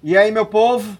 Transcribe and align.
E 0.00 0.16
aí, 0.16 0.30
meu 0.30 0.46
povo, 0.46 0.96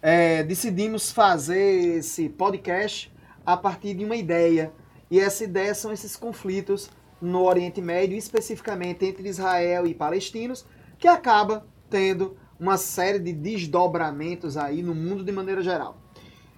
é, 0.00 0.44
decidimos 0.44 1.10
fazer 1.10 1.98
esse 1.98 2.28
podcast 2.28 3.12
a 3.44 3.56
partir 3.56 3.92
de 3.92 4.04
uma 4.04 4.14
ideia. 4.14 4.72
E 5.10 5.18
essa 5.18 5.42
ideia 5.42 5.74
são 5.74 5.92
esses 5.92 6.14
conflitos 6.14 6.88
no 7.20 7.42
Oriente 7.42 7.82
Médio, 7.82 8.16
especificamente 8.16 9.04
entre 9.04 9.28
Israel 9.28 9.84
e 9.84 9.92
palestinos, 9.92 10.64
que 10.96 11.08
acaba 11.08 11.66
tendo 11.90 12.36
uma 12.58 12.76
série 12.76 13.18
de 13.18 13.32
desdobramentos 13.32 14.56
aí 14.56 14.80
no 14.80 14.94
mundo 14.94 15.24
de 15.24 15.32
maneira 15.32 15.60
geral. 15.60 15.98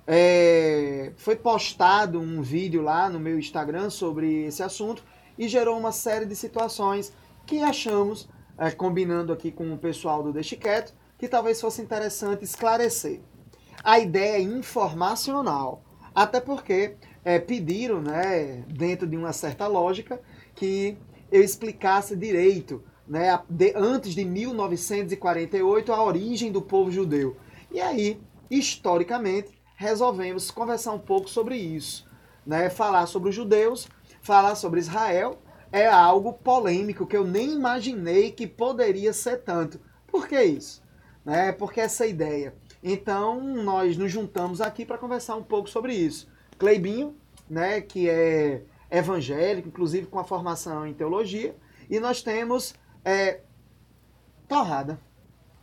É, 0.06 1.12
foi 1.16 1.36
postado 1.36 2.20
um 2.20 2.42
vídeo 2.42 2.82
lá 2.82 3.08
no 3.08 3.18
meu 3.18 3.38
Instagram 3.38 3.88
sobre 3.88 4.44
esse 4.44 4.62
assunto 4.62 5.02
e 5.38 5.48
gerou 5.48 5.78
uma 5.78 5.90
série 5.90 6.26
de 6.26 6.36
situações 6.36 7.14
que 7.46 7.62
achamos, 7.62 8.28
é, 8.58 8.70
combinando 8.70 9.32
aqui 9.32 9.50
com 9.50 9.72
o 9.72 9.78
pessoal 9.78 10.22
do 10.22 10.34
Deixe 10.34 10.54
Quieto, 10.54 10.92
que 11.22 11.28
talvez 11.28 11.60
fosse 11.60 11.80
interessante 11.80 12.42
esclarecer. 12.42 13.20
A 13.84 14.00
ideia 14.00 14.38
é 14.38 14.40
informacional, 14.40 15.84
até 16.12 16.40
porque 16.40 16.96
é, 17.24 17.38
pediram, 17.38 18.02
né, 18.02 18.64
dentro 18.66 19.06
de 19.06 19.16
uma 19.16 19.32
certa 19.32 19.68
lógica, 19.68 20.20
que 20.52 20.98
eu 21.30 21.40
explicasse 21.40 22.16
direito, 22.16 22.82
né, 23.06 23.40
de, 23.48 23.72
antes 23.76 24.16
de 24.16 24.24
1948, 24.24 25.92
a 25.92 26.02
origem 26.02 26.50
do 26.50 26.60
povo 26.60 26.90
judeu. 26.90 27.36
E 27.70 27.80
aí, 27.80 28.20
historicamente, 28.50 29.52
resolvemos 29.76 30.50
conversar 30.50 30.90
um 30.90 30.98
pouco 30.98 31.30
sobre 31.30 31.54
isso. 31.54 32.04
Né, 32.44 32.68
falar 32.68 33.06
sobre 33.06 33.28
os 33.28 33.34
judeus, 33.36 33.86
falar 34.22 34.56
sobre 34.56 34.80
Israel, 34.80 35.38
é 35.70 35.86
algo 35.86 36.32
polêmico 36.32 37.06
que 37.06 37.16
eu 37.16 37.24
nem 37.24 37.52
imaginei 37.52 38.32
que 38.32 38.44
poderia 38.44 39.12
ser 39.12 39.36
tanto. 39.44 39.80
Por 40.08 40.26
que 40.26 40.42
isso? 40.42 40.81
Né? 41.24 41.52
Porque 41.52 41.80
essa 41.80 42.06
ideia. 42.06 42.54
Então, 42.82 43.40
nós 43.40 43.96
nos 43.96 44.10
juntamos 44.10 44.60
aqui 44.60 44.84
para 44.84 44.98
conversar 44.98 45.36
um 45.36 45.42
pouco 45.42 45.68
sobre 45.68 45.94
isso. 45.94 46.28
Cleibinho, 46.58 47.16
né, 47.48 47.80
que 47.80 48.08
é 48.08 48.62
evangélico, 48.90 49.68
inclusive 49.68 50.06
com 50.06 50.18
a 50.18 50.24
formação 50.24 50.86
em 50.86 50.92
teologia, 50.92 51.54
e 51.88 52.00
nós 52.00 52.22
temos 52.22 52.74
é, 53.04 53.40
Torrada. 54.48 55.00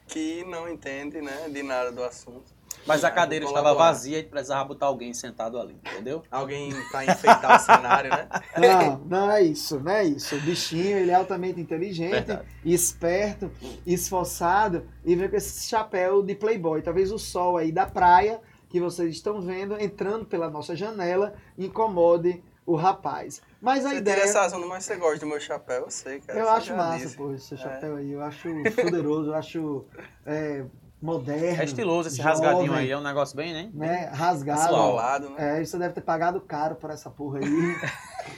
Que 0.07 0.43
não 0.45 0.67
entende 0.67 1.21
né, 1.21 1.47
de 1.49 1.61
nada 1.61 1.91
do 1.91 2.03
assunto. 2.03 2.51
Mas 2.85 3.03
a 3.03 3.11
cadeira 3.11 3.45
estava 3.45 3.73
vazia 3.73 4.19
e 4.19 4.23
precisava 4.23 4.63
botar 4.63 4.87
alguém 4.87 5.13
sentado 5.13 5.59
ali, 5.59 5.77
entendeu? 5.85 6.23
Alguém 6.31 6.71
para 6.91 7.05
enfeitar 7.05 7.55
o 7.55 7.59
cenário, 7.63 8.09
né? 8.09 8.27
Não, 8.57 8.97
não 9.05 9.31
é 9.31 9.43
isso, 9.43 9.79
não 9.79 9.91
é 9.91 10.05
isso. 10.05 10.35
O 10.35 10.41
bichinho, 10.41 10.97
ele 10.97 11.11
é 11.11 11.15
altamente 11.15 11.59
inteligente, 11.59 12.11
Verdade. 12.11 12.45
esperto, 12.65 13.51
esforçado 13.85 14.87
e 15.05 15.15
vem 15.15 15.29
com 15.29 15.35
esse 15.35 15.67
chapéu 15.67 16.23
de 16.23 16.35
playboy. 16.35 16.81
Talvez 16.81 17.11
o 17.11 17.19
sol 17.19 17.57
aí 17.57 17.71
da 17.71 17.85
praia 17.85 18.39
que 18.69 18.79
vocês 18.79 19.13
estão 19.13 19.41
vendo 19.41 19.79
entrando 19.79 20.25
pela 20.25 20.49
nossa 20.49 20.75
janela 20.75 21.33
incomode 21.57 22.43
o 22.65 22.75
rapaz. 22.75 23.41
Mas 23.59 23.83
a 23.85 23.89
você 23.89 23.97
ideia. 23.97 24.23
Essa 24.23 24.41
razão, 24.41 24.67
mas 24.67 24.85
você 24.85 24.95
gosta 24.95 25.19
do 25.19 25.25
meu 25.25 25.39
chapéu, 25.39 25.85
eu 25.85 25.91
sei, 25.91 26.19
cara. 26.19 26.39
Eu 26.39 26.49
acho 26.49 26.75
massa, 26.75 27.05
disse. 27.05 27.17
pô, 27.17 27.33
esse 27.33 27.55
é. 27.55 27.57
chapéu 27.57 27.95
aí. 27.95 28.11
Eu 28.11 28.21
acho 28.21 28.47
poderoso, 28.75 29.31
eu 29.31 29.35
acho 29.35 29.85
é, 30.25 30.63
moderno. 31.01 31.61
É 31.61 31.63
estiloso 31.63 32.09
esse 32.09 32.17
jovem, 32.17 32.31
rasgadinho 32.31 32.73
aí, 32.73 32.91
é 32.91 32.97
um 32.97 33.01
negócio 33.01 33.35
bem, 33.35 33.53
né? 33.53 33.69
né? 33.73 34.09
Rasgado. 34.13 34.73
Lado, 34.73 35.29
né? 35.29 35.59
É, 35.59 35.63
você 35.63 35.77
deve 35.77 35.93
ter 35.93 36.01
pagado 36.01 36.41
caro 36.41 36.75
por 36.75 36.89
essa 36.89 37.09
porra 37.09 37.39
aí. 37.39 37.75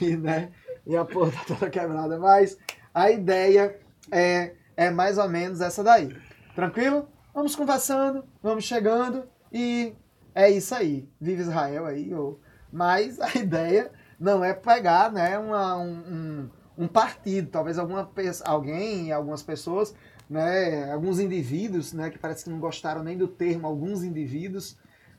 e, 0.00 0.16
né? 0.16 0.50
e 0.86 0.96
a 0.96 1.04
porra 1.04 1.32
tá 1.32 1.44
toda 1.46 1.70
quebrada. 1.70 2.18
Mas 2.18 2.56
a 2.94 3.10
ideia 3.10 3.78
é, 4.10 4.52
é 4.76 4.90
mais 4.90 5.18
ou 5.18 5.28
menos 5.28 5.60
essa 5.60 5.82
daí. 5.82 6.16
Tranquilo? 6.54 7.08
Vamos 7.34 7.56
conversando, 7.56 8.24
vamos 8.42 8.64
chegando 8.64 9.24
e 9.52 9.94
é 10.34 10.50
isso 10.50 10.74
aí. 10.74 11.08
Vive 11.20 11.42
Israel 11.42 11.86
aí. 11.86 12.14
Ou... 12.14 12.40
Mas 12.70 13.18
a 13.20 13.30
ideia 13.38 13.90
não 14.18 14.44
é 14.44 14.52
pegar 14.52 15.10
né, 15.10 15.38
uma, 15.38 15.76
um, 15.78 16.48
um 16.76 16.86
partido. 16.86 17.50
Talvez 17.50 17.78
alguma, 17.78 18.08
alguém, 18.44 19.10
algumas 19.12 19.42
pessoas 19.42 19.94
né, 20.32 20.90
alguns 20.90 21.20
indivíduos, 21.20 21.92
né, 21.92 22.08
que 22.08 22.18
parece 22.18 22.44
que 22.44 22.50
não 22.50 22.58
gostaram 22.58 23.02
nem 23.02 23.18
do 23.18 23.28
termo 23.28 23.66
alguns 23.66 24.02
indivíduos, 24.02 24.78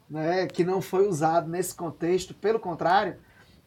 né, 0.10 0.48
que 0.48 0.64
não 0.64 0.82
foi 0.82 1.08
usado 1.08 1.48
nesse 1.48 1.76
contexto, 1.76 2.34
pelo 2.34 2.60
contrário, 2.60 3.18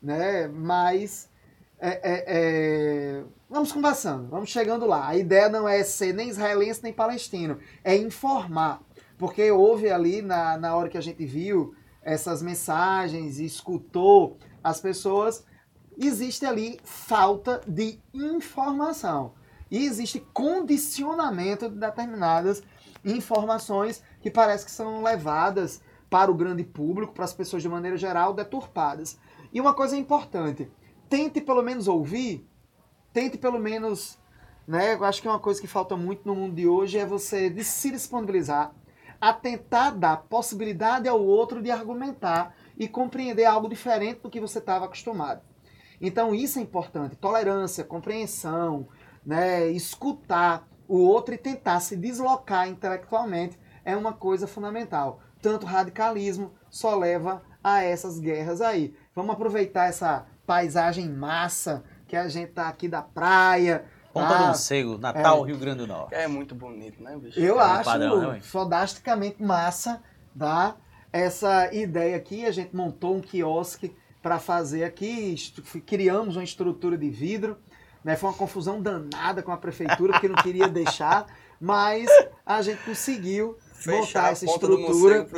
né, 0.03 0.49
mas 0.49 1.31
é, 1.79 1.89
é, 1.89 2.25
é, 2.27 3.25
vamos 3.49 3.71
conversando, 3.71 4.29
vamos 4.29 4.51
chegando 4.51 4.87
lá. 4.87 5.07
A 5.07 5.17
ideia 5.17 5.49
não 5.49 5.69
é 5.69 5.85
ser 5.85 6.13
nem 6.13 6.29
israelense 6.29 6.83
nem 6.83 6.93
palestino, 6.93 7.61
é 7.85 7.97
informar, 7.97 8.83
porque 9.17 9.49
houve 9.49 9.89
ali 9.89 10.23
na, 10.23 10.59
na 10.59 10.75
hora 10.75 10.89
que 10.89 10.99
a 10.99 11.03
gente 11.03 11.25
viu 11.25 11.77
essas 12.03 12.43
mensagens 12.43 13.39
e 13.39 13.45
escutou 13.45 14.37
as 14.65 14.81
pessoas, 14.81 15.45
existe 15.97 16.45
ali 16.45 16.81
falta 16.83 17.61
de 17.69 18.01
informação. 18.13 19.36
E 19.71 19.85
existe 19.85 20.21
condicionamento 20.33 21.69
de 21.69 21.77
determinadas 21.77 22.63
informações 23.05 24.03
que 24.21 24.31
parece 24.31 24.65
que 24.65 24.71
são 24.71 25.03
levadas 25.03 25.81
para 26.09 26.31
o 26.31 26.35
grande 26.35 26.65
público, 26.65 27.13
para 27.13 27.25
as 27.25 27.33
pessoas 27.33 27.63
de 27.63 27.69
maneira 27.69 27.97
geral, 27.97 28.33
deturpadas. 28.33 29.19
E 29.53 29.61
uma 29.61 29.75
coisa 29.75 29.97
importante, 29.97 30.71
tente 31.09 31.41
pelo 31.41 31.63
menos 31.63 31.89
ouvir, 31.89 32.49
tente 33.13 33.39
pelo 33.39 33.59
menos, 33.59 34.19
né, 34.67 34.95
eu 34.95 35.05
acho 35.05 35.21
que 35.21 35.29
é 35.29 35.31
uma 35.31 35.41
coisa 35.41 35.61
que 35.61 35.67
falta 35.67 35.97
muito 35.97 36.27
no 36.27 36.35
mundo 36.35 36.55
de 36.55 36.67
hoje 36.67 36.99
é 36.99 37.07
você 37.07 37.53
se 37.63 37.91
disponibilizar 37.91 38.73
a 39.21 39.33
tentar 39.33 39.91
dar 39.91 40.19
possibilidade 40.29 41.09
ao 41.09 41.23
outro 41.23 41.63
de 41.63 41.71
argumentar 41.71 42.55
e 42.79 42.87
compreender 42.87 43.45
algo 43.45 43.69
diferente 43.69 44.21
do 44.21 44.31
que 44.31 44.41
você 44.41 44.59
estava 44.59 44.85
acostumado. 44.85 45.41
Então 46.01 46.35
isso 46.35 46.59
é 46.59 46.63
importante, 46.63 47.17
tolerância, 47.17 47.83
compreensão, 47.83 48.89
né, 49.27 49.69
escutar 49.69 50.67
o 50.87 50.99
outro 50.99 51.35
e 51.35 51.39
tentar 51.39 51.81
se 51.81 51.97
deslocar 51.97 52.69
intelectualmente 52.69 53.59
é 53.85 53.97
uma 53.97 54.13
coisa 54.13 54.47
fundamental. 54.47 55.21
Tanto 55.43 55.67
radicalismo 55.67 56.53
só 56.71 56.97
leva 56.97 57.43
a 57.63 57.83
essas 57.83 58.21
guerras 58.21 58.61
aí. 58.61 58.95
Vamos 59.15 59.33
aproveitar 59.33 59.87
essa 59.87 60.27
paisagem 60.47 61.09
massa 61.09 61.85
que 62.07 62.17
a 62.17 62.29
gente 62.29 62.53
tá 62.53 62.69
aqui 62.69 62.89
da 62.89 63.03
praia. 63.03 63.85
Ponta 64.13 64.29
ah, 64.29 64.39
do 64.39 64.45
Morcego, 64.47 64.99
Natal, 64.99 65.45
é, 65.45 65.49
Rio 65.49 65.59
Grande 65.59 65.79
do 65.79 65.87
Norte. 65.87 66.15
É 66.15 66.27
muito 66.27 66.55
bonito, 66.55 67.03
né, 67.03 67.17
bicho? 67.17 67.39
Eu 67.39 67.61
é 67.61 67.65
acho 67.65 67.85
padrão, 67.85 68.33
né, 68.33 68.41
fodasticamente 68.41 69.43
massa, 69.43 70.03
tá? 70.39 70.77
Essa 71.13 71.73
ideia 71.75 72.17
aqui, 72.17 72.47
a 72.47 72.51
gente 72.51 72.75
montou 72.75 73.17
um 73.17 73.21
quiosque 73.21 73.95
para 74.23 74.39
fazer 74.39 74.85
aqui, 74.85 75.37
criamos 75.85 76.37
uma 76.37 76.45
estrutura 76.45 76.97
de 76.97 77.09
vidro, 77.11 77.59
né? 78.07 78.15
Foi 78.15 78.31
uma 78.31 78.37
confusão 78.37 78.81
danada 78.81 79.43
com 79.43 79.51
a 79.51 79.57
prefeitura, 79.57 80.13
porque 80.13 80.29
não 80.29 80.37
queria 80.37 80.69
deixar, 80.69 81.27
mas 81.61 82.09
a 82.47 82.63
gente 82.63 82.85
conseguiu 82.85 83.59
Fechar 83.73 83.97
montar 83.97 84.31
essa 84.31 84.45
estrutura. 84.45 85.25
Do. 85.25 85.29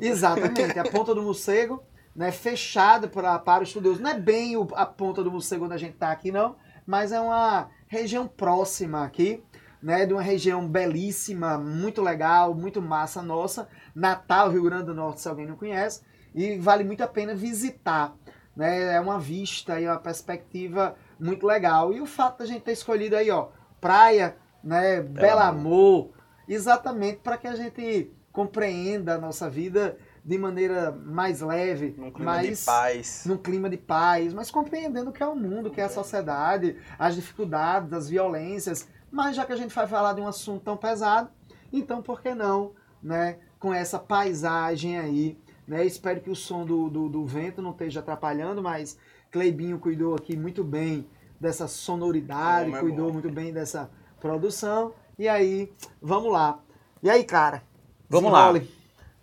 Exatamente, 0.00 0.78
a 0.78 0.84
ponta 0.84 1.12
do 1.12 1.20
morcego, 1.20 1.82
né, 2.14 2.30
fechada 2.30 3.08
para, 3.08 3.36
para 3.40 3.64
os 3.64 3.70
estudiosos. 3.70 4.00
Não 4.00 4.10
é 4.10 4.14
bem 4.16 4.56
o, 4.56 4.68
a 4.74 4.86
ponta 4.86 5.24
do 5.24 5.32
morcego 5.32 5.64
onde 5.64 5.74
a 5.74 5.76
gente 5.76 5.94
está 5.94 6.12
aqui, 6.12 6.30
não, 6.30 6.54
mas 6.86 7.10
é 7.10 7.18
uma 7.18 7.68
região 7.88 8.28
próxima 8.28 9.04
aqui, 9.04 9.42
né, 9.82 10.06
de 10.06 10.12
uma 10.12 10.22
região 10.22 10.68
belíssima, 10.68 11.58
muito 11.58 12.00
legal, 12.00 12.54
muito 12.54 12.80
massa 12.80 13.22
nossa, 13.22 13.66
Natal, 13.92 14.52
Rio 14.52 14.62
Grande 14.62 14.84
do 14.84 14.94
Norte, 14.94 15.20
se 15.20 15.28
alguém 15.28 15.48
não 15.48 15.56
conhece, 15.56 16.02
e 16.32 16.56
vale 16.58 16.84
muito 16.84 17.02
a 17.02 17.08
pena 17.08 17.34
visitar. 17.34 18.14
Né, 18.54 18.94
é 18.94 19.00
uma 19.00 19.18
vista 19.18 19.80
e 19.80 19.84
uma 19.84 19.98
perspectiva 19.98 20.94
muito 21.18 21.46
legal. 21.46 21.92
E 21.92 22.00
o 22.00 22.06
fato 22.06 22.38
da 22.38 22.46
gente 22.46 22.62
ter 22.62 22.72
escolhido 22.72 23.16
aí, 23.16 23.30
ó, 23.30 23.48
praia, 23.80 24.36
né, 24.62 25.00
Belo 25.00 25.40
Amor, 25.40 26.10
exatamente 26.48 27.18
para 27.18 27.36
que 27.36 27.46
a 27.46 27.54
gente 27.54 28.12
compreenda 28.32 29.14
a 29.14 29.18
nossa 29.18 29.48
vida 29.48 29.96
de 30.24 30.38
maneira 30.38 30.90
mais 30.90 31.42
leve, 31.42 31.94
num 31.98 32.10
clima 32.10 32.32
mais 32.32 32.58
de 32.58 32.64
paz, 32.64 33.24
num 33.26 33.36
clima 33.36 33.68
de 33.68 33.76
paz, 33.76 34.32
mas 34.32 34.50
compreendendo 34.50 35.10
o 35.10 35.12
que 35.12 35.22
é 35.22 35.26
o 35.26 35.36
mundo, 35.36 35.68
o 35.68 35.70
que 35.70 35.80
é 35.80 35.84
a 35.84 35.88
sociedade, 35.88 36.76
as 36.98 37.14
dificuldades, 37.14 37.92
as 37.92 38.08
violências. 38.08 38.88
Mas 39.10 39.36
já 39.36 39.44
que 39.44 39.52
a 39.52 39.56
gente 39.56 39.74
vai 39.74 39.86
falar 39.86 40.14
de 40.14 40.22
um 40.22 40.26
assunto 40.26 40.64
tão 40.64 40.76
pesado, 40.76 41.28
então 41.70 42.00
por 42.00 42.22
que 42.22 42.34
não, 42.34 42.72
né, 43.02 43.38
com 43.58 43.72
essa 43.72 43.98
paisagem 43.98 44.98
aí, 44.98 45.38
né? 45.66 45.84
Espero 45.84 46.20
que 46.20 46.30
o 46.30 46.36
som 46.36 46.64
do, 46.64 46.88
do, 46.88 47.08
do 47.08 47.26
vento 47.26 47.62
não 47.62 47.70
esteja 47.70 48.00
atrapalhando, 48.00 48.62
mas 48.62 48.98
Cleibinho 49.30 49.78
cuidou 49.78 50.14
aqui 50.14 50.36
muito 50.36 50.62
bem 50.62 51.06
dessa 51.40 51.66
sonoridade, 51.66 52.74
é 52.74 52.80
cuidou 52.80 53.12
muito 53.12 53.30
bem 53.30 53.52
dessa 53.52 53.90
produção. 54.20 54.92
E 55.18 55.28
aí, 55.28 55.70
vamos 56.00 56.32
lá. 56.32 56.58
E 57.02 57.10
aí, 57.10 57.24
cara? 57.24 57.62
Vamos 58.08 58.32
lá. 58.32 58.52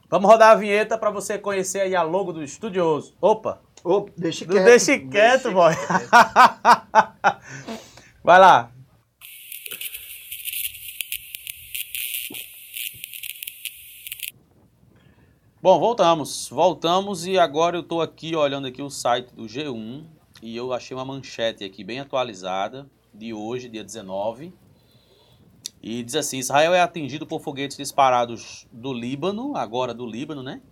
Vamos 0.09 0.29
rodar 0.29 0.51
a 0.51 0.55
vinheta 0.55 0.97
para 0.97 1.09
você 1.09 1.37
conhecer 1.37 1.81
aí 1.81 1.95
a 1.95 2.03
logo 2.03 2.33
do 2.33 2.43
Estudioso. 2.43 3.15
Opa! 3.21 3.61
Opa, 3.83 4.11
deixa 4.17 4.45
quieto. 4.45 4.65
Deixa 4.65 4.99
quieto, 4.99 5.51
boy. 5.51 5.73
Vai 8.23 8.39
lá. 8.39 8.70
Bom, 15.63 15.79
voltamos. 15.79 16.49
Voltamos 16.49 17.27
e 17.27 17.37
agora 17.37 17.77
eu 17.77 17.81
estou 17.81 18.01
aqui 18.01 18.35
olhando 18.35 18.65
aqui 18.65 18.81
o 18.81 18.89
site 18.89 19.31
do 19.35 19.43
G1 19.43 20.03
e 20.41 20.57
eu 20.57 20.73
achei 20.73 20.97
uma 20.97 21.05
manchete 21.05 21.63
aqui 21.63 21.83
bem 21.83 21.99
atualizada 21.99 22.89
de 23.13 23.31
hoje, 23.31 23.69
dia 23.69 23.83
19. 23.83 24.51
E 25.79 26.01
diz 26.01 26.15
assim: 26.15 26.39
Israel 26.39 26.73
é 26.73 26.81
atingido 26.81 27.27
por 27.27 27.41
foguetes 27.41 27.77
disparados 27.77 28.65
do 28.71 28.91
Líbano, 28.91 29.55
agora 29.55 29.93
do 29.93 30.03
Líbano, 30.03 30.41
né? 30.41 30.63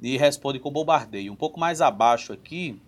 E 0.00 0.16
responde 0.16 0.60
com 0.60 0.70
bombardeio. 0.70 1.32
Um 1.32 1.36
pouco 1.36 1.58
mais 1.58 1.80
abaixo 1.80 2.32
aqui, 2.32 2.80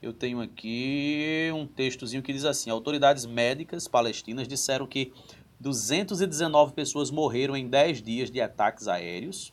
eu 0.00 0.14
tenho 0.14 0.40
aqui 0.40 1.50
um 1.54 1.66
textozinho 1.66 2.22
que 2.22 2.32
diz 2.32 2.46
assim: 2.46 2.70
Autoridades 2.70 3.26
médicas 3.26 3.86
palestinas 3.86 4.48
disseram 4.48 4.86
que 4.86 5.12
219 5.60 6.72
pessoas 6.72 7.10
morreram 7.10 7.54
em 7.54 7.68
10 7.68 8.00
dias 8.00 8.30
de 8.30 8.40
ataques 8.40 8.88
aéreos 8.88 9.52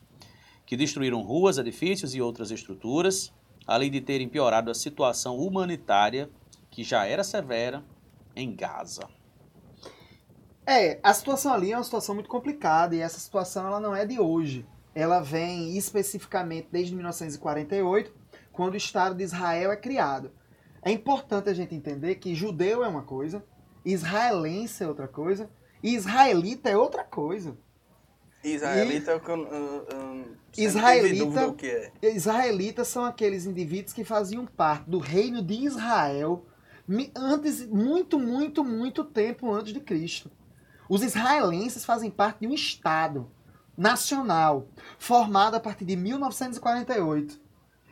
que 0.72 0.78
destruíram 0.78 1.22
ruas, 1.22 1.58
edifícios 1.58 2.16
e 2.16 2.22
outras 2.22 2.50
estruturas, 2.50 3.34
além 3.68 3.92
de 3.92 4.00
terem 4.00 4.30
piorado 4.30 4.72
a 4.72 4.74
situação 4.74 5.38
humanitária, 5.38 6.30
que 6.70 6.82
já 6.82 7.06
era 7.06 7.26
severa, 7.26 7.84
em 8.34 8.56
Gaza. 8.56 9.06
É, 10.66 10.98
a 11.04 11.14
situação 11.14 11.54
ali 11.54 11.74
é 11.74 11.78
uma 11.78 11.84
situação 11.84 12.16
muito 12.16 12.30
complicada 12.30 12.96
e 12.96 13.02
essa 13.02 13.20
situação 13.20 13.68
ela 13.68 13.82
não 13.82 13.94
é 13.94 14.06
de 14.06 14.18
hoje. 14.18 14.66
Ela 14.96 15.20
vem 15.20 15.78
especificamente 15.78 16.70
desde 16.72 16.96
1948, 16.96 18.10
quando 18.54 18.74
o 18.74 18.78
Estado 18.78 19.14
de 19.14 19.26
Israel 19.26 19.74
é 19.74 19.76
criado. 19.76 20.32
É 20.82 20.90
importante 20.90 21.50
a 21.50 21.54
gente 21.54 21.76
entender 21.76 22.16
que 22.16 22.34
judeu 22.34 22.82
é 22.82 22.88
uma 22.88 23.04
coisa, 23.04 23.44
israelense 23.84 24.86
é 24.86 24.88
outra 24.88 25.10
coisa, 25.10 25.50
e 25.84 25.94
israelita 25.96 26.70
é 26.70 26.78
outra 26.78 27.04
coisa. 27.04 27.58
Israelita, 28.44 29.12
e... 29.12 29.30
eu, 29.30 29.48
eu, 29.48 29.88
eu 29.90 30.42
israelita, 30.58 31.48
o 31.48 31.54
que 31.54 31.68
é. 31.68 31.92
Israelitas 32.02 32.88
são 32.88 33.06
aqueles 33.06 33.46
indivíduos 33.46 33.94
que 33.94 34.04
faziam 34.04 34.46
parte 34.46 34.90
do 34.90 35.00
reino 35.00 35.42
de 35.42 35.54
Israel 35.54 36.46
antes, 37.16 37.66
muito, 37.68 38.20
muito, 38.20 38.64
muito 38.64 39.04
tempo 39.04 39.52
antes 39.52 39.74
de 39.74 39.80
Cristo. 39.80 40.30
Os 40.90 41.04
israelenses 41.04 41.86
fazem 41.86 42.12
parte 42.12 42.42
de 42.42 42.48
um 42.48 42.54
Estado 42.54 43.32
nacional 43.78 44.68
formado 45.00 45.56
a 45.56 45.60
partir 45.60 45.86
de 45.86 45.96
1948. 45.96 47.40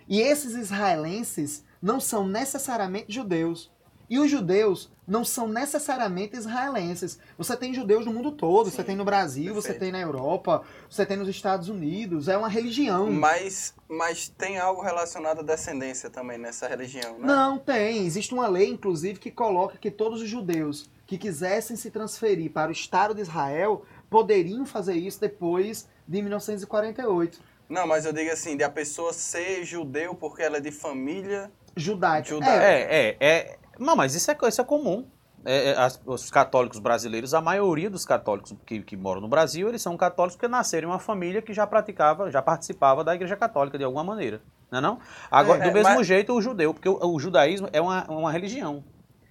E 0.08 0.20
esses 0.20 0.56
israelenses 0.56 1.64
não 1.82 2.00
são 2.00 2.28
necessariamente 2.28 3.14
judeus. 3.14 3.72
E 4.10 4.18
os 4.18 4.30
judeus 4.30 4.92
não 5.08 5.24
são 5.24 5.48
necessariamente 5.48 6.36
israelenses. 6.36 7.20
Você 7.38 7.56
tem 7.56 7.74
judeus 7.74 8.06
no 8.06 8.14
mundo 8.14 8.32
todo, 8.32 8.70
Sim, 8.70 8.76
você 8.76 8.84
tem 8.84 8.96
no 8.96 9.06
Brasil, 9.06 9.54
perfeito. 9.54 9.74
você 9.74 9.80
tem 9.80 9.92
na 9.92 10.00
Europa, 10.00 10.64
você 10.90 11.06
tem 11.06 11.18
nos 11.18 11.28
Estados 11.28 11.70
Unidos, 11.70 12.28
é 12.28 12.38
uma 12.38 12.50
religião. 12.50 13.12
Mas, 13.12 13.74
mas 13.88 14.30
tem 14.30 14.58
algo 14.58 14.82
relacionado 14.82 15.40
à 15.40 15.44
descendência 15.44 16.10
também 16.10 16.38
nessa 16.38 16.68
religião, 16.68 17.20
né? 17.20 17.28
Não, 17.28 17.58
tem. 17.58 18.06
Existe 18.06 18.34
uma 18.34 18.48
lei, 18.48 18.70
inclusive, 18.70 19.20
que 19.20 19.32
coloca 19.32 19.78
que 19.78 19.92
todos 19.92 20.22
os 20.22 20.30
judeus 20.30 20.90
que 21.06 21.18
quisessem 21.18 21.76
se 21.76 21.90
transferir 21.90 22.52
para 22.52 22.70
o 22.70 22.72
Estado 22.72 23.16
de 23.16 23.22
Israel 23.22 23.84
poderiam 24.10 24.66
fazer 24.66 24.94
isso 24.94 25.20
depois 25.20 25.88
de 26.08 26.22
1948. 26.22 27.40
Não, 27.68 27.86
mas 27.86 28.06
eu 28.06 28.12
digo 28.12 28.32
assim, 28.32 28.58
de 28.58 28.64
a 28.64 28.70
pessoa 28.70 29.14
ser 29.14 29.64
judeu 29.64 30.16
porque 30.16 30.42
ela 30.42 30.58
é 30.58 30.60
de 30.60 30.72
família 30.72 31.52
judaica. 31.76 32.30
judaica. 32.30 32.64
É, 32.64 32.82
é, 32.82 33.18
é, 33.20 33.59
não, 33.80 33.96
mas 33.96 34.14
isso 34.14 34.30
é, 34.30 34.38
isso 34.48 34.62
é 34.62 34.64
comum. 34.64 35.08
É, 35.46 35.70
é, 35.70 35.78
as, 35.78 36.02
os 36.06 36.30
católicos 36.30 36.80
brasileiros, 36.80 37.34
a 37.34 37.40
maioria 37.40 37.90
dos 37.90 38.06
católicos 38.06 38.54
que, 38.66 38.82
que 38.82 38.98
moram 38.98 39.22
no 39.22 39.28
Brasil, 39.28 39.70
eles 39.70 39.82
são 39.82 39.96
católicos 39.96 40.36
porque 40.36 40.50
nasceram 40.50 40.90
em 40.90 40.92
uma 40.92 41.00
família 41.00 41.42
que 41.42 41.54
já 41.54 41.66
praticava, 41.66 42.30
já 42.30 42.42
participava 42.42 43.04
da 43.04 43.16
Igreja 43.16 43.38
Católica 43.38 43.78
de 43.78 43.84
alguma 43.84 44.04
maneira. 44.04 44.42
Não 44.70 44.80
é 44.80 44.82
não? 44.82 45.00
Agora, 45.32 45.64
é, 45.64 45.68
do 45.68 45.74
mesmo 45.74 45.96
mas... 45.96 46.06
jeito, 46.06 46.34
o 46.34 46.42
judeu, 46.42 46.74
porque 46.74 46.90
o, 46.90 47.00
o, 47.02 47.20
judaísmo 47.20 47.70
é 47.72 47.80
uma, 47.80 48.04
uma 48.10 48.32
religião. 48.32 48.84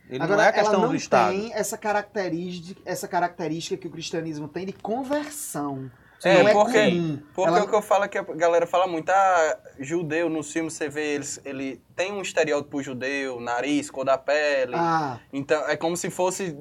Ele 0.09 0.25
Agora, 0.25 0.39
não 0.39 0.45
é 0.45 0.49
a 0.49 0.53
questão 0.53 0.75
ela 0.75 0.83
não 0.83 0.89
do 0.89 0.97
Estado. 0.97 1.31
tem 1.31 1.53
essa 1.53 1.77
característica, 1.77 2.81
essa 2.87 3.07
característica 3.07 3.77
que 3.77 3.87
o 3.87 3.91
cristianismo 3.91 4.49
tem 4.49 4.65
de 4.65 4.73
conversão. 4.73 5.91
É, 6.25 6.43
não 6.43 6.49
é 6.49 6.53
porque. 6.53 7.21
Porque 7.35 7.51
Ela... 7.51 7.65
o 7.65 7.69
que 7.69 7.75
eu 7.75 7.83
falo 7.83 8.05
é 8.05 8.09
que 8.09 8.19
a 8.19 8.23
galera 8.23 8.67
fala 8.67 8.87
muito, 8.87 9.09
ah, 9.11 9.59
judeu 9.79 10.29
no 10.29 10.43
filme 10.43 10.71
você 10.71 10.89
vê, 10.89 11.15
eles, 11.15 11.41
ele 11.45 11.81
tem 11.95 12.13
um 12.13 12.23
estereótipo 12.23 12.83
judeu, 12.83 13.41
nariz, 13.41 13.91
cor 13.91 14.05
da 14.05 14.19
pele. 14.19 14.75
Ah. 14.75 15.21
Então 15.33 15.69
é 15.69 15.77
como 15.77 15.97
se 15.97 16.11
fosse 16.11 16.57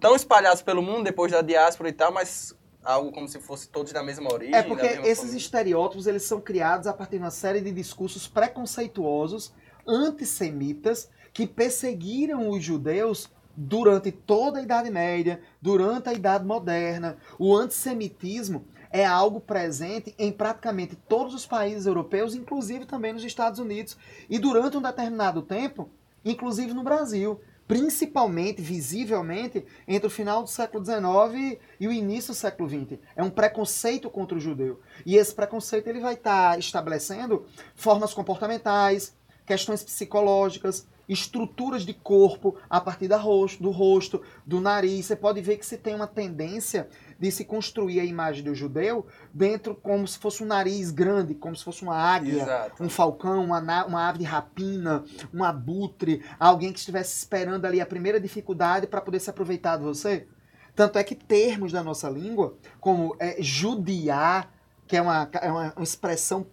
tão 0.00 0.14
espalhados 0.14 0.62
pelo 0.62 0.82
mundo 0.82 1.04
depois 1.04 1.32
da 1.32 1.42
diáspora 1.42 1.88
e 1.88 1.92
tal, 1.92 2.12
mas 2.12 2.54
algo 2.82 3.10
como 3.10 3.28
se 3.28 3.40
fosse 3.40 3.68
todos 3.68 3.92
da 3.92 4.02
mesma 4.02 4.32
origem. 4.32 4.54
É 4.54 4.62
porque 4.62 4.86
esses 4.86 5.18
família. 5.18 5.36
estereótipos 5.36 6.06
eles 6.06 6.22
são 6.22 6.40
criados 6.40 6.86
a 6.86 6.92
partir 6.92 7.16
de 7.16 7.24
uma 7.24 7.30
série 7.30 7.60
de 7.60 7.72
discursos 7.72 8.26
preconceituosos, 8.26 9.52
antissemitas, 9.86 11.10
que 11.32 11.46
perseguiram 11.46 12.48
os 12.48 12.62
judeus 12.62 13.28
durante 13.56 14.12
toda 14.12 14.58
a 14.58 14.62
Idade 14.62 14.90
Média, 14.90 15.40
durante 15.60 16.08
a 16.08 16.12
Idade 16.12 16.44
Moderna. 16.44 17.16
O 17.38 17.56
antissemitismo 17.56 18.64
é 18.90 19.04
algo 19.04 19.40
presente 19.40 20.14
em 20.18 20.32
praticamente 20.32 20.96
todos 21.08 21.34
os 21.34 21.46
países 21.46 21.86
europeus, 21.86 22.34
inclusive 22.34 22.86
também 22.86 23.12
nos 23.12 23.24
Estados 23.24 23.58
Unidos, 23.58 23.96
e 24.28 24.38
durante 24.38 24.76
um 24.76 24.82
determinado 24.82 25.42
tempo, 25.42 25.88
inclusive 26.24 26.72
no 26.72 26.82
Brasil, 26.82 27.40
principalmente, 27.66 28.62
visivelmente, 28.62 29.64
entre 29.88 30.06
o 30.06 30.10
final 30.10 30.42
do 30.42 30.48
século 30.48 30.84
XIX 30.84 31.58
e 31.80 31.88
o 31.88 31.92
início 31.92 32.32
do 32.32 32.36
século 32.36 32.68
XX. 32.68 32.98
É 33.14 33.22
um 33.22 33.30
preconceito 33.30 34.08
contra 34.08 34.38
o 34.38 34.40
judeu. 34.40 34.80
E 35.04 35.16
esse 35.16 35.34
preconceito 35.34 35.88
ele 35.88 36.00
vai 36.00 36.14
estar 36.14 36.52
tá 36.52 36.58
estabelecendo 36.58 37.44
formas 37.74 38.14
comportamentais, 38.14 39.14
questões 39.44 39.82
psicológicas, 39.82 40.86
estruturas 41.08 41.84
de 41.84 41.94
corpo 41.94 42.56
a 42.68 42.80
partir 42.80 43.08
do 43.08 43.70
rosto, 43.70 44.22
do 44.44 44.60
nariz. 44.60 45.06
Você 45.06 45.16
pode 45.16 45.40
ver 45.40 45.56
que 45.56 45.66
se 45.66 45.76
tem 45.76 45.94
uma 45.94 46.06
tendência 46.06 46.88
de 47.18 47.30
se 47.30 47.44
construir 47.44 48.00
a 48.00 48.04
imagem 48.04 48.44
do 48.44 48.54
judeu 48.54 49.06
dentro 49.32 49.74
como 49.74 50.06
se 50.06 50.18
fosse 50.18 50.42
um 50.42 50.46
nariz 50.46 50.90
grande, 50.90 51.34
como 51.34 51.56
se 51.56 51.64
fosse 51.64 51.82
uma 51.82 51.96
águia, 51.96 52.42
Exato. 52.42 52.82
um 52.82 52.88
falcão, 52.88 53.44
uma, 53.44 53.84
uma 53.86 54.08
ave 54.08 54.18
de 54.18 54.24
rapina, 54.24 55.04
um 55.32 55.42
abutre, 55.42 56.24
alguém 56.38 56.72
que 56.72 56.78
estivesse 56.78 57.16
esperando 57.16 57.64
ali 57.64 57.80
a 57.80 57.86
primeira 57.86 58.20
dificuldade 58.20 58.86
para 58.86 59.00
poder 59.00 59.20
se 59.20 59.30
aproveitar 59.30 59.76
de 59.76 59.84
você. 59.84 60.26
Tanto 60.74 60.98
é 60.98 61.04
que 61.04 61.14
termos 61.14 61.72
da 61.72 61.82
nossa 61.82 62.08
língua, 62.10 62.56
como 62.78 63.16
é, 63.18 63.36
judiar, 63.40 64.52
que 64.86 64.96
é 64.96 65.00
uma, 65.00 65.28
é 65.40 65.50
uma, 65.50 65.72
uma 65.74 65.82
expressão 65.82 66.46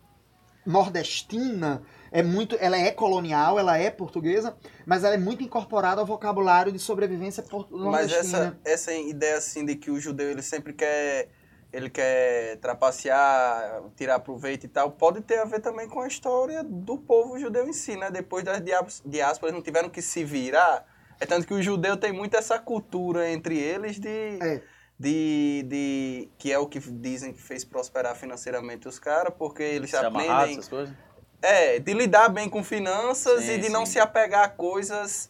nordestina, 0.65 1.81
é 2.13 2.21
muito, 2.21 2.55
ela 2.59 2.77
é 2.77 2.91
colonial, 2.91 3.57
ela 3.57 3.75
é 3.75 3.89
portuguesa, 3.89 4.55
mas 4.85 5.03
ela 5.03 5.15
é 5.15 5.17
muito 5.17 5.43
incorporada 5.43 5.99
ao 5.99 6.05
vocabulário 6.05 6.71
de 6.71 6.77
sobrevivência 6.77 7.43
nordestina. 7.51 7.89
Mas 7.89 8.11
essa, 8.11 8.59
essa 8.63 8.93
ideia 8.93 9.35
assim 9.35 9.65
de 9.65 9.75
que 9.75 9.89
o 9.89 9.99
judeu 9.99 10.29
ele 10.29 10.43
sempre 10.43 10.73
quer 10.73 11.29
ele 11.73 11.89
quer 11.89 12.57
trapacear, 12.57 13.81
tirar 13.95 14.19
proveito 14.19 14.65
e 14.65 14.69
tal, 14.69 14.91
pode 14.91 15.21
ter 15.21 15.39
a 15.39 15.45
ver 15.45 15.59
também 15.59 15.89
com 15.89 16.01
a 16.01 16.07
história 16.07 16.63
do 16.63 16.99
povo 16.99 17.39
judeu 17.39 17.67
em 17.67 17.73
si, 17.73 17.95
né? 17.95 18.11
Depois 18.11 18.43
das 18.43 18.61
diásporas 19.03 19.55
não 19.55 19.61
tiveram 19.63 19.89
que 19.89 19.99
se 19.99 20.23
virar. 20.23 20.85
É 21.19 21.25
tanto 21.25 21.47
que 21.47 21.53
o 21.55 21.63
judeu 21.63 21.97
tem 21.97 22.13
muito 22.13 22.37
essa 22.37 22.59
cultura 22.59 23.27
entre 23.27 23.57
eles 23.57 23.99
de, 23.99 24.37
é. 24.39 24.61
de, 24.99 25.65
de 25.67 26.29
que 26.37 26.51
é 26.51 26.59
o 26.59 26.67
que 26.67 26.79
dizem 26.79 27.33
que 27.33 27.41
fez 27.41 27.65
prosperar 27.65 28.15
financeiramente 28.15 28.87
os 28.87 28.99
caras, 28.99 29.33
porque 29.35 29.63
eles 29.63 29.89
se 29.89 29.95
aprendem. 29.95 30.53
Essas 30.53 30.67
coisas? 30.67 30.95
É, 31.43 31.77
de 31.77 31.93
lidar 31.93 32.29
bem 32.29 32.47
com 32.47 32.63
finanças 32.63 33.43
sim, 33.43 33.51
e 33.51 33.57
de 33.57 33.65
sim. 33.65 33.71
não 33.71 33.85
se 33.85 33.99
apegar 33.99 34.45
a 34.45 34.47
coisas 34.47 35.29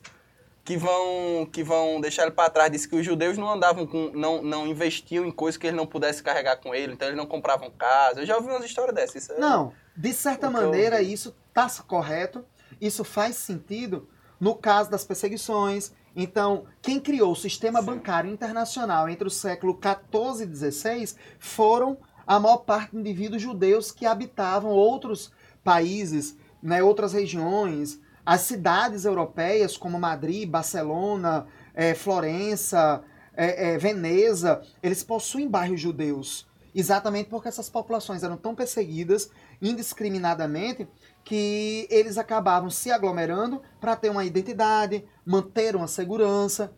que 0.63 0.77
vão 0.77 1.47
que 1.51 1.63
vão 1.63 1.99
deixar 1.99 2.23
ele 2.23 2.31
para 2.31 2.51
trás. 2.51 2.71
Disse 2.71 2.87
que 2.87 2.95
os 2.95 3.03
judeus 3.03 3.35
não 3.35 3.51
andavam 3.51 3.87
com. 3.87 4.11
não, 4.13 4.41
não 4.43 4.67
investiam 4.67 5.25
em 5.25 5.31
coisas 5.31 5.57
que 5.57 5.65
eles 5.65 5.75
não 5.75 5.87
pudessem 5.87 6.23
carregar 6.23 6.57
com 6.57 6.73
ele, 6.73 6.93
então 6.93 7.07
eles 7.07 7.17
não 7.17 7.25
compravam 7.25 7.71
casa. 7.71 8.21
Eu 8.21 8.25
já 8.27 8.35
ouvi 8.35 8.47
umas 8.47 8.63
histórias 8.63 8.93
dessas. 8.93 9.27
É 9.27 9.39
não, 9.39 9.73
de 9.97 10.13
certa 10.13 10.51
maneira 10.51 11.01
isso 11.01 11.35
está 11.49 11.67
correto, 11.83 12.45
isso 12.79 13.03
faz 13.03 13.35
sentido 13.35 14.07
no 14.39 14.55
caso 14.55 14.91
das 14.91 15.03
perseguições. 15.03 15.91
Então, 16.15 16.65
quem 16.79 16.99
criou 16.99 17.31
o 17.31 17.35
sistema 17.35 17.79
Sim. 17.79 17.87
bancário 17.87 18.31
internacional 18.31 19.09
entre 19.09 19.27
o 19.27 19.31
século 19.31 19.73
14 19.73 20.43
e 20.43 20.45
16 20.45 21.15
foram 21.39 21.97
a 22.25 22.39
maior 22.39 22.57
parte 22.57 22.91
de 22.91 22.99
indivíduos 22.99 23.41
judeus 23.41 23.91
que 23.91 24.05
habitavam 24.05 24.69
outros 24.69 25.31
países, 25.63 26.35
né, 26.61 26.83
outras 26.83 27.13
regiões, 27.13 27.99
as 28.25 28.41
cidades 28.41 29.05
europeias 29.05 29.75
como 29.75 29.99
Madrid, 29.99 30.49
Barcelona, 30.49 31.45
é, 31.73 31.93
Florença, 31.93 33.03
é, 33.35 33.73
é, 33.73 33.77
Veneza, 33.77 34.61
eles 34.81 35.03
possuem 35.03 35.47
bairros 35.47 35.81
judeus. 35.81 36.47
Exatamente 36.75 37.29
porque 37.29 37.47
essas 37.47 37.69
populações 37.69 38.23
eram 38.23 38.35
tão 38.35 38.55
perseguidas 38.55 39.29
indiscriminadamente 39.61 40.87
que 41.23 41.87
eles 41.89 42.17
acabavam 42.17 42.69
se 42.69 42.91
aglomerando 42.91 43.61
para 43.79 43.95
ter 43.95 44.09
uma 44.09 44.25
identidade, 44.25 45.05
manter 45.25 45.75
uma 45.75 45.87
segurança. 45.87 46.73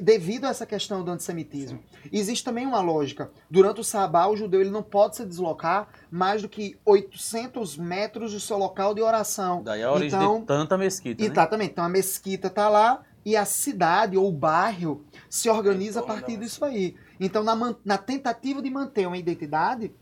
Devido 0.00 0.44
a 0.44 0.48
essa 0.48 0.66
questão 0.66 1.02
do 1.02 1.10
antissemitismo. 1.10 1.80
Existe 2.12 2.44
também 2.44 2.66
uma 2.66 2.80
lógica. 2.80 3.30
Durante 3.50 3.80
o 3.80 3.84
sabá, 3.84 4.26
o 4.26 4.36
judeu 4.36 4.60
ele 4.60 4.70
não 4.70 4.82
pode 4.82 5.16
se 5.16 5.24
deslocar 5.24 5.88
mais 6.10 6.42
do 6.42 6.48
que 6.48 6.78
800 6.84 7.76
metros 7.76 8.32
do 8.32 8.40
seu 8.40 8.58
local 8.58 8.94
de 8.94 9.00
oração. 9.00 9.62
Daí 9.62 9.82
a 9.82 9.92
origem 9.92 10.18
Então, 10.18 10.40
de 10.40 10.46
tanta 10.46 10.76
mesquita, 10.76 11.22
né? 11.22 11.30
Exatamente. 11.30 11.72
Então 11.72 11.84
a 11.84 11.88
mesquita 11.88 12.50
tá 12.50 12.68
lá 12.68 13.02
e 13.24 13.36
a 13.36 13.44
cidade 13.44 14.16
ou 14.16 14.28
o 14.28 14.32
bairro 14.32 15.04
se 15.30 15.48
organiza 15.48 16.00
a 16.00 16.02
partir 16.02 16.36
disso 16.36 16.64
aí. 16.64 16.94
Então, 17.18 17.42
na, 17.42 17.74
na 17.84 17.96
tentativa 17.96 18.60
de 18.60 18.68
manter 18.68 19.06
uma 19.06 19.16
identidade, 19.16 19.94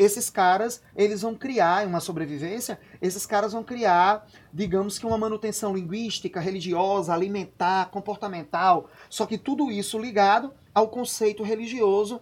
esses 0.00 0.30
caras, 0.30 0.82
eles 0.96 1.20
vão 1.20 1.34
criar, 1.34 1.86
uma 1.86 2.00
sobrevivência, 2.00 2.80
esses 3.02 3.26
caras 3.26 3.52
vão 3.52 3.62
criar, 3.62 4.26
digamos 4.50 4.98
que 4.98 5.04
uma 5.04 5.18
manutenção 5.18 5.74
linguística, 5.76 6.40
religiosa, 6.40 7.12
alimentar, 7.12 7.90
comportamental, 7.90 8.88
só 9.10 9.26
que 9.26 9.36
tudo 9.36 9.70
isso 9.70 9.98
ligado 9.98 10.54
ao 10.74 10.88
conceito 10.88 11.42
religioso 11.42 12.18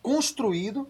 construído 0.00 0.88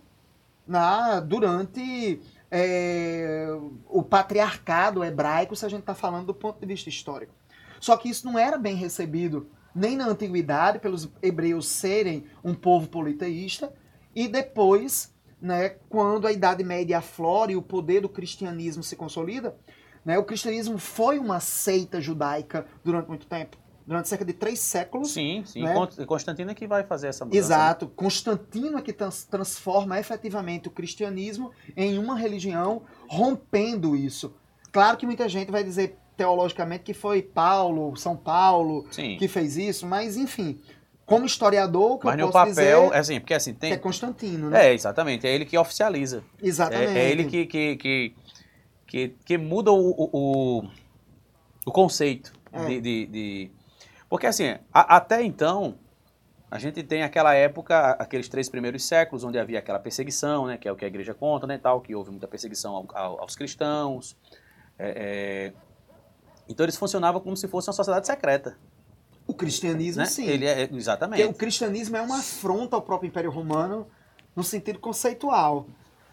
na, 0.65 1.19
durante 1.19 2.21
é, 2.49 3.49
o 3.89 4.05
patriarcado 4.05 5.03
hebraico, 5.03 5.57
se 5.57 5.67
a 5.67 5.69
gente 5.69 5.81
está 5.81 5.95
falando 5.95 6.27
do 6.27 6.35
ponto 6.35 6.61
de 6.61 6.67
vista 6.67 6.89
histórico. 6.89 7.35
Só 7.81 7.97
que 7.97 8.09
isso 8.09 8.25
não 8.25 8.39
era 8.39 8.57
bem 8.57 8.77
recebido 8.77 9.51
nem 9.75 9.97
na 9.97 10.07
antiguidade, 10.07 10.79
pelos 10.79 11.09
hebreus 11.21 11.67
serem 11.67 12.27
um 12.45 12.55
povo 12.55 12.89
politeísta, 12.89 13.73
e 14.15 14.29
depois, 14.29 15.13
né, 15.41 15.71
quando 15.89 16.27
a 16.27 16.33
Idade 16.33 16.65
Média 16.65 16.99
aflora 16.99 17.53
e 17.53 17.57
o 17.57 17.63
poder 17.63 18.01
do 18.01 18.09
cristianismo 18.09 18.83
se 18.83 18.97
consolida, 18.97 19.57
né, 20.05 20.19
o 20.19 20.25
cristianismo 20.25 20.79
foi 20.79 21.19
uma 21.19 21.41
seita 21.41 22.01
judaica 22.01 22.67
durante 22.85 23.09
muito 23.09 23.27
tempo. 23.27 23.57
Durante 23.87 24.07
cerca 24.07 24.23
de 24.25 24.35
três 24.35 24.59
séculos, 24.61 25.13
Sim, 25.13 25.43
sim. 25.47 25.63
né? 25.63 25.73
Con- 25.73 26.05
Constantino 26.05 26.51
é 26.51 26.55
que 26.55 26.67
vai 26.67 26.85
fazer 26.85 27.07
essa 27.07 27.25
mudança. 27.25 27.39
Exato. 27.39 27.89
Constantino 27.89 28.77
é 28.77 28.83
que 28.83 28.93
trans- 28.93 29.25
transforma 29.25 29.99
efetivamente 29.99 30.69
o 30.69 30.71
cristianismo 30.71 31.53
em 31.75 31.97
uma 31.99 32.15
religião, 32.15 32.83
rompendo 33.09 33.97
isso. 33.97 34.35
Claro 34.71 34.99
que 34.99 35.07
muita 35.07 35.27
gente 35.27 35.51
vai 35.51 35.65
dizer 35.65 35.97
teologicamente 36.19 36.85
que 36.85 36.93
foi 36.93 37.23
Paulo, 37.23 37.97
São 37.97 38.15
Paulo, 38.15 38.85
Sim. 38.91 39.17
que 39.17 39.27
fez 39.27 39.57
isso, 39.57 39.87
mas 39.87 40.19
enfim, 40.19 40.61
como 41.09 41.25
historiador, 41.25 41.93
o 41.93 41.99
que 41.99 42.05
Mas 42.07 42.19
eu 42.19 42.27
no 42.27 42.33
posso 42.33 42.51
papel, 42.51 42.83
dizer 42.85 42.95
é 42.95 42.99
assim, 42.99 43.19
porque 43.21 43.33
assim, 43.35 43.51
é 43.53 43.55
tem. 43.55 43.79
Constantino, 43.79 44.51
né? 44.51 44.69
É, 44.69 44.75
exatamente. 44.75 45.27
É 45.27 45.35
ele 45.35 45.47
que 45.47 45.57
oficializa. 45.57 46.23
Exatamente. 46.41 46.97
É, 46.97 46.99
é 47.07 47.11
ele 47.11 47.25
que, 47.25 47.47
que, 47.47 47.77
que, 47.77 48.15
que, 48.87 49.09
que 49.25 49.39
muda 49.39 49.73
o, 49.73 49.91
o, 49.91 50.11
o- 50.61 50.71
o 51.67 51.73
conceito 51.73 52.33
É. 52.53 52.65
de, 52.67 52.81
de, 52.81 53.07
de- 53.07 53.51
Porque 54.09 54.27
assim, 54.27 54.51
a- 54.73 54.97
até 54.97 55.23
então, 55.23 55.77
a 56.51 56.59
gente 56.59 56.83
tem 56.83 57.03
aquela 57.03 57.33
época, 57.35 57.93
aqueles 57.93 58.29
três 58.29 58.49
primeiros 58.51 58.85
séculos, 58.87 59.25
onde 59.25 59.39
havia 59.39 59.59
aquela 59.61 59.79
perseguição, 59.79 60.47
né, 60.47 60.59
que 60.59 60.69
é 60.69 60.73
o 60.73 60.77
que 60.77 60.85
a 60.85 60.89
igreja 60.89 61.15
conta, 61.15 61.47
né, 61.47 61.57
tal, 61.57 61.81
que 61.81 61.95
houve 61.95 62.11
muita 62.11 62.29
perseguição 62.29 62.75
ao- 62.77 62.87
ao- 62.95 63.21
aos 63.23 63.35
cristãos. 63.35 64.15
É, 64.79 65.53
é, 65.53 65.53
Então 66.51 66.65
eles 66.65 66.77
funcionavam 66.77 67.21
como 67.21 67.35
se 67.37 67.49
fosse 67.49 67.69
uma 67.69 67.75
sociedade 67.75 68.07
secreta. 68.07 68.57
Cristianismo, 69.39 70.03
Né? 70.03 70.09
sim. 70.09 70.27
Ele 70.27 70.45
é, 70.45 70.67
Porque 70.67 70.77
exatamente. 70.77 71.25
o 71.25 71.33
cristianismo 71.33 71.97
é 71.97 72.03
uma 72.03 72.19
afronta 72.19 72.77
ao 72.77 72.83
próprio 72.83 73.09
Império 73.09 73.31
Romano 73.31 73.87
no 74.37 74.45
sentido 74.45 74.79
conceitual. 74.79 75.67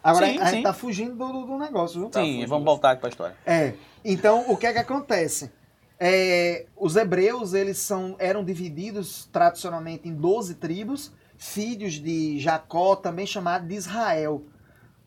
Agora, 0.04 0.28
Sim, 0.28 0.38
a 0.40 0.46
gente 0.46 0.58
sim. 0.58 0.64
tá 0.64 0.72
fugindo 0.74 1.16
do, 1.16 1.32
do- 1.34 1.46
do 1.48 1.58
negócio, 1.58 2.00
viu? 2.00 2.10
Sim, 2.14 2.20
fugindo. 2.34 2.48
vamos 2.48 2.64
voltar 2.66 2.92
aqui 2.92 3.02
para 3.02 3.10
a 3.10 3.12
história. 3.12 3.36
É. 3.46 3.74
Então, 4.04 4.46
o 4.48 4.56
que 4.56 4.68
é 4.68 4.74
que 4.74 4.80
acontece? 4.80 5.52
É, 6.00 6.66
os 6.78 6.96
hebreus, 6.96 7.54
eles 7.54 7.78
são, 7.80 8.16
eram 8.20 8.44
divididos 8.44 9.28
tradicionalmente 9.32 10.08
em 10.08 10.14
12 10.14 10.56
tribos, 10.56 11.12
filhos 11.38 11.94
de 11.94 12.40
Jacó, 12.40 12.96
também 12.96 13.26
chamado 13.26 13.68
de 13.68 13.74
Israel. 13.76 14.44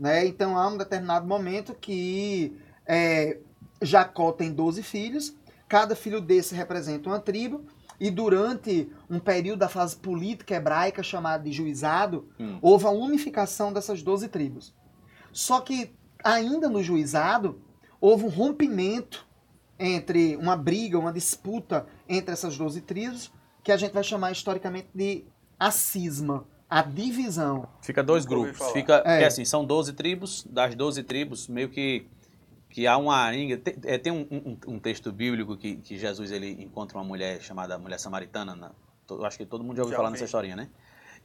Né? 0.00 0.26
Então, 0.26 0.56
há 0.58 0.66
um 0.68 0.76
determinado 0.76 1.26
momento 1.26 1.74
que 1.74 2.56
é, 2.86 3.38
Jacó 3.82 4.32
tem 4.32 4.50
12 4.52 4.82
filhos, 4.82 5.34
cada 5.68 5.94
filho 5.94 6.20
desse 6.20 6.54
representa 6.54 7.08
uma 7.08 7.20
tribo, 7.20 7.62
e 8.00 8.10
durante 8.10 8.90
um 9.10 9.18
período 9.18 9.58
da 9.60 9.68
fase 9.68 9.96
política 9.96 10.54
hebraica 10.54 11.02
chamado 11.02 11.44
de 11.44 11.52
juizado, 11.52 12.28
Hum. 12.38 12.58
houve 12.62 12.86
a 12.86 12.90
unificação 12.90 13.72
dessas 13.72 14.02
12 14.02 14.28
tribos. 14.28 14.74
Só 15.32 15.60
que, 15.60 15.90
ainda 16.22 16.68
no 16.68 16.82
juizado, 16.82 17.60
houve 18.00 18.24
um 18.24 18.28
rompimento 18.28 19.26
entre 19.78 20.36
uma 20.36 20.56
briga, 20.56 20.98
uma 20.98 21.12
disputa 21.12 21.86
entre 22.08 22.32
essas 22.32 22.56
12 22.56 22.80
tribos, 22.80 23.32
que 23.62 23.70
a 23.72 23.76
gente 23.76 23.92
vai 23.92 24.02
chamar 24.02 24.32
historicamente 24.32 24.88
de 24.94 25.24
a 25.58 25.70
cisma, 25.70 26.44
a 26.70 26.82
divisão. 26.82 27.68
Fica 27.82 28.02
dois 28.02 28.24
grupos. 28.24 28.58
Fica, 28.72 28.94
É. 28.96 29.00
porque 29.12 29.24
assim, 29.24 29.44
são 29.44 29.64
12 29.64 29.92
tribos, 29.92 30.46
das 30.50 30.74
12 30.74 31.02
tribos, 31.02 31.48
meio 31.48 31.68
que, 31.68 32.06
que 32.70 32.86
há 32.86 32.96
uma 32.96 33.16
arinha. 33.16 33.56
Tem, 33.58 33.74
é, 33.84 33.98
tem 33.98 34.12
um, 34.12 34.26
um- 34.30 34.74
um 34.74 34.78
texto 34.78 35.10
bíblico 35.12 35.56
que, 35.56 35.76
que 35.76 35.98
Jesus 35.98 36.30
ele 36.30 36.50
encontra 36.62 36.98
uma 36.98 37.04
mulher 37.04 37.40
chamada 37.40 37.78
mulher 37.78 37.98
samaritana. 37.98 38.54
Na, 38.54 38.70
to- 39.06 39.16
eu 39.16 39.24
acho 39.24 39.38
que 39.38 39.46
todo 39.46 39.64
mundo 39.64 39.76
já 39.76 39.82
ouviu 39.82 39.92
Já 39.92 39.96
falar 39.96 40.08
ouvi. 40.08 40.14
nessa 40.14 40.24
historinha, 40.26 40.56
né? 40.56 40.68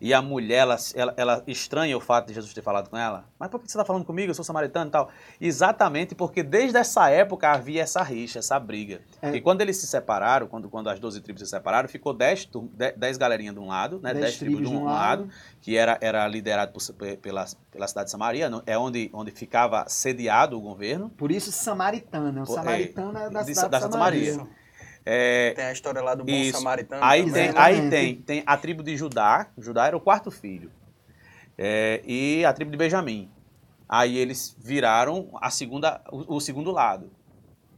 E 0.03 0.13
a 0.13 0.21
mulher, 0.21 0.57
ela, 0.57 0.75
ela, 0.95 1.13
ela 1.15 1.43
estranha 1.47 1.95
o 1.95 2.01
fato 2.01 2.27
de 2.27 2.33
Jesus 2.33 2.53
ter 2.53 2.61
falado 2.61 2.89
com 2.89 2.97
ela. 2.97 3.23
Mas 3.39 3.49
por 3.49 3.57
que 3.61 3.71
você 3.71 3.77
está 3.77 3.85
falando 3.85 4.03
comigo? 4.03 4.29
Eu 4.31 4.35
sou 4.35 4.43
samaritano 4.43 4.89
e 4.89 4.91
tal. 4.91 5.09
Exatamente 5.39 6.13
porque 6.13 6.43
desde 6.43 6.77
essa 6.77 7.09
época 7.09 7.49
havia 7.49 7.81
essa 7.83 8.03
rixa, 8.03 8.39
essa 8.39 8.59
briga. 8.59 8.99
É. 9.21 9.31
E 9.33 9.39
quando 9.39 9.61
eles 9.61 9.77
se 9.77 9.87
separaram, 9.87 10.45
quando, 10.47 10.69
quando 10.69 10.89
as 10.89 10.99
12 10.99 11.21
tribos 11.21 11.41
se 11.41 11.47
separaram, 11.47 11.87
ficou 11.87 12.13
10, 12.13 12.43
tur- 12.45 12.69
10, 12.73 12.97
10 12.97 13.17
galerinhas 13.17 13.53
de 13.55 13.61
um 13.61 13.67
lado, 13.67 14.01
né? 14.03 14.13
10, 14.13 14.37
tribos 14.39 14.69
de 14.69 14.75
um 14.75 14.83
lado, 14.83 15.29
que 15.61 15.77
era, 15.77 15.97
era 16.01 16.27
liderado 16.27 16.73
por- 16.73 16.93
pe- 16.95 17.15
pela, 17.15 17.45
pela 17.71 17.87
cidade 17.87 18.07
de 18.07 18.11
Samaria, 18.11 18.51
é 18.65 18.77
onde, 18.77 19.09
onde 19.13 19.31
ficava 19.31 19.85
sediado 19.87 20.57
o 20.57 20.61
governo. 20.61 21.09
Por 21.11 21.31
isso, 21.31 21.49
samaritana. 21.49 22.41
O 22.41 22.43
é, 22.43 22.45
samaritano 22.47 23.17
é, 23.17 23.29
da 23.29 23.41
de- 23.43 23.55
cidade 23.55 23.69
da 23.71 23.79
de 23.79 23.89
Samaria. 23.89 24.31
Samaria. 24.33 24.62
É, 25.05 25.51
Tem 25.55 25.65
a 25.65 25.71
história 25.71 26.01
lá 26.01 26.15
do 26.15 26.23
bom 26.23 26.31
Isso. 26.31 26.57
samaritano. 26.57 27.03
aí, 27.03 27.25
também, 27.25 27.33
tem, 27.33 27.53
né? 27.53 27.59
aí 27.59 27.89
tem, 27.89 28.15
tem 28.15 28.43
a 28.45 28.55
tribo 28.57 28.81
de 28.81 28.95
Judá, 28.95 29.47
Judá 29.57 29.87
era 29.87 29.97
o 29.97 29.99
quarto 30.01 30.31
filho, 30.31 30.71
É, 31.57 32.01
e 32.05 32.43
a 32.45 32.53
tribo 32.53 32.71
de 32.71 32.77
Benjamim. 32.77 33.29
Aí 33.87 34.17
eles 34.17 34.55
viraram 34.59 35.29
a 35.41 35.49
segunda, 35.51 36.01
o, 36.11 36.37
o 36.37 36.41
segundo 36.41 36.71
lado, 36.71 37.11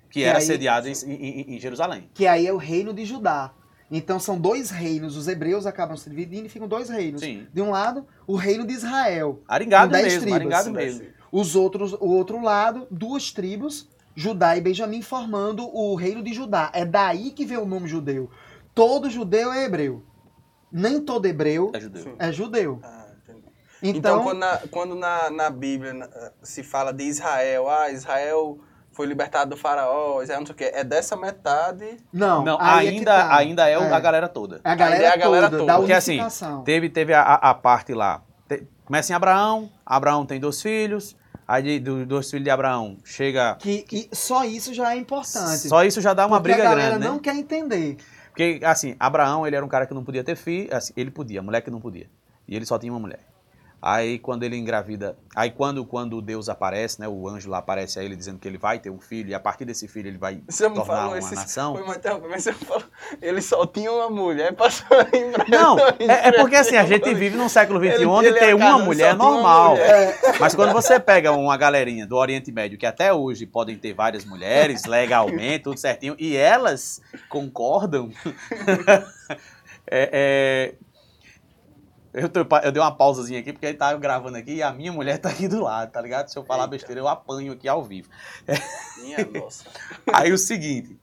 que 0.09 0.19
E 0.21 0.23
era 0.23 0.37
aí- 0.39 0.45
sediado 0.45 0.87
em, 0.87 0.93
em- 1.05 1.55
em 1.55 1.59
Jerusalém. 1.59 2.09
Que 2.13 2.25
aí 2.27 2.47
é 2.47 2.53
o 2.53 2.57
reino 2.57 2.93
de 2.93 3.03
Judá. 3.05 3.51
Então 3.91 4.19
são 4.19 4.39
dois 4.39 4.69
reinos. 4.69 5.17
Os 5.17 5.27
hebreus 5.27 5.65
acabam 5.65 5.95
se 5.97 6.09
dividindo 6.09 6.45
e 6.45 6.49
ficam 6.49 6.67
dois 6.67 6.89
reinos. 6.89 7.21
Sim. 7.21 7.47
De 7.53 7.61
um 7.61 7.69
lado, 7.71 8.05
o 8.25 8.35
reino 8.35 8.65
de 8.65 8.73
Israel. 8.73 9.41
Aringado 9.47 9.91
mesmo, 9.91 10.21
tribos. 10.21 10.33
aringado 10.35 10.71
mesmo. 10.71 11.05
Os 11.31 11.55
outros, 11.55 11.93
o 11.93 12.05
outro 12.07 12.41
lado, 12.41 12.87
duas 12.89 13.31
tribos, 13.31 13.89
Judá 14.15 14.55
e 14.55 14.61
Benjamim, 14.61 15.01
formando 15.01 15.67
o 15.75 15.93
reino 15.95 16.23
de 16.23 16.33
Judá. 16.33 16.71
É 16.73 16.85
daí 16.85 17.31
que 17.31 17.45
vem 17.45 17.57
o 17.57 17.65
nome 17.65 17.87
judeu. 17.87 18.29
Todo 18.73 19.09
judeu 19.09 19.51
é 19.51 19.65
hebreu. 19.65 20.03
Nem 20.71 20.99
todo 21.01 21.25
hebreu 21.25 21.71
É 21.73 21.79
judeu. 21.79 22.03
Sim. 22.03 22.15
é 22.17 22.31
judeu. 22.31 22.79
Ah. 22.83 23.05
Então, 23.83 23.97
Então, 24.19 24.23
quando, 24.23 24.37
na, 24.39 24.57
quando 24.71 24.95
na, 24.95 25.29
na 25.29 25.49
Bíblia 25.49 25.93
na- 25.93 26.09
se 26.41 26.63
fala 26.63 26.91
de 26.93 27.03
Israel, 27.03 27.69
ah, 27.69 27.91
Israel 27.91 28.57
foi 28.91 29.05
libertado 29.05 29.51
do 29.51 29.57
faraó, 29.57 30.21
Israel 30.23 30.39
não 30.39 30.47
sei 30.47 30.53
o 30.55 30.57
quê, 30.57 30.71
é 30.73 30.83
dessa 30.83 31.15
metade. 31.17 31.97
não, 32.11 32.43
Não, 32.43 32.55
é 32.59 32.63
ainda, 32.63 33.05
tá. 33.13 33.35
ainda 33.35 33.67
é, 33.69 33.77
o- 33.77 33.83
É. 33.83 33.91
a 33.91 33.99
galera 33.99 34.27
toda. 34.29 34.61
É 34.63 34.69
a 34.71 34.75
galera, 34.75 34.95
Ainda 35.03 35.07
é 35.07 35.13
a 35.13 35.17
galera 35.17 35.45
toda, 35.49 35.57
toda. 35.59 35.71
da 35.73 35.77
Porque, 35.77 35.93
assim. 35.93 36.19
Teve, 36.63 36.89
teve 36.89 37.13
a, 37.13 37.21
a- 37.21 37.49
a 37.51 37.53
parte 37.53 37.93
lá. 37.93 38.23
Te- 38.47 38.65
começa 38.85 39.11
em 39.11 39.15
Abraão, 39.15 39.69
Abraão 39.85 40.25
tem 40.25 40.39
dois 40.39 40.61
filhos, 40.61 41.15
aí 41.47 41.61
de- 41.63 41.79
dos 41.79 42.05
dois 42.07 42.29
filhos 42.29 42.43
de 42.43 42.49
Abraão 42.49 42.97
chega. 43.03 43.55
que, 43.55 43.85
e 43.91 44.09
só 44.15 44.43
isso 44.45 44.73
já 44.73 44.93
é 44.93 44.97
importante. 44.97 45.67
Só 45.67 45.83
isso 45.83 46.01
já 46.01 46.13
dá 46.13 46.25
uma 46.25 46.39
briga 46.39 46.61
a 46.61 46.63
galera 46.63 46.89
grande, 46.91 47.03
né? 47.05 47.09
não 47.09 47.19
quer 47.19 47.35
entender. 47.35 47.97
Porque, 48.29 48.59
assim, 48.63 48.95
Abraão, 48.99 49.47
ele 49.47 49.55
era 49.55 49.65
um 49.65 49.69
cara 49.69 49.85
que 49.85 49.93
não 49.93 50.03
podia 50.03 50.23
ter 50.23 50.35
filho, 50.35 50.67
assim, 50.75 50.91
ele 50.97 51.09
podia, 51.09 51.39
a 51.39 51.43
mulher 51.43 51.61
que 51.61 51.71
não 51.71 51.79
podia. 51.79 52.07
E 52.47 52.55
ele 52.55 52.65
só 52.65 52.77
tinha 52.77 52.91
uma 52.91 52.99
mulher. 52.99 53.19
Aí, 53.81 54.17
quando 54.17 54.43
ele 54.43 54.57
engravida, 54.57 55.15
aí 55.35 55.51
quando, 55.51 55.85
quando 55.85 56.21
Deus 56.21 56.49
aparece, 56.49 56.99
né, 56.99 57.07
o 57.07 57.27
anjo 57.27 57.49
lá 57.49 57.59
aparece 57.59 57.99
a 57.99 58.03
ele 58.03 58.15
dizendo 58.15 58.39
que 58.39 58.47
ele 58.47 58.57
vai 58.57 58.79
ter 58.79 58.89
um 58.89 58.99
filho, 58.99 59.29
e 59.29 59.33
a 59.33 59.39
partir 59.39 59.65
desse 59.65 59.87
filho 59.87 60.07
ele 60.07 60.17
vai 60.17 60.41
Você 60.49 60.63
tornar 60.67 60.85
falou 60.85 61.11
uma 61.11 61.19
esse. 61.19 61.35
nação. 61.35 61.75
Foi 61.75 61.83
uma 61.83 61.95
mas 62.29 62.43
você 62.43 62.53
falou. 62.53 62.83
Ele 63.21 63.41
só 63.41 63.65
tinha 63.65 63.91
uma 63.91 64.09
mulher, 64.09 64.53
passou. 64.53 64.87
Não, 65.47 65.77
é, 65.99 66.29
é 66.29 66.31
porque 66.31 66.55
assim, 66.55 66.77
a 66.77 66.85
gente 66.85 67.13
vive 67.13 67.37
num 67.37 67.49
século 67.49 67.79
XXI 67.79 68.05
onde 68.05 68.27
ele 68.27 68.39
ter 68.39 68.49
é 68.49 68.55
uma 68.55 68.79
mulher 68.79 69.11
é 69.11 69.13
normal. 69.13 69.71
mulher. 69.71 70.19
Mas 70.39 70.55
quando 70.55 70.73
você 70.73 70.99
pega 70.99 71.31
uma 71.31 71.55
galerinha 71.55 72.05
do 72.07 72.15
Oriente 72.15 72.51
Médio, 72.51 72.77
que 72.77 72.85
até 72.85 73.13
hoje 73.13 73.45
podem 73.45 73.77
ter 73.77 73.93
várias 73.93 74.25
mulheres, 74.25 74.85
legalmente, 74.85 75.63
tudo 75.63 75.77
certinho, 75.79 76.15
e 76.17 76.35
elas 76.35 77.01
concordam. 77.29 78.09
é, 79.87 80.09
é, 80.11 80.75
eu, 82.15 82.29
tô- 82.29 82.39
eu 82.63 82.71
dei 82.71 82.81
uma 82.81 82.95
pausazinha 82.95 83.39
aqui, 83.39 83.51
porque 83.53 83.65
ele 83.65 83.77
tá 83.77 83.93
gravando 83.95 84.37
aqui 84.37 84.55
e 84.55 84.63
a 84.63 84.71
minha 84.71 84.91
mulher 84.91 85.17
tá 85.17 85.29
aqui 85.29 85.47
do 85.47 85.61
lado, 85.61 85.91
tá 85.91 86.01
ligado? 86.01 86.29
Se 86.29 86.37
eu 86.37 86.43
falar 86.43 86.63
Eita. 86.63 86.71
besteira, 86.71 87.01
eu 87.01 87.07
apanho 87.07 87.53
aqui 87.53 87.67
ao 87.67 87.83
vivo. 87.83 88.09
Minha 89.01 89.25
nossa. 89.25 89.65
Aí 90.13 90.31
o 90.31 90.37
seguinte, 90.37 90.97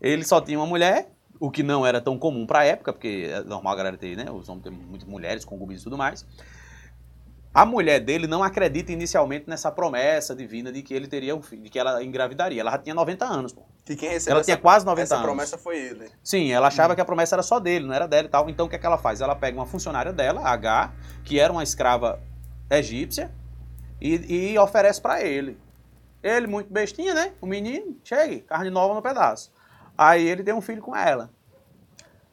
ele 0.00 0.24
só 0.24 0.40
tinha 0.40 0.58
uma 0.58 0.66
mulher, 0.66 1.10
o 1.40 1.50
que 1.50 1.62
não 1.62 1.84
era 1.84 2.00
tão 2.00 2.18
comum 2.18 2.46
para 2.46 2.60
a 2.60 2.64
época, 2.64 2.92
porque 2.92 3.28
é 3.30 3.42
normal 3.42 3.72
a 3.72 3.76
galera 3.76 3.96
ter, 3.96 4.16
né? 4.16 4.30
Os 4.30 4.48
homens 4.48 4.62
têm 4.64 4.72
muitas 4.72 5.08
mulheres, 5.08 5.44
concubinas 5.44 5.80
e 5.82 5.84
tudo 5.84 5.98
mais. 5.98 6.24
A 7.54 7.66
mulher 7.66 8.00
dele 8.00 8.26
não 8.26 8.42
acredita 8.42 8.92
inicialmente 8.92 9.44
nessa 9.46 9.70
promessa 9.70 10.34
divina 10.34 10.72
de 10.72 10.82
que 10.82 10.94
ele 10.94 11.06
teria 11.06 11.36
um 11.36 11.42
filho, 11.42 11.62
de 11.62 11.68
que 11.68 11.78
ela 11.78 12.02
engravidaria. 12.02 12.60
Ela 12.62 12.70
já 12.70 12.78
tinha 12.78 12.94
90 12.94 13.26
anos, 13.26 13.52
pô. 13.52 13.62
Que 13.84 13.96
quem 13.96 14.10
recebeu 14.10 14.32
Ela 14.34 14.40
essa, 14.40 14.46
tinha 14.46 14.56
quase 14.56 14.86
90 14.86 15.02
essa 15.02 15.14
anos. 15.16 15.26
promessa 15.26 15.58
foi 15.58 15.76
ele. 15.78 16.08
Sim, 16.22 16.52
ela 16.52 16.68
achava 16.68 16.94
que 16.94 17.00
a 17.00 17.04
promessa 17.04 17.34
era 17.34 17.42
só 17.42 17.58
dele, 17.58 17.84
não 17.86 17.92
era 17.94 18.06
dela 18.06 18.26
e 18.26 18.30
tal. 18.30 18.48
Então 18.48 18.66
o 18.66 18.68
que, 18.68 18.76
é 18.76 18.78
que 18.78 18.86
ela 18.86 18.96
faz? 18.98 19.20
Ela 19.20 19.34
pega 19.34 19.58
uma 19.58 19.66
funcionária 19.66 20.12
dela, 20.12 20.40
H, 20.48 20.92
que 21.24 21.40
era 21.40 21.52
uma 21.52 21.62
escrava 21.64 22.20
egípcia, 22.70 23.30
e, 24.00 24.52
e 24.52 24.58
oferece 24.58 25.00
para 25.00 25.20
ele. 25.22 25.58
Ele, 26.22 26.46
muito 26.46 26.72
bestinha, 26.72 27.12
né? 27.14 27.32
O 27.40 27.46
menino, 27.46 27.96
chegue, 28.04 28.40
carne 28.42 28.70
nova 28.70 28.94
no 28.94 29.02
pedaço. 29.02 29.52
Aí 29.98 30.24
ele 30.26 30.44
tem 30.44 30.54
um 30.54 30.60
filho 30.60 30.80
com 30.80 30.94
ela. 30.94 31.28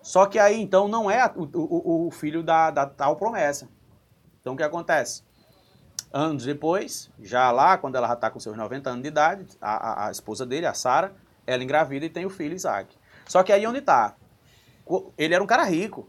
Só 0.03 0.27
que 0.27 0.37
aí, 0.39 0.61
então, 0.61 0.87
não 0.87 1.09
é 1.09 1.31
o, 1.35 1.43
o- 1.53 2.07
o 2.07 2.11
filho 2.11 2.41
da, 2.43 2.69
da 2.71 2.85
tal 2.85 3.15
promessa. 3.15 3.67
Então, 4.39 4.53
o 4.53 4.57
que 4.57 4.63
acontece? 4.63 5.23
Anos 6.13 6.45
depois, 6.45 7.11
já 7.21 7.51
lá, 7.51 7.77
quando 7.77 7.95
ela 7.95 8.07
já 8.07 8.13
está 8.13 8.29
com 8.29 8.39
seus 8.39 8.55
90 8.55 8.89
anos 8.91 9.01
de 9.01 9.07
idade, 9.09 9.45
a, 9.59 10.05
a- 10.05 10.07
a 10.07 10.11
esposa 10.11 10.45
dele, 10.45 10.65
a 10.65 10.73
Sara, 10.73 11.13
ela 11.49 11.63
engravida 11.63 12.05
e 12.05 12.09
tem 12.09 12.25
o 12.25 12.29
filho 12.29 12.55
Isaac. 12.55 12.95
Só 13.27 13.43
que 13.43 13.51
aí 13.51 13.65
onde 13.65 13.79
está? 13.79 14.15
Ele 15.17 15.33
era 15.33 15.43
um 15.43 15.47
cara 15.47 15.63
rico. 15.63 16.07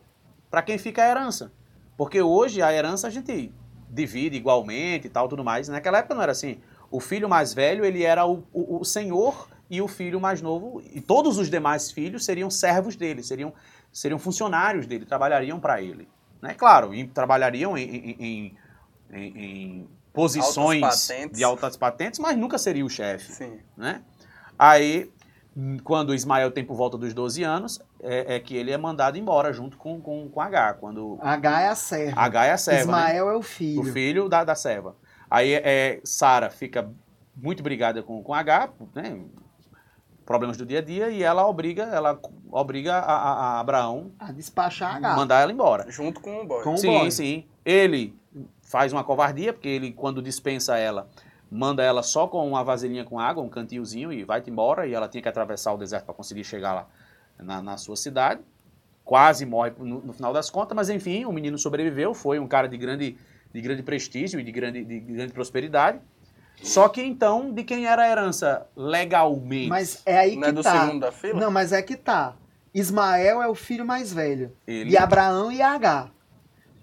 Para 0.50 0.62
quem 0.62 0.78
fica 0.78 1.02
a 1.02 1.09
herança? 1.09 1.52
Porque 1.97 2.20
hoje 2.20 2.62
a 2.62 2.73
herança 2.73 3.06
a 3.06 3.11
gente 3.11 3.52
divide 3.88 4.37
igualmente 4.37 5.06
e 5.06 5.11
tal, 5.11 5.28
tudo 5.28 5.44
mais. 5.44 5.68
Naquela 5.68 5.99
época 5.99 6.14
não 6.14 6.23
era 6.23 6.32
assim. 6.32 6.61
O 6.90 6.99
filho 7.00 7.28
mais 7.28 7.54
velho, 7.54 7.85
ele 7.85 8.02
era 8.02 8.26
o, 8.26 8.44
o, 8.52 8.80
o 8.80 8.85
senhor 8.85 9.49
e 9.68 9.80
o 9.80 9.87
filho 9.87 10.20
mais 10.20 10.42
novo, 10.42 10.82
e 10.92 11.00
todos 11.00 11.38
os 11.38 11.49
demais 11.49 11.92
filhos 11.92 12.25
seriam 12.25 12.50
servos 12.50 12.97
dele, 12.97 13.23
seriam, 13.23 13.52
seriam 13.92 14.18
funcionários 14.18 14.85
dele, 14.85 15.06
trabalhariam 15.06 15.61
para 15.61 15.80
ele. 15.80 16.09
Né? 16.42 16.54
Claro, 16.54 16.92
e 16.92 17.06
trabalhariam 17.06 17.78
em, 17.78 17.85
em- 18.18 18.56
em- 19.12 19.38
em- 19.38 19.88
posições 20.12 20.82
Altas 20.82 21.30
de 21.32 21.44
altas 21.44 21.76
patentes, 21.76 22.18
mas 22.18 22.37
nunca 22.37 22.59
seria 22.59 22.85
o 22.85 22.90
chefe 22.90 23.30
Sim. 23.32 23.61
né? 23.76 24.02
Aí, 24.59 25.09
quando 25.83 26.14
Ismael 26.14 26.50
tem 26.50 26.64
por 26.64 26.76
volta 26.76 26.97
dos 26.97 27.12
12 27.12 27.42
anos, 27.42 27.80
é, 28.00 28.37
é 28.37 28.40
que 28.40 28.57
ele 28.57 28.71
é 28.71 28.76
mandado 28.78 29.19
embora 29.19 29.52
junto 29.52 29.76
com, 29.76 30.00
com, 30.00 30.28
com 30.28 30.40
H, 30.40 30.75
quando 30.75 31.19
H 31.21 31.61
é 31.62 31.69
a 31.69 31.75
serva. 31.75 32.21
H 32.21 32.45
é 32.47 32.52
a 32.52 32.57
serva, 32.59 32.92
né? 32.92 32.99
Ismael 33.09 33.30
é 33.30 33.35
o 33.35 33.38
o 33.38 33.42
filho. 33.42 33.85
filho 33.92 34.28
da, 34.28 34.45
da 34.45 34.54
serva. 34.54 34.95
Aí 35.30 35.52
é, 35.54 36.00
Sara 36.04 36.50
fica 36.50 36.88
muito 37.37 37.62
brigada 37.62 38.02
com, 38.02 38.23
com 38.23 38.33
H, 38.35 38.71
né? 38.95 39.21
problemas 40.25 40.57
do 40.57 40.64
dia 40.64 40.78
a 40.78 40.83
dia, 40.83 41.11
e 41.11 41.23
ela 41.25 41.45
obriga, 41.47 41.83
ela 41.85 42.16
obriga 42.52 42.95
a, 42.99 43.00
a- 43.16 43.33
a 43.57 43.61
Abraão 43.61 44.12
A 44.19 44.30
despachar 44.30 44.95
a 44.95 44.97
H. 44.99 45.16
mandar 45.16 45.40
ela 45.40 45.50
embora. 45.50 45.90
Junto 45.90 46.21
com 46.21 46.42
o 46.42 46.47
boy. 46.47 46.62
Com- 46.62 46.75
Um 46.75 46.76
sim, 46.76 46.87
boy. 46.99 47.11
sim. 47.11 47.45
Ele 47.64 48.16
faz 48.62 48.92
uma 48.92 49.02
covardia, 49.02 49.52
porque 49.52 49.69
ele, 49.69 49.90
quando 49.92 50.23
dispensa 50.23 50.78
ela, 50.78 51.09
manda 51.50 51.83
ela 51.83 52.02
só 52.02 52.26
com 52.28 52.47
uma 52.47 52.62
vasilhinha 52.62 53.04
com 53.04 53.19
água, 53.19 53.42
um 53.42 53.49
cantilzinho, 53.49 54.12
e 54.12 54.25
vai-te 54.25 54.50
embora. 54.50 54.87
E 54.87 54.95
ela 54.95 55.09
tinha 55.09 55.23
que 55.23 55.28
atravessar 55.28 55.73
o 55.73 55.76
deserto 55.76 56.04
para 56.04 56.14
conseguir 56.14 56.45
chegar 56.45 56.73
lá 56.73 56.88
na, 57.38 57.61
na 57.61 57.76
sua 57.76 57.97
cidade. 57.97 58.40
Quase 59.04 59.45
morre 59.45 59.73
no, 59.78 60.00
no 60.00 60.12
final 60.12 60.33
das 60.33 60.49
contas, 60.49 60.76
mas 60.76 60.88
enfim, 60.88 61.25
o 61.25 61.33
menino 61.33 61.59
sobreviveu. 61.59 62.14
Foi 62.14 62.38
um 62.38 62.47
cara 62.47 62.69
de 62.69 62.76
grande, 62.76 63.19
de 63.52 63.61
grande 63.61 63.83
prestígio 63.83 64.38
e 64.38 64.45
de 64.45 64.52
grande, 64.52 64.85
de 64.85 65.00
grande 65.00 65.33
prosperidade. 65.33 66.00
Só 66.62 66.88
que 66.88 67.02
então, 67.02 67.50
de 67.52 67.64
quem 67.64 67.87
era 67.87 68.02
a 68.02 68.09
herança 68.09 68.66
legalmente? 68.76 69.69
Mas 69.69 70.02
é 70.04 70.19
aí 70.19 70.37
Não 70.37 70.42
que 70.42 70.49
é 70.49 70.52
do 70.52 70.62
tá. 70.62 70.80
segundo 70.80 71.00
da 71.00 71.11
fila? 71.11 71.40
Não, 71.40 71.50
mas 71.50 71.73
é 71.73 71.83
que 71.83 71.97
tá. 71.97 72.37
Ismael 72.73 73.42
é 73.42 73.49
o 73.49 73.54
filho 73.54 73.85
mais 73.85 74.12
velho. 74.12 74.52
ele... 74.66 74.90
E 74.90 74.97
Abraão 74.97 75.50
e 75.50 75.61
H. 75.61 76.11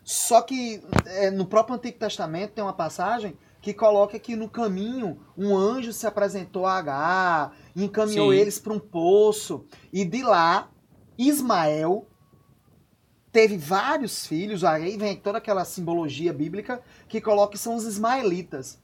Só 0.04 0.42
que 0.42 0.82
é, 1.06 1.30
no 1.30 1.46
próprio 1.46 1.76
Antigo 1.76 1.98
Testamento 1.98 2.52
tem 2.52 2.64
uma 2.64 2.74
passagem 2.74 3.38
que 3.62 3.74
coloca 3.74 4.20
que 4.20 4.36
no 4.36 4.50
caminho 4.50 5.20
um 5.38 5.56
anjo 5.56 5.92
se 5.92 6.06
apresentou 6.08 6.66
a 6.66 6.78
H, 6.78 7.52
encaminhou 7.76 8.32
Sim. 8.32 8.38
eles 8.38 8.60
para 8.60 8.74
um 8.74 8.80
poço. 8.80 9.66
E 9.92 10.06
de 10.06 10.22
lá, 10.24 10.70
Ismael 11.18 12.08
teve 13.32 13.58
vários 13.58 14.26
filhos. 14.26 14.64
Aí 14.64 14.98
vem 14.98 15.16
toda 15.16 15.38
aquela 15.38 15.66
simbologia 15.66 16.34
bíblica 16.34 16.82
que 17.08 17.22
coloca 17.22 17.54
que 17.54 17.58
são 17.58 17.76
os 17.76 17.86
ismaelitas. 17.86 18.80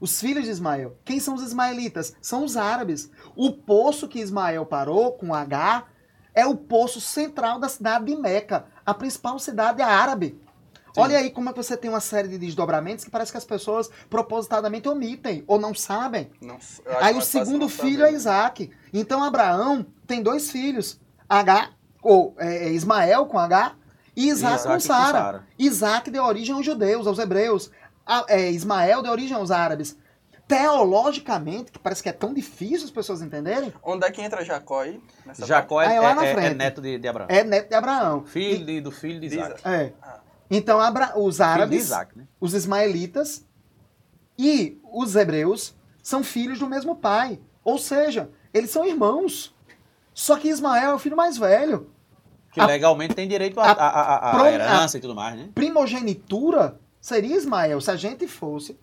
Os 0.00 0.20
filhos 0.20 0.44
de 0.44 0.50
Ismael. 0.50 0.98
Quem 1.04 1.20
são 1.20 1.34
os 1.34 1.42
ismaelitas? 1.42 2.14
São 2.20 2.44
os 2.44 2.56
árabes. 2.56 3.10
O 3.36 3.52
poço 3.52 4.08
que 4.08 4.20
Ismael 4.20 4.66
parou 4.66 5.12
com 5.12 5.32
H 5.32 5.86
é 6.34 6.44
o 6.44 6.56
poço 6.56 7.00
central 7.00 7.60
da 7.60 7.68
cidade 7.68 8.06
de 8.06 8.16
Meca, 8.16 8.66
a 8.84 8.92
principal 8.92 9.38
cidade 9.38 9.80
árabe. 9.80 10.38
Sim. 10.94 11.00
Olha 11.00 11.18
aí 11.18 11.30
como 11.30 11.48
é 11.50 11.52
que 11.52 11.60
você 11.62 11.76
tem 11.76 11.90
uma 11.90 11.98
série 12.00 12.28
de 12.28 12.38
desdobramentos 12.38 13.04
que 13.04 13.10
parece 13.10 13.32
que 13.32 13.38
as 13.38 13.44
pessoas 13.44 13.90
propositadamente 14.08 14.88
omitem 14.88 15.42
ou 15.46 15.58
não 15.58 15.74
sabem. 15.74 16.30
Não, 16.40 16.56
Aí 17.00 17.16
o 17.16 17.20
segundo 17.20 17.68
filho 17.68 17.98
saber. 18.00 18.12
é 18.12 18.16
Isaac. 18.16 18.70
Então 18.92 19.22
Abraão 19.24 19.84
tem 20.06 20.22
dois 20.22 20.50
filhos, 20.50 21.00
H, 21.28 21.70
ou 22.00 22.34
é, 22.38 22.68
é, 22.68 22.72
Ismael 22.72 23.26
com 23.26 23.38
H 23.38 23.74
e 24.16 24.28
Isaac, 24.28 24.54
Isaac 24.60 24.74
com 24.74 24.80
Sara. 24.80 25.18
Sara. 25.18 25.46
Isaac 25.58 26.10
deu 26.10 26.22
origem 26.22 26.54
aos 26.54 26.64
judeus, 26.64 27.06
aos 27.08 27.18
hebreus. 27.18 27.70
A- 28.06 28.26
é, 28.28 28.50
Ismael 28.50 29.02
deu 29.02 29.10
origem 29.10 29.36
aos 29.36 29.50
árabes. 29.50 29.96
Teologicamente, 30.46 31.72
que 31.72 31.78
parece 31.78 32.02
que 32.02 32.08
é 32.08 32.12
tão 32.12 32.32
difícil 32.32 32.84
as 32.84 32.90
pessoas 32.90 33.20
entenderem, 33.22 33.72
Onde 33.82 34.06
é 34.06 34.10
que 34.10 34.20
entra 34.22 34.44
Jacó 34.44 34.80
aí? 34.82 35.02
Nessa 35.26 35.44
Jacó 35.46 35.80
é, 35.82 35.86
é 35.86 35.98
é- 35.98 36.30
é 36.30 36.34
frente. 36.34 36.54
neto 36.54 36.80
de, 36.80 36.98
de 36.98 37.08
Abraão. 37.08 37.26
é 37.30 37.42
neto 37.42 37.68
de 37.68 37.74
Abraão. 37.74 38.24
Filho 38.26 38.64
de- 38.64 38.80
do 38.80 38.90
filho 38.92 39.18
de 39.20 39.28
De 39.28 39.34
Isaac. 39.36 39.58
Isaac. 39.60 39.68
É. 39.68 39.92
Ah. 40.02 40.20
Então 40.50 40.78
os 41.16 41.40
árabes, 41.40 41.84
Isaac, 41.84 42.16
né? 42.18 42.26
os 42.40 42.54
ismaelitas 42.54 43.44
e 44.38 44.78
os 44.92 45.16
hebreus 45.16 45.74
são 46.02 46.22
filhos 46.22 46.58
do 46.58 46.66
mesmo 46.68 46.94
pai. 46.96 47.40
Ou 47.64 47.78
seja, 47.78 48.30
eles 48.52 48.70
são 48.70 48.84
irmãos. 48.84 49.54
Só 50.12 50.36
que 50.36 50.48
Ismael 50.48 50.90
é 50.90 50.94
o 50.94 50.98
filho 50.98 51.16
mais 51.16 51.36
velho. 51.38 51.90
Que 52.52 52.60
A- 52.60 52.66
legalmente 52.66 53.14
tem 53.14 53.26
direito 53.26 53.58
à 53.58 54.50
herança 54.52 54.98
e 54.98 55.00
tudo 55.00 55.14
mais, 55.14 55.36
né? 55.36 55.48
primogenitura 55.54 56.78
seria 57.00 57.36
Ismael, 57.36 57.80
se 57.80 57.90
a 57.90 57.96
gente 57.96 58.28
fosse 58.28 58.78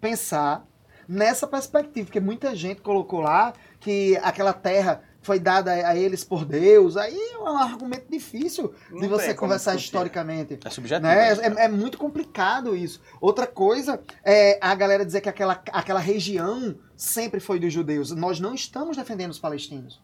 pensar 0.00 0.64
nessa 1.08 1.46
perspectiva, 1.46 2.06
porque 2.06 2.20
muita 2.20 2.54
gente 2.54 2.80
colocou 2.82 3.20
lá 3.20 3.52
que 3.80 4.16
aquela 4.22 4.52
terra 4.52 5.02
foi 5.22 5.38
dada 5.38 5.72
a 5.72 5.96
eles 5.96 6.24
por 6.24 6.44
Deus, 6.44 6.96
aí 6.96 7.14
é 7.34 7.38
um 7.38 7.56
argumento 7.56 8.06
difícil 8.10 8.74
Não 8.90 9.00
de 9.00 9.06
você 9.08 9.34
conversar 9.34 9.72
discutir. 9.72 9.86
historicamente. 9.86 10.58
É 10.64 10.70
subjetivo. 10.70 11.06
Né? 11.06 11.34
né? 11.34 11.54
É, 11.58 11.64
é 11.64 11.68
muito 11.68 11.98
complicado 11.98 12.74
isso. 12.74 13.00
Outra 13.20 13.46
coisa 13.46 14.00
é 14.24 14.58
a 14.60 14.74
galera 14.74 15.04
dizer 15.04 15.20
que 15.20 15.28
aquela, 15.28 15.62
aquela 15.72 16.00
região 16.00 16.74
sempre 16.96 17.38
foi 17.40 17.58
dos 17.58 17.72
judeus. 17.72 18.10
Nós 18.12 18.40
não 18.40 18.54
estamos 18.54 18.96
defendendo 18.96 19.30
os 19.30 19.38
palestinos. 19.38 20.00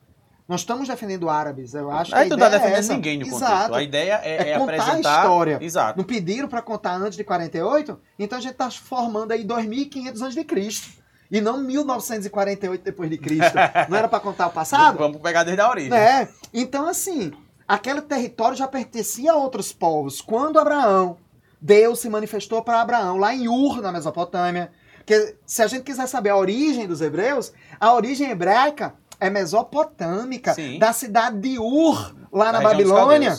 Nós 0.49 0.61
estamos 0.61 0.87
defendendo 0.87 1.29
árabes. 1.29 1.75
Eu 1.75 1.91
acho 1.91 2.13
que 2.13 2.17
Aí 2.17 2.27
a 2.27 2.31
tu 2.31 2.37
tá 2.39 2.47
ideia 2.47 2.49
é 2.49 2.51
defendendo 2.59 2.79
essa. 2.79 2.95
ninguém 2.95 3.19
no 3.19 3.25
contexto. 3.25 3.45
Exato. 3.45 3.75
A 3.75 3.83
ideia 3.83 4.21
é, 4.23 4.49
É 4.49 4.51
é 4.51 4.59
contar 4.59 4.73
a 4.73 4.77
apresentar... 4.77 5.21
história. 5.23 5.59
Exato. 5.61 5.99
Não 5.99 6.05
pediram 6.05 6.49
para 6.49 6.63
contar 6.63 6.95
antes 6.95 7.17
de 7.17 7.25
48? 7.25 7.99
Então 8.19 8.39
a 8.39 8.41
gente 8.41 8.53
está 8.53 8.71
formando 8.71 9.33
aí 9.33 9.43
2500 9.43 10.23
antes 10.23 10.35
de 10.37 10.45
Cristo. 10.45 10.89
E 11.31 11.41
não 11.41 11.59
1948 11.59 12.83
depois 12.85 13.11
de 13.11 13.19
Cristo. 13.19 13.55
Não 13.89 13.97
era 13.97 14.09
para 14.09 14.21
contar 14.21 14.47
o 14.47 14.51
passado? 14.51 14.99
Vamos 14.99 15.21
pegar 15.21 15.43
desde 15.43 15.61
a 15.61 15.69
origem. 15.69 15.93
É. 15.93 16.29
Então, 16.55 16.89
assim, 16.89 17.33
aquele 17.67 18.01
território 18.01 18.57
já 18.57 18.69
pertencia 18.69 19.33
a 19.33 19.37
outros 19.37 19.73
povos. 19.73 20.21
Quando 20.21 20.59
Abraão, 20.59 21.17
Deus 21.61 22.01
se 22.01 22.09
manifestou 22.09 22.63
para 22.63 22.81
Abraão, 22.81 23.17
lá 23.17 23.35
em 23.35 23.49
Ur, 23.49 23.83
na 23.83 23.91
Mesopotâmia. 23.91 24.71
Que, 25.05 25.37
se 25.45 25.63
a 25.63 25.67
gente 25.67 25.83
quiser 25.83 26.07
saber 26.07 26.31
a 26.31 26.37
origem 26.37 26.87
dos 26.87 27.01
hebreus, 27.01 27.53
a 27.81 27.93
origem 27.93 28.31
hebraica 28.31 28.95
é 29.19 29.31
mesopotâmica, 29.31 30.55
Sim. 30.55 30.79
da 30.79 30.93
cidade 30.93 31.39
de 31.41 31.59
Ur, 31.59 32.15
lá 32.33 32.53
na 32.53 32.59
dos 32.59 32.71
Babilônia. 32.71 33.37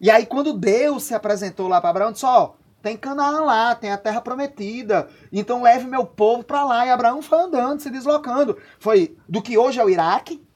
E 0.00 0.10
aí, 0.10 0.26
quando 0.26 0.52
Deus 0.52 1.04
se 1.04 1.14
apresentou 1.14 1.68
lá 1.68 1.80
para 1.80 1.90
Abraão, 1.90 2.12
disse: 2.12 2.24
Ó, 2.24 2.52
tem 2.82 2.96
Canaã 2.96 3.40
lá, 3.40 3.74
tem 3.74 3.90
a 3.90 3.98
terra 3.98 4.20
prometida. 4.20 5.08
Então 5.32 5.62
leve 5.62 5.86
meu 5.86 6.06
povo 6.06 6.44
para 6.44 6.64
lá. 6.64 6.86
E 6.86 6.90
Abraão 6.90 7.20
foi 7.20 7.38
andando, 7.38 7.80
se 7.80 7.90
deslocando. 7.90 8.56
Foi 8.78 9.16
do 9.28 9.42
que 9.42 9.58
hoje 9.58 9.80
é 9.80 9.84
o 9.84 9.90
Iraque. 9.90 10.46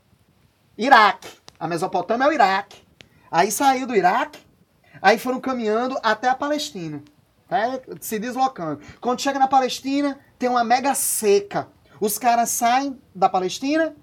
Iraque. 0.78 1.28
A 1.58 1.66
Mesopotâmia 1.66 2.24
é 2.24 2.28
o 2.28 2.32
Iraque. 2.32 2.82
Aí 3.30 3.50
saiu 3.52 3.86
do 3.86 3.94
Iraque, 3.94 4.40
aí 5.00 5.16
foram 5.16 5.40
caminhando 5.40 5.96
até 6.02 6.28
a 6.28 6.34
Palestina. 6.34 7.02
né, 7.48 7.80
Se 8.00 8.18
deslocando. 8.18 8.80
Quando 9.00 9.20
chega 9.20 9.38
na 9.38 9.46
Palestina, 9.46 10.18
tem 10.38 10.48
uma 10.48 10.64
mega 10.64 10.94
seca. 10.94 11.68
Os 12.00 12.18
caras 12.18 12.48
saem 12.50 13.00
da 13.14 13.28
Palestina 13.28 13.94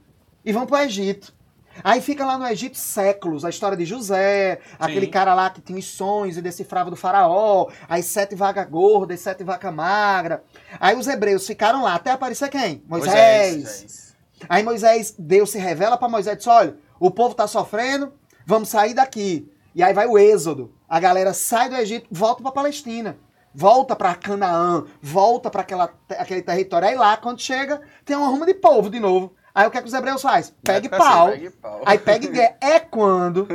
e 0.45 0.53
vão 0.53 0.65
para 0.65 0.77
o 0.77 0.81
Egito. 0.83 1.33
Aí 1.83 2.01
fica 2.01 2.25
lá 2.25 2.37
no 2.37 2.47
Egito 2.47 2.77
séculos, 2.77 3.45
a 3.45 3.49
história 3.49 3.77
de 3.77 3.85
José, 3.85 4.59
aquele 4.79 5.07
cara 5.07 5.33
lá 5.33 5.49
que 5.49 5.61
tinha 5.61 5.79
os 5.79 5.85
sonhos 5.85 6.37
e 6.37 6.41
decifrava 6.41 6.89
do 6.89 6.95
faraó, 6.95 7.67
as 7.87 8.05
sete 8.05 8.35
vacas 8.35 8.67
gordas, 8.69 9.19
sete 9.19 9.43
vacas 9.43 9.73
magras. 9.73 10.39
Aí 10.79 10.95
os 10.95 11.07
hebreus 11.07 11.45
ficaram 11.45 11.83
lá 11.83 11.95
até 11.95 12.11
aparecer 12.11 12.49
quem? 12.49 12.83
Moisés. 12.87 13.13
Moisés. 13.15 13.63
Moisés. 13.63 14.15
Aí 14.49 14.63
Moisés, 14.63 15.15
Deus 15.17 15.49
se 15.49 15.57
revela 15.57 15.97
para 15.97 16.09
Moisés 16.09 16.35
e 16.35 16.37
diz: 16.37 16.47
olha, 16.47 16.77
o 16.99 17.09
povo 17.09 17.35
tá 17.35 17.47
sofrendo, 17.47 18.13
vamos 18.45 18.69
sair 18.69 18.93
daqui. 18.93 19.51
E 19.73 19.83
aí 19.83 19.93
vai 19.93 20.07
o 20.07 20.17
êxodo. 20.17 20.73
A 20.89 20.99
galera 20.99 21.33
sai 21.33 21.69
do 21.69 21.75
Egito, 21.75 22.07
volta 22.11 22.41
pra 22.41 22.51
Palestina. 22.51 23.17
Volta 23.53 23.95
pra 23.95 24.13
Canaã, 24.13 24.85
volta 25.01 25.49
aquela, 25.49 25.91
aquele 26.09 26.43
território. 26.43 26.87
Aí 26.87 26.95
lá, 26.95 27.17
quando 27.17 27.41
chega, 27.41 27.81
tem 28.05 28.15
uma 28.15 28.27
ruma 28.27 28.45
de 28.45 28.53
povo 28.53 28.87
de 28.87 28.99
novo. 28.99 29.33
Aí 29.57 29.65
o 29.65 29.71
que, 29.71 29.79
é 29.79 29.81
que 29.81 29.87
os 29.87 29.93
hebreus 29.95 30.21
faz? 30.21 30.53
Pegue 30.63 30.87
pau. 30.87 31.29
assim, 31.29 31.39
pegue 31.39 31.49
pau. 31.49 31.81
Aí 31.83 31.97
pega 31.97 32.25
e 32.27 32.29
guerra. 32.29 32.57
É 32.61 32.79
quando. 32.79 33.47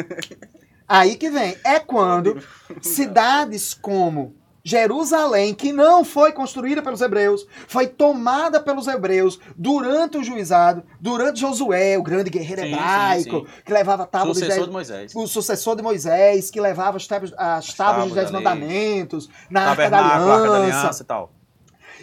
Aí 0.88 1.14
que 1.14 1.30
vem. 1.30 1.56
É 1.62 1.78
quando 1.78 2.42
cidades 2.82 3.72
como 3.72 4.34
Jerusalém, 4.64 5.54
que 5.54 5.72
não 5.72 6.04
foi 6.04 6.32
construída 6.32 6.82
pelos 6.82 7.00
hebreus, 7.00 7.46
foi 7.68 7.86
tomada 7.86 8.58
pelos 8.58 8.88
hebreus 8.88 9.38
durante 9.56 10.18
o 10.18 10.24
juizado, 10.24 10.82
durante 11.00 11.38
Josué, 11.38 11.96
o 11.96 12.02
grande 12.02 12.30
guerreiro 12.30 12.62
Sim, 12.62 12.72
hebraico, 12.72 13.46
sim, 13.46 13.62
que 13.64 13.72
levava 13.72 14.02
a 14.02 14.06
tábua 14.06 14.34
dos 14.34 14.38
Sucessor 14.38 14.56
dez, 14.56 14.66
de 14.66 14.72
Moisés. 14.72 15.14
o 15.14 15.26
sucessor 15.28 15.76
de 15.76 15.82
Moisés, 15.84 16.50
que 16.50 16.60
levava 16.60 16.96
as 16.96 17.06
tábuas, 17.06 17.32
as 17.38 17.74
tábuas 17.74 18.06
dos 18.06 18.14
tábuas 18.14 18.14
dez 18.14 18.30
da 18.32 18.38
lei. 18.38 18.44
mandamentos, 18.44 19.30
na 19.48 19.70
Arca 19.70 19.88
da 19.88 19.98
Tabernáculo, 19.98 20.32
Arca 20.32 20.50
da 20.50 20.56
Aliança. 20.56 20.78
Aliança 20.80 21.02
e 21.04 21.06
tal. 21.06 21.32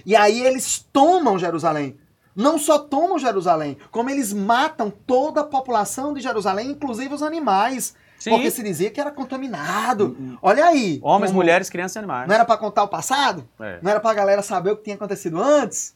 E 0.05 0.15
aí 0.15 0.41
eles 0.41 0.87
tomam 0.93 1.37
Jerusalém. 1.37 1.97
Não 2.39 2.57
só 2.57 2.79
tomam 2.79 3.19
Jerusalém, 3.19 3.77
como 3.91 4.09
eles 4.09 4.31
matam 4.31 4.89
toda 4.89 5.41
a 5.41 5.43
população 5.43 6.13
de 6.13 6.21
Jerusalém, 6.21 6.71
inclusive 6.71 7.13
os 7.13 7.21
animais. 7.21 7.93
Sim. 8.17 8.31
Porque 8.31 8.49
se 8.51 8.63
dizia 8.63 8.89
que 8.89 8.99
era 8.99 9.11
contaminado. 9.11 10.15
Olha 10.41 10.65
aí. 10.65 10.99
Homens, 11.03 11.31
como- 11.31 11.41
mulheres, 11.41 11.69
crianças 11.69 11.95
e 11.95 11.99
animais. 11.99 12.27
Não 12.27 12.35
era 12.35 12.43
pra 12.45 12.57
contar 12.57 12.83
o 12.83 12.87
passado? 12.87 13.47
É. 13.59 13.79
Não 13.81 13.91
era 13.91 13.99
pra 13.99 14.13
galera 14.13 14.41
saber 14.41 14.71
o 14.71 14.77
que 14.77 14.83
tinha 14.83 14.95
acontecido 14.95 15.41
antes? 15.41 15.95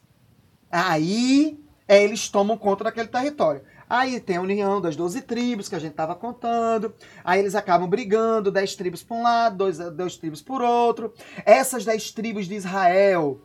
Aí 0.70 1.58
é, 1.86 2.02
eles 2.02 2.28
tomam 2.28 2.56
conta 2.56 2.84
daquele 2.84 3.08
território. 3.08 3.62
Aí 3.88 4.18
tem 4.18 4.36
a 4.38 4.40
união 4.40 4.80
das 4.80 4.96
12 4.96 5.20
tribos 5.22 5.68
que 5.68 5.74
a 5.74 5.78
gente 5.78 5.92
tava 5.92 6.14
contando. 6.14 6.94
Aí 7.22 7.38
eles 7.38 7.54
acabam 7.54 7.88
brigando, 7.88 8.50
10 8.50 8.74
tribos 8.74 9.02
por 9.02 9.16
um 9.16 9.22
lado, 9.22 9.56
2 9.58 9.78
dois 9.92 10.16
tribos 10.16 10.40
por 10.40 10.62
outro. 10.62 11.12
Essas 11.44 11.84
10 11.84 12.10
tribos 12.10 12.46
de 12.46 12.54
Israel, 12.54 13.40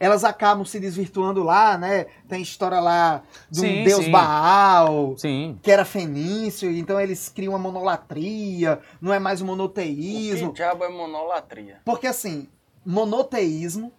elas 0.00 0.24
acabam 0.24 0.64
se 0.64 0.80
desvirtuando 0.80 1.42
lá, 1.42 1.76
né? 1.76 2.06
Tem 2.26 2.40
história 2.40 2.80
lá 2.80 3.22
de 3.50 3.60
um 3.60 3.64
Sim, 3.64 3.84
deus 3.84 4.04
sim. 4.06 4.10
Baal, 4.10 5.14
Sim. 5.18 5.58
que 5.62 5.70
era 5.70 5.84
fenício, 5.84 6.70
então 6.70 6.98
eles 6.98 7.28
criam 7.28 7.52
uma 7.52 7.58
monolatria, 7.58 8.80
não 8.98 9.12
é 9.12 9.18
mais 9.18 9.42
um 9.42 9.44
O 9.44 9.48
monoteísmo. 9.48 10.48
que 10.48 10.56
diabo 10.56 10.84
é 10.84 10.88
monolatria? 10.88 11.82
Porque 11.84 12.06
assim, 12.06 12.48
monoteísmo 12.84 13.92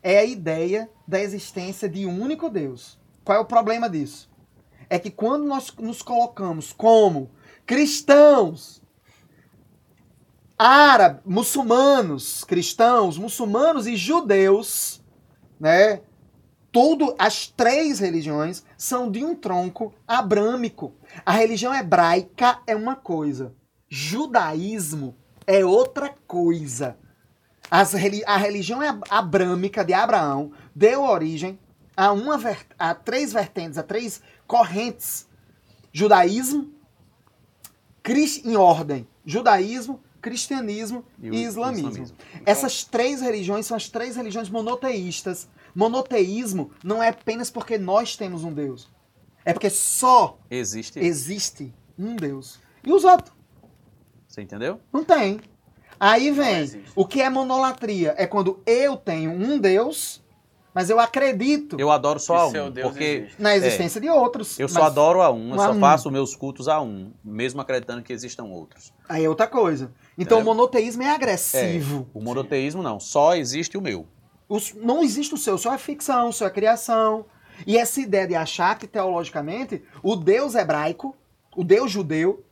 é 0.00 0.18
a 0.18 0.24
ideia 0.24 0.88
da 1.06 1.20
existência 1.20 1.88
de 1.88 2.06
um 2.06 2.22
único 2.22 2.48
Deus. 2.48 2.96
Qual 3.24 3.36
é 3.36 3.40
o 3.40 3.44
problema 3.44 3.90
disso? 3.90 4.30
É 4.88 5.00
que 5.00 5.10
quando 5.10 5.46
nós 5.46 5.74
nos 5.78 6.00
colocamos 6.00 6.72
como 6.72 7.30
cristãos, 7.66 8.80
árabes, 10.56 11.22
muçulmanos, 11.24 12.44
cristãos, 12.44 13.18
muçulmanos 13.18 13.88
e 13.88 13.96
judeus, 13.96 15.02
né? 15.58 16.00
Tudo, 16.72 17.14
as 17.18 17.46
três 17.46 18.00
religiões 18.00 18.64
são 18.76 19.10
de 19.10 19.24
um 19.24 19.34
tronco 19.34 19.94
abrâmico. 20.08 20.92
A 21.24 21.30
religião 21.32 21.72
hebraica 21.72 22.58
é 22.66 22.74
uma 22.74 22.96
coisa, 22.96 23.54
judaísmo 23.88 25.14
é 25.46 25.64
outra 25.64 26.12
coisa. 26.26 26.96
As 27.70 27.94
a 28.26 28.36
religião 28.36 28.80
ab- 28.80 29.04
abrâmica 29.08 29.84
de 29.84 29.92
Abraão 29.92 30.52
deu 30.74 31.02
origem 31.02 31.58
a, 31.96 32.12
uma 32.12 32.40
a 32.78 32.94
três 32.94 33.32
vertentes, 33.32 33.78
a 33.78 33.82
três 33.82 34.20
correntes: 34.46 35.28
judaísmo, 35.92 36.72
em 38.44 38.56
ordem, 38.56 39.06
judaísmo, 39.24 40.00
cristianismo 40.24 41.04
E 41.22 41.28
e, 41.28 41.44
islamismo. 41.44 41.90
islamismo. 41.90 42.16
Essas 42.46 42.82
três 42.82 43.20
religiões 43.20 43.66
são 43.66 43.76
as 43.76 43.90
três 43.90 44.16
religiões 44.16 44.48
monoteístas. 44.48 45.46
Monoteísmo 45.74 46.70
não 46.82 47.02
é 47.02 47.08
apenas 47.10 47.50
porque 47.50 47.76
nós 47.76 48.16
temos 48.16 48.42
um 48.42 48.50
Deus. 48.52 48.88
É 49.44 49.52
porque 49.52 49.68
só 49.68 50.38
Existe. 50.50 50.98
existe 50.98 51.74
um 51.98 52.16
Deus. 52.16 52.58
E 52.82 52.90
os 52.90 53.04
outros? 53.04 53.34
Você 54.26 54.40
entendeu? 54.40 54.80
Não 54.90 55.04
tem. 55.04 55.40
Aí 56.00 56.30
vem, 56.30 56.82
o 56.96 57.04
que 57.06 57.20
é 57.20 57.28
monolatria? 57.28 58.14
É 58.16 58.26
quando 58.26 58.62
eu 58.64 58.96
tenho 58.96 59.30
um 59.30 59.58
Deus, 59.58 60.23
mas 60.74 60.90
eu 60.90 60.98
acredito 60.98 61.76
Eu 61.78 61.90
adoro 61.90 62.18
só 62.18 62.50
seu 62.50 62.64
um. 62.64 62.70
Deus 62.70 62.88
Porque 62.88 63.04
existe. 63.04 63.40
na 63.42 63.54
existência 63.56 64.00
de 64.00 64.08
outros. 64.10 64.58
eu 64.58 64.68
só 64.68 64.82
adoro 64.82 65.22
a 65.22 65.30
um, 65.30 65.50
eu 65.54 65.60
a 65.60 65.66
só 65.66 65.72
um. 65.72 65.80
faço 65.80 66.10
meus 66.10 66.34
cultos 66.34 66.66
a 66.68 66.80
um, 66.82 67.12
mesmo 67.24 67.60
acreditando 67.60 68.02
que 68.02 68.12
existam 68.12 68.44
outros. 68.44 68.92
Aí 69.08 69.24
é 69.24 69.28
outra 69.28 69.46
coisa. 69.46 69.92
Então 70.18 70.38
Entendeu? 70.38 70.52
o 70.52 70.56
monoteísmo 70.56 71.02
é 71.04 71.10
agressivo. 71.10 72.08
O 72.12 72.20
monoteísmo 72.20 72.82
não, 72.82 72.98
só 72.98 73.34
existe 73.36 73.78
o 73.78 73.80
meu. 73.80 74.06
Os- 74.48 74.74
não 74.74 75.02
existe 75.02 75.32
o 75.34 75.38
seu, 75.38 75.56
seu 75.56 75.72
é 75.72 75.78
ficção, 75.78 76.28
o 76.28 76.32
seu 76.32 76.46
é 76.46 76.50
criação. 76.50 77.24
E 77.66 77.78
essa 77.78 78.00
ideia 78.00 78.26
de 78.26 78.34
achar 78.34 78.76
que 78.78 78.86
teologicamente 78.86 79.82
o 80.02 80.16
Deus 80.16 80.54
hebraico, 80.56 81.16
o 81.56 81.62
Deus 81.62 81.90
judeu, 81.90 82.44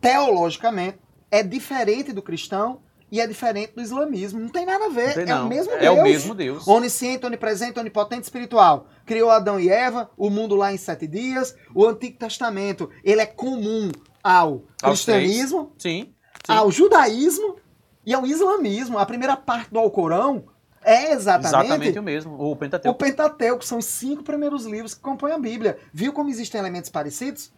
teologicamente, 0.00 0.98
é 1.30 1.42
diferente 1.42 2.12
do 2.12 2.22
cristão 2.22 2.80
e 3.10 3.20
é 3.20 3.26
diferente 3.26 3.72
do 3.74 3.80
islamismo. 3.82 4.40
Não 4.40 4.48
tem 4.48 4.66
nada 4.66 4.86
a 4.86 4.88
ver. 4.88 5.14
Tem, 5.14 5.30
é 5.30 5.34
o 5.40 5.46
mesmo 5.46 5.72
É 5.74 5.78
Deus. 5.80 5.98
o 5.98 6.02
mesmo 6.02 6.34
Deus. 6.34 6.66
Onisciente, 6.66 7.24
onipresente, 7.24 7.78
onipotente, 7.78 8.22
espiritual. 8.24 8.88
Criou 9.04 9.30
Adão 9.30 9.60
e 9.60 9.68
Eva, 9.68 10.10
o 10.16 10.28
mundo 10.28 10.54
lá 10.56 10.72
em 10.72 10.76
sete 10.76 11.06
dias. 11.06 11.54
O 11.74 11.86
Antigo 11.86 12.18
Testamento, 12.18 12.90
ele 13.04 13.20
é 13.20 13.26
comum 13.26 13.90
ao 14.22 14.64
Aos 14.82 15.04
cristianismo, 15.04 15.72
Sim. 15.78 16.12
sim. 16.44 16.52
ao 16.52 16.70
judaísmo 16.70 17.56
e 18.04 18.12
ao 18.12 18.26
islamismo. 18.26 18.98
A 18.98 19.06
primeira 19.06 19.36
parte 19.36 19.70
do 19.72 19.78
Alcorão 19.78 20.44
é 20.82 21.12
exatamente, 21.12 21.66
Exatamente 21.66 21.98
o 21.98 22.02
mesmo. 22.02 22.34
O 22.36 22.50
o 22.52 22.56
Pentateuco. 22.56 22.98
Pentateuco. 22.98 23.64
São 23.64 23.78
os 23.78 23.84
cinco 23.84 24.24
primeiros 24.24 24.64
livros 24.66 24.94
que 24.94 25.00
compõem 25.00 25.32
a 25.32 25.38
Bíblia. 25.38 25.78
Viu 25.92 26.12
como 26.12 26.28
existem 26.28 26.58
elementos 26.60 26.90
parecidos? 26.90 27.52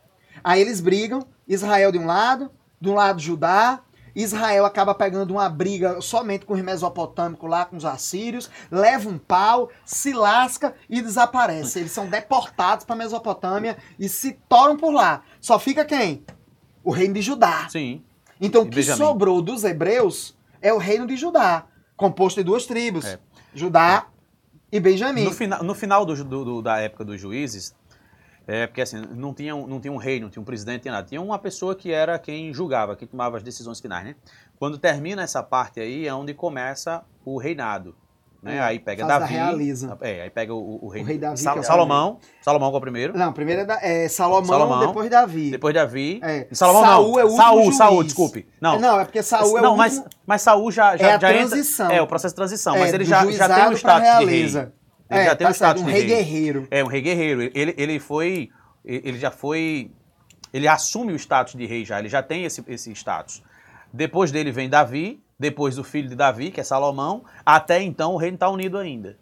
Aí 0.45 0.61
eles 0.61 0.81
brigam, 0.81 1.27
Israel 1.49 1.91
de 1.91 1.99
um 1.99 2.07
lado, 2.07 2.51
de 2.81 2.89
um 2.89 2.95
lado 2.95 3.21
Judá, 3.21 3.83
Israel 4.15 4.65
acaba 4.65 4.95
pegando 4.95 5.31
uma 5.33 5.49
briga 5.49 6.01
somente 6.01 6.45
com 6.47 6.55
os 6.55 6.61
mesopotâmicos 6.63 7.49
lá, 7.49 7.65
com 7.65 7.77
os 7.77 7.85
assírios, 7.85 8.51
leva 8.71 9.09
um 9.09 9.19
pau, 9.19 9.71
se 9.85 10.13
lasca 10.13 10.75
e 10.89 11.01
desaparece. 11.03 11.79
Eles 11.81 11.93
são 11.93 12.07
deportados 12.07 12.85
para 12.85 12.97
Mesopotâmia 12.97 13.77
e 13.99 14.09
se 14.09 14.33
toram 14.49 14.77
por 14.77 14.93
lá. 14.93 15.23
Só 15.41 15.59
fica 15.59 15.85
quem? 15.85 16.25
O 16.85 16.91
reino 16.91 17.15
de 17.15 17.23
Judá. 17.23 17.69
Sim. 17.69 18.03
Então 18.41 18.63
o 18.63 18.71
que 18.71 18.83
sobrou 18.83 19.43
dos 19.43 19.65
hebreus 19.65 20.37
é 20.63 20.73
o 20.73 20.79
reino 20.79 21.07
de 21.07 21.17
Judá, 21.17 21.67
composto 21.97 22.41
de 22.41 22.45
duas 22.45 22.67
tribos, 22.67 23.05
É. 23.05 23.19
Judá 23.55 24.07
e 24.71 24.79
Benjamim. 24.79 25.25
No, 25.25 25.33
fina, 25.33 25.59
no 25.63 25.75
final 25.75 26.05
do- 26.07 26.25
do- 26.25 26.63
da 26.63 26.79
época 26.79 27.05
dos 27.05 27.21
juízes, 27.21 27.75
é, 28.49 28.67
porque 28.67 28.81
assim, 28.81 29.01
não 29.15 29.33
tinha, 29.33 29.55
um- 29.55 29.67
não 29.67 29.79
tinha 29.79 29.93
um 29.93 29.97
rei, 29.99 30.19
não 30.19 30.29
tinha 30.31 30.43
um 30.43 30.45
presidente, 30.45 30.77
não 30.77 30.83
tinha 30.83 30.95
nada. 30.95 31.07
Tinha 31.07 31.21
uma 31.23 31.39
pessoa 31.39 31.75
que 31.77 31.93
era 31.93 32.19
quem 32.19 32.53
julgava, 32.53 32.97
quem 32.97 33.07
tomava 33.07 33.37
as 33.37 33.43
decisões 33.43 33.79
finais, 33.79 34.05
né? 34.05 34.17
Quando 34.59 34.79
termina 34.79 35.23
essa 35.23 35.43
parte 35.43 35.79
aí, 35.79 36.09
é 36.09 36.13
onde 36.15 36.35
começa 36.35 37.03
o 37.25 37.39
reinado. 37.39 37.95
Né? 38.41 38.57
É, 38.57 38.61
aí 38.61 38.79
pega 38.79 39.05
da 39.05 39.19
Davi. 39.19 39.35
realiza. 39.35 39.99
É, 40.01 40.23
aí 40.23 40.31
pega 40.31 40.55
o, 40.55 40.79
o 40.81 40.89
rei, 40.89 41.03
O 41.03 41.05
rei 41.05 41.19
Davi, 41.19 41.39
Sal- 41.39 41.59
é 41.59 41.63
Salomão. 41.63 42.19
Salomão 42.41 42.71
que 42.71 42.77
é 42.77 42.79
o 42.79 42.81
primeiro. 42.81 43.19
Não, 43.19 43.33
primeiro 43.33 43.63
é, 43.63 43.65
da- 43.65 43.81
é 43.83 44.09
Salomão, 44.09 44.45
Salomão, 44.45 44.87
depois 44.87 45.11
Davi. 45.11 45.51
Depois 45.51 45.75
Davi. 45.75 46.21
É. 46.23 46.47
Salomão 46.53 46.85
Saul 46.85 47.11
não. 47.13 47.19
é 47.19 47.25
o 47.25 47.27
último 47.27 47.43
Saul, 47.43 47.63
juiz. 47.65 47.77
Saul, 47.77 48.05
desculpe. 48.05 48.47
Não, 48.61 48.79
Não, 48.79 49.01
é 49.01 49.05
porque 49.05 49.25
Saul 49.25 49.59
é 49.59 49.61
não 49.61 49.75
o 49.75 49.77
mas, 49.77 49.95
último... 49.97 50.11
mas 50.25 50.43
Saul 50.43 50.71
já, 50.71 50.97
já, 50.97 51.05
é 51.05 51.09
a 51.09 51.13
já 51.19 51.19
transição. 51.19 51.87
entra. 51.87 51.97
É, 51.99 52.03
o 52.03 52.07
processo 52.07 52.33
de 52.33 52.37
transição. 52.37 52.77
é, 52.77 52.79
mas 52.79 52.95
ele 52.95 53.05
já, 53.05 53.29
já 53.29 53.49
tem 53.49 53.69
o 53.71 53.73
status 53.77 54.19
de 54.21 54.25
rei. 54.25 54.69
Ele 55.11 55.21
é, 55.21 55.25
já 55.25 55.37
tem 55.37 55.47
tá 55.47 55.51
o 55.51 55.55
status 55.55 55.83
um 55.83 55.87
de 55.87 55.93
rei 55.93 56.01
rei. 56.03 56.09
guerreiro. 56.17 56.69
É 56.71 56.85
um 56.85 56.87
rei 56.87 57.01
guerreiro. 57.01 57.43
Ele, 57.55 57.75
ele 57.77 57.99
foi. 57.99 58.51
Ele 58.85 59.19
já 59.19 59.31
foi. 59.31 59.91
Ele 60.53 60.67
assume 60.69 61.13
o 61.13 61.17
status 61.17 61.55
de 61.55 61.67
rei 61.67 61.85
já. 61.85 61.99
Ele 61.99 62.09
já 62.09 62.23
tem 62.23 62.45
esse, 62.45 62.63
esse 62.69 62.91
status. 62.93 63.43
Depois 63.93 64.31
dele 64.31 64.51
vem 64.53 64.69
Davi. 64.69 65.23
Depois 65.41 65.77
do 65.77 65.85
filho 65.85 66.09
de 66.09 66.17
Davi, 66.17 66.51
que 66.51 66.61
é 66.61 66.65
Salomão. 66.65 67.25
Até 67.47 67.81
então 67.83 68.15
o 68.15 68.17
reino 68.17 68.35
está 68.35 68.49
unido 68.51 68.77
ainda. 68.77 69.17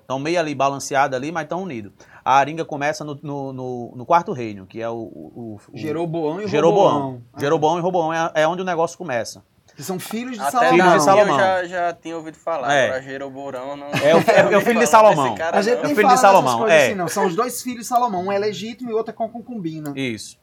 Estão 0.00 0.18
meio 0.18 0.38
ali 0.40 0.54
balanceado 0.54 1.14
ali, 1.14 1.30
mas 1.30 1.42
estão 1.44 1.62
unidos. 1.62 1.92
A 2.24 2.36
aringa 2.36 2.64
começa 2.64 3.04
no, 3.04 3.18
no, 3.22 3.52
no- 3.52 3.92
no 3.96 4.06
quarto 4.06 4.32
reino, 4.32 4.66
que 4.66 4.80
é 4.80 4.88
o. 4.88 4.94
o, 4.94 5.60
o 5.72 5.76
Jeroboão 5.78 6.40
e 6.40 6.48
Jeroboão. 6.48 6.92
Roboão. 7.00 7.22
Jeroboão 7.38 7.78
e 7.78 7.80
Roboão 7.82 8.12
é, 8.14 8.30
é 8.34 8.48
onde 8.48 8.62
o 8.62 8.64
negócio 8.64 8.96
começa. 8.98 9.44
Que 9.74 9.82
são 9.82 9.98
filhos 9.98 10.32
de 10.36 10.40
Até 10.40 10.50
Salomão. 10.50 10.74
Filho 10.84 10.98
de 10.98 11.04
Salomão. 11.04 11.34
eu 11.40 11.40
já, 11.40 11.64
já 11.64 11.92
tinha 11.94 12.16
ouvido 12.16 12.36
falar. 12.36 12.74
É. 12.74 12.86
Agora 12.86 13.02
Jeroboão 13.02 13.76
não... 13.76 13.86
É 13.88 14.14
o- 14.14 14.52
é 14.52 14.56
o 14.56 14.60
filho 14.60 14.80
de 14.80 14.86
Salomão. 14.86 15.34
Cara, 15.34 15.58
A 15.58 15.62
gente 15.62 15.74
não. 15.76 15.80
É 15.80 15.82
o 15.82 15.86
nem 15.86 15.94
filho 15.94 16.06
fala 16.06 16.14
de 16.14 16.20
Salomão, 16.20 16.58
coisas 16.58 16.78
é. 16.78 16.86
assim, 16.86 16.94
não. 16.94 17.08
São 17.08 17.26
os 17.26 17.34
dois 17.34 17.62
filhos 17.62 17.80
de 17.82 17.86
Salomão. 17.86 18.26
Um 18.26 18.32
é 18.32 18.38
legítimo 18.38 18.90
e 18.90 18.92
o 18.92 18.96
outro 18.96 19.10
é 19.12 19.14
com 19.14 19.28
concubina. 19.28 19.92
Isso. 19.96 20.38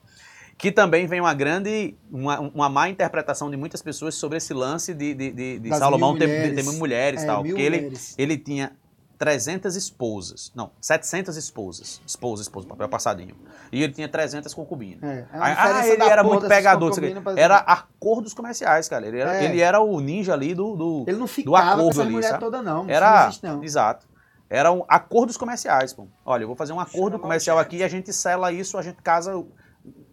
Que 0.58 0.72
também 0.72 1.08
vem 1.08 1.22
uma 1.22 1.34
grande, 1.34 1.96
uma, 2.12 2.40
uma 2.40 2.68
má 2.70 2.90
interpretação 2.90 3.50
de 3.50 3.56
muitas 3.56 3.82
pessoas 3.82 4.16
sobre 4.16 4.38
esse 4.40 4.54
lance 4.54 4.94
de, 4.94 5.14
de, 5.14 5.32
de, 5.32 5.60
de 5.60 5.70
Salomão 5.78 6.18
ter, 6.18 6.28
mulheres. 6.28 6.66
ter 6.66 6.72
mulheres 6.78 7.22
e 7.22 7.24
É, 7.24 7.28
tal. 7.28 7.44
Porque 7.44 7.62
ele, 7.62 7.94
ele 8.18 8.38
tinha 8.38 8.72
300 9.20 9.76
esposas. 9.76 10.50
Não, 10.56 10.72
700 10.80 11.36
esposas. 11.36 12.02
Esposa, 12.08 12.42
esposa, 12.42 12.66
papel 12.66 12.88
passadinho. 12.88 13.36
E 13.70 13.84
ele 13.84 13.92
tinha 13.92 14.08
300 14.08 14.54
concubinas. 14.54 15.04
É, 15.04 15.20
é 15.20 15.28
Ah, 15.34 15.86
ele 15.86 16.02
era 16.04 16.24
muito 16.24 16.48
pegador. 16.48 16.92
Era 17.36 17.58
acordos 17.58 18.34
comerciais, 18.34 18.88
cara. 18.88 19.06
Ele 19.06 19.20
era, 19.20 19.36
É. 19.36 19.44
ele 19.46 19.60
era 19.60 19.82
o 19.82 20.00
ninja 20.00 20.34
ali 20.34 20.56
do. 20.56 20.74
do 20.78 21.04
Ele 21.06 21.18
não 21.18 21.26
do 21.26 21.28
ficava 21.28 21.58
com 21.58 21.68
acordo 21.82 22.02
essas 22.02 22.32
ali, 22.32 22.40
todas, 22.40 22.64
não. 22.64 22.90
Era. 22.90 23.12
não 23.20 23.28
existe, 23.28 23.44
não. 23.46 23.64
Exato. 23.64 24.08
Eram 24.50 24.86
acordos 24.88 25.36
comerciais, 25.36 25.92
pô. 25.94 26.08
Olha, 26.26 26.44
eu 26.44 26.48
vou 26.48 26.56
fazer 26.56 26.72
um 26.72 26.80
acordo 26.80 27.12
Chama 27.18 27.20
comercial 27.20 27.60
aqui 27.60 27.78
e 27.78 27.84
a 27.84 27.88
gente 27.90 28.14
sela 28.14 28.52
isso, 28.54 28.78
a 28.78 28.82
gente 28.82 29.02
casa. 29.02 29.34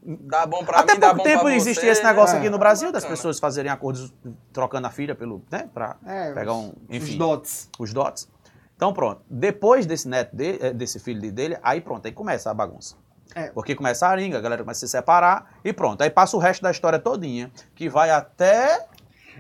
Dá 0.03 0.47
bom 0.47 0.64
pra 0.64 0.81
Até 0.81 0.95
mim, 0.95 1.01
dá 1.01 1.09
pouco 1.14 1.19
bom 1.23 1.25
tempo 1.37 1.49
existia 1.49 1.90
esse 1.90 2.03
negócio 2.03 2.35
né? 2.35 2.40
aqui 2.40 2.51
no 2.51 2.59
Brasil, 2.59 2.92
das 2.92 3.05
pessoas 3.05 3.38
fazerem 3.40 3.71
acordos 3.71 4.12
trocando 4.53 4.87
a 4.87 4.90
filha 4.90 5.14
pelo. 5.14 5.42
né? 5.51 5.69
Pra 5.73 5.97
É, 6.05 6.33
pegar 6.33 6.53
os- 6.55 6.64
um. 6.64 6.69
Os 6.69 6.75
Enfim 6.97 7.16
dots. 7.19 7.69
os 7.79 7.92
dots. 7.92 8.29
Então 8.76 8.92
pronto. 8.92 9.22
Depois 9.28 9.86
desse 9.86 10.06
neto 10.06 10.36
de- 10.36 10.58
eh, 10.60 10.72
desse 10.72 10.98
filho 11.00 11.32
dele, 11.32 11.56
aí 11.62 11.80
pronto, 11.80 12.04
aí 12.06 12.12
começa 12.12 12.50
a 12.50 12.54
bagunça. 12.54 12.94
É. 13.34 13.48
Porque 13.48 13.74
começa 13.74 14.06
a 14.06 14.10
aringa, 14.10 14.38
a 14.38 14.40
galera 14.40 14.62
começa 14.62 14.84
a 14.84 14.88
se 14.88 14.92
separar 14.92 15.58
e 15.64 15.72
pronto. 15.72 16.00
Aí 16.02 16.10
passa 16.10 16.36
o 16.36 16.40
resto 16.40 16.62
da 16.62 16.70
história 16.70 16.98
todinha, 16.98 17.50
que 17.74 17.88
vai 17.88 18.10
até 18.10 18.86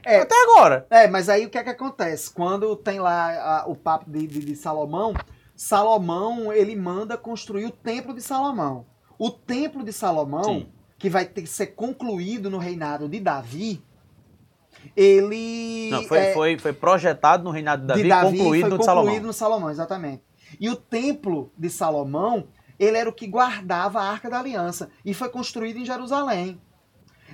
É. 0.04 0.20
até 0.20 0.34
agora. 0.42 0.86
É, 0.90 1.06
mas 1.06 1.28
aí 1.28 1.46
o 1.46 1.50
que 1.50 1.58
é 1.58 1.62
que 1.62 1.70
acontece? 1.70 2.30
Quando 2.30 2.74
tem 2.76 2.98
lá 2.98 3.60
a- 3.62 3.66
o 3.68 3.76
papo 3.76 4.10
de, 4.10 4.26
de- 4.26 4.40
de 4.40 4.56
Salomão, 4.56 5.14
Salomão, 5.54 6.52
ele 6.52 6.76
manda 6.76 7.16
construir 7.16 7.64
o 7.66 7.70
templo 7.70 8.14
de 8.14 8.20
Salomão. 8.22 8.86
O 9.18 9.30
templo 9.30 9.82
de 9.82 9.92
Salomão, 9.92 10.44
Sim. 10.44 10.68
que 10.98 11.08
vai 11.10 11.24
ter 11.24 11.42
que 11.42 11.48
ser 11.48 11.68
concluído 11.68 12.50
no 12.50 12.58
reinado 12.58 13.08
de 13.08 13.18
Davi, 13.20 13.82
ele... 14.96 15.88
Não, 15.90 16.02
foi, 16.04 16.18
é, 16.18 16.32
foi, 16.34 16.58
foi 16.58 16.72
projetado 16.72 17.44
no 17.44 17.50
reinado 17.50 17.82
de 17.82 17.88
Davi, 17.88 18.02
de 18.02 18.08
Davi 18.08 18.38
concluído 18.38 18.62
foi 18.62 18.70
no 18.70 18.76
concluído 18.78 18.84
Salomão. 19.04 19.22
no 19.26 19.32
Salomão, 19.32 19.70
exatamente. 19.70 20.22
E 20.60 20.68
o 20.70 20.76
templo 20.76 21.52
de 21.56 21.68
Salomão, 21.70 22.48
ele 22.78 22.96
era 22.96 23.08
o 23.08 23.12
que 23.12 23.26
guardava 23.26 24.00
a 24.00 24.10
Arca 24.10 24.30
da 24.30 24.38
Aliança 24.38 24.90
e 25.04 25.12
foi 25.12 25.28
construído 25.28 25.78
em 25.78 25.84
Jerusalém. 25.84 26.60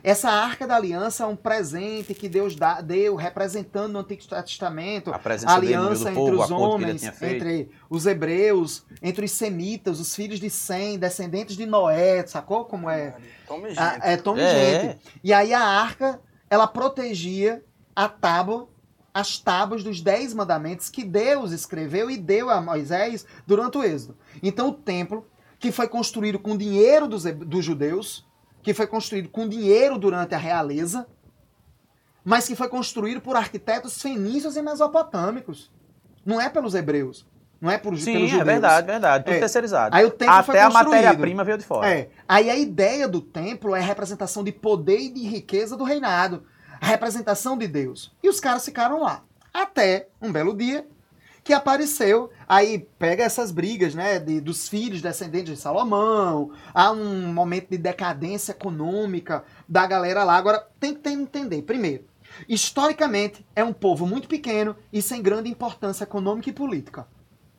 Essa 0.05 0.31
Arca 0.31 0.66
da 0.66 0.74
Aliança 0.74 1.22
é 1.22 1.26
um 1.26 1.37
presente 1.37 2.12
que 2.12 2.28
Deus 2.28 2.57
dá- 2.57 2.81
deu 2.81 3.14
representando 3.14 3.92
no 3.92 4.00
Antigo 4.00 4.22
Testamento 4.26 5.12
A 5.12 5.16
a 5.16 5.18
presença 5.18 5.61
dele 5.61 5.76
no 5.76 5.83
meio 5.83 5.90
aliança 5.92 6.05
do 6.05 6.11
entre 6.11 6.37
povo, 6.37 6.42
os 6.42 6.50
homens, 6.50 7.22
entre 7.22 7.70
os 7.88 8.07
hebreus, 8.07 8.85
entre 9.00 9.26
os 9.26 9.31
semitas, 9.31 10.00
os 10.00 10.12
filhos 10.12 10.40
de 10.40 10.50
Sem, 10.50 10.98
descendentes 10.98 11.57
de 11.57 11.66
Noé, 11.66 12.26
sacou 12.26 12.64
como 12.64 12.90
é? 12.90 13.14
Tome 13.46 13.68
gente. 13.68 13.78
Ah, 13.78 13.98
é 14.02 14.16
Tom 14.16 14.37
e 14.37 14.40
É. 14.40 14.81
gente. 14.81 15.00
E 15.22 15.33
aí 15.33 15.55
a 15.55 15.62
arca, 15.62 16.20
ela 16.52 16.66
protegia 16.66 17.64
a 17.96 18.10
tábua, 18.10 18.68
as 19.14 19.38
tábuas 19.38 19.82
dos 19.82 20.02
dez 20.02 20.34
mandamentos 20.34 20.90
que 20.90 21.02
Deus 21.02 21.50
escreveu 21.50 22.10
e 22.10 22.18
deu 22.18 22.50
a 22.50 22.60
Moisés 22.60 23.24
durante 23.46 23.78
o 23.78 23.82
êxodo. 23.82 24.18
Então 24.42 24.68
o 24.68 24.74
templo, 24.74 25.26
que 25.58 25.72
foi 25.72 25.88
construído 25.88 26.38
com 26.38 26.54
dinheiro 26.54 27.08
dos, 27.08 27.24
dos 27.24 27.64
judeus, 27.64 28.28
que 28.62 28.74
foi 28.74 28.86
construído 28.86 29.30
com 29.30 29.48
dinheiro 29.48 29.98
durante 29.98 30.34
a 30.34 30.38
realeza, 30.38 31.06
mas 32.22 32.46
que 32.46 32.54
foi 32.54 32.68
construído 32.68 33.22
por 33.22 33.34
arquitetos 33.34 34.02
fenícios 34.02 34.54
e 34.54 34.60
mesopotâmicos. 34.60 35.72
Não 36.22 36.38
é 36.38 36.50
pelos 36.50 36.74
hebreus. 36.74 37.26
Não 37.62 37.70
é 37.70 37.79
por, 37.79 37.90
pelos 37.90 38.03
Sim, 38.03 38.27
judeus. 38.27 38.40
é 38.40 38.44
verdade, 38.44 38.87
verdade. 38.88 39.25
Tudo 39.25 39.35
É. 39.37 39.38
terceirizado. 39.38 39.94
Aí 39.96 40.05
o 40.05 40.11
templo 40.11 40.42
foi 40.42 40.59
Até 40.59 40.62
a 40.64 40.70
matéria-prima 40.70 41.44
veio 41.44 41.57
de 41.59 41.64
fora. 41.64 41.88
É. 41.88 42.09
Aí 42.29 42.51
a 42.51 42.57
ideia 42.57 43.07
do 43.07 43.20
templo 43.20 43.77
é 43.77 43.79
a 43.79 43.85
representação 43.85 44.42
de 44.42 44.51
poder 44.51 44.98
e 44.98 45.09
de 45.09 45.20
riqueza 45.29 45.77
do 45.77 45.85
reinado. 45.85 46.42
A 46.81 46.87
representação 46.87 47.57
de 47.57 47.68
Deus. 47.68 48.12
E 48.20 48.29
os 48.29 48.40
caras 48.40 48.64
ficaram 48.64 49.01
lá. 49.01 49.22
Até 49.55 50.09
um 50.20 50.33
belo 50.33 50.57
dia 50.57 50.85
que 51.44 51.53
apareceu. 51.53 52.33
Aí 52.48 52.81
pega 52.98 53.22
essas 53.22 53.53
brigas, 53.53 53.94
né? 53.94 54.18
De, 54.18 54.40
dos 54.40 54.68
filhos 54.68 55.01
descendentes 55.01 55.55
de 55.55 55.61
Salomão. 55.61 56.51
Há 56.75 56.90
um 56.90 57.33
momento 57.33 57.68
de 57.70 57.79
decadência 57.79 58.51
econômica 58.51 59.44
da 59.68 59.87
galera 59.87 60.25
lá. 60.25 60.35
Agora, 60.37 60.66
tem 60.81 60.96
que 60.96 61.09
entender. 61.11 61.62
Primeiro, 61.62 62.05
historicamente, 62.48 63.46
é 63.55 63.62
um 63.62 63.72
povo 63.72 64.05
muito 64.05 64.27
pequeno 64.27 64.75
e 64.92 65.01
sem 65.01 65.22
grande 65.22 65.48
importância 65.48 66.03
econômica 66.03 66.51
e 66.51 66.53
política. 66.53 67.07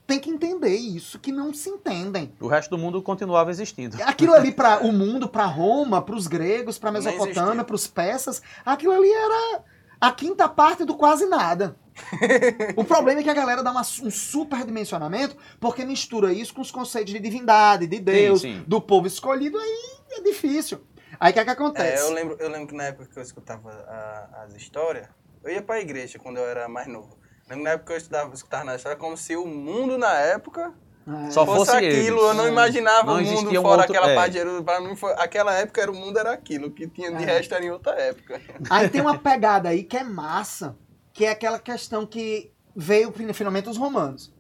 Tem 0.06 0.20
que 0.20 0.30
entender 0.30 0.76
isso, 0.76 1.18
que 1.18 1.32
não 1.32 1.54
se 1.54 1.70
entendem. 1.70 2.34
O 2.40 2.48
resto 2.48 2.72
do 2.72 2.78
mundo 2.78 3.02
continuava 3.02 3.50
existindo. 3.52 3.98
Aquilo 4.04 4.34
ali 4.34 4.52
para 4.54 4.84
o 4.86 4.92
mundo, 4.92 5.30
para 5.30 5.46
Roma, 5.46 6.02
para 6.02 6.16
os 6.16 6.28
gregos, 6.28 6.78
para 6.78 6.92
Mesopotâmia, 6.92 7.64
para 7.64 7.76
os 7.76 7.88
persas, 7.88 8.42
aquilo 8.66 8.94
ali 8.94 9.10
era 9.12 9.64
a 10.02 10.12
quinta 10.12 10.50
parte 10.50 10.84
do 10.84 10.96
quase 10.96 11.26
nada. 11.26 11.78
o 12.76 12.84
problema 12.84 13.22
é 13.22 13.24
que 13.24 13.30
a 13.30 13.34
galera 13.34 13.64
dá 13.64 13.72
uma- 13.72 13.82
um 13.82 14.12
superdimensionamento 14.12 15.38
porque 15.60 15.86
mistura 15.86 16.34
isso 16.34 16.54
com 16.54 16.62
os 16.62 16.72
conceitos 16.72 17.14
de 17.14 17.20
divindade, 17.20 17.88
de 17.88 18.00
Deus, 18.00 18.42
sim. 18.42 18.64
do 18.68 18.82
povo 18.82 19.08
escolhido, 19.08 19.58
aí 19.58 19.78
é 20.12 20.22
difícil. 20.22 20.82
Aí 21.20 21.32
o 21.32 21.34
que 21.34 21.40
é 21.40 21.44
que 21.44 21.50
É, 21.50 21.54
acontece? 21.54 22.04
eu 22.04 22.12
lembro, 22.14 22.36
eu 22.40 22.50
lembro 22.50 22.68
que 22.68 22.74
na 22.76 22.86
época 22.86 23.06
que 23.06 23.18
eu 23.18 23.24
escutava 23.24 23.70
a- 23.72 24.44
as 24.46 24.56
histórias, 24.56 25.08
eu 25.44 25.52
ia 25.54 25.62
pra 25.62 25.80
igreja 25.80 26.18
quando 26.20 26.38
eu 26.38 26.46
era 26.46 26.68
mais 26.68 26.88
novo. 26.88 27.16
Lembro 27.50 27.64
na 27.66 27.70
época 27.72 27.88
que 27.88 27.94
eu 27.94 27.98
estudava, 27.98 28.34
escutava 28.34 28.64
na 28.64 28.76
história 28.76 28.98
como 28.98 29.18
se 29.18 29.36
o 29.36 29.46
mundo 29.46 29.98
na 29.98 30.14
época 30.14 30.74
É. 31.06 31.32
Só 31.32 31.46
fosse, 31.46 31.58
fosse 31.66 31.72
aquilo. 31.72 31.92
eles. 31.94 32.08
Eu 32.10 32.34
não 32.34 32.48
imaginava 32.48 33.08
Não 33.08 33.14
o 33.16 33.18
mundo 33.18 33.34
existia 33.34 33.60
um 33.60 33.64
fora 33.64 33.82
outro- 33.82 33.92
aquela 33.96 34.12
é. 34.12 34.16
parte 34.16 34.32
de 34.32 34.38
Jerusalém. 34.38 34.64
Pra 34.64 34.80
mim, 34.82 34.96
foi, 34.96 35.12
aquela 35.14 35.54
época 35.54 35.82
era 35.82 35.92
o 35.92 35.96
mundo 35.96 36.18
era 36.18 36.32
aquilo. 36.32 36.68
O 36.68 36.72
que 36.72 36.88
tinha 36.88 37.12
de 37.14 37.22
É. 37.24 37.26
resto 37.26 37.54
era 37.54 37.66
em 37.66 37.72
outra 37.72 37.92
época. 38.00 38.40
Aí 38.70 38.88
tem 38.90 39.02
uma 39.02 39.18
pegada 39.18 39.68
aí 39.70 39.84
que 39.84 39.98
é 39.98 40.04
massa, 40.04 40.78
que 41.12 41.26
é 41.26 41.32
aquela 41.32 41.60
questão 41.60 42.06
que 42.06 42.52
veio 42.74 43.12
fin- 43.12 43.34
finalmente 43.34 43.68
os 43.70 43.76
romanos. 43.78 44.34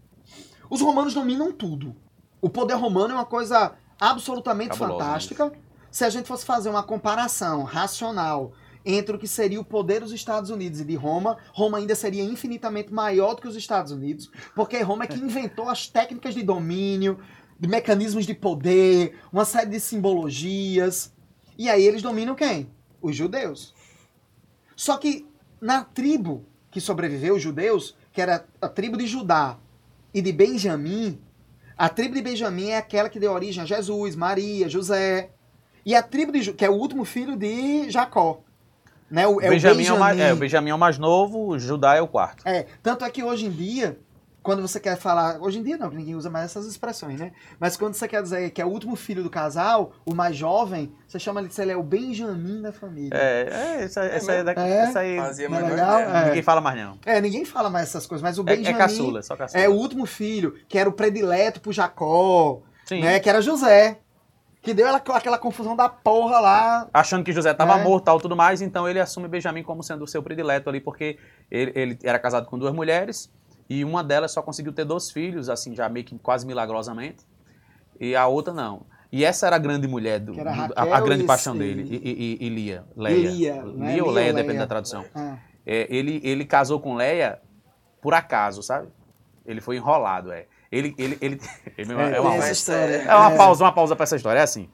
Os 0.69 0.79
romanos 0.81 1.13
dominam 1.13 1.51
tudo. 1.51 1.93
O 2.41 2.49
poder 2.49 2.75
romano 2.75 3.11
é 3.13 3.17
uma 3.17 3.25
coisa 3.25 3.73
absolutamente 3.99 4.71
Cabulosa 4.79 5.03
fantástica. 5.03 5.51
Se 5.91 6.03
a 6.05 6.09
gente 6.09 6.27
fosse 6.27 6.45
fazer 6.45 6.69
uma 6.69 6.81
comparação 6.83 7.63
racional 7.63 8.53
entre 8.85 9.15
o 9.15 9.19
que 9.19 9.27
seria 9.27 9.59
o 9.59 9.65
poder 9.65 10.01
dos 10.01 10.11
Estados 10.11 10.49
Unidos 10.49 10.79
e 10.81 10.85
de 10.85 10.95
Roma, 10.95 11.37
Roma 11.53 11.77
ainda 11.77 11.95
seria 11.95 12.23
infinitamente 12.23 12.93
maior 12.93 13.35
do 13.35 13.41
que 13.41 13.47
os 13.47 13.55
Estados 13.55 13.91
Unidos, 13.91 14.29
porque 14.55 14.81
Roma 14.81 15.05
é 15.05 15.07
que 15.07 15.19
inventou 15.19 15.69
as 15.69 15.87
técnicas 15.87 16.33
de 16.33 16.43
domínio, 16.43 17.19
de 17.59 17.67
mecanismos 17.67 18.25
de 18.25 18.33
poder, 18.33 19.17
uma 19.31 19.45
série 19.45 19.69
de 19.69 19.79
simbologias. 19.79 21.13
E 21.57 21.69
aí 21.69 21.85
eles 21.85 22.01
dominam 22.01 22.35
quem? 22.35 22.69
Os 23.01 23.15
judeus. 23.15 23.73
Só 24.75 24.97
que 24.97 25.25
na 25.61 25.83
tribo 25.83 26.45
que 26.69 26.81
sobreviveu, 26.81 27.35
os 27.35 27.41
judeus, 27.41 27.95
que 28.11 28.21
era 28.21 28.45
a 28.61 28.67
tribo 28.67 28.97
de 28.97 29.07
Judá 29.07 29.57
e 30.13 30.21
de 30.21 30.31
Benjamim, 30.31 31.19
a 31.77 31.89
tribo 31.89 32.15
de 32.15 32.21
Benjamim 32.21 32.69
é 32.69 32.77
aquela 32.77 33.09
que 33.09 33.19
deu 33.19 33.31
origem 33.31 33.63
a 33.63 33.65
Jesus, 33.65 34.15
Maria, 34.15 34.69
José. 34.69 35.31
E 35.85 35.95
a 35.95 36.03
tribo 36.03 36.31
de 36.31 36.53
que 36.53 36.65
é 36.65 36.69
o 36.69 36.73
último 36.73 37.03
filho 37.03 37.35
de 37.35 37.89
Jacó. 37.89 38.42
Né? 39.13 39.27
O, 39.27 39.39
é 39.39 39.47
Benjamim, 39.47 39.83
o 39.83 39.87
é 39.89 39.93
o 39.93 39.99
mais, 39.99 40.19
é, 40.19 40.33
o 40.33 40.35
Benjamim 40.35 40.69
é 40.71 40.73
o 40.75 40.79
mais 40.79 40.97
novo, 40.97 41.49
o 41.49 41.59
Judá 41.59 41.93
é 41.93 42.01
o 42.01 42.07
quarto. 42.07 42.41
É, 42.47 42.65
tanto 42.81 43.05
é 43.05 43.09
que 43.11 43.23
hoje 43.23 43.45
em 43.45 43.51
dia, 43.51 43.99
quando 44.41 44.59
você 44.63 44.79
quer 44.79 44.97
falar. 44.97 45.39
Hoje 45.39 45.59
em 45.59 45.63
dia 45.63 45.77
não, 45.77 45.87
que 45.91 45.95
ninguém 45.95 46.15
usa 46.15 46.31
mais 46.31 46.45
essas 46.45 46.65
expressões, 46.65 47.19
né? 47.19 47.31
Mas 47.59 47.77
quando 47.77 47.93
você 47.93 48.07
quer 48.07 48.23
dizer 48.23 48.49
que 48.49 48.59
é 48.59 48.65
o 48.65 48.69
último 48.69 48.95
filho 48.95 49.21
do 49.21 49.29
casal, 49.29 49.91
o 50.03 50.15
mais 50.15 50.35
jovem, 50.35 50.91
você 51.07 51.19
chama 51.19 51.41
ele 51.41 51.49
de 51.49 51.61
ele 51.61 51.71
é 51.71 51.77
o 51.77 51.83
Benjamin 51.83 52.63
da 52.63 52.71
família. 52.73 53.11
É, 53.15 53.49
é, 53.79 53.83
essa, 53.83 54.03
essa, 54.03 54.31
aí, 54.31 54.43
daqui- 54.43 54.61
É? 54.61 54.77
essa 54.79 54.99
aí 55.01 55.15
Fazia 55.17 55.47
Não 55.47 55.57
é 55.57 55.61
mais 55.61 55.73
legal? 55.75 55.99
É. 55.99 56.25
ninguém 56.25 56.41
fala 56.41 56.59
mais 56.59 56.77
não. 56.81 56.97
É, 57.05 57.21
ninguém 57.21 57.45
fala 57.45 57.69
mais 57.69 57.89
essas 57.89 58.07
coisas, 58.07 58.23
mas 58.23 58.39
o 58.39 58.41
É, 58.41 58.45
Benjamin 58.55 58.75
é 58.75 58.77
caçula, 58.79 59.21
só 59.21 59.35
caçula. 59.35 59.63
é 59.63 59.69
o 59.69 59.73
último 59.73 60.07
filho, 60.07 60.55
que 60.67 60.75
era 60.75 60.89
o 60.89 60.93
predileto 60.93 61.61
pro 61.61 61.71
Jacó, 61.71 62.63
Sim. 62.85 63.01
né? 63.01 63.19
Que 63.19 63.29
era 63.29 63.41
José. 63.43 63.99
Que 64.63 64.73
deu 64.73 64.87
ela- 64.87 64.97
aquela 64.97 65.37
confusão 65.37 65.75
da 65.75 65.89
porra 65.89 66.39
lá. 66.39 66.87
Achando 66.93 67.23
que 67.23 67.31
José 67.33 67.51
estava 67.51 67.79
É. 67.79 67.83
morto 67.83 68.05
tal 68.05 68.19
tudo 68.19 68.35
mais, 68.35 68.61
então 68.61 68.87
ele 68.87 68.99
assume 68.99 69.27
Benjamim 69.27 69.61
como 69.61 69.83
sendo 69.83 70.03
o 70.05 70.07
seu 70.07 70.23
predileto 70.23 70.69
ali, 70.69 70.79
porque 70.79 71.19
ele, 71.51 71.71
ele 71.75 71.99
era 72.01 72.17
casado 72.17 72.45
com 72.47 72.57
duas 72.57 72.73
mulheres 72.73 73.29
e 73.69 73.83
uma 73.83 74.01
delas 74.03 74.31
só 74.31 74.41
conseguiu 74.41 74.71
ter 74.71 74.85
dois 74.85 75.11
filhos, 75.11 75.49
assim, 75.49 75.75
já 75.75 75.87
meio 75.89 76.05
que 76.05 76.17
quase 76.17 76.47
milagrosamente, 76.47 77.25
e 77.99 78.15
a 78.15 78.25
outra 78.25 78.53
não. 78.53 78.85
E 79.11 79.23
essa 79.23 79.45
era 79.47 79.57
a 79.57 79.59
grande 79.59 79.87
mulher, 79.87 80.19
do, 80.19 80.33
a, 80.75 80.81
a 80.97 81.01
grande 81.01 81.23
e- 81.23 81.27
paixão 81.27 81.55
e- 81.55 81.59
dele, 81.59 81.83
e, 82.03 82.37
e- 82.41 82.45
e 82.47 82.49
Lia, 82.49 82.83
Leia. 82.95 83.29
Lia, 83.29 83.63
né? 83.63 83.93
Lia 83.93 84.03
ou 84.03 84.09
Leia, 84.11 84.29
ou 84.29 84.33
depende 84.33 84.47
Leia. 84.53 84.59
da 84.61 84.67
tradução. 84.67 85.05
É. 85.13 85.37
É, 85.65 85.87
ele, 85.95 86.19
ele 86.23 86.45
casou 86.45 86.79
com 86.79 86.95
Leia 86.95 87.39
por 88.01 88.13
acaso, 88.13 88.63
sabe? 88.63 88.87
Ele 89.45 89.59
foi 89.61 89.75
enrolado, 89.75 90.31
é. 90.31 90.45
Ele, 90.73 90.95
ele, 90.97 91.17
ele, 91.21 91.41
ele 91.77 91.93
é, 91.93 92.15
É, 92.15 92.19
uma, 92.21 92.35
essa 92.35 92.51
história. 92.51 92.95
é 93.03 93.15
uma 93.15 93.31
É. 93.31 93.37
pausa, 93.37 93.63
uma 93.63 93.71
pausa 93.71 93.95
pra 93.95 94.03
essa 94.03 94.15
história. 94.15 94.39
É 94.39 94.43
assim. 94.43 94.69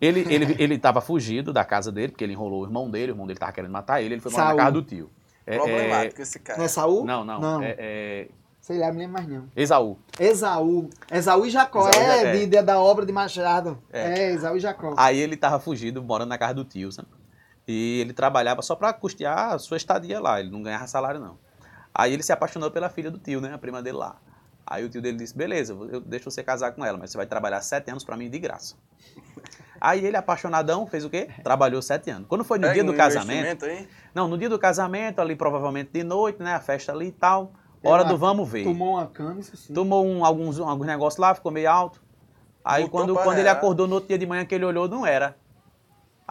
Ele, 0.00 0.20
ele, 0.32 0.56
ele 0.58 0.78
tava 0.78 1.00
fugido 1.00 1.52
da 1.52 1.64
casa 1.64 1.90
dele, 1.92 2.08
porque 2.12 2.24
ele 2.24 2.32
enrolou 2.32 2.62
o 2.62 2.64
irmão 2.64 2.90
dele, 2.90 3.12
o 3.12 3.14
irmão 3.14 3.26
dele 3.26 3.38
tava 3.38 3.52
querendo 3.52 3.70
matar 3.70 4.00
ele, 4.02 4.14
ele 4.14 4.20
foi 4.20 4.32
morar 4.32 4.46
na 4.46 4.56
casa 4.56 4.72
do 4.72 4.82
tio. 4.82 5.10
É, 5.46 5.56
Problemático 5.56 6.22
esse 6.22 6.38
Não 6.38 6.44
cara. 6.44 6.62
é 6.64 6.68
Saul? 6.68 7.04
não, 7.04 7.24
não. 7.24 7.40
Não. 7.40 7.62
É, 7.62 7.76
é 7.78 8.28
Sei 8.60 8.78
lá, 8.78 8.88
não 8.92 8.98
lembro 8.98 9.14
mais 9.14 9.26
não. 9.26 9.48
Esaú. 9.56 9.98
Esaú. 10.18 10.90
Esaú 11.10 11.46
e 11.46 11.50
Jacó. 11.50 11.88
Esaú, 11.88 12.02
é, 12.02 12.22
é. 12.24 12.32
de- 12.32 12.46
de- 12.46 12.62
da 12.62 12.78
obra 12.78 13.04
de 13.06 13.12
Machado. 13.12 13.82
É. 13.92 14.20
É, 14.20 14.30
Esaú 14.32 14.56
e 14.56 14.60
Jacó. 14.60 14.94
Aí 14.98 15.18
ele 15.18 15.36
tava 15.36 15.58
fugido, 15.58 16.02
morando 16.02 16.28
na 16.28 16.38
casa 16.38 16.54
do 16.54 16.64
tio, 16.64 16.92
sabe? 16.92 17.08
E 17.66 18.00
ele 18.00 18.12
trabalhava 18.12 18.60
só 18.62 18.74
pra 18.76 18.92
custear 18.92 19.54
a 19.54 19.58
sua 19.58 19.76
estadia 19.78 20.20
lá, 20.20 20.40
ele 20.40 20.50
não 20.50 20.62
ganhava 20.62 20.86
salário 20.86 21.18
não. 21.20 21.38
Aí 21.94 22.12
ele 22.12 22.22
se 22.22 22.32
apaixonou 22.32 22.70
pela 22.70 22.88
filha 22.88 23.10
do 23.10 23.18
tio, 23.18 23.40
né, 23.40 23.52
a 23.54 23.58
prima 23.58 23.82
dele 23.82 23.96
lá. 23.96 24.16
Aí 24.70 24.84
o 24.84 24.88
tio 24.88 25.02
dele 25.02 25.16
disse, 25.16 25.36
beleza, 25.36 25.76
eu 25.90 26.00
deixo 26.00 26.30
você 26.30 26.44
casar 26.44 26.70
com 26.70 26.84
ela, 26.84 26.96
mas 26.96 27.10
você 27.10 27.16
vai 27.16 27.26
trabalhar 27.26 27.60
sete 27.60 27.90
anos 27.90 28.04
pra 28.04 28.16
mim 28.16 28.30
de 28.30 28.38
graça. 28.38 28.76
Aí 29.80 30.06
ele, 30.06 30.16
apaixonadão, 30.16 30.86
fez 30.86 31.04
o 31.04 31.10
quê? 31.10 31.28
Trabalhou 31.42 31.82
sete 31.82 32.08
anos. 32.08 32.28
Quando 32.28 32.44
foi 32.44 32.58
no 32.58 32.68
Pega 32.68 32.74
dia 32.74 32.84
do 32.84 32.92
um 32.92 32.96
casamento, 32.96 33.64
aí. 33.64 33.88
não, 34.14 34.28
no 34.28 34.36
dia 34.36 34.48
do 34.48 34.58
casamento, 34.58 35.22
ali 35.22 35.34
provavelmente 35.34 35.90
de 35.90 36.04
noite, 36.04 36.42
né, 36.42 36.52
a 36.54 36.60
festa 36.60 36.92
ali 36.92 37.06
e 37.06 37.12
tal, 37.12 37.52
hora 37.82 38.02
Ela 38.02 38.12
do 38.12 38.18
vamos 38.18 38.46
ver. 38.46 38.62
Tomou 38.62 38.96
uma 38.96 39.06
cama, 39.06 39.40
isso 39.40 39.56
sim. 39.56 39.72
Tomou 39.72 40.06
um, 40.06 40.22
alguns, 40.22 40.60
alguns 40.60 40.86
negócios 40.86 41.18
lá, 41.18 41.34
ficou 41.34 41.50
meio 41.50 41.70
alto. 41.70 42.02
Aí 42.62 42.84
Botou 42.84 43.00
quando, 43.00 43.14
quando 43.14 43.38
ele 43.38 43.48
acordou 43.48 43.88
no 43.88 43.94
outro 43.94 44.08
dia 44.08 44.18
de 44.18 44.26
manhã 44.26 44.44
que 44.44 44.54
ele 44.54 44.66
olhou, 44.66 44.86
não 44.86 45.06
era 45.06 45.34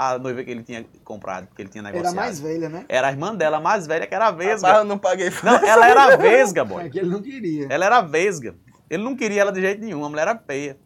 a 0.02 0.18
noiva 0.18 0.42
que 0.46 0.50
ele 0.50 0.64
tinha 0.64 0.86
comprado, 1.04 1.48
que 1.54 1.62
ele 1.62 1.68
tinha 1.70 1.82
negociado. 1.84 2.14
Era 2.14 2.22
mais 2.26 2.40
velha, 2.40 2.70
né? 2.70 2.86
Era 2.88 3.10
a 3.10 3.12
irmã 3.12 3.36
dela, 3.36 3.60
mais 3.60 3.86
velha, 3.86 4.08
que 4.08 4.16
era 4.16 4.28
a 4.28 4.30
Rapaz, 4.30 4.48
vesga. 4.62 4.78
eu 4.78 4.84
não 4.86 4.98
paguei. 4.98 5.30
Não, 5.44 5.56
ela 5.58 5.90
era 5.90 6.16
vesga, 6.16 6.64
boy. 6.64 6.86
É 6.88 6.90
que 6.90 7.00
ele 7.00 7.10
não 7.10 7.22
queria. 7.22 7.68
Ela 7.70 7.86
era 7.86 8.02
vesga. 8.02 8.56
Ele 8.90 9.04
não 9.04 9.14
queria 9.14 9.42
ela 9.42 9.52
de 9.52 9.60
jeito 9.60 9.82
nenhum, 9.84 10.06
a 10.06 10.10
mulher 10.10 10.22
era 10.30 10.38
feia. 10.38 10.78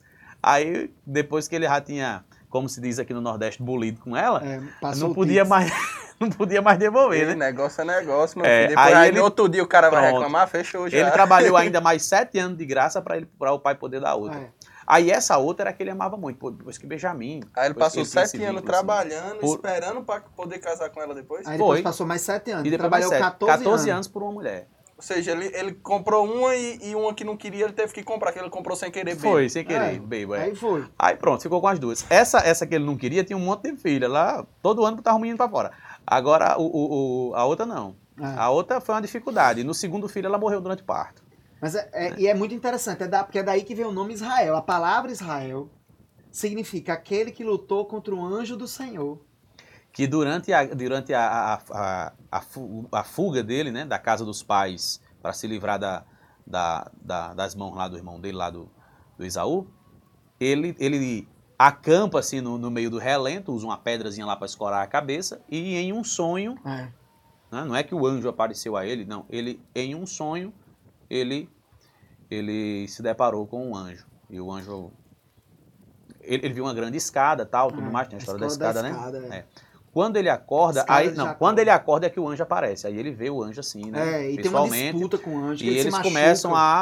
Aí, 0.42 0.92
depois 1.06 1.48
que 1.48 1.56
ele 1.56 1.66
já 1.68 1.80
tinha, 1.80 2.26
como 2.50 2.68
se 2.68 2.82
diz 2.82 2.98
aqui 2.98 3.14
no 3.14 3.22
Nordeste, 3.22 3.62
bolido 3.62 4.02
com 4.02 4.18
ela, 4.18 4.42
É, 4.44 4.60
não 4.96 5.14
podia 5.14 5.46
mais, 5.46 5.72
não 6.20 6.30
podia 6.32 6.62
mais 6.64 6.80
devolver, 6.80 7.22
Ele, 7.22 7.36
né? 7.36 7.46
negócio 7.52 7.82
é 7.82 7.86
negócio, 7.86 8.40
meu 8.40 8.48
É, 8.50 8.64
filho. 8.64 8.70
Depois, 8.70 8.88
aí 8.88 8.94
aí, 8.96 9.08
ele- 9.10 9.20
no 9.20 9.24
outro 9.26 9.48
dia 9.48 9.62
o 9.64 9.68
cara 9.68 9.92
vai 9.92 10.02
Pronto. 10.02 10.16
reclamar, 10.16 10.48
fechou 10.48 10.90
já. 10.90 10.98
Ele 10.98 11.12
trabalhou 11.12 11.56
ainda 11.56 11.80
mais 11.80 12.04
sete 12.04 12.40
anos 12.40 12.58
de 12.58 12.66
graça 12.66 13.00
para 13.00 13.16
ele, 13.18 13.28
para 13.38 13.54
o 13.54 13.60
pai 13.60 13.76
poder 13.76 14.02
dar 14.02 14.16
outra. 14.16 14.40
É. 14.40 14.50
Aí 14.86 15.10
essa 15.12 15.38
outra 15.38 15.66
era 15.70 15.74
que 15.74 15.82
ele 15.84 15.90
amava 15.92 16.18
muito, 16.18 16.38
pô, 16.38 16.52
depois 16.52 16.78
que 16.78 16.86
Benjamin. 16.86 17.42
Aí 17.56 17.68
ele 17.68 17.74
passou 17.74 18.04
sete 18.06 18.36
anos 18.38 18.40
vínculo, 18.40 18.58
assim. 18.58 18.66
trabalhando, 18.68 19.40
Por- 19.40 19.56
esperando 19.56 20.02
pra 20.04 20.22
poder 20.22 20.60
casar 20.60 20.90
com 20.90 21.02
ela 21.02 21.14
depois. 21.16 21.42
Aí 21.48 21.58
Foi. 21.58 21.78
depois 21.78 21.82
passou 21.82 22.06
mais 22.06 22.22
sete 22.22 22.52
anos. 22.52 22.66
E 22.66 22.70
depois 22.70 22.80
trabalhou 22.90 23.10
mais 23.10 23.22
sete. 23.22 23.32
14, 23.32 23.58
14 23.64 23.84
anos. 23.90 23.90
anos 23.96 24.08
por 24.08 24.24
uma 24.24 24.32
mulher. 24.32 24.68
Ou 24.96 25.02
seja, 25.02 25.32
ele, 25.32 25.48
ele 25.56 25.74
comprou 25.74 26.24
uma 26.26 26.56
e, 26.56 26.80
e 26.92 26.96
uma 26.96 27.14
que 27.14 27.24
não 27.26 27.36
queria, 27.36 27.66
ele 27.66 27.74
teve 27.74 27.92
que 27.92 28.04
comprar, 28.04 28.32
que 28.32 28.40
ele 28.40 28.50
comprou 28.50 28.76
sem 28.78 28.90
querer. 28.92 29.16
Foi, 29.18 29.42
bem. 29.42 29.50
sem 29.50 29.66
querer, 29.66 29.96
É. 29.96 30.00
bebo, 30.00 30.36
é. 30.36 30.44
Aí 30.44 30.56
foi. 30.56 30.86
Aí 30.98 31.16
pronto, 31.18 31.42
ficou 31.42 31.60
com 31.60 31.68
as 31.68 31.80
duas. 31.80 32.06
Essa, 32.10 32.38
essa 32.40 32.66
que 32.68 32.76
ele 32.76 32.86
não 32.86 32.96
queria 32.96 33.24
tinha 33.24 33.36
um 33.36 33.42
monte 33.42 33.72
de 33.72 33.78
filha 33.78 34.08
lá, 34.08 34.46
todo 34.62 34.86
ano 34.86 34.98
botava 34.98 35.18
um 35.18 35.20
menino 35.20 35.38
pra 35.38 35.50
fora. 35.50 35.72
Agora, 36.06 36.58
o, 36.60 36.64
o- 36.66 37.30
o- 37.32 37.36
a 37.36 37.44
outra 37.46 37.66
não. 37.66 37.96
É. 38.22 38.26
A 38.38 38.50
outra 38.52 38.80
foi 38.80 38.94
uma 38.94 39.02
dificuldade. 39.02 39.64
No 39.64 39.74
segundo 39.74 40.08
filho 40.08 40.28
ela 40.28 40.38
morreu 40.38 40.62
durante 40.62 40.84
o 40.84 40.86
parto. 40.86 41.23
Mas 41.64 41.76
é, 41.76 41.90
é- 41.94 42.20
e 42.20 42.28
é 42.28 42.34
muito 42.34 42.54
interessante, 42.54 43.04
é 43.04 43.08
da- 43.08 43.24
porque 43.24 43.40
é 43.40 43.44
daí 43.44 43.64
que 43.64 43.74
vem 43.74 43.86
o 43.86 43.92
nome 43.94 44.14
Israel. 44.14 44.58
A 44.58 44.62
palavra 44.62 45.10
Israel 45.10 45.70
significa 46.30 46.92
aquele 46.92 47.32
que 47.32 47.42
lutou 47.42 47.86
contra 47.86 48.14
o 48.14 48.22
anjo 48.22 48.58
do 48.58 48.68
Senhor. 48.68 49.22
Que 49.94 50.06
durante 50.06 50.52
a, 50.52 50.66
durante 50.66 51.14
a, 51.14 51.24
a, 51.54 51.62
a, 51.72 52.14
a 52.92 53.04
fuga 53.06 53.42
dele, 53.42 53.72
né, 53.72 53.86
da 53.86 53.98
casa 53.98 54.26
dos 54.26 54.44
pais, 54.44 55.00
para 55.22 55.32
se 55.32 55.48
livrar 55.48 55.80
da, 55.80 56.04
da, 56.46 56.92
da- 57.02 57.34
das 57.34 57.56
mãos 57.56 57.74
lá 57.78 57.88
do 57.88 57.96
irmão 57.96 58.20
dele, 58.20 58.36
lá 58.36 58.50
do, 58.50 58.70
do 59.18 59.26
Isaú, 59.26 59.66
ele, 60.42 60.76
ele 60.78 61.30
acampa 61.58 62.20
assim 62.20 62.42
no, 62.42 62.58
no 62.58 62.70
meio 62.70 62.90
do 62.90 62.98
relento, 62.98 63.54
usa 63.54 63.66
uma 63.66 63.78
pedrazinha 63.78 64.26
lá 64.26 64.36
para 64.36 64.48
escorar 64.48 64.84
a 64.84 64.88
cabeça, 64.88 65.42
e 65.50 65.78
em 65.78 65.94
um 65.94 66.04
sonho 66.04 66.58
É. 66.66 66.92
né? 67.50 67.64
Não 67.64 67.74
é 67.74 67.84
que 67.84 67.96
o 67.96 68.06
anjo 68.06 68.28
apareceu 68.28 68.76
a 68.76 68.86
ele, 68.86 69.06
não. 69.06 69.26
Ele, 69.30 69.62
em 69.74 69.96
um 69.96 70.06
sonho, 70.06 70.52
ele, 71.14 71.50
ele 72.30 72.88
se 72.88 73.02
deparou 73.04 73.46
com 73.46 73.68
um 73.70 73.76
anjo. 73.76 74.06
E 74.30 74.40
o 74.40 74.52
anjo. 74.52 74.92
Ele, 76.22 76.46
ele 76.46 76.54
viu 76.54 76.64
uma 76.64 76.74
grande 76.74 76.98
escada, 76.98 77.46
tal, 77.46 77.70
tudo 77.72 77.88
Ah, 77.88 77.92
mais, 77.92 78.08
tem 78.08 78.16
a 78.18 78.20
a 78.20 78.22
história 78.22 78.40
da 78.40 78.48
escola 78.48 78.74
da 78.74 78.80
escada, 78.80 78.90
né? 78.90 79.18
escada, 79.20 79.36
é. 79.36 79.40
É. 79.40 79.46
Quando 79.92 80.18
ele 80.18 80.30
acorda, 80.30 80.80
Escada 80.80 81.00
aí 81.00 81.12
não, 81.14 81.36
quando 81.36 81.60
ele 81.60 81.70
acorda 81.70 82.08
é 82.08 82.10
que 82.10 82.20
o 82.20 82.28
anjo 82.28 82.42
aparece. 82.42 82.88
Aí 82.88 82.98
ele 82.98 83.12
vê 83.12 83.30
o 83.30 83.44
anjo 83.44 83.60
assim, 83.60 83.92
né? 83.92 84.24
É, 84.26 84.32
e 84.32 84.38
tem 84.38 84.50
uma 84.50 84.62
pessoalmente. 84.64 84.92
disputa 84.94 85.18
com 85.20 85.36
o 85.36 85.40
anjo. 85.46 85.60
que 85.64 85.70
e 85.70 85.78
eles 85.78 85.92
machuca. 85.92 86.10
começam 86.10 86.56
a, 86.56 86.82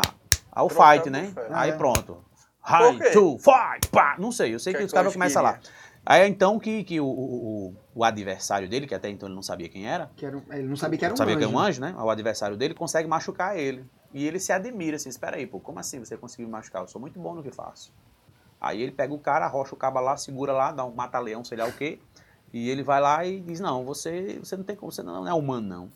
ao 0.52 0.68
Trocar 0.70 0.94
fight, 0.96 1.10
né? 1.10 1.32
fé. 1.34 1.48
Aí 1.52 1.72
É. 1.72 1.74
pronto. 1.74 2.24
High, 2.62 3.12
two, 3.12 3.38
fight, 3.40 3.88
pá. 3.92 4.16
Não 4.20 4.32
sei, 4.32 4.54
eu 4.54 4.60
sei 4.60 4.72
Que 4.72 4.78
que, 4.78 4.84
é 4.84 4.86
os 4.86 4.94
caras 4.94 5.12
começam 5.12 5.42
lá. 5.44 5.60
Aí 6.06 6.22
é 6.22 6.28
então 6.28 6.58
que, 6.58 6.84
que 6.84 7.00
o, 7.02 7.06
o, 7.06 7.76
o- 7.96 8.04
adversário 8.04 8.70
dele, 8.70 8.88
que 8.88 8.96
até 8.96 9.10
então 9.10 9.28
ele 9.28 9.36
não 9.36 9.42
sabia 9.44 9.68
quem 9.68 9.88
era, 9.88 10.10
Que 10.16 10.26
era 10.26 10.42
ele 10.52 10.68
não 10.68 10.76
sabia 10.76 10.98
que 10.98 11.04
era 11.06 11.14
um 11.14 11.18
sabia 11.18 11.34
anjo. 11.36 11.40
que 11.48 11.52
era 11.54 11.58
um 11.58 11.60
anjo, 11.60 11.82
né? 11.82 11.94
O 11.98 12.10
adversário 12.10 12.56
dele 12.56 12.74
consegue 12.74 13.08
machucar 13.10 13.58
ele. 13.58 13.84
E 14.14 14.28
ele 14.28 14.40
se 14.40 14.52
admira, 14.52 14.98
assim, 14.98 15.10
espera 15.10 15.38
aí, 15.38 15.48
pô, 15.48 15.60
como 15.60 15.80
assim 15.80 16.00
você 16.00 16.18
conseguiu 16.18 16.48
me 16.48 16.52
machucar? 16.52 16.82
Eu 16.82 16.88
sou 16.88 17.00
muito 17.00 17.20
bom 17.20 17.34
no 17.34 17.42
que 17.44 17.52
faço. 17.52 17.94
Aí 18.60 18.82
ele 18.82 18.92
pega 18.92 19.14
o 19.14 19.20
cara, 19.20 19.46
arrocha 19.46 19.74
o 19.74 19.78
cabo 19.78 20.00
lá, 20.00 20.16
segura 20.18 20.54
lá, 20.54 20.72
dá 20.72 20.86
um 20.86 20.94
mata-leão, 20.94 21.44
sei 21.44 21.58
lá 21.58 21.66
o 21.66 21.74
quê. 21.74 22.00
E 22.54 22.70
ele 22.70 22.84
vai 22.84 23.00
lá 23.00 23.26
e 23.26 23.40
diz, 23.40 23.60
não, 23.60 23.86
você, 23.86 24.38
você 24.40 24.58
não 24.58 24.64
tem 24.64 24.76
como, 24.76 24.92
você 24.92 25.02
não 25.02 25.28
é 25.28 25.34
humano, 25.34 25.68
não. 25.68 25.90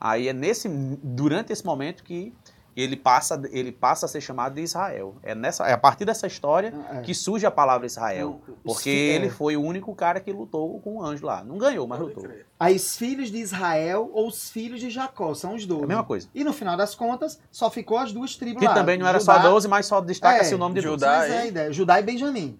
Aí 0.00 0.28
é 0.28 0.32
nesse, 0.32 0.68
durante 0.68 1.52
esse 1.52 1.64
momento 1.64 2.02
que 2.02 2.34
ele 2.76 2.96
passa, 2.96 3.40
ele 3.52 3.70
passa 3.70 4.06
a 4.06 4.08
ser 4.08 4.20
chamado 4.20 4.54
de 4.54 4.60
Israel. 4.62 5.14
É, 5.22 5.34
nessa, 5.34 5.66
é 5.66 5.72
a 5.72 5.78
partir 5.78 6.04
dessa 6.04 6.26
história 6.26 6.74
É. 6.92 7.00
que 7.02 7.14
surge 7.14 7.46
a 7.46 7.50
palavra 7.50 7.86
Israel. 7.86 8.40
Porque 8.64 8.82
fi- 8.90 9.10
é. 9.10 9.14
ele 9.14 9.30
foi 9.30 9.56
o 9.56 9.62
único 9.62 9.94
cara 9.94 10.18
que 10.20 10.32
lutou 10.32 10.80
com 10.80 10.96
o 10.96 11.02
anjo 11.04 11.24
lá. 11.24 11.44
Não 11.44 11.56
ganhou, 11.58 11.86
mas 11.86 12.00
Pode 12.00 12.14
lutou. 12.14 12.30
Aí 12.58 12.74
os 12.76 12.96
filhos 12.96 13.30
de 13.30 13.38
Israel 13.38 14.10
ou 14.12 14.26
os 14.28 14.50
filhos 14.50 14.80
de 14.80 14.90
Jacó, 14.90 15.34
são 15.34 15.54
os 15.54 15.64
dois. 15.66 15.82
É 15.82 15.84
a 15.84 15.88
mesma 15.88 16.04
coisa. 16.04 16.28
E 16.34 16.42
no 16.42 16.52
final 16.52 16.76
das 16.76 16.94
contas, 16.94 17.40
só 17.50 17.70
ficou 17.70 17.98
as 17.98 18.12
duas 18.12 18.36
tribos 18.36 18.60
Que 18.60 18.66
lá. 18.66 18.74
também 18.74 18.98
não 18.98 19.06
era 19.06 19.20
Judá, 19.20 19.34
só 19.40 19.48
12, 19.50 19.68
mas 19.68 19.86
só 19.86 20.00
destaca-se 20.00 20.52
É, 20.52 20.56
o 20.56 20.58
nome 20.58 20.74
de 20.74 20.80
Judá. 20.80 21.18
12. 21.20 21.28
Mas 21.28 21.30
é 21.30 21.42
a 21.42 21.46
ideia. 21.46 21.72
Judá 21.72 22.00
e 22.00 22.02
Benjamim. 22.02 22.58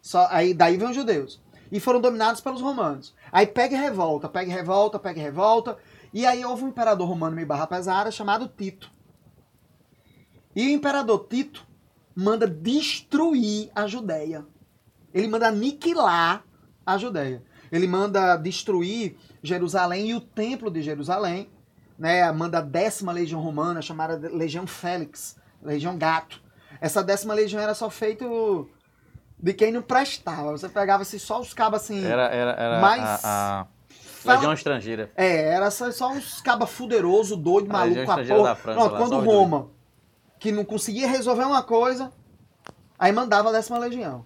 Só, 0.00 0.28
aí 0.30 0.54
daí 0.54 0.76
vem 0.76 0.88
os 0.88 0.94
judeus. 0.94 1.40
E 1.72 1.80
foram 1.80 2.00
dominados 2.00 2.40
pelos 2.40 2.60
romanos. 2.62 3.12
Aí 3.32 3.44
pega 3.46 3.74
e 3.74 3.78
revolta, 3.80 4.28
pega 4.28 4.48
e 4.48 4.54
revolta, 4.54 4.98
pega 5.00 5.18
e 5.18 5.22
revolta. 5.22 5.76
E 6.14 6.24
aí 6.24 6.44
houve 6.44 6.62
um 6.64 6.68
imperador 6.68 7.08
romano 7.08 7.34
meio 7.34 7.46
barra 7.48 7.66
pesada 7.66 8.10
chamado 8.12 8.46
Tito. 8.56 8.88
E 10.56 10.66
o 10.66 10.70
imperador 10.70 11.26
Tito 11.28 11.66
manda 12.14 12.46
destruir 12.46 13.70
a 13.74 13.86
Judéia. 13.86 14.44
Ele 15.12 15.28
manda 15.28 15.48
aniquilar 15.48 16.42
a 16.84 16.96
Judéia. 16.98 17.42
Ele 17.70 17.86
manda 17.86 18.36
destruir 18.36 19.16
Jerusalém 19.42 20.08
e 20.10 20.14
o 20.14 20.20
templo 20.20 20.70
de 20.70 20.80
Jerusalém. 20.80 21.50
Né? 21.98 22.30
Manda 22.32 22.58
a 22.58 22.62
décima 22.62 23.12
legião 23.12 23.40
romana, 23.40 23.82
chamada 23.82 24.16
Legião 24.32 24.66
Félix, 24.66 25.36
Legião 25.62 25.96
Gato. 25.98 26.42
Essa 26.80 27.02
décima 27.02 27.34
legião 27.34 27.60
era 27.60 27.74
só 27.74 27.88
feito 27.90 28.68
de 29.38 29.52
quem 29.52 29.72
não 29.72 29.82
prestava. 29.82 30.52
Você 30.52 30.68
pegava 30.68 31.02
assim, 31.02 31.18
só 31.18 31.40
os 31.40 31.52
cabos 31.54 31.80
assim. 31.82 32.04
Era, 32.04 32.24
era, 32.28 32.50
era 32.52 32.80
Mas- 32.80 33.24
a, 33.24 33.60
a 33.62 33.66
fala- 34.00 34.34
Legião 34.36 34.52
Estrangeira. 34.52 35.10
É, 35.16 35.48
era 35.54 35.70
só, 35.70 35.90
só 35.90 36.10
uns 36.10 36.40
cabas 36.40 36.70
fuderoso, 36.70 37.36
doido, 37.36 37.70
A 37.70 37.72
maluco 37.72 38.10
a 38.10 38.24
porra. 38.24 38.54
França 38.54 38.80
lá, 38.90 38.98
quando 38.98 39.18
os 39.18 39.24
Roma, 39.24 39.70
que 40.38 40.52
não 40.52 40.64
conseguia 40.64 41.08
resolver 41.08 41.44
uma 41.44 41.62
coisa, 41.62 42.12
aí 42.98 43.12
mandava 43.12 43.48
a 43.48 43.52
décima 43.52 43.78
legião. 43.78 44.24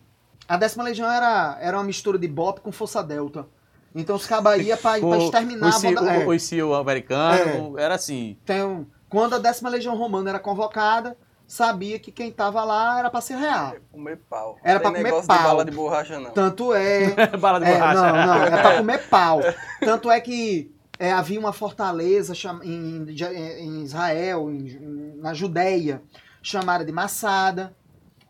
A 0.49 0.57
décima 0.57 0.83
legião 0.85 1.11
era, 1.11 1.57
era 1.61 1.77
uma 1.77 1.85
mistura 1.85 2.19
de 2.19 2.27
Bop 2.27 2.61
com 2.61 2.73
Força 2.73 3.03
Delta. 3.03 3.47
Então 3.95 4.17
os 4.17 4.27
cabas 4.27 4.61
iam 4.65 4.77
pra, 4.79 4.99
pra 5.01 5.19
exterminar 5.19 5.67
o, 5.67 5.69
a 5.69 5.73
CEO, 5.73 5.95
voda- 5.95 6.13
é. 6.13 6.27
o, 6.27 6.31
o 6.31 6.39
CEO 6.41 6.75
americano, 6.75 7.79
era 7.79 7.95
assim. 7.95 8.37
Então, 8.45 8.87
quando 9.09 9.35
a 9.35 9.39
décima 9.39 9.69
legião 9.69 9.97
romana 9.97 10.31
era 10.31 10.39
convocada, 10.39 11.17
sabia 11.47 11.99
que 11.99 12.13
quem 12.13 12.31
tava 12.31 12.63
lá 12.65 12.99
era 13.01 13.11
pra 13.11 13.21
ser 13.21 13.37
real. 13.37 13.75
Comer 13.91 14.17
pau. 14.29 14.57
Era 14.63 14.75
Não 14.75 14.81
pra 14.81 14.91
tem 14.91 14.99
comer 14.99 15.03
negócio 15.05 15.27
pau. 15.29 15.37
de 15.39 15.43
bala 15.45 15.65
de 15.65 15.71
borracha, 15.73 16.21
não. 16.21 16.31
Tanto 16.31 16.73
é 16.75 17.09
Bala 17.39 17.59
de 17.61 17.67
É, 17.67 17.75
borracha. 17.75 17.95
não, 18.13 18.27
não, 18.27 18.45
é 18.45 18.51
pra 18.63 18.77
comer 18.77 19.09
pau. 19.09 19.41
Tanto 19.81 20.11
é 20.11 20.21
que 20.21 20.73
é, 21.01 21.11
havia 21.11 21.41
uma 21.41 21.53
fortaleza 21.53 22.35
cham- 22.35 22.63
em, 22.63 23.07
em 23.59 23.83
Israel, 23.83 24.51
em- 24.51 25.17
na 25.17 25.33
Judéia, 25.35 26.03
chamada 26.43 26.85
de 26.85 26.93
Massada. 26.93 27.75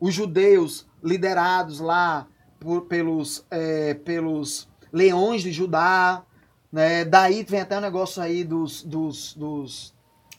Os 0.00 0.14
judeus 0.14 0.86
liderados 1.02 1.80
lá 1.80 2.26
por- 2.60 2.82
pelos, 2.82 3.44
é, 3.50 3.94
pelos 3.94 4.68
leões 4.92 5.42
de 5.42 5.50
Judá. 5.52 6.22
Né? 6.72 7.04
Daí 7.04 7.42
vem 7.46 7.60
até 7.60 7.76
o 7.76 7.80
negócio 7.80 8.22
aí 8.22 8.44
dos, 8.44 8.82
dos, 8.84 9.34
dos, 9.34 9.92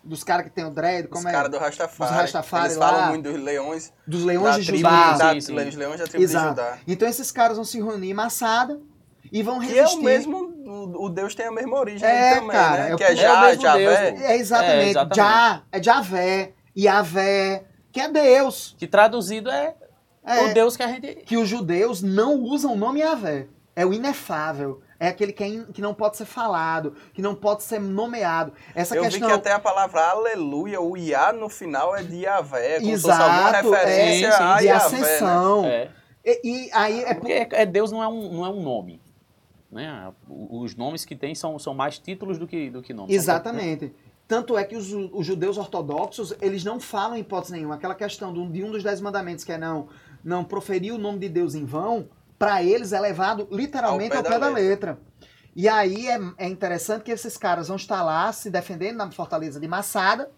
dos 0.03 0.23
caras 0.23 0.45
que 0.45 0.51
tem 0.51 0.63
o 0.65 0.71
dread, 0.71 1.05
Os 1.07 1.11
como 1.11 1.27
é? 1.27 1.31
caras 1.33 1.51
do 1.51 1.57
Rastafari. 1.57 2.09
Os 2.11 2.17
Rastafari 2.17 2.65
Eles 2.67 2.77
lá. 2.77 2.89
falam 2.89 3.07
muito 3.09 3.29
dos 3.29 3.41
leões. 3.43 3.93
Dos 4.07 4.23
leões 4.23 4.55
da 4.55 4.59
de 4.61 4.65
tribo 4.67 4.89
Judá. 4.89 5.17
Da, 5.17 5.33
Sim, 5.33 5.41
sim. 5.41 5.67
Os 5.67 5.75
leões 5.75 5.99
da 5.99 6.07
tribo 6.07 6.23
Exato. 6.23 6.43
de 6.45 6.49
Judá. 6.61 6.77
Então 6.87 7.07
esses 7.09 7.29
caras 7.31 7.57
vão 7.57 7.65
se 7.65 7.77
reunir 7.77 8.11
em 8.11 8.13
Massada 8.13 8.79
e 9.31 9.41
vão 9.43 9.59
Que 9.59 9.77
é 9.77 9.81
resistir. 9.81 9.99
o 9.99 10.03
mesmo, 10.03 10.37
o, 10.65 11.05
o 11.05 11.09
Deus 11.09 11.33
tem 11.35 11.45
a 11.45 11.51
mesma 11.51 11.77
origem 11.79 12.07
É, 12.07 12.35
também, 12.35 12.49
cara, 12.49 12.83
né? 12.83 12.93
é 12.93 12.95
que 12.97 13.03
é 13.03 13.11
é 13.11 13.15
Já, 13.15 13.41
mesmo 13.41 13.61
Javé. 13.61 13.83
É 13.83 14.35
exatamente. 14.37 14.81
É, 14.83 14.89
exatamente. 14.89 15.15
Já, 15.15 15.61
é 15.71 15.83
Javé, 15.83 16.53
Yahvé, 16.77 17.63
que 17.91 17.99
é 18.01 18.09
Deus. 18.09 18.75
Que 18.77 18.87
traduzido 18.87 19.49
é, 19.49 19.75
É, 20.25 20.43
o 20.45 20.53
Deus 20.53 20.75
que 20.77 20.83
a 20.83 20.87
gente. 20.87 21.15
Que 21.25 21.37
os 21.37 21.47
judeus 21.47 22.01
não 22.01 22.39
usam 22.39 22.73
o 22.73 22.77
nome 22.77 22.99
Yahvé. 23.01 23.47
É 23.75 23.85
o 23.85 23.93
inefável. 23.93 24.81
É 24.99 25.07
aquele 25.07 25.31
que, 25.33 25.43
é 25.43 25.47
in- 25.47 25.65
que 25.73 25.81
não 25.81 25.95
pode 25.95 26.15
ser 26.15 26.25
falado, 26.25 26.93
que 27.13 27.23
não 27.23 27.33
pode 27.33 27.63
ser 27.63 27.79
nomeado. 27.79 28.53
Essa 28.75 28.95
Eu 28.95 29.01
questão. 29.01 29.21
vi 29.21 29.33
que 29.33 29.39
até 29.39 29.51
a 29.51 29.57
palavra 29.57 29.99
aleluia, 30.09 30.79
o 30.79 30.95
Iá 30.95 31.33
no 31.33 31.49
final 31.49 31.95
é 31.95 32.03
de 32.03 32.17
Yahvé, 32.17 32.79
como 32.79 32.85
se 32.95 33.01
fosse 33.01 33.07
Exato, 33.15 33.23
alguma 33.23 33.49
é, 33.49 33.61
referência 33.61 34.31
sim, 34.31 34.37
sim, 34.37 34.43
a 34.43 34.57
de 34.59 34.65
né? 34.65 34.71
ascensão. 34.73 35.65
É. 35.65 35.89
E, 36.23 36.39
e 36.43 36.69
aí 36.71 37.03
é. 37.03 37.13
Porque 37.15 37.31
é- 37.31 37.47
é 37.51 37.65
Deus 37.65 37.91
não 37.91 38.03
é 38.03 38.07
um, 38.07 38.31
não 38.31 38.45
é 38.45 38.49
um 38.49 38.61
nome. 38.61 39.01
Né? 39.71 40.11
Os 40.27 40.75
nomes 40.75 41.05
que 41.05 41.15
tem 41.15 41.33
são, 41.33 41.57
são 41.57 41.73
mais 41.73 41.97
títulos 41.97 42.37
do 42.37 42.45
que, 42.45 42.69
do 42.69 42.81
que 42.81 42.93
nomes. 42.93 43.15
Exatamente. 43.15 43.93
Tanto 44.27 44.57
é 44.57 44.63
que 44.63 44.75
os, 44.75 44.91
os 44.91 45.25
judeus 45.25 45.57
ortodoxos, 45.57 46.33
eles 46.41 46.63
não 46.63 46.79
falam 46.79 47.17
em 47.17 47.21
hipótese 47.21 47.53
nenhuma. 47.53 47.75
Aquela 47.75 47.95
questão 47.95 48.33
de 48.33 48.63
um, 48.63 48.71
dos 48.71 48.83
dez 48.83 48.99
mandamentos, 49.01 49.43
que 49.43 49.51
é 49.51 49.57
não, 49.57 49.87
não 50.23 50.43
proferir 50.43 50.93
o 50.93 50.97
nome 50.97 51.19
de 51.19 51.29
Deus 51.29 51.55
em 51.55 51.65
vão, 51.65 52.09
para 52.37 52.63
eles 52.63 52.91
é 52.91 52.99
levado 52.99 53.47
literalmente 53.51 54.15
ao 54.15 54.23
pé, 54.23 54.39
da, 54.39 54.49
letra. 54.49 54.99
E 55.55 55.67
aí 55.67 56.07
é, 56.07 56.19
é 56.37 56.47
interessante 56.47 57.03
que 57.03 57.11
esses 57.11 57.37
caras 57.37 57.67
vão 57.67 57.75
estar 57.75 58.01
lá 58.03 58.31
se 58.31 58.49
defendendo 58.49 58.97
na 58.97 59.11
fortaleza 59.11 59.59
de 59.59 59.67
Massada. 59.67 60.31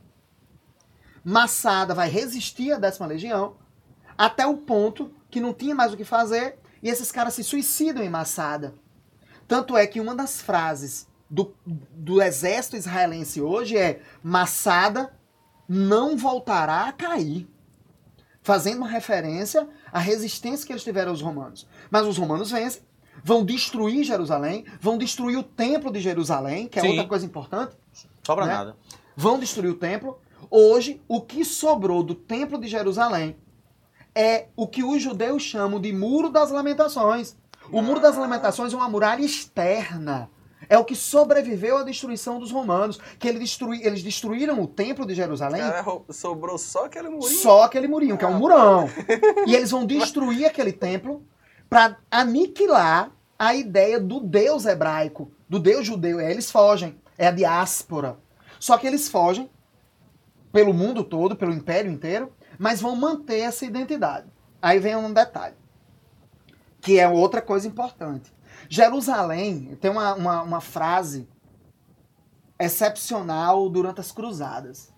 Massada 1.24 1.94
vai 1.94 2.10
resistir 2.10 2.74
à 2.74 2.78
décima 2.78 3.08
legião, 3.08 3.56
até 4.18 4.46
o 4.46 4.58
ponto 4.58 5.12
que 5.30 5.40
não 5.40 5.54
tinha 5.54 5.74
mais 5.74 5.94
o 5.94 5.98
que 5.98 6.04
fazer, 6.04 6.58
e 6.82 6.90
esses 6.90 7.12
caras 7.12 7.36
se 7.36 7.44
suicidam 7.44 8.04
em 8.04 8.10
Massada. 8.10 8.74
Tanto 9.48 9.78
é 9.78 9.86
que 9.86 10.00
uma 10.00 10.16
das 10.16 10.42
frases 10.42 11.08
do, 11.30 11.54
do 11.66 12.22
exército 12.22 12.76
israelense 12.76 13.42
hoje 13.42 13.78
é 13.78 14.02
Massada 14.22 15.14
não 15.68 16.18
voltará 16.18 16.88
a 16.88 16.92
cair. 16.92 17.48
Fazendo 18.42 18.78
uma 18.78 18.88
referência 18.88 19.68
à 19.92 20.00
resistência 20.00 20.66
que 20.66 20.74
eles 20.74 20.84
tiveram 20.84 21.12
aos 21.12 21.22
romanos. 21.22 21.68
Mas 21.90 22.06
os 22.06 22.18
romanos 22.18 22.52
vencem, 22.52 22.82
vão 23.24 23.44
destruir 23.44 24.04
Jerusalém, 24.04 24.66
vão 24.82 24.98
destruir 24.98 25.38
o 25.38 25.44
templo 25.44 25.92
de 25.92 26.02
Jerusalém, 26.02 26.68
que 26.68 26.78
é 26.78 26.82
Sim. 26.82 26.90
outra 26.90 27.08
coisa 27.08 27.26
importante. 27.26 27.76
Sobra 28.22 28.46
né? 28.46 28.54
nada. 28.54 28.76
Vão 29.16 29.40
destruir 29.40 29.72
o 29.72 29.76
templo. 29.76 30.20
Hoje, 30.52 31.02
o 31.08 31.22
que 31.22 31.46
sobrou 31.46 32.04
do 32.04 32.14
templo 32.14 32.60
de 32.60 32.68
Jerusalém 32.68 33.38
é 34.14 34.48
o 34.56 34.68
que 34.68 34.84
os 34.84 35.02
judeus 35.02 35.42
chamam 35.42 35.80
de 35.80 35.92
Muro 35.92 36.30
das 36.30 36.52
Lamentações. 36.52 37.36
O 37.72 37.82
Muro 37.82 38.00
das 38.00 38.18
Lamentações 38.18 38.74
é 38.74 38.76
uma 38.76 38.90
muralha 38.90 39.24
externa 39.24 40.30
é 40.70 40.78
o 40.78 40.86
que 40.86 40.96
sobreviveu 40.96 41.78
à 41.78 41.84
destruição 41.84 42.40
dos 42.40 42.52
romanos. 42.52 43.00
Que 43.20 43.28
eles, 43.28 43.40
destrui, 43.40 43.82
eles 43.84 44.04
destruíram 44.04 44.62
o 44.62 44.68
templo 44.68 45.06
de 45.06 45.14
Jerusalém. 45.14 45.62
Cara, 45.62 45.84
sobrou 46.10 46.58
só 46.58 46.86
aquele 46.86 47.10
murinho. 47.10 47.40
Só 47.40 47.64
aquele 47.64 47.88
murinho, 47.88 48.18
que 48.18 48.26
é 48.26 48.28
um 48.28 48.36
ah, 48.36 48.40
murão. 48.40 48.90
e 49.48 49.56
eles 49.56 49.72
vão 49.72 49.86
destruir 49.86 50.46
aquele 50.46 50.72
templo 50.72 51.26
para 51.70 51.98
aniquilar 52.10 53.12
a 53.38 53.56
ideia 53.56 54.00
do 54.00 54.20
Deus 54.20 54.66
hebraico, 54.66 55.32
do 55.50 55.60
Deus 55.60 55.86
judeu. 55.86 56.20
E 56.20 56.26
aí 56.26 56.32
eles 56.32 56.52
fogem. 56.52 57.00
É 57.18 57.28
a 57.28 57.32
diáspora. 57.32 58.18
Só 58.60 58.78
que 58.78 58.88
eles 58.88 59.10
fogem 59.10 59.50
pelo 60.52 60.74
mundo 60.74 61.04
todo, 61.04 61.36
pelo 61.36 61.54
império 61.54 61.92
inteiro, 61.92 62.32
mas 62.58 62.80
vão 62.80 62.96
manter 62.96 63.40
essa 63.40 63.66
identidade. 63.66 64.28
Aí 64.62 64.80
vem 64.80 64.96
um 64.96 65.12
detalhe, 65.12 65.56
que 66.84 67.00
é 67.00 67.08
outra 67.08 67.42
coisa 67.42 67.66
importante. 67.66 68.32
Jerusalém 68.68 69.78
tem 69.80 69.90
uma, 69.90 70.14
uma, 70.16 70.44
uma 70.44 70.62
frase 70.62 71.28
excepcional 72.60 73.70
durante 73.70 74.02
as 74.02 74.12
cruzadas. 74.12 74.94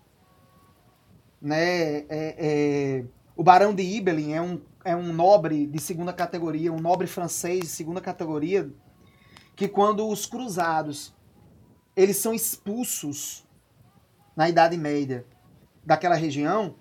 Né? 1.40 1.98
É, 1.98 2.06
é, 2.10 3.04
o 3.36 3.44
Barão 3.44 3.72
de 3.72 3.82
Ibelin 3.84 4.32
é 4.32 4.42
um, 4.42 4.60
é 4.84 4.96
um 4.96 5.12
nobre 5.12 5.64
de 5.64 5.80
segunda 5.80 6.12
categoria, 6.12 6.72
um 6.72 6.80
nobre 6.80 7.06
francês 7.06 7.60
de 7.60 7.66
segunda 7.68 8.00
categoria, 8.00 8.68
que 9.54 9.68
quando 9.68 10.08
os 10.08 10.26
cruzados 10.26 11.14
eles 11.94 12.16
são 12.16 12.34
expulsos 12.34 13.46
na 14.34 14.48
Idade 14.48 14.76
Média 14.76 15.24
daquela 15.84 16.16
região, 16.16 16.74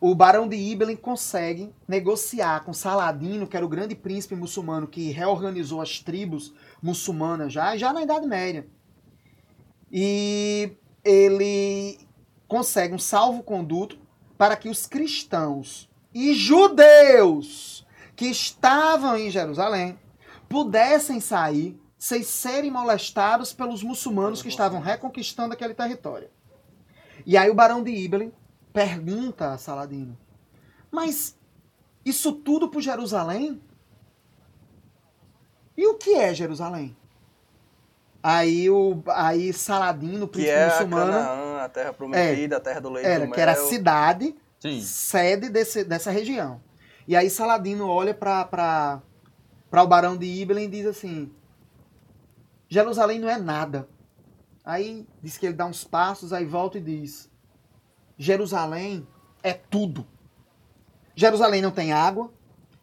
o 0.00 0.14
barão 0.14 0.48
de 0.48 0.56
Ibelin 0.56 0.96
consegue 0.96 1.74
negociar 1.86 2.64
com 2.64 2.72
Saladino, 2.72 3.46
que 3.46 3.56
era 3.56 3.66
o 3.66 3.68
grande 3.68 3.94
príncipe 3.94 4.34
muçulmano 4.34 4.86
que 4.86 5.10
reorganizou 5.10 5.82
as 5.82 5.98
tribos 5.98 6.54
muçulmanas 6.82 7.52
já, 7.52 7.76
já 7.76 7.92
na 7.92 8.02
Idade 8.02 8.26
Média. 8.26 8.66
E 9.92 10.72
ele 11.04 11.98
consegue 12.48 12.94
um 12.94 12.98
salvo-conduto 12.98 13.98
para 14.38 14.56
que 14.56 14.70
os 14.70 14.86
cristãos 14.86 15.90
e 16.14 16.32
judeus 16.32 17.86
que 18.16 18.26
estavam 18.26 19.16
em 19.16 19.30
Jerusalém 19.30 19.98
pudessem 20.48 21.20
sair 21.20 21.78
sem 21.98 22.22
serem 22.22 22.70
molestados 22.70 23.52
pelos 23.52 23.82
muçulmanos 23.82 24.40
que 24.40 24.48
estavam 24.48 24.80
reconquistando 24.80 25.52
aquele 25.52 25.74
território. 25.74 26.30
E 27.26 27.36
aí 27.36 27.50
o 27.50 27.54
barão 27.54 27.82
de 27.82 27.90
Ibelin 27.90 28.32
pergunta 28.72 29.52
a 29.52 29.58
Saladino: 29.58 30.16
Mas 30.90 31.36
isso 32.04 32.32
tudo 32.32 32.68
por 32.68 32.80
Jerusalém? 32.80 33.60
E 35.76 35.86
o 35.86 35.94
que 35.94 36.14
é 36.14 36.34
Jerusalém? 36.34 36.96
Aí, 38.22 38.68
o, 38.68 39.02
aí 39.08 39.52
Saladino, 39.52 40.28
príncipe 40.28 40.52
que 40.52 40.58
é 40.58 40.66
muçulmano. 40.66 41.12
A, 41.12 41.14
Canaã, 41.14 41.62
a 41.62 41.68
terra 41.68 41.92
prometida, 41.92 42.56
é, 42.56 42.58
a 42.58 42.60
terra 42.60 42.80
do 42.80 42.90
leite 42.90 43.06
era, 43.08 43.26
do 43.26 43.32
Que 43.32 43.40
era 43.40 43.52
a 43.52 43.56
cidade, 43.56 44.36
Sim. 44.58 44.80
sede 44.82 45.48
desse, 45.48 45.84
dessa 45.84 46.10
região. 46.10 46.60
E 47.08 47.16
aí 47.16 47.30
Saladino 47.30 47.88
olha 47.88 48.12
para 48.12 49.00
o 49.72 49.86
barão 49.86 50.16
de 50.16 50.26
Ibelin 50.26 50.64
e 50.64 50.68
diz 50.68 50.86
assim: 50.86 51.32
Jerusalém 52.68 53.18
não 53.18 53.28
é 53.28 53.38
nada. 53.38 53.88
Aí 54.62 55.06
diz 55.22 55.38
que 55.38 55.46
ele 55.46 55.54
dá 55.54 55.64
uns 55.64 55.82
passos, 55.82 56.32
aí 56.32 56.44
volta 56.44 56.76
e 56.76 56.82
diz: 56.82 57.29
Jerusalém 58.20 59.08
é 59.42 59.54
tudo. 59.54 60.06
Jerusalém 61.16 61.62
não 61.62 61.70
tem 61.70 61.90
água, 61.90 62.30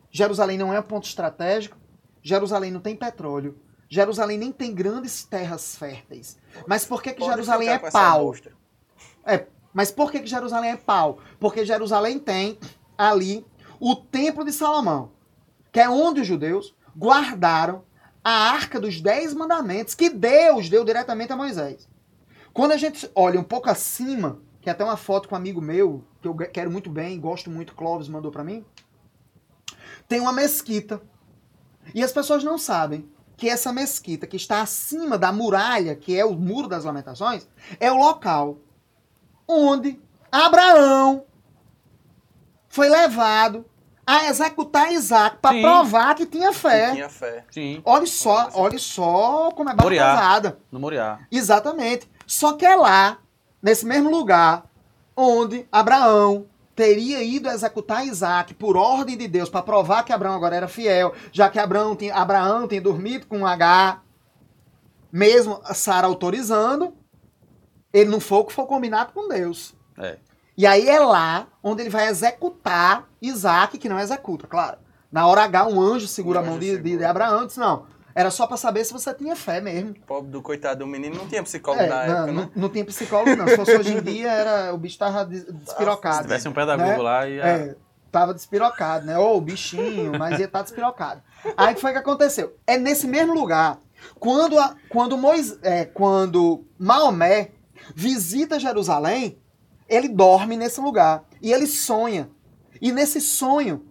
Jerusalém 0.10 0.58
não 0.58 0.74
é 0.74 0.80
um 0.80 0.84
ponto 0.84 1.06
estratégico, 1.06 1.78
Jerusalém 2.24 2.72
não 2.72 2.80
tem 2.80 2.96
petróleo, 2.96 3.56
Jerusalém 3.88 4.40
nem 4.40 4.52
tem 4.52 4.74
grandes 4.74 5.24
terras 5.24 5.76
férteis. 5.76 6.40
Mas 6.66 6.86
por 6.86 7.04
que, 7.04 7.14
que 7.14 7.24
Jerusalém 7.24 7.70
é 7.70 7.78
pau? 7.78 8.34
É, 9.24 9.46
mas 9.72 9.92
por 9.92 10.12
que, 10.12 10.22
que 10.22 10.26
Jerusalém 10.26 10.72
é 10.72 10.76
pau? 10.76 11.20
Porque 11.40 11.64
Jerusalém 11.64 12.18
tem 12.18 12.58
ali 12.98 13.46
o 13.80 13.96
Templo 13.96 14.44
de 14.44 14.52
Salomão, 14.52 15.12
que 15.72 15.80
é 15.80 15.88
onde 15.88 16.22
os 16.22 16.28
judeus 16.28 16.76
guardaram 16.98 17.84
a 18.24 18.32
arca 18.32 18.80
dos 18.80 19.00
Dez 19.00 19.36
Mandamentos, 19.36 19.94
que 19.94 20.10
Deus 20.10 20.68
deu 20.68 20.84
diretamente 20.84 21.32
a 21.32 21.36
Moisés. 21.36 21.88
Quando 22.52 22.72
a 22.72 22.78
gente 22.78 23.08
olha 23.14 23.40
um 23.40 23.44
pouco 23.44 23.70
acima 23.70 24.42
que 24.68 24.72
até 24.72 24.84
uma 24.84 24.98
foto 24.98 25.30
com 25.30 25.36
um 25.36 25.38
amigo 25.38 25.62
meu, 25.62 26.04
que 26.22 26.28
eu 26.28 26.36
quero 26.36 26.70
muito 26.70 26.90
bem, 26.90 27.18
gosto 27.18 27.50
muito, 27.50 27.74
Clóvis 27.74 28.10
mandou 28.10 28.30
para 28.34 28.44
mim. 28.44 28.66
Tem 30.10 30.20
uma 30.20 30.34
mesquita. 30.34 31.02
E 31.96 32.04
as 32.04 32.12
pessoas 32.12 32.44
não 32.44 32.58
sabem 32.58 33.10
que 33.38 33.48
essa 33.48 33.72
mesquita, 33.72 34.28
que 34.28 34.36
está 34.36 34.60
acima 34.60 35.18
da 35.18 35.32
muralha, 35.32 35.96
que 35.96 36.20
é 36.20 36.26
o 36.26 36.34
Muro 36.34 36.68
das 36.68 36.84
Lamentações, 36.84 37.48
é 37.80 37.90
o 37.90 37.96
local 37.96 38.58
onde 39.48 40.02
Abraão 40.30 41.24
foi 42.68 42.90
levado 42.90 43.66
a 44.06 44.26
executar 44.26 44.92
Isaac 44.92 45.38
para 45.38 45.62
provar 45.62 46.14
que 46.14 46.26
tinha 46.26 46.52
fé. 46.52 46.88
Que 46.88 46.96
tinha 46.96 47.10
fé. 47.10 47.46
Sim. 47.52 47.82
Olha 47.86 48.06
só, 48.06 48.50
olha 48.54 48.78
só 48.78 49.50
como 49.52 49.70
é 49.70 49.74
batizada. 49.74 50.60
No 50.70 50.78
Moriá. 50.78 51.20
Exatamente. 51.32 52.12
Só 52.26 52.52
que 52.52 52.66
é 52.66 52.76
lá 52.76 53.20
nesse 53.62 53.86
mesmo 53.86 54.10
lugar 54.10 54.66
onde 55.16 55.68
Abraão 55.72 56.46
teria 56.76 57.24
ido 57.24 57.50
executar 57.50 58.06
Isaac 58.06 58.54
por 58.54 58.78
ordem 58.78 59.18
de 59.18 59.28
Deus 59.28 59.50
para 59.50 59.64
provar 59.64 60.04
que 60.04 60.14
Abraão 60.14 60.36
agora 60.36 60.56
era 60.56 60.68
fiel, 60.68 61.14
já 61.32 61.50
que 61.50 61.58
Abraão 61.58 61.96
tinha, 61.96 62.14
Abraão 62.14 62.68
tinha 62.68 62.80
dormido 62.80 63.26
com 63.26 63.48
H, 63.48 64.00
mesmo 65.12 65.60
Sara 65.74 66.06
autorizando, 66.06 66.94
ele 67.92 68.12
não 68.12 68.20
foi 68.20 68.38
o 68.38 68.46
que 68.46 68.54
foi 68.54 68.66
combinado 68.68 69.12
com 69.12 69.28
Deus. 69.28 69.74
É. 69.98 70.18
E 70.56 70.68
aí 70.68 70.88
é 70.88 71.00
lá 71.00 71.48
onde 71.64 71.82
ele 71.82 71.90
vai 71.90 72.08
executar 72.08 73.08
Isaac, 73.20 73.80
que 73.80 73.90
não 73.90 74.00
executa, 74.00 74.46
claro. 74.46 74.78
Na 75.12 75.26
hora 75.26 75.44
H, 75.46 75.68
um 75.68 75.82
anjo 75.82 76.08
segura 76.08 76.42
um 76.42 76.44
a 76.44 76.46
mão 76.46 76.60
de, 76.60 76.78
de, 76.78 76.98
de 76.98 77.04
Abraão 77.04 77.44
e 77.44 77.48
diz, 77.48 77.58
não, 77.58 77.88
era 78.18 78.32
só 78.32 78.48
para 78.48 78.58
saber 78.58 78.84
se 78.84 78.92
você 78.92 79.14
tinha 79.14 79.36
fé 79.36 79.62
mesmo. 79.62 79.92
O 79.92 80.00
pobre 80.08 80.32
do 80.32 80.42
coitado 80.42 80.80
do 80.80 80.88
menino 80.88 81.16
não 81.16 81.28
tinha 81.28 81.44
psicólogo 81.44 81.84
é, 81.84 81.88
na 81.88 82.04
época, 82.04 82.26
não, 82.26 82.26
né? 82.26 82.34
Não, 82.56 82.64
não 82.64 82.70
tinha 82.70 82.84
psicólogo, 82.84 83.36
não. 83.36 83.48
Se 83.48 83.56
fosse 83.56 83.78
hoje 83.78 83.94
em 83.94 84.02
dia, 84.02 84.32
era, 84.32 84.74
o 84.74 84.78
bicho 84.80 84.98
tava 84.98 85.24
despirocado. 85.24 86.16
Se 86.16 86.22
tivesse 86.24 86.50
um 86.50 86.52
pedagogo 86.52 86.90
né? 86.90 86.98
lá, 86.98 87.30
ia... 87.30 87.44
É, 87.46 87.76
tava 88.12 88.34
despirocado, 88.34 89.06
né? 89.06 89.20
Ou 89.20 89.38
o 89.38 89.42
bichinho, 89.42 90.18
mas 90.18 90.40
ia 90.40 90.46
estar 90.46 90.60
tá 90.60 90.64
despirocado. 90.64 91.22
Aí 91.56 91.74
o 91.74 91.76
que 91.76 91.82
foi 91.82 91.92
que 91.92 92.00
aconteceu? 92.00 92.58
É 92.66 92.76
nesse 92.76 93.06
mesmo 93.06 93.36
lugar, 93.36 93.78
quando, 94.20 94.58
a, 94.58 94.76
quando, 94.90 95.16
Mois, 95.16 95.60
é, 95.62 95.86
quando 95.86 96.66
Maomé 96.80 97.52
visita 97.94 98.60
Jerusalém, 98.60 99.38
ele 99.88 100.10
dorme 100.10 100.58
nesse 100.58 100.82
lugar. 100.82 101.24
E 101.40 101.54
ele 101.54 101.68
sonha. 101.68 102.32
E 102.82 102.92
nesse 102.92 103.22
sonho, 103.22 103.86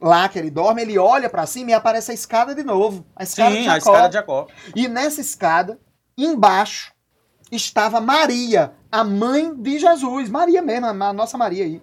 lá 0.00 0.28
que 0.28 0.38
ele 0.38 0.50
dorme, 0.50 0.82
ele 0.82 0.98
olha 0.98 1.28
para 1.28 1.46
cima 1.46 1.70
e 1.70 1.74
aparece 1.74 2.10
a 2.10 2.14
escada 2.14 2.54
de 2.54 2.62
novo. 2.62 3.06
A 3.14 3.22
escada 3.22 3.50
Sim, 3.50 3.58
de 3.58 3.64
Jacó. 3.64 3.74
a 3.74 3.78
escada 3.78 4.08
de 4.08 4.14
Jacó. 4.14 4.46
E 4.74 4.88
nessa 4.88 5.20
escada, 5.20 5.78
embaixo, 6.16 6.92
estava 7.50 8.00
Maria, 8.00 8.72
a 8.90 9.02
mãe 9.04 9.54
de 9.54 9.78
Jesus. 9.78 10.28
Maria 10.28 10.62
mesmo, 10.62 10.86
a 10.86 11.12
nossa 11.12 11.38
Maria 11.38 11.64
aí. 11.64 11.82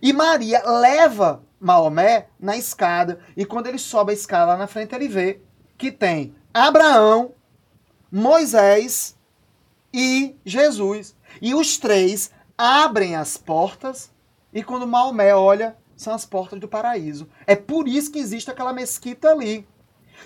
E 0.00 0.12
Maria 0.12 0.62
leva 0.64 1.42
Maomé 1.60 2.28
na 2.38 2.56
escada. 2.56 3.20
E 3.36 3.44
quando 3.44 3.66
ele 3.66 3.78
sobe 3.78 4.12
a 4.12 4.14
escada 4.14 4.52
lá 4.52 4.56
na 4.56 4.66
frente, 4.66 4.94
ele 4.94 5.08
vê 5.08 5.40
que 5.76 5.90
tem 5.90 6.34
Abraão, 6.52 7.32
Moisés 8.10 9.16
e 9.92 10.36
Jesus. 10.44 11.16
E 11.40 11.54
os 11.54 11.78
três 11.78 12.30
abrem 12.56 13.16
as 13.16 13.36
portas 13.36 14.10
e 14.52 14.62
quando 14.62 14.86
Maomé 14.86 15.34
olha, 15.34 15.76
são 15.98 16.14
as 16.14 16.24
portas 16.24 16.58
do 16.60 16.68
paraíso. 16.68 17.28
É 17.44 17.56
por 17.56 17.88
isso 17.88 18.12
que 18.12 18.20
existe 18.20 18.50
aquela 18.50 18.72
mesquita 18.72 19.30
ali. 19.30 19.66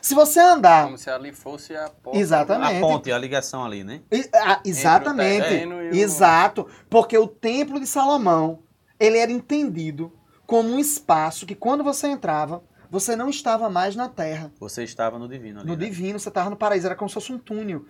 Se 0.01 0.15
você 0.15 0.39
andar. 0.39 0.85
Como 0.85 0.99
se 0.99 1.11
ali 1.11 1.33
fosse 1.33 1.75
a 1.75 1.89
porta. 1.89 2.19
Exatamente. 2.19 2.77
A 2.77 2.81
ponte, 2.81 3.11
a 3.11 3.19
ligação 3.19 3.65
ali, 3.65 3.83
né? 3.83 4.03
E- 4.11 4.29
ah, 4.35 4.61
exatamente. 4.65 5.49
e 5.55 5.67
o- 5.67 5.95
Exato. 5.95 6.69
Porque 6.89 7.17
o 7.17 7.27
templo 7.27 7.81
de 7.81 7.87
Salomão, 7.87 8.61
ele 9.01 9.19
era 9.19 9.33
entendido 9.33 10.13
como 10.47 10.69
um 10.69 10.79
espaço 10.79 11.47
que 11.47 11.55
quando 11.55 11.83
você 11.83 12.07
entrava, 12.09 12.63
você 12.91 13.17
não 13.17 13.31
estava 13.31 13.71
mais 13.71 13.97
na 13.97 14.09
terra. 14.09 14.53
Você 14.61 14.85
estava 14.85 15.19
no 15.19 15.27
divino 15.27 15.61
ali. 15.61 15.69
No 15.71 15.77
né? 15.77 15.85
divino, 15.85 16.19
você 16.19 16.29
estava 16.29 16.51
no 16.51 16.57
paraíso, 16.57 16.87
era 16.87 16.95
como 16.95 17.09
se 17.09 17.15
fosse 17.15 17.33
um 17.33 17.39
túnel. 17.39 17.87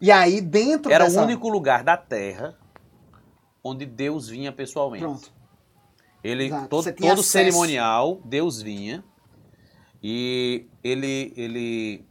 E 0.00 0.10
aí, 0.10 0.40
dentro 0.40 0.90
Era 0.92 1.04
dessa... 1.04 1.20
o 1.20 1.24
único 1.24 1.48
lugar 1.48 1.84
da 1.84 1.96
terra 1.96 2.56
onde 3.62 3.86
Deus 3.86 4.28
vinha 4.28 4.52
pessoalmente. 4.52 5.04
Pronto. 5.04 5.35
Ele, 6.26 6.46
Exato. 6.46 6.68
todo, 6.68 6.82
Você 6.82 6.92
todo 6.92 7.22
cerimonial, 7.22 8.20
Deus 8.24 8.60
vinha 8.60 9.04
e 10.02 10.66
ele, 10.82 11.32
ele 11.36 12.04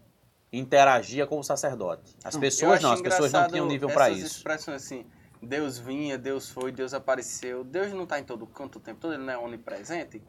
interagia 0.53 1.27
com 1.27 1.37
o 1.39 1.43
sacerdote. 1.43 2.15
As 2.23 2.37
pessoas 2.37 2.81
não, 2.81 2.91
as 2.93 3.01
pessoas 3.01 3.31
não 3.33 3.47
tinham 3.47 3.67
nível 3.67 3.89
para 3.89 4.09
isso. 4.09 4.37
expressões 4.37 4.83
assim, 4.83 5.05
Deus 5.41 5.77
vinha, 5.77 6.17
Deus 6.17 6.49
foi, 6.49 6.71
Deus 6.71 6.93
apareceu. 6.93 7.63
Deus 7.63 7.91
não 7.91 8.03
está 8.03 8.17
em 8.17 8.23
todo 8.23 8.45
canto 8.47 8.77
o 8.77 8.81
tempo 8.81 8.99
todo, 9.01 9.13
ele 9.13 9.23
não 9.23 9.33
é 9.33 9.37
onipresente. 9.37 10.21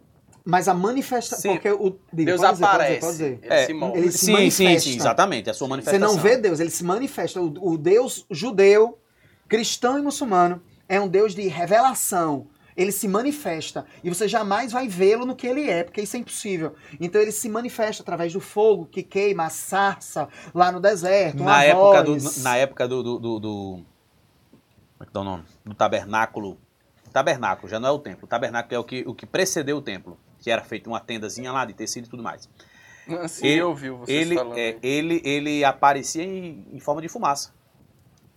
Mas 0.44 0.66
a 0.68 0.74
manifestação... 0.74 1.52
Sim. 1.52 1.58
Porque 1.58 1.70
o... 1.70 1.96
diga, 2.12 2.32
Deus 2.32 2.40
pode 2.40 2.52
dizer, 2.54 2.64
pode 2.64 2.74
aparece, 2.74 2.94
dizer, 2.94 3.00
pode 3.00 3.12
dizer. 3.12 3.38
ele 3.42 3.54
É, 3.54 3.66
se 3.66 3.72
move. 3.72 3.98
ele 3.98 4.12
se 4.12 4.18
sim, 4.18 4.26
sim, 4.26 4.32
manifesta. 4.32 4.80
sim, 4.80 4.96
exatamente. 4.96 5.48
É 5.48 5.50
a 5.52 5.54
sua 5.54 5.66
Você 5.66 5.70
manifestação. 5.70 6.14
não 6.14 6.22
vê 6.22 6.36
Deus, 6.36 6.58
ele 6.60 6.70
se 6.70 6.84
manifesta. 6.84 7.40
O, 7.40 7.72
o 7.72 7.78
Deus 7.78 8.26
judeu, 8.30 8.98
cristão 9.48 9.96
e 9.98 10.02
muçulmano 10.02 10.60
é 10.88 11.00
um 11.00 11.06
Deus 11.08 11.34
de 11.36 11.46
revelação. 11.48 12.48
Ele 12.76 12.92
se 12.92 13.08
manifesta. 13.08 13.86
E 14.04 14.08
você 14.10 14.28
jamais 14.28 14.72
vai 14.72 14.86
vê-lo 14.86 15.24
no 15.24 15.34
que 15.34 15.46
ele 15.46 15.68
é, 15.70 15.82
porque 15.82 16.02
isso 16.02 16.14
é 16.16 16.18
impossível. 16.20 16.74
Então 17.00 17.20
ele 17.20 17.32
se 17.32 17.48
manifesta 17.48 18.02
através 18.02 18.32
do 18.32 18.40
fogo 18.40 18.84
que 18.86 19.02
queima, 19.02 19.44
a 19.46 19.50
sarça 19.50 20.28
lá 20.54 20.70
no 20.70 20.78
deserto. 20.80 21.42
na 21.42 21.64
época, 21.64 22.02
do, 22.02 22.12
voz. 22.18 22.42
na 22.42 22.56
época 22.56 22.86
do, 22.88 23.02
do, 23.02 23.18
do, 23.18 23.40
do- 23.40 23.84
Como 24.98 25.02
é 25.02 25.06
que 25.06 25.12
dá 25.12 25.20
o 25.20 25.24
nome? 25.24 25.44
Do 25.64 25.74
tabernáculo. 25.74 26.58
Tabernáculo, 27.12 27.66
já 27.68 27.80
não 27.80 27.88
é 27.88 27.92
o 27.92 27.98
templo. 27.98 28.24
O 28.24 28.28
tabernáculo 28.28 28.74
é 28.74 28.78
o 28.78 28.84
que, 28.84 29.02
o 29.06 29.14
que 29.14 29.24
precedeu 29.24 29.78
o 29.78 29.82
templo. 29.82 30.18
Que 30.38 30.50
era 30.50 30.62
feito 30.62 30.88
uma 30.88 31.00
tendazinha 31.00 31.50
lá 31.50 31.64
de 31.64 31.72
tecido 31.72 32.04
e 32.06 32.10
tudo 32.10 32.22
mais. 32.22 32.46
Assim, 33.22 33.46
Ele- 33.46 33.60
eu 33.62 33.68
ouvi 33.70 33.88
vocês 33.88 34.20
Ele, 34.26 34.34
falando. 34.34 34.58
é, 34.58 34.76
ele, 34.82 35.22
ele 35.24 35.64
aparecia 35.64 36.22
em, 36.24 36.66
em 36.72 36.78
forma 36.80 37.00
de 37.00 37.08
fumaça. 37.08 37.54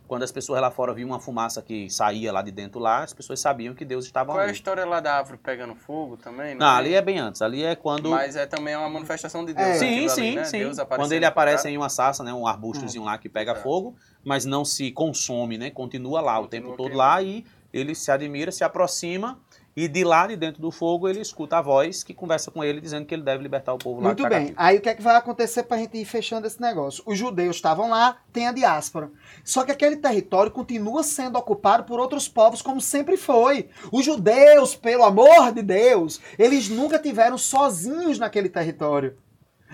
Quando 0.09 0.23
as 0.23 0.31
pessoas 0.31 0.59
lá 0.59 0.71
fora 0.71 0.91
viam 0.91 1.07
uma 1.09 1.19
fumaça 1.19 1.61
que 1.61 1.87
saía 1.87 2.33
lá 2.33 2.41
de 2.41 2.49
dentro 2.49 2.79
lá, 2.79 3.03
as 3.03 3.13
pessoas 3.13 3.39
sabiam 3.39 3.75
que 3.75 3.85
Deus 3.85 4.05
estava 4.05 4.31
Qual 4.33 4.39
é 4.39 4.41
a 4.41 4.43
ali. 4.45 4.53
história 4.53 4.83
lá 4.83 4.99
da 4.99 5.17
árvore 5.17 5.37
pegando 5.37 5.75
fogo 5.75 6.17
também? 6.17 6.55
Não, 6.55 6.65
tem? 6.65 6.77
ali 6.77 6.95
é 6.95 7.01
bem 7.03 7.19
antes. 7.19 7.43
Ali 7.43 7.63
é 7.63 7.75
quando. 7.75 8.09
Mas 8.09 8.35
é 8.35 8.47
também 8.47 8.75
uma 8.75 8.89
manifestação 8.89 9.45
de 9.45 9.53
Deus. 9.53 9.67
É. 9.67 9.73
Sim, 9.75 10.09
sim, 10.09 10.21
ali, 10.29 10.35
né? 10.37 10.43
sim. 10.45 10.59
Deus 10.61 10.77
Quando 10.95 11.11
ele 11.11 11.25
aparece 11.25 11.63
cara. 11.63 11.75
em 11.75 11.77
uma 11.77 11.89
sarça, 11.89 12.23
né, 12.23 12.33
um 12.33 12.47
arbustozinho 12.47 13.03
lá 13.05 13.19
que 13.19 13.29
pega 13.29 13.51
É. 13.51 13.55
fogo, 13.55 13.95
mas 14.25 14.45
não 14.45 14.65
se 14.65 14.91
consome, 14.91 15.59
né? 15.59 15.69
Continua 15.69 16.21
lá 16.21 16.39
o 16.39 16.41
Continua 16.45 16.49
tempo 16.71 16.75
todo 16.75 16.97
lá 16.97 17.21
e 17.21 17.45
ele 17.71 17.93
se 17.93 18.09
admira, 18.09 18.51
se 18.51 18.63
aproxima 18.63 19.39
e 19.75 19.87
de 19.87 20.03
lá 20.03 20.27
de 20.27 20.35
dentro 20.35 20.61
do 20.61 20.71
fogo 20.71 21.07
ele 21.07 21.21
escuta 21.21 21.57
a 21.57 21.61
voz 21.61 22.03
que 22.03 22.13
conversa 22.13 22.51
com 22.51 22.63
ele 22.63 22.81
dizendo 22.81 23.05
que 23.05 23.13
ele 23.13 23.23
deve 23.23 23.43
libertar 23.43 23.73
o 23.73 23.77
povo 23.77 24.01
lá. 24.01 24.07
Muito 24.07 24.23
bem. 24.23 24.39
cativo. 24.39 24.53
Aí 24.57 24.77
o 24.77 24.81
que 24.81 24.89
é 24.89 24.95
que 24.95 25.01
vai 25.01 25.15
acontecer 25.15 25.63
pra 25.63 25.77
gente 25.77 25.97
ir 25.97 26.05
fechando 26.05 26.47
esse 26.47 26.59
negócio? 26.59 27.03
Os 27.05 27.17
judeus 27.17 27.55
estavam 27.55 27.89
lá, 27.89 28.17
tem 28.33 28.47
a 28.47 28.51
diáspora. 28.51 29.11
Só 29.43 29.63
que 29.63 29.71
aquele 29.71 29.97
território 29.97 30.51
continua 30.51 31.03
sendo 31.03 31.37
ocupado 31.37 31.83
por 31.83 31.99
outros 31.99 32.27
povos, 32.27 32.61
como 32.61 32.81
sempre 32.81 33.17
foi. 33.17 33.69
Os 33.91 34.03
judeus, 34.03 34.75
pelo 34.75 35.03
amor 35.03 35.51
de 35.53 35.61
Deus, 35.61 36.19
eles 36.37 36.69
nunca 36.69 36.99
tiveram 36.99 37.37
sozinhos 37.37 38.19
naquele 38.19 38.49
território. 38.49 39.17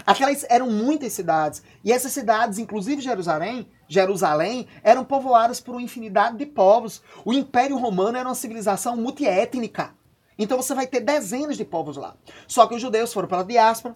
Aquelas 0.05 0.45
eram 0.49 0.69
muitas 0.69 1.13
cidades. 1.13 1.63
E 1.83 1.91
essas 1.91 2.11
cidades, 2.11 2.59
inclusive 2.59 3.01
Jerusalém, 3.01 3.67
Jerusalém, 3.87 4.67
eram 4.83 5.03
povoadas 5.03 5.59
por 5.59 5.75
uma 5.75 5.81
infinidade 5.81 6.37
de 6.37 6.45
povos. 6.45 7.01
O 7.23 7.33
Império 7.33 7.77
Romano 7.77 8.17
era 8.17 8.27
uma 8.27 8.35
civilização 8.35 8.97
multiétnica. 8.97 9.93
Então 10.37 10.61
você 10.61 10.73
vai 10.73 10.87
ter 10.87 10.99
dezenas 10.99 11.57
de 11.57 11.63
povos 11.63 11.97
lá. 11.97 12.15
Só 12.47 12.67
que 12.67 12.75
os 12.75 12.81
judeus 12.81 13.13
foram 13.13 13.27
para 13.27 13.39
a 13.39 13.43
diáspora, 13.43 13.95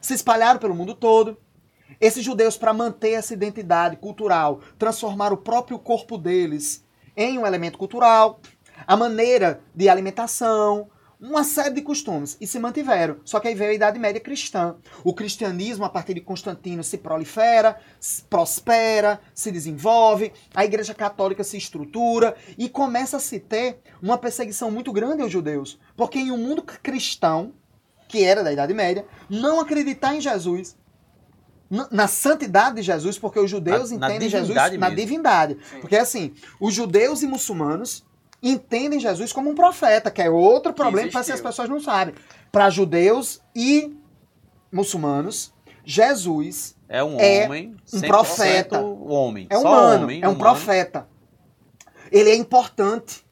se 0.00 0.14
espalharam 0.14 0.58
pelo 0.58 0.74
mundo 0.74 0.94
todo. 0.94 1.36
Esses 2.00 2.24
judeus, 2.24 2.56
para 2.56 2.72
manter 2.72 3.12
essa 3.12 3.34
identidade 3.34 3.96
cultural, 3.96 4.60
transformaram 4.78 5.34
o 5.34 5.40
próprio 5.40 5.78
corpo 5.78 6.18
deles 6.18 6.84
em 7.16 7.38
um 7.38 7.46
elemento 7.46 7.78
cultural, 7.78 8.40
a 8.86 8.96
maneira 8.96 9.60
de 9.74 9.88
alimentação, 9.88 10.90
uma 11.20 11.44
série 11.44 11.74
de 11.74 11.82
costumes, 11.82 12.36
e 12.40 12.46
se 12.46 12.58
mantiveram. 12.58 13.16
Só 13.24 13.40
que 13.40 13.48
aí 13.48 13.54
veio 13.54 13.70
a 13.70 13.74
Idade 13.74 13.98
Média 13.98 14.20
cristã. 14.20 14.76
O 15.02 15.14
cristianismo, 15.14 15.84
a 15.84 15.88
partir 15.88 16.12
de 16.14 16.20
Constantino, 16.20 16.84
se 16.84 16.98
prolifera, 16.98 17.78
se 17.98 18.22
prospera, 18.22 19.18
se 19.34 19.50
desenvolve, 19.50 20.32
a 20.54 20.64
Igreja 20.64 20.92
Católica 20.94 21.42
se 21.42 21.56
estrutura 21.56 22.36
e 22.58 22.68
começa 22.68 23.16
a 23.16 23.20
se 23.20 23.40
ter 23.40 23.80
uma 24.02 24.18
perseguição 24.18 24.70
muito 24.70 24.92
grande 24.92 25.22
aos 25.22 25.32
judeus. 25.32 25.78
Porque 25.96 26.18
em 26.18 26.30
um 26.30 26.36
mundo 26.36 26.62
cristão, 26.62 27.54
que 28.08 28.22
era 28.22 28.44
da 28.44 28.52
Idade 28.52 28.74
Média, 28.74 29.06
não 29.28 29.58
acreditar 29.60 30.14
em 30.14 30.20
Jesus, 30.20 30.76
na, 31.70 31.88
na 31.90 32.06
santidade 32.08 32.76
de 32.76 32.82
Jesus, 32.82 33.18
porque 33.18 33.40
os 33.40 33.50
judeus 33.50 33.90
Na- 33.90 33.98
na 34.00 34.08
entendem 34.10 34.28
Jesus 34.28 34.48
divindade 34.48 34.76
na 34.78 34.86
mesmo. 34.90 35.00
divindade. 35.00 35.56
Sim. 35.70 35.80
Porque 35.80 35.96
assim, 35.96 36.34
os 36.60 36.74
judeus 36.74 37.22
e 37.22 37.26
muçulmanos 37.26 38.04
entendem 38.50 38.98
Jesus 39.00 39.32
como 39.32 39.50
um 39.50 39.54
profeta, 39.54 40.10
que 40.10 40.22
é 40.22 40.30
outro 40.30 40.72
problema 40.72 41.08
que 41.10 41.32
as 41.32 41.40
pessoas 41.40 41.68
não 41.68 41.80
sabem. 41.80 42.14
Para 42.52 42.70
judeus 42.70 43.40
e 43.54 43.94
muçulmanos, 44.72 45.52
Jesus 45.84 46.74
É 46.88 47.02
um 47.02 47.18
É 47.18 47.44
homem, 47.46 47.74
um 47.92 47.98
100% 48.00 48.06
profeta. 48.06 48.80
homem. 48.80 49.46
é 49.50 49.56
Só 49.58 49.60
humano, 49.68 50.04
homem, 50.04 50.20
é 50.22 50.28
um 50.28 50.32
humano. 50.32 50.38
profeta. 50.38 51.08
Ele 52.12 52.30
é 52.30 52.36
importante. 52.36 53.26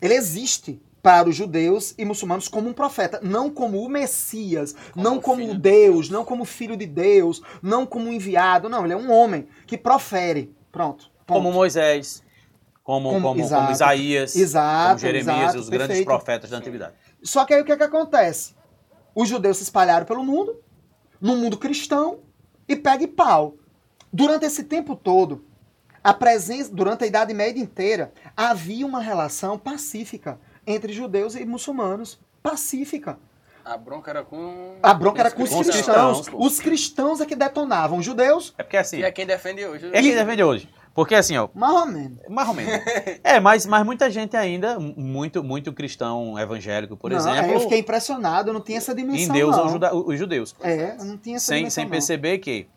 Ele 0.00 0.14
existe 0.14 0.80
para 1.02 1.28
os 1.28 1.36
judeus 1.36 1.94
e 1.98 2.04
muçulmanos 2.04 2.46
como 2.48 2.68
um 2.68 2.72
profeta, 2.74 3.20
não 3.22 3.48
como 3.50 3.82
o 3.82 3.88
Messias, 3.88 4.74
Como 4.92 5.02
não 5.04 5.20
como 5.20 5.40
filho 5.42 5.54
de 5.54 5.58
Deus, 5.60 6.10
não 6.10 6.24
como 6.24 6.44
filho 6.44 6.76
de 6.76 6.86
Deus, 6.86 7.42
não 7.62 7.86
como 7.86 8.06
um 8.08 8.12
enviado, 8.12 8.68
não, 8.68 8.84
ele 8.84 8.92
é 8.92 8.96
um 8.96 9.10
homem 9.10 9.46
que 9.66 9.78
profere. 9.78 10.54
Pronto. 10.70 11.10
ponto. 11.26 11.38
Como 11.38 11.52
Moisés, 11.52 12.22
como, 12.90 13.08
Como- 13.10 13.20
como, 13.20 13.34
como 13.34 13.40
exato. 13.44 13.72
Isaías, 13.72 14.34
Exato, 14.34 14.88
como 14.88 14.98
Jeremias 14.98 15.36
exato, 15.38 15.56
e 15.56 15.60
os 15.60 15.68
grandes 15.68 15.86
perfeito. 15.88 16.06
profetas 16.06 16.50
da 16.50 16.56
antiguidade. 16.56 16.92
Só 17.22 17.44
que 17.44 17.54
aí 17.54 17.60
o 17.60 17.64
que, 17.64 17.70
é 17.70 17.76
que 17.76 17.82
acontece? 17.84 18.56
Os 19.14 19.28
judeus 19.28 19.58
se 19.58 19.62
espalharam 19.62 20.04
pelo 20.04 20.24
mundo, 20.24 20.60
no 21.20 21.36
mundo 21.36 21.56
cristão, 21.56 22.18
e 22.68 22.74
pega 22.74 23.04
e 23.04 23.06
pau. 23.06 23.54
Durante 24.12 24.44
esse 24.44 24.64
tempo 24.64 24.96
todo, 24.96 25.44
a 26.02 26.12
presença, 26.12 26.74
durante 26.74 27.04
a 27.04 27.06
Idade 27.06 27.32
Média 27.32 27.62
inteira, 27.62 28.12
havia 28.36 28.84
uma 28.84 29.00
relação 29.00 29.56
pacífica 29.56 30.40
entre 30.66 30.92
judeus 30.92 31.36
e 31.36 31.44
muçulmanos. 31.44 32.18
Pacífica. 32.42 33.18
A 33.64 33.76
bronca 33.76 34.10
era 34.10 34.24
com. 34.24 34.78
A 34.82 34.92
bronca 34.94 35.20
era 35.20 35.30
com 35.30 35.42
os 35.44 35.50
cristãos. 35.54 36.26
Os 36.32 36.58
cristãos 36.58 37.20
é 37.20 37.26
que 37.26 37.36
detonavam. 37.36 37.98
Os 37.98 38.04
judeus, 38.04 38.52
É 38.58 38.64
porque 38.64 38.78
assim, 38.78 38.98
E 38.98 39.04
é 39.04 39.12
quem 39.12 39.26
defende 39.26 39.64
hoje. 39.64 39.90
é 39.92 40.00
quem 40.02 40.14
defende 40.14 40.42
hoje. 40.42 40.68
Porque 41.00 41.14
assim, 41.14 41.36
ó, 41.36 41.48
mais 41.54 41.72
ou 41.74 41.86
menos. 41.86 42.18
mais 42.28 42.48
ou 42.48 42.54
menos. 42.54 42.72
É, 43.24 43.40
mas, 43.40 43.64
mas 43.66 43.84
muita 43.84 44.10
gente 44.10 44.36
ainda, 44.36 44.78
muito, 44.78 45.42
muito 45.42 45.72
cristão 45.72 46.38
evangélico, 46.38 46.96
por 46.96 47.10
não, 47.10 47.16
exemplo, 47.18 47.40
aí 47.40 47.52
eu 47.52 47.60
fiquei 47.60 47.78
impressionado, 47.78 48.50
eu 48.50 48.54
não 48.54 48.60
tinha 48.60 48.78
essa 48.78 48.94
dimensão. 48.94 49.34
em 49.34 49.38
Deus 49.38 49.56
não. 49.56 49.66
os, 49.66 49.72
juda- 49.72 49.94
os 49.94 50.18
judeus. 50.18 50.54
É, 50.60 50.96
eu 50.98 51.04
não 51.04 51.16
tinha 51.16 51.36
essa 51.36 51.46
Sem, 51.46 51.58
dimensão. 51.58 51.74
sem 51.74 51.84
não. 51.84 51.90
perceber 51.90 52.38
que, 52.38 52.68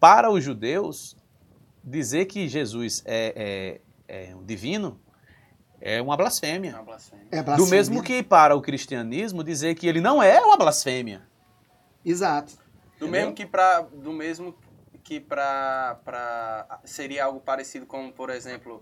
para 0.00 0.30
os 0.30 0.42
judeus, 0.42 1.16
dizer 1.84 2.24
que 2.26 2.48
Jesus 2.48 3.02
é, 3.06 3.80
é, 4.08 4.30
é 4.30 4.34
um 4.34 4.44
divino 4.44 5.00
é 5.80 6.00
uma 6.02 6.16
blasfêmia. 6.16 6.74
Uma 6.74 6.82
blasfêmia. 6.82 7.26
É 7.30 7.38
Do 7.38 7.44
blasfêmia. 7.44 7.70
mesmo 7.70 8.02
que 8.02 8.22
para 8.22 8.54
o 8.54 8.60
cristianismo 8.60 9.42
dizer 9.44 9.74
que 9.76 9.86
ele 9.86 10.00
não 10.00 10.22
é 10.22 10.40
uma 10.40 10.56
blasfêmia. 10.56 11.22
Exato. 12.04 12.52
Do 12.98 13.06
Entendeu? 13.06 13.10
mesmo 13.10 13.34
que 13.34 13.46
pra. 13.46 13.80
Do 13.80 14.12
mesmo 14.12 14.54
que 15.10 15.18
pra, 15.18 15.98
pra. 16.04 16.78
Seria 16.84 17.24
algo 17.24 17.40
parecido 17.40 17.84
como, 17.84 18.12
por 18.12 18.30
exemplo. 18.30 18.80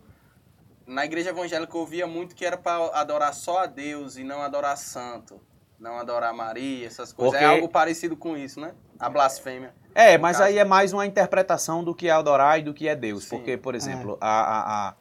Na 0.87 1.03
igreja 1.07 1.31
evangélica 1.31 1.75
eu 1.75 1.81
ouvia 1.81 2.07
muito 2.07 2.35
que 2.35 2.45
era 2.45 2.57
pra 2.59 2.77
adorar 2.93 3.33
só 3.33 3.61
a 3.61 3.67
Deus 3.67 4.19
e 4.19 4.25
não 4.25 4.43
adorar 4.43 4.77
santo. 4.77 5.41
Não 5.81 5.97
adorar 5.99 6.35
Maria, 6.35 6.87
essas 6.87 7.15
coisas. 7.15 7.33
Porque- 7.33 7.45
É 7.45 7.49
algo 7.49 7.67
parecido 7.69 8.15
com 8.15 8.37
isso, 8.37 8.61
né? 8.61 8.75
A 8.99 9.09
blasfêmia. 9.09 9.75
É, 9.95 10.19
mas 10.19 10.37
caso. 10.37 10.49
aí 10.51 10.59
é 10.59 10.65
mais 10.67 10.93
uma 10.93 11.07
interpretação 11.07 11.83
do 11.83 11.95
que 11.95 12.09
é 12.09 12.11
adorar 12.11 12.59
e 12.59 12.63
do 12.63 12.75
que 12.75 12.87
é 12.89 12.95
Deus. 12.95 13.25
Sim. 13.25 13.37
Porque, 13.37 13.57
por 13.57 13.75
exemplo, 13.75 14.19
a, 14.21 14.29
a- 14.29 14.95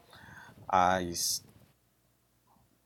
a- 0.69 0.95
as, 0.97 1.43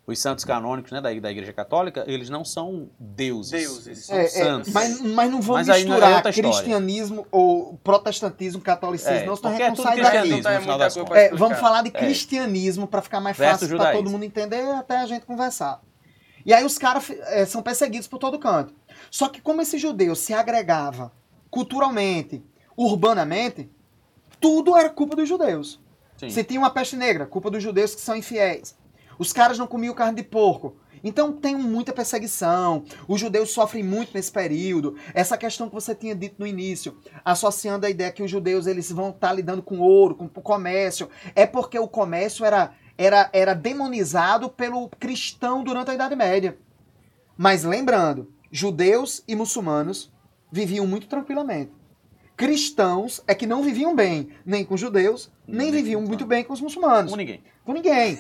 os 0.05 0.17
santos 0.19 0.43
canônicos 0.43 0.91
né, 0.91 0.99
da, 0.99 1.13
da 1.13 1.31
Igreja 1.31 1.53
Católica, 1.53 2.03
eles 2.07 2.29
não 2.29 2.43
são 2.43 2.89
deuses. 2.99 3.51
Deuses. 3.51 3.87
Eles 3.87 4.05
são 4.05 4.15
É, 4.17 4.23
é, 4.25 4.27
santos. 4.27 4.73
mas, 4.73 4.99
mas 5.01 5.31
não 5.31 5.39
vou 5.41 5.55
Mas 5.55 5.67
não 5.67 5.75
é 5.75 5.77
misturar 5.77 6.11
história. 6.17 6.33
cristianismo 6.33 7.27
ou 7.31 7.77
protestantismo, 7.83 8.61
catolicismo, 8.61 9.13
É, 9.13 9.25
não, 9.25 9.37
porque 9.37 9.47
gente 9.57 9.61
é 9.63 9.69
não 9.69 9.75
Não 9.75 9.83
não 10.65 10.73
contas. 11.03 11.05
pra 11.05 11.19
É, 11.19 11.23
explicar. 11.25 11.45
vamos 11.45 11.59
falar 11.59 11.81
de 11.83 11.89
É. 11.89 11.91
cristianismo 11.91 12.87
para 12.87 13.01
ficar 13.01 13.21
mais 13.21 13.37
Versus 13.37 13.61
fácil 13.61 13.77
para 13.77 13.91
todo 13.93 14.09
mundo 14.09 14.23
entender 14.25 14.61
até 14.71 14.97
a 14.97 15.05
gente 15.05 15.25
conversar. 15.25 15.81
E 16.45 16.51
aí 16.53 16.65
os 16.65 16.77
caras 16.79 17.09
são 17.47 17.61
perseguidos 17.61 18.07
por 18.07 18.17
todo 18.17 18.39
canto. 18.39 18.73
Só 19.11 19.29
que 19.29 19.39
como 19.39 19.61
esse 19.61 19.77
judeu 19.77 20.15
se 20.15 20.33
agregava 20.33 21.11
culturalmente, 21.51 22.43
urbanamente, 22.75 23.69
tudo 24.39 24.75
era 24.75 24.89
culpa 24.89 25.15
dos 25.15 25.29
judeus. 25.29 25.79
Sim. 26.17 26.29
Se 26.29 26.43
tinha 26.43 26.59
uma 26.59 26.71
peste 26.71 26.95
negra, 26.95 27.25
culpa 27.27 27.49
dos 27.51 27.61
judeus 27.61 27.93
que 27.93 28.01
são 28.01 28.15
infiéis. 28.15 28.75
Os 29.21 29.31
caras 29.31 29.59
não 29.59 29.67
comiam 29.67 29.93
carne 29.93 30.15
de 30.15 30.23
porco. 30.23 30.77
Então 31.03 31.31
tem 31.31 31.55
muita 31.55 31.93
perseguição. 31.93 32.83
Os 33.07 33.19
judeus 33.19 33.51
sofrem 33.51 33.83
muito 33.83 34.15
nesse 34.15 34.31
período. 34.31 34.95
Essa 35.13 35.37
questão 35.37 35.69
que 35.69 35.75
você 35.75 35.93
tinha 35.93 36.15
dito 36.15 36.37
no 36.39 36.47
início, 36.47 36.97
associando 37.23 37.85
a 37.85 37.89
ideia 37.91 38.11
que 38.11 38.23
os 38.23 38.31
judeus 38.31 38.65
eles 38.65 38.91
vão 38.91 39.11
estar 39.11 39.31
lidando 39.31 39.61
com 39.61 39.77
ouro, 39.77 40.15
com 40.15 40.25
o 40.25 40.41
comércio, 40.41 41.07
é 41.35 41.45
porque 41.45 41.77
o 41.77 41.87
comércio 41.87 42.43
era, 42.43 42.73
era, 42.97 43.29
era 43.31 43.53
demonizado 43.53 44.49
pelo 44.49 44.89
cristão 44.89 45.63
durante 45.63 45.91
a 45.91 45.93
Idade 45.93 46.15
Média. 46.15 46.57
Mas 47.37 47.63
lembrando, 47.63 48.33
judeus 48.51 49.23
e 49.27 49.35
muçulmanos 49.35 50.11
viviam 50.51 50.87
muito 50.87 51.05
tranquilamente. 51.05 51.71
Cristãos 52.35 53.21
é 53.27 53.35
que 53.35 53.45
não 53.45 53.61
viviam 53.61 53.95
bem 53.95 54.29
nem 54.43 54.65
com 54.65 54.75
judeus, 54.75 55.31
nem 55.47 55.69
Nem 55.69 55.71
viviam 55.71 56.01
muito 56.01 56.25
bem 56.25 56.43
com 56.43 56.53
os 56.53 56.61
muçulmanos 56.61 57.11
Com 57.11 57.17
ninguém. 57.17 57.43
com 57.63 57.71
ninguém. 57.71 58.17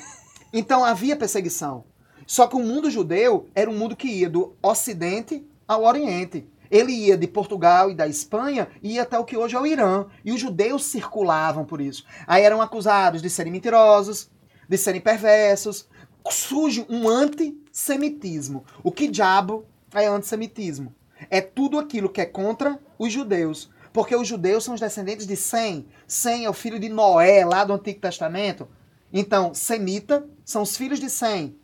Então 0.53 0.83
havia 0.83 1.15
perseguição. 1.15 1.85
Só 2.25 2.47
que 2.47 2.55
o 2.55 2.59
mundo 2.59 2.89
judeu 2.89 3.49
era 3.53 3.69
um 3.69 3.77
mundo 3.77 3.95
que 3.95 4.07
ia 4.07 4.29
do 4.29 4.55
Ocidente 4.61 5.45
ao 5.67 5.83
Oriente. 5.83 6.47
Ele 6.69 6.93
ia 6.93 7.17
de 7.17 7.27
Portugal 7.27 7.91
e 7.91 7.95
da 7.95 8.07
Espanha 8.07 8.69
e 8.81 8.93
ia 8.93 9.01
até 9.01 9.19
o 9.19 9.25
que 9.25 9.35
hoje 9.35 9.55
é 9.55 9.59
o 9.59 9.67
Irã. 9.67 10.05
E 10.23 10.31
os 10.31 10.39
judeus 10.39 10.85
circulavam 10.85 11.65
por 11.65 11.81
isso. 11.81 12.05
Aí 12.25 12.43
eram 12.43 12.61
acusados 12.61 13.21
de 13.21 13.29
serem 13.29 13.51
mentirosos, 13.51 14.29
de 14.69 14.77
serem 14.77 15.01
perversos. 15.01 15.87
Surge 16.29 16.85
um 16.89 17.09
antissemitismo. 17.09 18.63
O 18.81 18.91
que 18.91 19.09
diabo 19.09 19.65
é 19.93 20.07
antissemitismo? 20.07 20.95
É 21.29 21.41
tudo 21.41 21.77
aquilo 21.77 22.09
que 22.09 22.21
é 22.21 22.25
contra 22.25 22.79
os 22.97 23.11
judeus. 23.11 23.69
Porque 23.91 24.15
os 24.15 24.25
judeus 24.25 24.63
são 24.63 24.73
os 24.73 24.79
descendentes 24.79 25.27
de 25.27 25.35
Sem. 25.35 25.85
Sem 26.07 26.45
é 26.45 26.49
o 26.49 26.53
filho 26.53 26.79
de 26.79 26.87
Noé, 26.87 27.43
lá 27.43 27.65
do 27.65 27.73
Antigo 27.73 27.99
Testamento. 27.99 28.69
Então, 29.13 29.53
semita 29.53 30.27
são 30.45 30.61
os 30.61 30.75
filhos 30.75 30.99
de 30.99 31.09
Sem. 31.09 31.57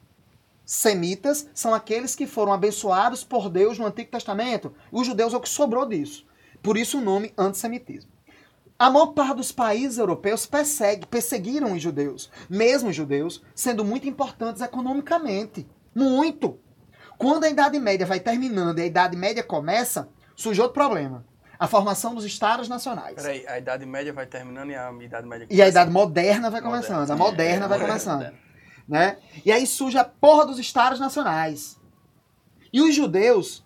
Semitas 0.65 1.47
são 1.53 1.73
aqueles 1.73 2.13
que 2.13 2.27
foram 2.27 2.51
abençoados 2.51 3.23
por 3.23 3.49
Deus 3.49 3.79
no 3.79 3.85
Antigo 3.85 4.11
Testamento. 4.11 4.73
Os 4.91 5.07
judeus 5.07 5.33
é 5.33 5.37
o 5.37 5.39
que 5.39 5.47
sobrou 5.47 5.85
disso. 5.85 6.25
Por 6.61 6.77
isso 6.77 6.97
o 6.97 7.01
nome 7.01 7.33
antissemitismo. 7.37 8.11
A 8.77 8.91
maior 8.91 9.07
parte 9.07 9.37
dos 9.37 9.51
países 9.51 9.97
europeus 9.97 10.45
persegue, 10.45 11.07
perseguiram 11.07 11.73
os 11.73 11.81
judeus, 11.81 12.29
mesmo 12.49 12.89
os 12.89 12.95
judeus, 12.95 13.41
sendo 13.55 13.83
muito 13.83 14.07
importantes 14.07 14.61
economicamente. 14.61 15.65
Muito. 15.95 16.59
Quando 17.17 17.45
a 17.45 17.49
Idade 17.49 17.79
Média 17.79 18.05
vai 18.05 18.19
terminando 18.19 18.77
e 18.77 18.83
a 18.83 18.85
Idade 18.85 19.15
Média 19.17 19.41
começa, 19.41 20.09
surge 20.35 20.61
outro 20.61 20.75
problema. 20.75 21.25
A 21.59 21.67
formação 21.67 22.13
dos 22.13 22.23
Estados 22.25 22.67
Nacionais. 22.69 23.15
Peraí, 23.15 23.45
a 23.47 23.57
Idade 23.57 23.85
Média 23.85 24.13
vai 24.13 24.25
terminando 24.25 24.69
e 24.69 24.75
a 24.75 24.91
Idade 25.01 25.27
Média 25.27 25.47
E 25.49 25.61
a 25.61 25.67
Idade 25.67 25.89
Moderna 25.91 26.49
vai 26.49 26.61
começando. 26.61 27.09
A 27.09 27.15
moderna 27.15 27.67
vai 27.67 27.77
É, 27.79 27.81
começando 27.81 28.13
moderna. 28.17 28.39
né? 28.87 29.17
E 29.45 29.51
aí 29.51 29.65
surge 29.65 29.97
a 29.97 30.03
porra 30.05 30.45
dos 30.45 30.59
estados 30.59 30.99
nacionais. 30.99 31.79
E 32.71 32.81
os 32.81 32.93
judeus, 32.93 33.65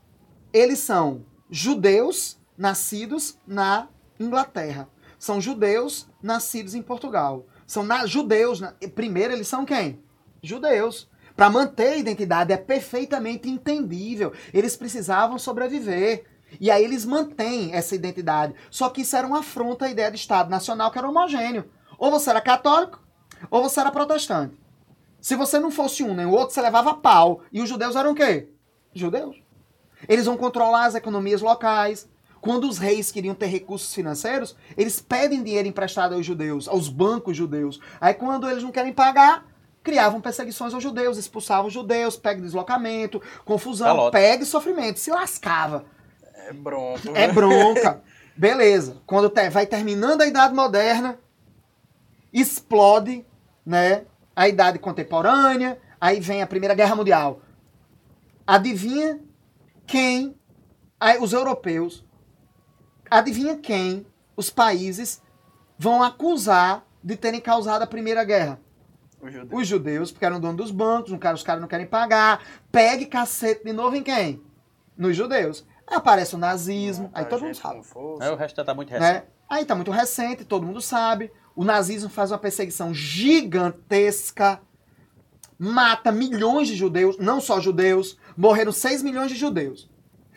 eles 0.54 0.80
são 0.80 1.26
judeus 1.50 2.40
nascidos 2.58 3.38
na 3.46 3.88
Inglaterra. 4.20 4.88
São 5.20 5.42
judeus 5.42 6.08
nascidos 6.22 6.74
em 6.76 6.82
Portugal. 6.82 7.46
São 7.68 7.84
na- 7.84 8.06
judeus. 8.06 8.60
na- 8.62 8.74
primeiro, 8.96 9.34
eles 9.34 9.48
são 9.48 9.66
quem? 9.66 10.02
Judeus. 10.42 11.10
Para 11.36 11.50
manter 11.50 11.94
a 11.94 11.98
identidade 11.98 12.52
é 12.54 12.58
perfeitamente 12.58 13.50
entendível. 13.50 14.34
Eles 14.54 14.76
precisavam 14.78 15.38
sobreviver. 15.38 16.26
E 16.60 16.70
aí 16.70 16.84
eles 16.84 17.06
mantêm 17.06 17.74
essa 17.74 17.96
identidade. 17.96 18.54
Só 18.70 18.90
que 18.90 19.02
isso 19.02 19.16
era 19.16 19.28
uma 19.28 19.40
afronta 19.40 19.86
à 19.86 19.90
ideia 19.90 20.12
de 20.12 20.18
Estado 20.18 20.50
Nacional 20.50 20.92
que 20.92 20.98
era 20.98 21.10
homogêneo. 21.10 21.70
Ou 21.98 22.12
você 22.12 22.30
era 22.30 22.42
católico, 22.42 23.00
ou 23.50 23.62
você 23.62 23.80
era 23.80 23.92
protestante. 23.92 24.58
Se 25.20 25.36
você 25.36 25.60
não 25.60 25.70
fosse 25.70 26.04
um 26.04 26.16
nem 26.16 26.26
o 26.26 26.32
outro, 26.32 26.54
você 26.54 26.62
levava 26.62 26.96
pau. 26.96 27.42
E 27.52 27.62
os 27.62 27.70
judeus 27.70 27.96
eram 27.96 28.12
o 28.12 28.16
quê? 28.16 28.50
Judeus. 28.94 29.38
Eles 30.10 30.26
vão 30.26 30.36
controlar 30.36 30.86
as 30.86 30.96
economias 30.96 31.42
locais. 31.42 32.10
Quando 32.42 32.68
os 32.68 32.80
reis 32.80 33.12
queriam 33.12 33.36
ter 33.36 33.46
recursos 33.46 33.94
financeiros, 33.94 34.56
eles 34.76 35.00
pedem 35.00 35.44
dinheiro 35.44 35.68
emprestado 35.68 36.16
aos 36.16 36.26
judeus, 36.26 36.68
aos 36.68 36.90
bancos 36.90 37.38
judeus. 37.38 37.80
Aí 38.00 38.16
quando 38.16 38.50
eles 38.50 38.64
não 38.64 38.72
querem 38.72 38.92
pagar, 38.92 39.46
criavam 39.84 40.20
perseguições 40.20 40.74
aos 40.74 40.82
judeus, 40.82 41.20
expulsavam 41.20 41.68
os 41.68 41.74
judeus, 41.74 42.18
pega 42.18 42.42
deslocamento, 42.42 43.22
confusão, 43.46 44.10
pega 44.10 44.42
e 44.42 44.46
sofrimento. 44.48 45.00
Se 45.00 45.12
lascava. 45.12 45.86
É 46.48 46.54
bronco. 46.54 47.16
É 47.16 47.28
bronca. 47.32 48.02
Beleza. 48.36 49.02
Quando 49.06 49.30
te- 49.30 49.50
vai 49.50 49.66
terminando 49.66 50.22
a 50.22 50.28
Idade 50.28 50.54
Moderna, 50.54 51.20
explode, 52.34 53.26
né? 53.66 54.06
A 54.36 54.48
Idade 54.48 54.80
Contemporânea, 54.80 55.78
aí 56.00 56.20
vem 56.20 56.42
a 56.42 56.48
Primeira 56.48 56.74
Guerra 56.74 56.96
Mundial. 56.96 57.42
Adivinha 58.48 59.20
quem 59.86 60.36
aí 61.00 61.18
os 61.20 61.34
europeus, 61.34 62.06
adivinha 63.10 63.58
quem 63.58 64.06
os 64.36 64.50
países 64.50 65.22
vão 65.78 66.02
acusar 66.02 66.86
de 67.04 67.16
terem 67.16 67.42
causado 67.42 67.82
a 67.82 67.88
Primeira 67.88 68.24
Guerra? 68.24 68.60
O 69.22 69.30
judeu. 69.30 69.58
Os 69.58 69.68
judeus, 69.68 70.12
porque 70.12 70.26
eram 70.26 70.40
donos 70.40 70.58
dos 70.58 70.72
bancos, 70.72 71.12
não 71.12 71.20
quer- 71.20 71.34
os 71.34 71.44
caras 71.44 71.62
não 71.62 71.68
querem 71.68 71.86
pagar. 71.86 72.42
Pegue 72.72 73.06
cacete 73.06 73.64
de 73.64 73.74
novo 73.74 73.96
em 73.96 74.02
quem? 74.04 74.42
Nos 74.98 75.16
judeus. 75.16 75.66
Aparece 75.92 76.36
o 76.36 76.38
nazismo, 76.38 77.10
aí 77.14 77.24
Muita 77.24 77.30
todo 77.30 77.46
mundo 77.46 77.56
sabe. 77.56 77.82
Aí 78.22 78.30
o 78.30 78.36
resto 78.36 78.64
tá 78.64 78.74
muito 78.74 78.90
recente. 78.90 79.14
né? 79.14 79.24
Aí 79.50 79.66
tá 79.66 79.76
muito 79.76 79.92
recente, 79.92 80.46
todo 80.46 80.66
mundo 80.66 80.82
sabe. 80.82 81.32
O 81.56 81.66
nazismo 81.66 82.10
faz 82.10 82.32
uma 82.32 82.38
perseguição 82.38 82.94
gigantesca, 82.94 84.62
mata 85.60 86.12
milhões 86.12 86.68
de 86.68 86.76
judeus, 86.76 87.18
não 87.18 87.42
só 87.42 87.60
judeus, 87.60 88.18
morreram 88.38 88.72
6 88.72 89.04
milhões 89.04 89.30
de 89.30 89.38
judeus. 89.38 89.90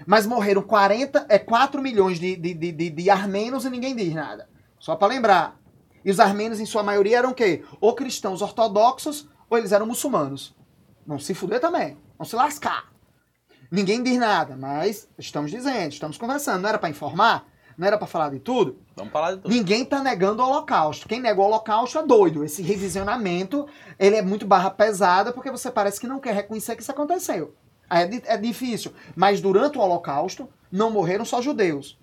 Mas 0.07 0.27
morreram 0.27 0.61
40, 0.61 1.27
é 1.29 1.39
4 1.39 1.81
milhões 1.81 2.19
de, 2.19 2.37
de, 2.37 2.53
de, 2.53 2.73
de, 2.73 2.91
de 2.91 3.11
armênios 3.11 3.65
e 3.65 3.71
ninguém 3.71 3.95
diz 3.95 4.13
nada. 4.13 4.49
Só 4.79 4.97
pra 4.97 5.07
lembrar. 5.07 5.59
E 6.05 6.11
os 6.11 6.21
armênios, 6.21 6.61
em 6.61 6.67
sua 6.67 6.83
maioria, 6.83 7.19
eram 7.19 7.31
o 7.31 7.35
quê? 7.35 7.65
Ou 7.81 7.95
cristãos 7.95 8.43
ortodoxos, 8.43 9.29
ou 9.49 9.57
eles 9.57 9.73
eram 9.73 9.87
muçulmanos. 9.87 10.55
Não 11.07 11.19
se 11.19 11.33
fuder 11.33 11.61
também. 11.61 11.97
Não 12.19 12.27
se 12.27 12.37
lascar. 12.37 12.93
Ninguém 13.75 14.05
diz 14.05 14.17
nada, 14.19 14.57
mas 14.57 15.09
estamos 15.19 15.51
dizendo, 15.51 15.91
estamos 15.93 16.17
conversando. 16.17 16.63
Não 16.63 16.69
era 16.69 16.79
pra 16.79 16.89
informar? 16.89 17.45
Não 17.77 17.85
era 17.85 17.99
pra 17.99 18.07
falar 18.07 18.31
de 18.31 18.39
tudo? 18.39 18.79
Vamos 18.95 19.13
falar 19.13 19.33
de 19.33 19.39
tudo. 19.39 19.53
Ninguém 19.53 19.85
tá 19.85 20.01
negando 20.01 20.41
o 20.41 20.47
holocausto. 20.47 21.09
Quem 21.09 21.19
nega 21.21 21.41
o 21.41 21.45
holocausto 21.45 21.99
é 21.99 22.07
doido. 22.07 22.45
Esse 22.45 22.63
revisionamento, 22.63 23.67
ele 23.99 24.15
é 24.15 24.23
muito 24.23 24.47
barra 24.47 24.71
pesada 24.71 25.33
porque 25.33 25.51
você 25.51 25.73
parece 25.73 25.99
que 25.99 26.07
não 26.07 26.21
quer 26.21 26.37
reconhecer 26.37 26.77
que 26.77 26.83
isso 26.83 26.93
aconteceu. 26.93 27.53
Aí 27.91 28.05
É, 28.25 28.35
é 28.35 28.37
difícil. 28.39 28.93
Mas 29.17 29.41
durante 29.41 29.77
o 29.77 29.81
holocausto, 29.81 30.49
não 30.71 30.89
morreram 30.93 31.25
só 31.25 31.43
judeus. 31.43 31.99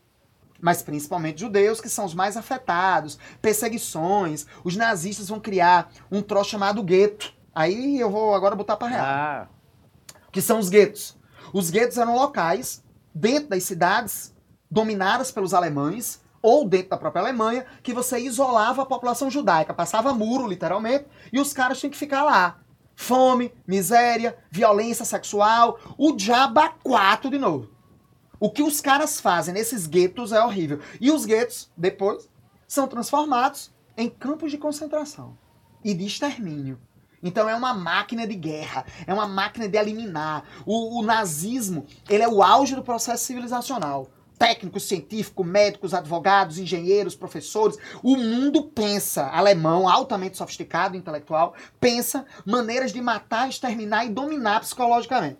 Mas 0.59 0.81
principalmente 0.81 1.39
judeus, 1.39 1.79
que 1.79 1.87
são 1.87 2.03
os 2.03 2.13
mais 2.13 2.35
afetados. 2.35 3.17
Perseguições. 3.41 4.45
Os 4.65 4.75
nazistas 4.75 5.29
vão 5.29 5.39
criar 5.39 5.89
um 6.11 6.21
troço 6.21 6.49
chamado 6.49 6.83
gueto. 6.83 7.33
Aí 7.55 7.97
eu 7.97 8.09
vou 8.09 8.35
agora 8.35 8.57
botar 8.57 8.75
pra 8.75 8.89
real 8.89 9.05
Ah, 9.05 9.47
que 10.33 10.41
são 10.41 10.59
os 10.59 10.67
guetos. 10.67 11.20
Os 11.53 11.69
guetos 11.69 11.97
eram 11.97 12.15
locais 12.15 12.83
dentro 13.13 13.49
das 13.49 13.63
cidades 13.63 14.33
dominadas 14.69 15.31
pelos 15.31 15.53
alemães 15.53 16.21
ou 16.41 16.67
dentro 16.67 16.89
da 16.89 16.97
própria 16.97 17.21
Alemanha 17.21 17.65
que 17.83 17.93
você 17.93 18.19
isolava 18.19 18.81
a 18.81 18.85
população 18.85 19.29
judaica, 19.29 19.73
passava 19.73 20.13
muro 20.13 20.47
literalmente 20.47 21.05
e 21.31 21.39
os 21.39 21.53
caras 21.53 21.79
tinham 21.79 21.91
que 21.91 21.97
ficar 21.97 22.23
lá. 22.23 22.59
Fome, 22.95 23.53
miséria, 23.65 24.37
violência 24.49 25.05
sexual, 25.05 25.79
o 25.97 26.13
diabo 26.13 26.61
quatro 26.83 27.29
de 27.29 27.37
novo. 27.37 27.69
O 28.39 28.49
que 28.49 28.63
os 28.63 28.81
caras 28.81 29.19
fazem 29.19 29.53
nesses 29.53 29.85
guetos 29.85 30.31
é 30.31 30.43
horrível. 30.43 30.79
E 30.99 31.11
os 31.11 31.25
guetos, 31.25 31.71
depois, 31.77 32.27
são 32.67 32.87
transformados 32.87 33.71
em 33.95 34.09
campos 34.09 34.49
de 34.49 34.57
concentração 34.57 35.37
e 35.83 35.93
de 35.93 36.05
extermínio. 36.05 36.79
Então 37.23 37.47
é 37.49 37.55
uma 37.55 37.73
máquina 37.73 38.25
de 38.25 38.35
guerra, 38.35 38.85
é 39.05 39.13
uma 39.13 39.27
máquina 39.27 39.67
de 39.67 39.77
eliminar. 39.77 40.43
O, 40.65 40.99
o 40.99 41.03
nazismo, 41.03 41.85
ele 42.09 42.23
é 42.23 42.27
o 42.27 42.41
auge 42.41 42.75
do 42.75 42.83
processo 42.83 43.23
civilizacional. 43.25 44.07
técnicos, 44.39 44.87
científicos, 44.87 45.45
médicos, 45.45 45.93
advogados, 45.93 46.57
engenheiros, 46.57 47.15
professores. 47.15 47.77
O 48.01 48.17
mundo 48.17 48.63
pensa, 48.63 49.27
alemão, 49.27 49.87
altamente 49.87 50.35
sofisticado, 50.35 50.97
intelectual, 50.97 51.53
pensa 51.79 52.25
maneiras 52.43 52.91
de 52.91 52.99
matar, 52.99 53.47
exterminar 53.49 54.03
e 54.03 54.09
dominar 54.09 54.61
psicologicamente. 54.61 55.37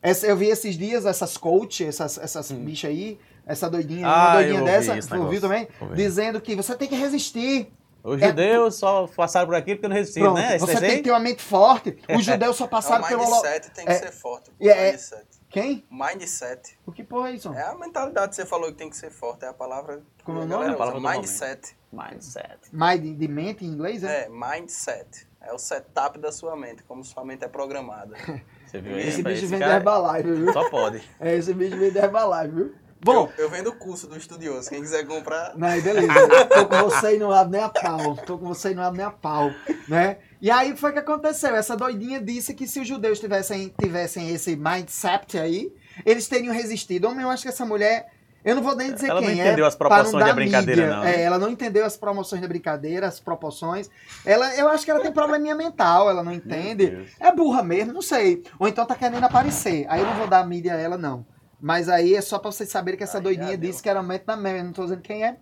Essa- 0.00 0.26
eu 0.28 0.36
vi 0.36 0.46
esses 0.46 0.76
dias 0.78 1.04
essas 1.06 1.36
coach, 1.36 1.84
essas, 1.84 2.16
essas 2.18 2.52
bichas 2.52 2.90
aí, 2.90 3.18
essa 3.44 3.68
doidinha, 3.68 4.06
uma 4.06 4.14
Ah, 4.28 4.32
doidinha 4.34 4.54
eu 4.58 4.60
ouvi 4.60 4.72
dessa, 4.72 4.92
ouviu 4.92 5.18
negócio. 5.18 5.40
também? 5.40 5.68
Ouvi. 5.80 5.96
Dizendo 5.96 6.40
que 6.40 6.54
você 6.54 6.74
tem 6.76 6.86
que 6.88 6.94
resistir. 6.94 7.72
Os 8.06 8.22
É- 8.22 8.28
judeus 8.28 8.76
só 8.76 9.06
passaram 9.08 9.46
por 9.46 9.56
aqui 9.56 9.74
porque 9.74 9.88
não 9.88 9.96
resistiram, 9.96 10.32
Pronto, 10.32 10.46
né? 10.46 10.56
Esse 10.56 10.64
você 10.64 10.72
tem 10.74 10.80
desenho? 10.80 10.98
que 10.98 11.04
ter 11.04 11.10
uma 11.10 11.20
mente 11.20 11.42
forte. 11.42 11.98
Os 12.08 12.24
judeus 12.24 12.56
só 12.56 12.64
É, 12.64 12.68
passaram 12.68 13.04
o 13.04 13.08
pelo... 13.08 13.22
holo- 13.22 13.42
mindset 13.42 13.70
tem 13.72 13.84
que 13.84 13.90
é- 13.90 13.94
ser 13.98 14.12
forte. 14.12 14.50
e 14.60 14.68
é- 14.68 14.90
mindset. 14.92 15.26
Quem? 15.50 15.84
Mindset. 15.90 16.78
O 16.86 16.92
que 16.92 17.02
porra 17.02 17.30
é 17.30 17.32
isso? 17.32 17.52
É 17.52 17.62
a 17.62 17.74
mentalidade 17.74 18.30
que 18.30 18.36
você 18.36 18.46
falou 18.46 18.66
que 18.68 18.74
tem 18.78 18.88
que 18.90 18.96
ser 18.96 19.10
forte. 19.10 19.44
É 19.44 19.48
a 19.48 19.54
palavra 19.54 20.02
que 20.18 20.24
Como 20.24 20.38
é 20.38 20.40
o 20.42 20.44
a 20.44 20.46
nome? 20.46 20.52
galera 20.64 20.72
É 20.72 20.74
a 20.74 20.78
palavra 20.78 21.00
Mindset. 21.00 21.76
Mindset. 21.92 22.58
Mind, 22.72 23.18
de 23.18 23.28
mente 23.28 23.64
em 23.64 23.68
inglês, 23.68 24.04
é? 24.04 24.24
É, 24.24 24.28
mindset. 24.28 25.26
É 25.40 25.52
o 25.52 25.58
setup 25.58 26.18
da 26.18 26.30
sua 26.32 26.56
mente, 26.56 26.82
como 26.82 27.04
sua 27.04 27.24
mente 27.24 27.44
é 27.44 27.48
programada. 27.48 28.16
Você 28.66 28.80
viu 28.80 28.98
Esse 28.98 29.18
aí? 29.18 29.22
bicho 29.22 29.46
vem 29.46 29.58
da 29.60 29.66
cara 29.66 29.78
Herbalife, 29.78 30.32
viu? 30.32 30.52
Só 30.52 30.68
pode. 30.70 31.02
É, 31.20 31.34
esse 31.36 31.54
bicho 31.54 31.76
vem 31.76 31.92
da 31.92 32.00
Herbalife, 32.04 32.54
viu? 32.54 32.74
Bom, 33.06 33.32
eu, 33.38 33.44
eu 33.44 33.50
vendo 33.50 33.70
o 33.70 33.72
curso 33.76 34.06
do 34.08 34.16
estudioso. 34.16 34.68
Quem 34.68 34.80
quiser 34.80 35.06
comprar, 35.06 35.52
Não, 35.56 35.68
aí 35.68 35.80
beleza. 35.80 36.12
Tô 36.52 36.66
com 36.66 36.90
você 36.90 37.14
e 37.14 37.18
não 37.18 37.30
abro 37.30 37.52
nem 37.52 37.62
a 37.62 37.68
pau. 37.68 38.16
Tô 38.16 38.36
com 38.36 38.46
você 38.46 38.72
e 38.72 38.74
não 38.74 38.82
abro 38.82 38.96
nem 38.96 39.06
a 39.06 39.10
pau, 39.10 39.50
né? 39.88 40.16
E 40.42 40.50
aí 40.50 40.76
foi 40.76 40.90
o 40.90 40.92
que 40.92 40.98
aconteceu. 40.98 41.54
Essa 41.54 41.76
doidinha 41.76 42.20
disse 42.20 42.52
que 42.52 42.66
se 42.66 42.80
os 42.80 42.88
judeus 42.88 43.20
tivessem, 43.20 43.72
tivessem 43.80 44.30
esse 44.30 44.56
mindset 44.56 45.38
aí, 45.38 45.72
eles 46.04 46.26
teriam 46.26 46.52
resistido. 46.52 47.06
Homem, 47.06 47.22
eu 47.22 47.30
acho 47.30 47.44
que 47.44 47.48
essa 47.48 47.64
mulher... 47.64 48.08
Eu 48.44 48.54
não 48.54 48.62
vou 48.62 48.76
nem 48.76 48.92
dizer 48.92 49.08
Ela 49.08 49.20
não 49.20 49.28
quem 49.28 49.40
entendeu 49.40 49.64
é. 49.64 49.68
as 49.68 49.74
proporções 49.74 50.12
não 50.12 50.20
da 50.20 50.32
brincadeira, 50.32 50.82
mídia. 50.82 50.96
não, 50.96 51.02
né? 51.02 51.16
É, 51.16 51.22
ela 51.22 51.36
não 51.36 51.50
entendeu 51.50 51.84
as 51.84 51.96
promoções 51.96 52.40
da 52.40 52.46
brincadeira, 52.46 53.08
as 53.08 53.18
proporções. 53.18 53.90
Ela, 54.24 54.54
eu 54.54 54.68
acho 54.68 54.84
que 54.84 54.90
ela 54.92 55.00
tem 55.00 55.10
probleminha 55.10 55.54
mental, 55.56 56.08
ela 56.08 56.22
não 56.22 56.32
entende. 56.32 57.08
É 57.18 57.32
burra 57.32 57.64
mesmo, 57.64 57.92
não 57.92 58.02
sei. 58.02 58.44
Ou 58.56 58.68
então 58.68 58.86
tá 58.86 58.94
querendo 58.94 59.24
aparecer. 59.24 59.84
Aí 59.88 60.00
eu 60.00 60.06
não 60.06 60.14
vou 60.14 60.28
dar 60.28 60.46
mídia 60.46 60.74
a 60.74 60.76
ela, 60.76 60.96
não. 60.96 61.26
Mas 61.60 61.88
aí 61.88 62.14
é 62.14 62.20
só 62.20 62.38
pra 62.38 62.50
vocês 62.50 62.68
saberem 62.68 62.98
que 62.98 63.04
essa 63.04 63.18
Aí 63.18 63.24
doidinha 63.24 63.56
disse 63.56 63.82
que 63.82 63.88
era 63.88 64.02
mente 64.02 64.24
da 64.24 64.36
merda, 64.36 64.64
não 64.64 64.72
tô 64.72 64.82
dizendo 64.82 65.02
quem 65.02 65.24
é. 65.24 65.38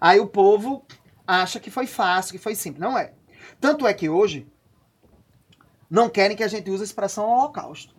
Aí 0.00 0.20
o 0.20 0.26
povo 0.26 0.84
acha 1.26 1.58
que 1.58 1.70
foi 1.70 1.86
fácil, 1.86 2.32
que 2.32 2.38
foi 2.38 2.54
simples. 2.54 2.80
Não 2.80 2.96
é. 2.96 3.12
Tanto 3.60 3.86
é 3.86 3.92
que 3.92 4.08
hoje 4.08 4.46
não 5.90 6.08
querem 6.08 6.36
que 6.36 6.44
a 6.44 6.48
gente 6.48 6.70
use 6.70 6.82
a 6.82 6.84
expressão 6.84 7.28
holocausto. 7.28 7.96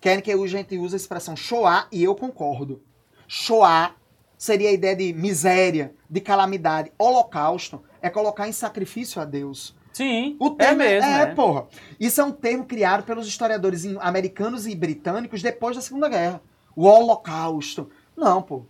Querem 0.00 0.22
que 0.22 0.30
a 0.30 0.46
gente 0.46 0.78
use 0.78 0.94
a 0.94 0.96
expressão 0.96 1.34
Shoah 1.34 1.88
e 1.90 2.04
eu 2.04 2.14
concordo. 2.14 2.82
Shoah 3.26 3.94
seria 4.36 4.70
a 4.70 4.72
ideia 4.72 4.94
de 4.94 5.12
miséria, 5.12 5.94
de 6.08 6.20
calamidade. 6.20 6.92
Holocausto 6.96 7.82
é 8.00 8.08
colocar 8.08 8.46
em 8.48 8.52
sacrifício 8.52 9.20
a 9.20 9.24
Deus. 9.24 9.76
Sim, 9.92 10.36
O 10.38 10.54
é 10.60 10.64
termo 10.64 10.78
mesmo, 10.78 11.10
é, 11.10 11.26
né? 11.26 11.34
porra. 11.34 11.66
Isso 11.98 12.20
é 12.20 12.24
um 12.24 12.30
termo 12.30 12.64
criado 12.64 13.02
pelos 13.02 13.26
historiadores 13.26 13.84
americanos 14.00 14.64
e 14.66 14.74
britânicos 14.76 15.42
depois 15.42 15.74
da 15.74 15.82
Segunda 15.82 16.08
Guerra. 16.08 16.40
O 16.80 16.84
Holocausto. 16.86 17.90
Não, 18.16 18.40
pô. 18.40 18.62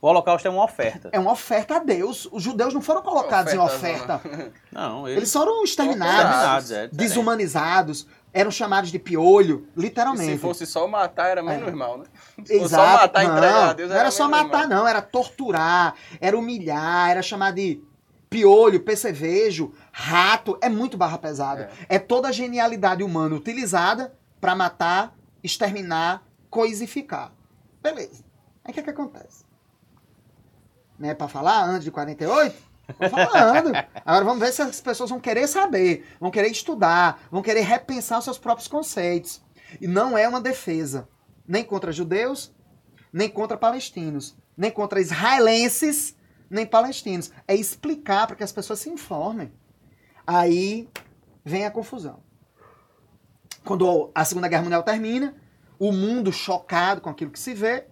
O 0.00 0.08
holocausto 0.08 0.46
é 0.46 0.50
uma 0.50 0.64
oferta. 0.64 1.08
É 1.12 1.18
uma 1.18 1.32
oferta 1.32 1.76
a 1.76 1.78
Deus. 1.78 2.28
Os 2.30 2.42
judeus 2.42 2.74
não 2.74 2.82
foram 2.82 3.02
colocados 3.02 3.52
em 3.52 3.58
Oferta, 3.58 4.16
oferta. 4.16 4.52
Não, 4.70 5.06
Eles 5.06 5.16
eles, 5.18 5.32
foram 5.32 5.64
exterminados, 5.64 6.64
Exterminados, 6.64 6.70
é, 6.72 6.88
desumanizados, 6.88 8.06
eram 8.32 8.50
chamados 8.50 8.90
de 8.90 8.98
piolho, 8.98 9.66
E 9.76 9.80
literalmente. 9.80 10.32
se 10.32 10.38
fosse 10.38 10.66
só 10.66 10.86
matar, 10.86 11.28
era 11.30 11.42
menos 11.42 11.68
É. 11.68 11.72
mal, 11.72 11.98
né? 11.98 12.04
Se 12.44 12.58
fosse 12.58 12.74
Exato. 12.74 12.84
só 12.84 13.02
matar 13.02 13.24
e 13.24 13.26
não, 13.28 13.36
entregar 13.36 13.68
a 13.68 13.72
Deus, 13.72 13.90
não 13.90 13.96
era 13.96 14.10
só 14.10 14.28
matar, 14.28 14.68
mal. 14.68 14.68
não. 14.68 14.88
Era 14.88 15.00
torturar, 15.02 15.94
era 16.20 16.36
humilhar, 16.38 17.10
era 17.10 17.22
chamar 17.22 17.52
de 17.52 17.80
piolho, 18.28 18.80
percevejo, 18.80 19.72
rato. 19.92 20.58
É 20.60 20.68
muito 20.68 20.96
barra 20.96 21.16
pesada. 21.16 21.70
É, 21.88 21.98
toda 21.98 22.28
a 22.28 22.32
genialidade 22.32 23.02
humana 23.02 23.34
utilizada 23.34 24.12
para 24.40 24.54
matar, 24.54 25.14
exterminar, 25.42 26.22
coisificar. 26.50 27.32
Beleza. 27.86 28.24
Aí 28.64 28.72
o 28.72 28.74
que, 28.74 28.80
é 28.80 28.82
que 28.82 28.90
acontece? 28.90 29.44
Não 30.98 31.08
é 31.08 31.14
falar 31.28 31.64
antes 31.64 31.84
de 31.84 31.92
48? 31.92 32.56
Tô 32.98 33.08
falando. 33.08 33.70
Agora 34.04 34.24
vamos 34.24 34.40
ver 34.40 34.52
se 34.52 34.60
as 34.60 34.80
pessoas 34.80 35.10
vão 35.10 35.20
querer 35.20 35.46
saber, 35.46 36.04
vão 36.18 36.32
querer 36.32 36.50
estudar, 36.50 37.22
vão 37.30 37.42
querer 37.42 37.60
repensar 37.60 38.18
os 38.18 38.24
seus 38.24 38.38
próprios 38.38 38.66
conceitos. 38.66 39.40
E 39.80 39.86
não 39.86 40.18
é 40.18 40.26
uma 40.26 40.40
defesa, 40.40 41.08
nem 41.46 41.62
contra 41.62 41.92
judeus, 41.92 42.52
nem 43.12 43.28
contra 43.28 43.56
palestinos, 43.56 44.36
nem 44.56 44.70
contra 44.70 45.00
israelenses, 45.00 46.16
nem 46.50 46.66
palestinos. 46.66 47.30
É 47.46 47.54
explicar 47.54 48.26
para 48.26 48.34
que 48.34 48.44
as 48.44 48.52
pessoas 48.52 48.80
se 48.80 48.90
informem. 48.90 49.52
Aí 50.26 50.88
vem 51.44 51.64
a 51.64 51.70
confusão. 51.70 52.20
Quando 53.64 54.10
a 54.12 54.24
Segunda 54.24 54.48
Guerra 54.48 54.62
Mundial 54.62 54.82
termina, 54.82 55.36
o 55.78 55.92
mundo 55.92 56.32
chocado 56.32 57.00
com 57.00 57.08
aquilo 57.10 57.30
que 57.30 57.38
se 57.38 57.54
vê, 57.54 57.84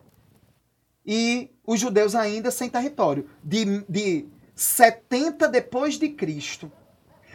e 1.07 1.51
os 1.66 1.80
judeus 1.80 2.14
ainda 2.14 2.51
sem 2.51 2.68
território. 2.68 3.28
De, 3.43 3.82
de 3.89 4.26
70 4.55 5.49
depois 5.49 5.99
de 5.99 6.09
Cristo 6.11 6.70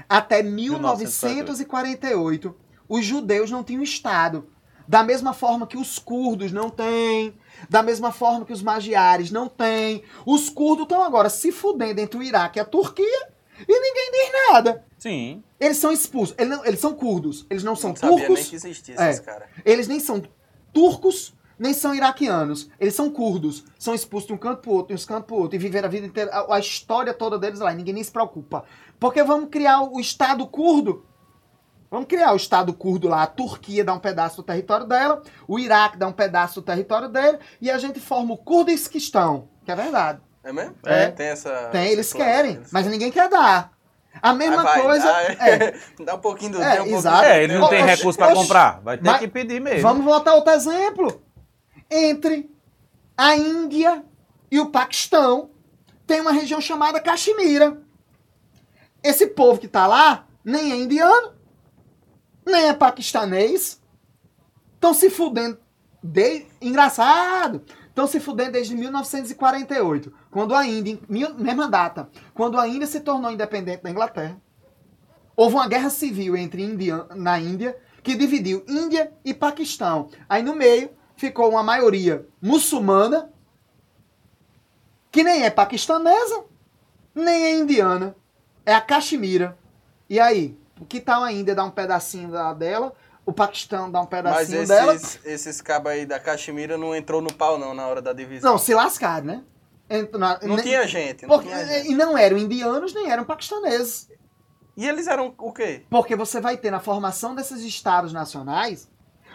até 0.08 0.42
1948, 0.42 2.56
os 2.88 3.04
judeus 3.06 3.52
não 3.52 3.64
tinham 3.64 3.84
Estado. 3.84 4.48
Da 4.88 5.04
mesma 5.04 5.34
forma 5.34 5.68
que 5.68 5.78
os 5.78 6.00
curdos 6.00 6.52
não 6.52 6.70
têm, 6.72 7.38
da 7.70 7.84
mesma 7.84 8.12
forma 8.12 8.44
que 8.44 8.54
os 8.54 8.64
magiares 8.64 9.30
não 9.30 9.48
têm. 9.48 10.02
Os 10.26 10.50
curdos 10.50 10.84
estão 10.84 11.04
agora 11.04 11.30
se 11.30 11.52
fudendo 11.52 12.02
entre 12.02 12.18
o 12.18 12.24
Iraque 12.24 12.58
e 12.58 12.62
a 12.62 12.66
Turquia 12.66 13.30
e 13.68 13.80
ninguém 13.80 14.12
diz 14.12 14.32
nada. 14.52 14.84
Sim. 14.98 15.44
Eles 15.60 15.78
são 15.78 15.92
expulsos. 15.92 16.34
Eles, 16.40 16.58
não- 16.58 16.66
eles 16.66 16.80
são 16.80 16.96
curdos. 16.96 17.46
Eles 17.52 17.64
não 17.64 17.76
são 17.76 17.92
Não 17.92 17.98
sabia 17.98 18.16
nem 18.18 18.26
turcos. 18.28 18.48
que 18.50 18.56
existia 18.56 18.96
É. 18.98 19.10
esses 19.12 19.20
caras. 19.24 19.48
Eles 19.64 19.88
nem 19.88 20.00
são 20.00 20.24
turcos, 20.74 21.34
nem 21.58 21.74
são 21.74 21.94
iraquianos. 21.94 22.70
Eles 22.80 22.96
são 22.96 23.10
curdos. 23.10 23.66
São 23.78 23.94
expulsos 23.94 24.28
de 24.28 24.34
um 24.34 24.38
canto 24.38 24.62
pro 24.62 24.72
outro, 24.72 24.96
de 24.96 25.04
um 25.04 25.06
canto 25.06 25.26
pro 25.26 25.36
outro. 25.36 25.56
E 25.56 25.60
viveram 25.60 25.88
a 25.88 25.92
vida 25.92 26.08
inteira, 26.08 26.32
a, 26.32 26.56
a 26.56 26.60
história 26.60 27.14
toda 27.14 27.38
deles 27.38 27.60
lá. 27.60 27.74
E 27.74 27.76
ninguém 27.76 27.94
nem 27.94 28.04
se 28.04 28.12
preocupa. 28.12 28.64
Porque 29.00 29.22
vamos 29.24 29.50
criar 29.50 29.82
o 29.82 30.00
Estado 30.00 30.48
curdo. 30.48 31.06
Vamos 31.92 32.08
criar 32.08 32.32
o 32.34 32.38
Estado 32.38 32.74
curdo 32.74 33.10
lá. 33.10 33.24
A 33.24 33.28
Turquia 33.28 33.84
dá 33.84 33.94
um 33.94 34.00
pedaço 34.00 34.38
do 34.38 34.44
território 34.44 34.86
dela. 34.86 35.22
O 35.48 35.60
Iraque 35.60 35.98
dá 35.98 36.08
um 36.08 36.14
pedaço 36.14 36.62
do 36.62 36.66
território 36.66 37.10
dele. 37.10 37.40
E 37.60 37.70
a 37.70 37.78
gente 37.78 38.00
forma 38.00 38.34
o 38.34 38.38
Kurdisquistão. 38.38 39.50
Que 39.66 39.72
é 39.72 39.76
verdade. 39.76 40.22
É 40.44 40.54
mesmo? 40.54 40.76
É. 40.86 41.12
Tem 41.12 41.28
essa. 41.28 41.70
Tem, 41.72 41.92
eles 41.92 42.14
querem. 42.14 42.62
Mas 42.72 42.88
ninguém 42.88 43.12
quer 43.12 43.30
dar. 43.30 43.72
A 44.22 44.34
mesma 44.34 44.64
vai, 44.64 44.82
coisa. 44.82 45.06
Dá, 45.06 45.22
é, 45.24 45.80
dá 46.04 46.16
um 46.16 46.20
pouquinho 46.20 46.52
do 46.54 46.62
É, 46.62 46.64
tem 46.64 46.74
um 46.74 46.76
pouquinho 46.78 46.98
exato. 46.98 47.18
do- 47.20 47.24
É, 47.26 47.44
ele 47.44 47.58
não 47.58 47.70
tem 47.70 47.84
Oxe, 47.84 47.96
recurso 47.96 48.18
pra 48.20 48.28
oxe. 48.28 48.36
comprar. 48.36 48.82
Vai 48.82 48.98
ter 48.98 49.06
Mas- 49.06 49.20
que 49.20 49.28
pedir 49.28 49.60
mesmo. 49.62 49.82
Vamos 49.82 50.04
voltar 50.06 50.32
a 50.32 50.36
outro 50.36 50.52
exemplo. 50.54 51.22
Entre 51.90 52.50
a 53.18 53.36
Índia 53.36 54.04
e 54.52 54.60
o 54.60 54.68
Paquistão, 54.70 55.50
tem 56.06 56.22
uma 56.22 56.32
região 56.32 56.60
chamada 56.62 57.00
Caxemira. 57.00 57.82
Esse 59.04 59.28
povo 59.28 59.60
que 59.60 59.68
tá 59.68 59.88
lá 59.88 60.26
nem 60.44 60.72
é 60.72 60.76
indiano, 60.76 61.34
nem 62.46 62.68
é 62.68 62.74
paquistanês. 62.74 63.80
Estão 64.76 64.94
se 64.94 65.10
fudendo. 65.10 65.58
De... 66.04 66.46
Engraçado. 66.62 67.64
Estão 68.00 68.08
se 68.08 68.22
fudendo 68.22 68.54
desde 68.54 68.74
1948, 68.78 70.14
quando 70.32 70.56
a 70.56 70.66
Índia, 70.66 70.98
mesma 71.10 71.68
data, 71.68 72.10
quando 72.34 72.58
a 72.58 72.66
Índia 72.66 72.88
se 72.88 73.02
tornou 73.02 73.30
independente 73.30 73.84
da 73.84 73.90
Inglaterra. 73.90 74.42
Houve 75.36 75.56
uma 75.56 75.68
guerra 75.68 75.90
civil 75.90 76.38
entre 76.38 76.66
na 77.14 77.38
Índia 77.38 77.78
que 78.02 78.16
dividiu 78.16 78.64
Índia 78.70 79.12
e 79.26 79.34
Paquistão. 79.34 80.10
Aí 80.30 80.42
no 80.42 80.56
meio 80.56 80.92
ficou 81.18 81.50
uma 81.50 81.62
maioria 81.62 82.26
muçulmana, 82.42 83.30
que 85.12 85.22
nem 85.22 85.44
é 85.44 85.50
paquistanesa, 85.50 86.46
nem 87.14 87.44
é 87.48 87.54
indiana. 87.60 88.16
É 88.66 88.74
a 88.74 88.80
Caxemira. 88.80 89.58
E 90.10 90.22
aí? 90.22 90.58
O 90.80 90.86
que 90.86 91.02
tal 91.02 91.22
a 91.22 91.34
Índia 91.34 91.54
dar 91.54 91.66
um 91.66 91.72
pedacinho 91.72 92.32
da- 92.32 92.54
dela? 92.54 92.94
O 93.30 93.34
Paquistão 93.34 93.92
dá 93.92 94.00
um 94.00 94.08
Mas 94.10 94.10
pedacinho 94.10 94.68
dela? 94.68 94.96
esses, 94.96 95.20
esses 95.24 95.62
cabos 95.62 95.92
aí 95.92 96.04
da 96.04 96.20
Caxemira 96.20 96.78
não 96.80 96.96
entrou 96.96 97.22
no 97.22 97.32
pau, 97.32 97.60
não, 97.60 97.76
na 97.76 97.86
hora 97.88 98.02
da 98.02 98.12
divisão. 98.12 98.52
Não, 98.54 98.58
se 98.58 98.74
lascaram, 98.74 99.26
né? 99.28 99.44
Na- 100.18 100.40
Não 100.42 100.56
nem- 100.56 100.66
tinha 100.66 100.88
gente. 100.88 101.28
Não 101.28 101.30
porque- 101.38 101.48
tinha 101.50 101.64
gente. 101.66 101.92
e 101.92 101.96
não 101.96 102.18
eram 102.18 102.38
indianos, 102.40 102.92
nem 102.94 103.12
eram 103.12 103.24
paquistaneses. 103.24 104.10
E 104.76 104.88
eles 104.88 105.06
eram 105.08 105.34
o 105.38 105.52
quê? 105.54 105.86
Porque 105.92 106.16
você 106.16 106.42
vai 106.42 106.58
ter 106.58 106.72
na 106.72 106.80
formação 106.80 107.36
desses 107.36 107.62
estados 107.62 108.12
nacionais 108.14 108.90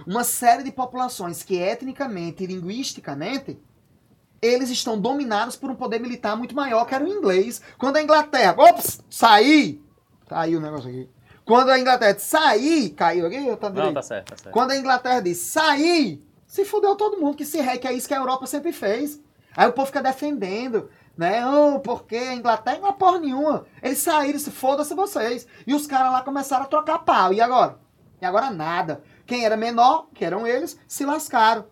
uma 0.05 0.25
série 0.25 0.65
de 0.65 0.73
populações 0.73 1.45
que 1.45 1.57
etnicamente 1.57 2.43
e 2.43 2.47
linguisticamente 2.49 3.61
eles 4.43 4.71
estão 4.71 4.99
dominados 5.01 5.55
por 5.55 5.71
um 5.71 5.75
poder 5.77 6.01
militar 6.01 6.37
muito 6.37 6.55
maior 6.55 6.85
que 6.85 6.95
era 6.97 7.05
o 7.05 7.09
inglês. 7.09 7.63
Quando 7.79 7.97
a 7.97 8.03
Inglaterra, 8.03 8.55
ops, 8.59 9.01
sair, 9.09 9.81
caiu 10.29 10.59
o 10.59 10.63
negócio 10.63 10.89
aqui. 10.91 11.09
Quando 11.45 11.71
a 11.71 11.79
Inglaterra 11.79 12.13
disse 12.13 12.29
sair, 12.29 12.91
caiu 12.91 13.27
aqui, 13.27 13.47
eu 13.47 13.57
tô 13.57 13.69
Não, 13.69 13.93
tá 13.93 14.03
certo, 14.03 14.31
tá 14.31 14.37
certo. 14.37 14.53
Quando 14.53 14.71
a 14.71 14.77
Inglaterra 14.77 15.21
disse 15.21 15.51
sair, 15.51 16.25
Se 16.47 16.65
fudeu 16.65 16.95
todo 16.97 17.21
mundo, 17.21 17.37
que 17.37 17.45
se 17.45 17.61
ré, 17.61 17.77
que 17.77 17.87
é 17.87 17.93
isso 17.93 18.09
que 18.09 18.15
a 18.15 18.19
Europa 18.19 18.47
sempre 18.47 18.73
fez. 18.73 19.21
Aí 19.57 19.69
o 19.69 19.73
povo 19.73 19.87
fica 19.87 20.03
defendendo, 20.03 20.89
né? 21.17 21.47
Oh, 21.47 21.81
porque 21.81 22.17
a 22.17 22.35
Inglaterra 22.35 22.79
não 22.79 22.89
é 22.89 22.93
porra 22.93 23.19
nenhuma. 23.19 23.67
Eles 23.83 23.99
saíram, 23.99 24.39
se 24.39 24.51
foda-se 24.51 24.95
vocês. 24.95 25.47
E 25.67 25.75
os 25.75 25.87
caras 25.87 26.13
lá 26.13 26.23
começaram 26.23 26.65
a 26.65 26.69
trocar 26.69 27.01
pau. 27.01 27.33
E 27.33 27.41
agora? 27.41 27.79
E 28.21 28.25
agora 28.25 28.51
nada. 28.51 29.03
Quem 29.27 29.45
era 29.45 29.57
menor, 29.57 30.09
que 30.15 30.25
eram 30.25 30.47
eles, 30.47 30.79
se 30.87 31.05
lascaram. 31.05 31.67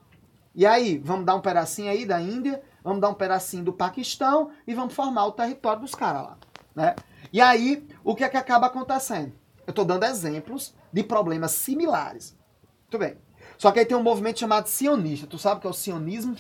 E 0.55 0.67
aí, 0.67 0.99
vamos 0.99 1.25
dar 1.25 1.35
um 1.35 1.41
pedacinho 1.41 1.91
aí 1.91 2.05
da 2.05 2.21
Índia, 2.21 2.63
vamos 2.85 3.01
dar 3.01 3.09
um 3.09 3.15
pedacinho 3.15 3.65
do 3.65 3.73
Paquistão 3.73 4.51
e 4.67 4.75
vamos 4.75 4.95
formar 4.95 5.27
o 5.27 5.33
território 5.33 5.81
dos 5.81 5.95
caras 5.95 6.23
lá. 6.23 6.37
Né? 6.75 6.95
E 7.33 7.41
aí, 7.41 7.87
o 8.05 8.15
que 8.15 8.25
é 8.25 8.29
que 8.29 8.37
acaba 8.37 8.67
acontecendo? 8.67 9.33
Eu 9.67 9.71
estou 9.71 9.85
dando 9.85 10.05
exemplos 10.05 10.75
de 10.93 11.03
problemas 11.03 11.53
similares. 11.53 12.37
Muito 12.83 12.99
bem. 12.99 13.17
Só 13.57 13.71
que 13.71 13.79
aí 13.79 13.87
tem 13.87 13.97
um 13.97 14.03
movimento 14.03 14.41
chamado 14.41 14.67
sionista. 14.67 15.27
Tu 15.27 15.39
sabe 15.39 15.59
o 15.59 15.61
que 15.61 15.67
é 15.67 15.71
o 15.71 15.75
sionismo? 15.75 16.37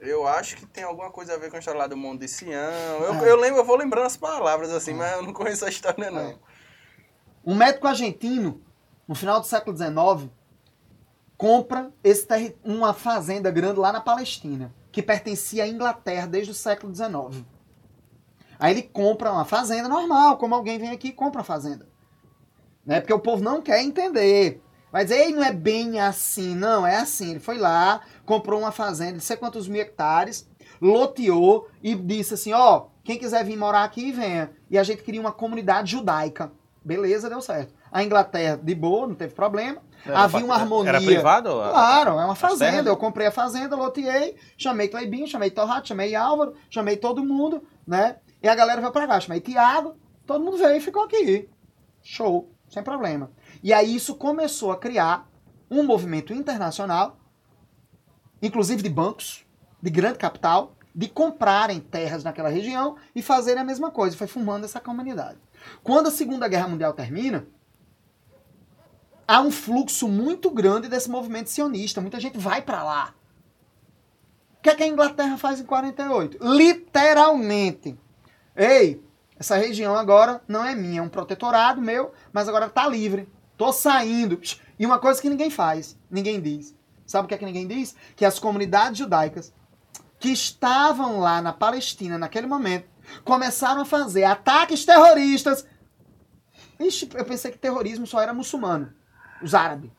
Eu 0.00 0.26
acho 0.26 0.56
que 0.56 0.66
tem 0.66 0.84
alguma 0.84 1.10
coisa 1.10 1.34
a 1.34 1.38
ver 1.38 1.50
com 1.50 1.56
a 1.56 1.58
história 1.58 1.80
lá 1.80 1.86
do 1.86 1.96
mundo 1.96 2.20
de 2.20 2.28
Sião. 2.28 2.52
Eu, 2.52 3.14
é. 3.14 3.30
eu 3.30 3.36
lembro, 3.36 3.60
eu 3.60 3.64
vou 3.64 3.76
lembrando 3.76 4.06
as 4.06 4.16
palavras 4.16 4.70
assim, 4.70 4.92
é. 4.92 4.94
mas 4.94 5.12
eu 5.16 5.22
não 5.22 5.32
conheço 5.32 5.64
a 5.64 5.68
história 5.68 6.10
não. 6.10 6.20
É. 6.20 6.36
Um 7.44 7.54
médico 7.54 7.86
argentino, 7.86 8.62
no 9.06 9.14
final 9.14 9.40
do 9.40 9.46
século 9.46 9.76
XIX, 9.76 10.30
compra 11.36 11.90
esse 12.04 12.26
uma 12.62 12.92
fazenda 12.92 13.50
grande 13.50 13.80
lá 13.80 13.90
na 13.90 14.00
Palestina, 14.00 14.74
que 14.92 15.02
pertencia 15.02 15.64
à 15.64 15.68
Inglaterra 15.68 16.26
desde 16.26 16.52
o 16.52 16.54
século 16.54 16.94
XIX. 16.94 17.44
Aí 18.58 18.72
ele 18.72 18.82
compra 18.82 19.32
uma 19.32 19.44
fazenda 19.44 19.88
normal, 19.88 20.36
como 20.36 20.54
alguém 20.54 20.78
vem 20.78 20.90
aqui 20.90 21.08
e 21.08 21.12
compra 21.12 21.40
uma 21.40 21.44
fazenda. 21.44 21.87
Né? 22.88 23.00
Porque 23.00 23.12
o 23.12 23.18
povo 23.18 23.44
não 23.44 23.60
quer 23.60 23.82
entender. 23.82 24.62
Mas 24.90 25.10
ei, 25.10 25.30
não 25.30 25.44
é 25.44 25.52
bem 25.52 26.00
assim, 26.00 26.54
não, 26.54 26.86
é 26.86 26.96
assim. 26.96 27.32
Ele 27.32 27.38
foi 27.38 27.58
lá, 27.58 28.00
comprou 28.24 28.58
uma 28.58 28.72
fazenda 28.72 29.10
de 29.10 29.16
não 29.16 29.20
sei 29.20 29.36
quantos 29.36 29.68
mil 29.68 29.82
hectares, 29.82 30.48
loteou 30.80 31.68
e 31.82 31.94
disse 31.94 32.32
assim: 32.32 32.54
ó, 32.54 32.86
quem 33.04 33.18
quiser 33.18 33.44
vir 33.44 33.58
morar 33.58 33.84
aqui, 33.84 34.10
venha. 34.10 34.50
E 34.70 34.78
a 34.78 34.82
gente 34.82 35.02
queria 35.02 35.20
uma 35.20 35.32
comunidade 35.32 35.92
judaica. 35.92 36.50
Beleza, 36.82 37.28
deu 37.28 37.42
certo. 37.42 37.74
A 37.92 38.02
Inglaterra, 38.02 38.58
de 38.62 38.74
boa, 38.74 39.06
não 39.06 39.14
teve 39.14 39.34
problema. 39.34 39.82
Era 40.06 40.20
Havia 40.20 40.44
uma 40.44 40.54
harmonia. 40.54 40.88
Era 40.88 41.00
privado? 41.02 41.50
Claro, 41.50 42.10
é 42.12 42.24
uma 42.24 42.34
fazenda. 42.34 42.88
Eu 42.88 42.96
comprei 42.96 43.26
a 43.26 43.30
fazenda, 43.30 43.76
loteei, 43.76 44.36
chamei 44.56 44.88
Cleibinho, 44.88 45.26
chamei 45.26 45.50
Torrato, 45.50 45.88
chamei 45.88 46.14
Álvaro, 46.14 46.54
chamei 46.70 46.96
todo 46.96 47.22
mundo, 47.22 47.62
né? 47.86 48.16
E 48.42 48.48
a 48.48 48.54
galera 48.54 48.80
veio 48.80 48.92
pra 48.92 49.06
cá, 49.06 49.20
chamei 49.20 49.40
Tiago, 49.40 49.94
todo 50.26 50.42
mundo 50.42 50.56
veio 50.56 50.76
e 50.76 50.80
ficou 50.80 51.02
aqui. 51.02 51.50
Show, 52.02 52.48
sem 52.68 52.82
problema. 52.82 53.30
E 53.62 53.72
aí 53.72 53.94
isso 53.94 54.14
começou 54.14 54.70
a 54.72 54.76
criar 54.76 55.28
um 55.70 55.82
movimento 55.82 56.32
internacional, 56.32 57.18
inclusive 58.42 58.82
de 58.82 58.88
bancos, 58.88 59.44
de 59.82 59.90
grande 59.90 60.18
capital, 60.18 60.74
de 60.94 61.08
comprarem 61.08 61.80
terras 61.80 62.24
naquela 62.24 62.48
região 62.48 62.96
e 63.14 63.22
fazerem 63.22 63.62
a 63.62 63.64
mesma 63.64 63.90
coisa. 63.90 64.16
Foi 64.16 64.26
formando 64.26 64.64
essa 64.64 64.80
comunidade. 64.80 65.38
Quando 65.82 66.08
a 66.08 66.10
Segunda 66.10 66.48
Guerra 66.48 66.68
Mundial 66.68 66.92
termina, 66.92 67.46
há 69.26 69.40
um 69.40 69.50
fluxo 69.50 70.08
muito 70.08 70.50
grande 70.50 70.88
desse 70.88 71.10
movimento 71.10 71.50
sionista. 71.50 72.00
Muita 72.00 72.18
gente 72.18 72.38
vai 72.38 72.62
para 72.62 72.82
lá. 72.82 73.14
O 74.58 74.62
que, 74.62 74.70
é 74.70 74.74
que 74.74 74.82
a 74.82 74.88
Inglaterra 74.88 75.36
faz 75.36 75.60
em 75.60 75.64
48? 75.64 76.38
Literalmente. 76.42 77.96
Ei, 78.56 79.00
essa 79.38 79.56
região 79.56 79.94
agora 79.96 80.42
não 80.48 80.64
é 80.64 80.74
minha, 80.74 81.00
é 81.00 81.02
um 81.02 81.08
protetorado 81.08 81.80
meu, 81.80 82.12
mas 82.32 82.48
agora 82.48 82.66
está 82.66 82.86
livre. 82.86 83.28
Tô 83.56 83.72
saindo. 83.72 84.40
E 84.78 84.86
uma 84.86 84.98
coisa 84.98 85.20
que 85.20 85.28
ninguém 85.28 85.50
faz, 85.50 85.98
ninguém 86.10 86.40
diz. 86.40 86.74
Sabe 87.06 87.24
o 87.24 87.28
que 87.28 87.34
é 87.34 87.38
que 87.38 87.44
ninguém 87.44 87.66
diz? 87.66 87.94
Que 88.14 88.24
as 88.24 88.38
comunidades 88.38 88.98
judaicas 88.98 89.52
que 90.18 90.30
estavam 90.30 91.20
lá 91.20 91.40
na 91.40 91.52
Palestina 91.52 92.18
naquele 92.18 92.46
momento 92.46 92.88
começaram 93.24 93.82
a 93.82 93.84
fazer 93.84 94.24
ataques 94.24 94.84
terroristas. 94.84 95.64
Ixi, 96.78 97.08
eu 97.14 97.24
pensei 97.24 97.50
que 97.50 97.58
terrorismo 97.58 98.06
só 98.06 98.20
era 98.20 98.34
muçulmano, 98.34 98.92
os 99.42 99.54
árabes. 99.54 99.90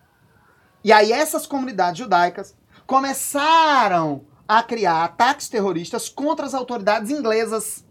E 0.83 0.91
aí 0.91 1.11
essas 1.11 1.45
comunidades 1.45 1.97
judaicas 1.97 2.55
começaram 2.85 4.25
a 4.47 4.63
criar 4.63 5.03
ataques 5.03 5.49
terroristas 5.49 6.09
contra 6.09 6.45
as 6.45 6.53
autoridades 6.53 7.11
inglesas. 7.11 7.85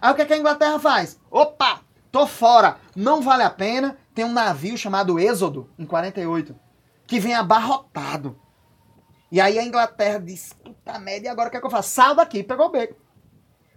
Aí 0.00 0.12
o 0.12 0.14
que, 0.14 0.22
é 0.22 0.24
que 0.26 0.32
a 0.32 0.38
Inglaterra 0.38 0.78
faz? 0.78 1.18
Opa, 1.30 1.80
tô 2.12 2.26
fora, 2.26 2.76
não 2.94 3.20
vale 3.20 3.42
a 3.42 3.50
pena, 3.50 3.96
tem 4.14 4.24
um 4.24 4.32
navio 4.32 4.76
chamado 4.76 5.18
Êxodo, 5.18 5.70
em 5.78 5.86
48, 5.86 6.54
que 7.06 7.18
vem 7.18 7.34
abarrotado. 7.34 8.38
E 9.32 9.40
aí 9.40 9.58
a 9.58 9.64
Inglaterra 9.64 10.18
diz, 10.18 10.52
puta 10.52 10.98
merda, 10.98 11.26
e 11.26 11.28
agora 11.28 11.48
o 11.48 11.50
que, 11.50 11.56
é 11.56 11.60
que 11.60 11.66
eu 11.66 11.70
faço? 11.70 11.90
Sai 11.90 12.14
daqui, 12.14 12.42
pegou 12.42 12.66
o 12.66 12.70
beco. 12.70 12.96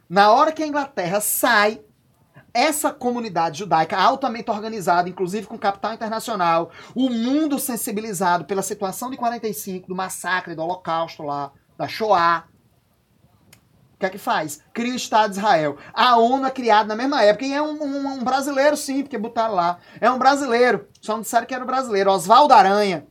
Na 0.10 0.32
hora 0.32 0.52
que 0.52 0.64
a 0.64 0.68
Inglaterra 0.68 1.22
sai, 1.22 1.82
essa 2.54 2.92
comunidade 2.92 3.60
judaica 3.60 3.98
altamente 3.98 4.52
organizada, 4.52 5.10
inclusive 5.10 5.48
com 5.48 5.58
capital 5.58 5.94
internacional, 5.94 6.72
o 6.94 7.10
mundo 7.10 7.58
sensibilizado 7.58 8.46
pela 8.46 8.62
situação 8.62 9.10
de 9.10 9.18
45, 9.18 9.88
do 9.88 9.96
massacre, 9.96 10.56
do 10.56 10.62
holocausto 10.62 11.24
lá, 11.24 11.52
da 11.78 11.88
Shoah, 11.88 12.46
que 14.04 14.08
é 14.08 14.10
que 14.10 14.18
faz? 14.18 14.62
Cria 14.74 14.94
o 14.94 14.98
Estado 14.98 15.32
de 15.32 15.38
Israel. 15.38 15.78
A 15.94 16.18
ONU 16.18 16.46
é 16.46 16.52
criada 16.52 16.90
na 16.90 16.96
mesma 16.96 17.24
época 17.24 17.46
e 17.46 17.54
é 17.54 17.62
um, 17.62 17.82
um, 17.82 18.08
um 18.16 18.24
brasileiro, 18.24 18.76
sim, 18.76 19.02
porque 19.02 19.18
botaram 19.18 19.56
lá. 19.56 19.78
É 20.02 20.12
um 20.12 20.18
brasileiro. 20.18 20.88
Só 21.02 21.14
não 21.14 21.22
disseram 21.22 21.46
que 21.46 21.54
era 21.54 21.64
o 21.64 21.68
brasileiro. 21.68 22.12
Oswaldo 22.12 22.54
Aranha. 22.54 23.08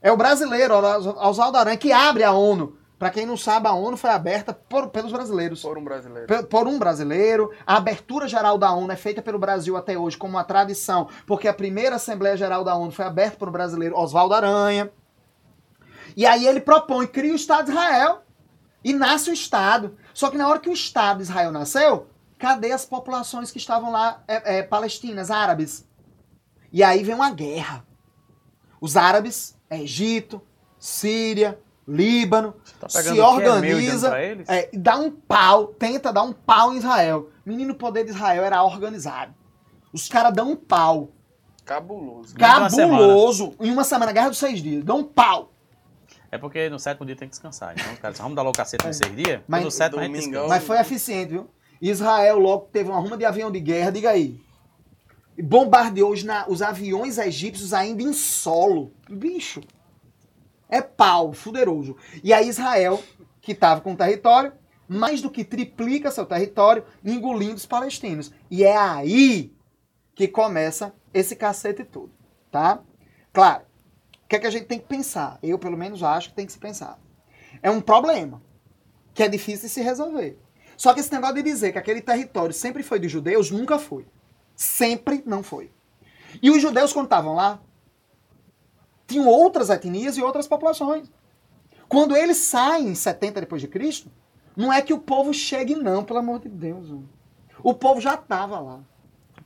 É 0.00 0.10
o 0.10 0.16
brasileiro, 0.16 0.74
Oswaldo 0.74 1.58
Aranha, 1.58 1.76
que 1.76 1.92
abre 1.92 2.24
a 2.24 2.32
ONU. 2.32 2.78
Para 2.98 3.10
quem 3.10 3.26
não 3.26 3.36
sabe, 3.36 3.66
a 3.66 3.72
ONU 3.72 3.96
foi 3.96 4.10
aberta 4.10 4.52
por, 4.52 4.88
pelos 4.88 5.12
brasileiros. 5.12 5.62
Por 5.62 5.76
um 5.76 5.84
brasileiro. 5.84 6.26
Por, 6.26 6.46
por, 6.46 6.66
um 6.66 6.78
brasileiro. 6.78 7.50
A 7.66 7.76
abertura 7.76 8.26
geral 8.26 8.56
da 8.56 8.72
ONU 8.72 8.90
é 8.92 8.96
feita 8.96 9.20
pelo 9.20 9.38
Brasil 9.38 9.76
até 9.76 9.98
hoje 9.98 10.16
como 10.16 10.36
uma 10.36 10.44
tradição, 10.44 11.08
porque 11.26 11.48
a 11.48 11.54
primeira 11.54 11.96
Assembleia 11.96 12.36
Geral 12.36 12.64
da 12.64 12.74
ONU 12.74 12.90
foi 12.90 13.04
aberta 13.04 13.36
por 13.36 13.48
um 13.48 13.52
brasileiro, 13.52 13.96
Oswaldo 13.96 14.34
Aranha. 14.34 14.90
E 16.16 16.26
aí 16.26 16.46
ele 16.46 16.60
propõe, 16.60 17.06
cria 17.06 17.32
o 17.32 17.36
Estado 17.36 17.66
de 17.66 17.70
Israel 17.72 18.22
e 18.82 18.92
nasce 18.92 19.30
o 19.30 19.34
Estado. 19.34 19.96
Só 20.14 20.30
que 20.30 20.36
na 20.36 20.48
hora 20.48 20.58
que 20.58 20.68
o 20.68 20.72
Estado 20.72 21.18
de 21.18 21.24
Israel 21.24 21.52
nasceu, 21.52 22.08
cadê 22.38 22.72
as 22.72 22.84
populações 22.84 23.50
que 23.50 23.58
estavam 23.58 23.90
lá, 23.90 24.22
é, 24.26 24.58
é, 24.58 24.62
palestinas, 24.62 25.30
árabes? 25.30 25.86
E 26.72 26.82
aí 26.82 27.02
vem 27.02 27.14
uma 27.14 27.30
guerra. 27.30 27.84
Os 28.80 28.96
árabes, 28.96 29.56
é 29.68 29.82
Egito, 29.82 30.40
Síria, 30.78 31.58
Líbano, 31.86 32.54
tá 32.78 32.88
se 32.88 33.20
organiza, 33.20 34.16
é, 34.48 34.70
dá 34.72 34.96
um 34.96 35.10
pau, 35.10 35.68
tenta 35.68 36.12
dar 36.12 36.22
um 36.22 36.32
pau 36.32 36.72
em 36.72 36.78
Israel. 36.78 37.30
Menino 37.44 37.74
poder 37.74 38.04
de 38.04 38.10
Israel 38.10 38.44
era 38.44 38.62
organizado. 38.62 39.34
Os 39.92 40.08
caras 40.08 40.32
dão 40.32 40.52
um 40.52 40.56
pau. 40.56 41.10
Cabuloso. 41.64 42.34
Cabuloso. 42.34 43.54
Uma 43.58 43.66
em 43.66 43.72
uma 43.72 43.84
semana, 43.84 44.12
guerra 44.12 44.28
dos 44.28 44.38
seis 44.38 44.62
dias. 44.62 44.84
Dão 44.84 44.98
um 44.98 45.04
pau. 45.04 45.52
É 46.32 46.38
porque 46.38 46.68
no 46.68 46.78
sétimo 46.78 47.04
dia 47.04 47.16
tem 47.16 47.28
que 47.28 47.32
descansar. 47.32 47.74
Então, 47.76 47.96
cara, 47.96 48.14
vamos 48.14 48.36
dar 48.36 48.42
logo 48.42 48.56
cacete 48.56 48.86
nos 48.86 48.96
seis 48.96 49.16
dias? 49.16 49.40
Mas, 49.48 49.64
no 49.64 49.70
sétimo 49.70 50.00
domingo, 50.00 50.18
a 50.18 50.40
gente 50.42 50.48
mas 50.48 50.64
foi 50.64 50.78
eficiente, 50.78 51.30
viu? 51.30 51.50
Israel 51.80 52.38
logo 52.38 52.68
teve 52.72 52.90
uma 52.90 53.00
ruma 53.00 53.16
de 53.16 53.24
avião 53.24 53.50
de 53.50 53.58
guerra, 53.58 53.90
diga 53.90 54.10
aí. 54.10 54.40
Bombardeou 55.42 56.12
os, 56.12 56.22
na, 56.22 56.46
os 56.46 56.60
aviões 56.62 57.18
egípcios 57.18 57.72
ainda 57.72 58.02
em 58.02 58.12
solo. 58.12 58.92
Bicho. 59.08 59.60
É 60.68 60.80
pau, 60.80 61.32
fuderoso. 61.32 61.96
E 62.22 62.32
aí 62.32 62.48
Israel, 62.48 63.02
que 63.40 63.52
estava 63.52 63.80
com 63.80 63.94
o 63.94 63.96
território, 63.96 64.52
mais 64.86 65.22
do 65.22 65.30
que 65.30 65.44
triplica 65.44 66.10
seu 66.10 66.26
território, 66.26 66.84
engolindo 67.04 67.54
os 67.54 67.66
palestinos. 67.66 68.30
E 68.50 68.62
é 68.62 68.76
aí 68.76 69.52
que 70.14 70.28
começa 70.28 70.92
esse 71.12 71.34
cacete 71.34 71.82
todo, 71.82 72.12
tá? 72.52 72.80
Claro, 73.32 73.62
que 74.30 74.36
é 74.36 74.38
que 74.38 74.46
a 74.46 74.50
gente 74.50 74.66
tem 74.66 74.78
que 74.78 74.86
pensar? 74.86 75.40
Eu, 75.42 75.58
pelo 75.58 75.76
menos, 75.76 76.04
acho 76.04 76.28
que 76.28 76.36
tem 76.36 76.46
que 76.46 76.52
se 76.52 76.58
pensar. 76.58 77.00
É 77.60 77.68
um 77.68 77.80
problema 77.80 78.40
que 79.12 79.24
é 79.24 79.28
difícil 79.28 79.62
de 79.68 79.74
se 79.74 79.82
resolver. 79.82 80.38
Só 80.76 80.94
que 80.94 81.00
esse 81.00 81.12
negócio 81.12 81.34
de 81.34 81.42
dizer 81.42 81.72
que 81.72 81.78
aquele 81.78 82.00
território 82.00 82.54
sempre 82.54 82.84
foi 82.84 83.00
dos 83.00 83.10
judeus, 83.10 83.50
nunca 83.50 83.76
foi. 83.76 84.06
Sempre 84.54 85.20
não 85.26 85.42
foi. 85.42 85.72
E 86.40 86.48
os 86.48 86.62
judeus, 86.62 86.92
quando 86.92 87.06
estavam 87.06 87.34
lá, 87.34 87.60
tinham 89.08 89.26
outras 89.26 89.68
etnias 89.68 90.16
e 90.16 90.22
outras 90.22 90.46
populações. 90.46 91.10
Quando 91.88 92.16
eles 92.16 92.36
saem 92.36 92.86
em 92.86 92.94
70 92.94 93.40
depois 93.40 93.60
de 93.60 93.66
Cristo, 93.66 94.12
não 94.56 94.72
é 94.72 94.80
que 94.80 94.92
o 94.92 95.00
povo 95.00 95.34
chegue 95.34 95.74
não, 95.74 96.04
pelo 96.04 96.20
amor 96.20 96.38
de 96.38 96.48
Deus. 96.48 96.88
O 97.64 97.74
povo 97.74 98.00
já 98.00 98.14
estava 98.14 98.60
lá. 98.60 98.80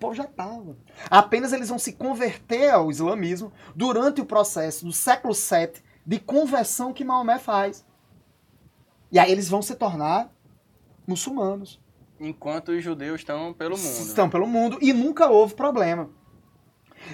Povo 0.04 0.14
já 0.14 0.24
estava. 0.24 0.76
Apenas 1.10 1.52
eles 1.54 1.68
vão 1.70 1.78
se 1.78 1.94
converter 1.94 2.70
ao 2.70 2.90
islamismo 2.90 3.50
durante 3.74 4.20
o 4.20 4.26
processo 4.26 4.84
do 4.84 4.92
século 4.92 5.32
VII 5.32 5.82
de 6.04 6.18
conversão 6.18 6.92
que 6.92 7.02
Maomé 7.04 7.38
faz. 7.38 7.84
E 9.10 9.18
aí 9.18 9.32
eles 9.32 9.48
vão 9.48 9.62
se 9.62 9.74
tornar 9.74 10.30
muçulmanos. 11.06 11.80
Enquanto 12.20 12.70
os 12.72 12.82
judeus 12.84 13.20
estão 13.20 13.54
pelo 13.54 13.78
mundo. 13.78 13.88
Estão 13.88 14.28
pelo 14.28 14.46
mundo 14.46 14.78
e 14.82 14.92
nunca 14.92 15.28
houve 15.30 15.54
problema. 15.54 16.10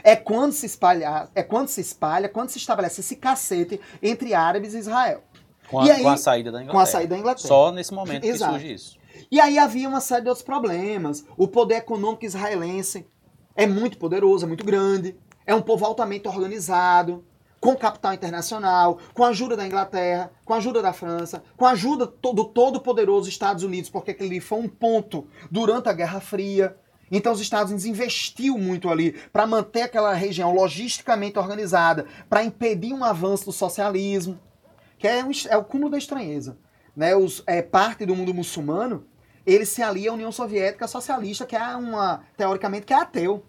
É 0.02 0.16
quando 0.16 0.52
se 0.52 0.66
espalha, 0.66 1.28
é 1.34 1.42
quando 1.42 1.68
se 1.68 1.80
espalha, 1.80 2.28
quando 2.28 2.48
se 2.50 2.58
estabelece 2.58 3.00
esse 3.00 3.16
cacete 3.16 3.80
entre 4.02 4.34
árabes 4.34 4.74
e 4.74 4.78
Israel. 4.78 5.22
Com 5.68 5.80
a, 5.80 5.86
E 5.86 5.90
aí- 5.92 6.02
com 6.02 6.08
a 6.08 6.16
saída 6.16 6.50
da 6.50 6.58
Inglaterra. 6.60 6.72
Com 6.72 6.80
a 6.82 6.86
saída 6.86 7.14
da 7.14 7.18
Inglaterra. 7.20 7.48
Só 7.48 7.70
nesse 7.70 7.94
momento 7.94 8.24
Exato. 8.24 8.54
que 8.54 8.58
surge 8.60 8.74
isso. 8.74 8.99
E 9.30 9.38
aí 9.38 9.58
havia 9.58 9.88
uma 9.88 10.00
série 10.00 10.22
de 10.22 10.28
outros 10.28 10.44
problemas. 10.44 11.24
O 11.36 11.46
poder 11.46 11.76
econômico 11.76 12.24
israelense 12.24 13.06
é 13.54 13.64
muito 13.64 13.96
poderoso, 13.96 14.44
é 14.44 14.48
muito 14.48 14.64
grande. 14.64 15.16
É 15.46 15.54
um 15.54 15.62
povo 15.62 15.84
altamente 15.84 16.26
organizado, 16.26 17.24
com 17.60 17.76
capital 17.76 18.12
internacional, 18.12 18.98
com 19.14 19.22
a 19.22 19.28
ajuda 19.28 19.56
da 19.56 19.64
Inglaterra, 19.64 20.32
com 20.44 20.52
a 20.52 20.56
ajuda 20.56 20.82
da 20.82 20.92
França, 20.92 21.44
com 21.56 21.64
a 21.64 21.70
ajuda 21.70 22.06
do 22.06 22.44
todo-poderoso 22.44 23.28
Estados 23.28 23.62
Unidos, 23.62 23.88
porque 23.88 24.10
aquele 24.10 24.30
ali 24.30 24.40
foi 24.40 24.58
um 24.58 24.68
ponto 24.68 25.28
durante 25.48 25.88
a 25.88 25.92
Guerra 25.92 26.20
Fria. 26.20 26.76
Então 27.08 27.32
os 27.32 27.40
Estados 27.40 27.70
Unidos 27.70 27.86
investiu 27.86 28.58
muito 28.58 28.88
ali 28.88 29.12
para 29.32 29.46
manter 29.46 29.82
aquela 29.82 30.12
região 30.12 30.52
logisticamente 30.52 31.38
organizada, 31.38 32.06
para 32.28 32.42
impedir 32.42 32.92
um 32.92 33.04
avanço 33.04 33.44
do 33.44 33.52
socialismo, 33.52 34.40
que 34.98 35.06
é, 35.06 35.22
um 35.22 35.30
é 35.48 35.56
o 35.56 35.64
cúmulo 35.64 35.90
da 35.90 35.98
estranheza. 35.98 36.58
Né? 36.96 37.14
Os, 37.14 37.44
é, 37.46 37.62
parte 37.62 38.04
do 38.04 38.16
mundo 38.16 38.34
muçulmano 38.34 39.06
ele 39.46 39.64
se 39.64 39.82
alia 39.82 40.10
à 40.10 40.14
União 40.14 40.30
Soviética 40.32 40.86
Socialista, 40.86 41.46
que 41.46 41.56
é 41.56 41.76
uma, 41.76 42.22
teoricamente, 42.36 42.86
que 42.86 42.92
é 42.92 42.96
ateu. 42.96 43.44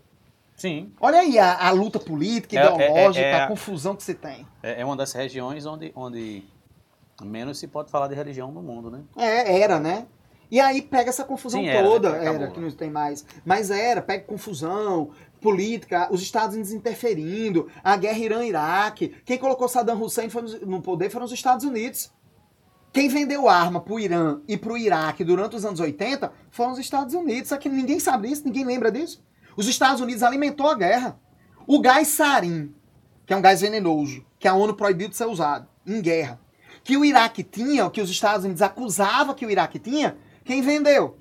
Sim. 0.55 0.91
Olha 0.99 1.19
aí 1.19 1.39
a, 1.39 1.67
a 1.67 1.71
luta 1.71 1.99
política, 1.99 2.55
É- 2.55 2.59
é- 2.59 2.73
ideológica, 2.73 3.25
é- 3.25 3.31
é- 3.31 3.41
a 3.43 3.47
confusão 3.47 3.95
que 3.95 4.03
se 4.03 4.13
tem. 4.13 4.45
É 4.61 4.81
é 4.81 4.85
uma 4.85 4.95
das 4.95 5.11
regiões 5.13 5.65
onde, 5.65 5.91
onde 5.95 6.43
menos 7.23 7.59
se 7.59 7.67
pode 7.67 7.89
falar 7.89 8.07
de 8.07 8.15
religião 8.15 8.51
no 8.51 8.61
mundo, 8.61 8.91
né? 8.91 9.01
É, 9.17 9.59
era, 9.59 9.79
né? 9.79 10.05
E 10.51 10.59
aí 10.59 10.81
pega 10.81 11.09
essa 11.09 11.23
confusão 11.23 11.61
Sim, 11.61 11.67
era, 11.67 11.87
toda, 11.87 12.11
né? 12.11 12.25
Era, 12.25 12.51
que 12.51 12.59
não 12.59 12.69
tem 12.71 12.89
mais. 12.91 13.25
Mas 13.45 13.71
era, 13.71 14.01
pega 14.01 14.25
confusão, 14.25 15.11
política, 15.39 16.09
os 16.11 16.21
Estados 16.21 16.55
Unidos 16.55 16.73
interferindo, 16.73 17.69
a 17.83 17.95
guerra 17.95 18.19
Irã-Iraque. 18.19 19.15
Quem 19.25 19.37
colocou 19.37 19.67
Saddam 19.69 19.99
Hussein 20.01 20.29
no 20.65 20.81
poder 20.81 21.09
foram 21.09 21.25
os 21.25 21.31
Estados 21.31 21.65
Unidos. 21.65 22.11
Quem 22.93 23.07
vendeu 23.07 23.47
arma 23.47 23.79
pro 23.79 23.99
Irã 23.99 24.41
e 24.47 24.57
pro 24.57 24.77
Iraque 24.77 25.23
durante 25.23 25.55
os 25.55 25.63
anos 25.63 25.79
80 25.79 26.31
foram 26.49 26.73
os 26.73 26.79
Estados 26.79 27.13
Unidos. 27.13 27.49
Só 27.49 27.57
que 27.57 27.69
ninguém 27.69 27.99
sabe 27.99 28.27
disso, 28.27 28.43
ninguém 28.45 28.65
lembra 28.65 28.91
disso. 28.91 29.23
Os 29.55 29.67
Estados 29.67 30.01
Unidos 30.01 30.23
alimentou 30.23 30.67
a 30.67 30.75
guerra. 30.75 31.19
O 31.65 31.79
gás 31.79 32.09
sarin, 32.09 32.73
que 33.25 33.33
é 33.33 33.37
um 33.37 33.41
gás 33.41 33.61
venenoso, 33.61 34.25
que 34.37 34.47
a 34.47 34.53
ONU 34.53 34.73
proibiu 34.73 35.07
de 35.07 35.15
ser 35.15 35.25
usado 35.25 35.67
em 35.85 36.01
guerra, 36.01 36.39
que 36.83 36.97
o 36.97 37.05
Iraque 37.05 37.43
tinha, 37.43 37.85
o 37.85 37.91
que 37.91 38.01
os 38.01 38.09
Estados 38.09 38.43
Unidos 38.43 38.61
acusavam 38.61 39.35
que 39.35 39.45
o 39.45 39.49
Iraque 39.49 39.79
tinha, 39.79 40.17
quem 40.43 40.61
vendeu? 40.61 41.15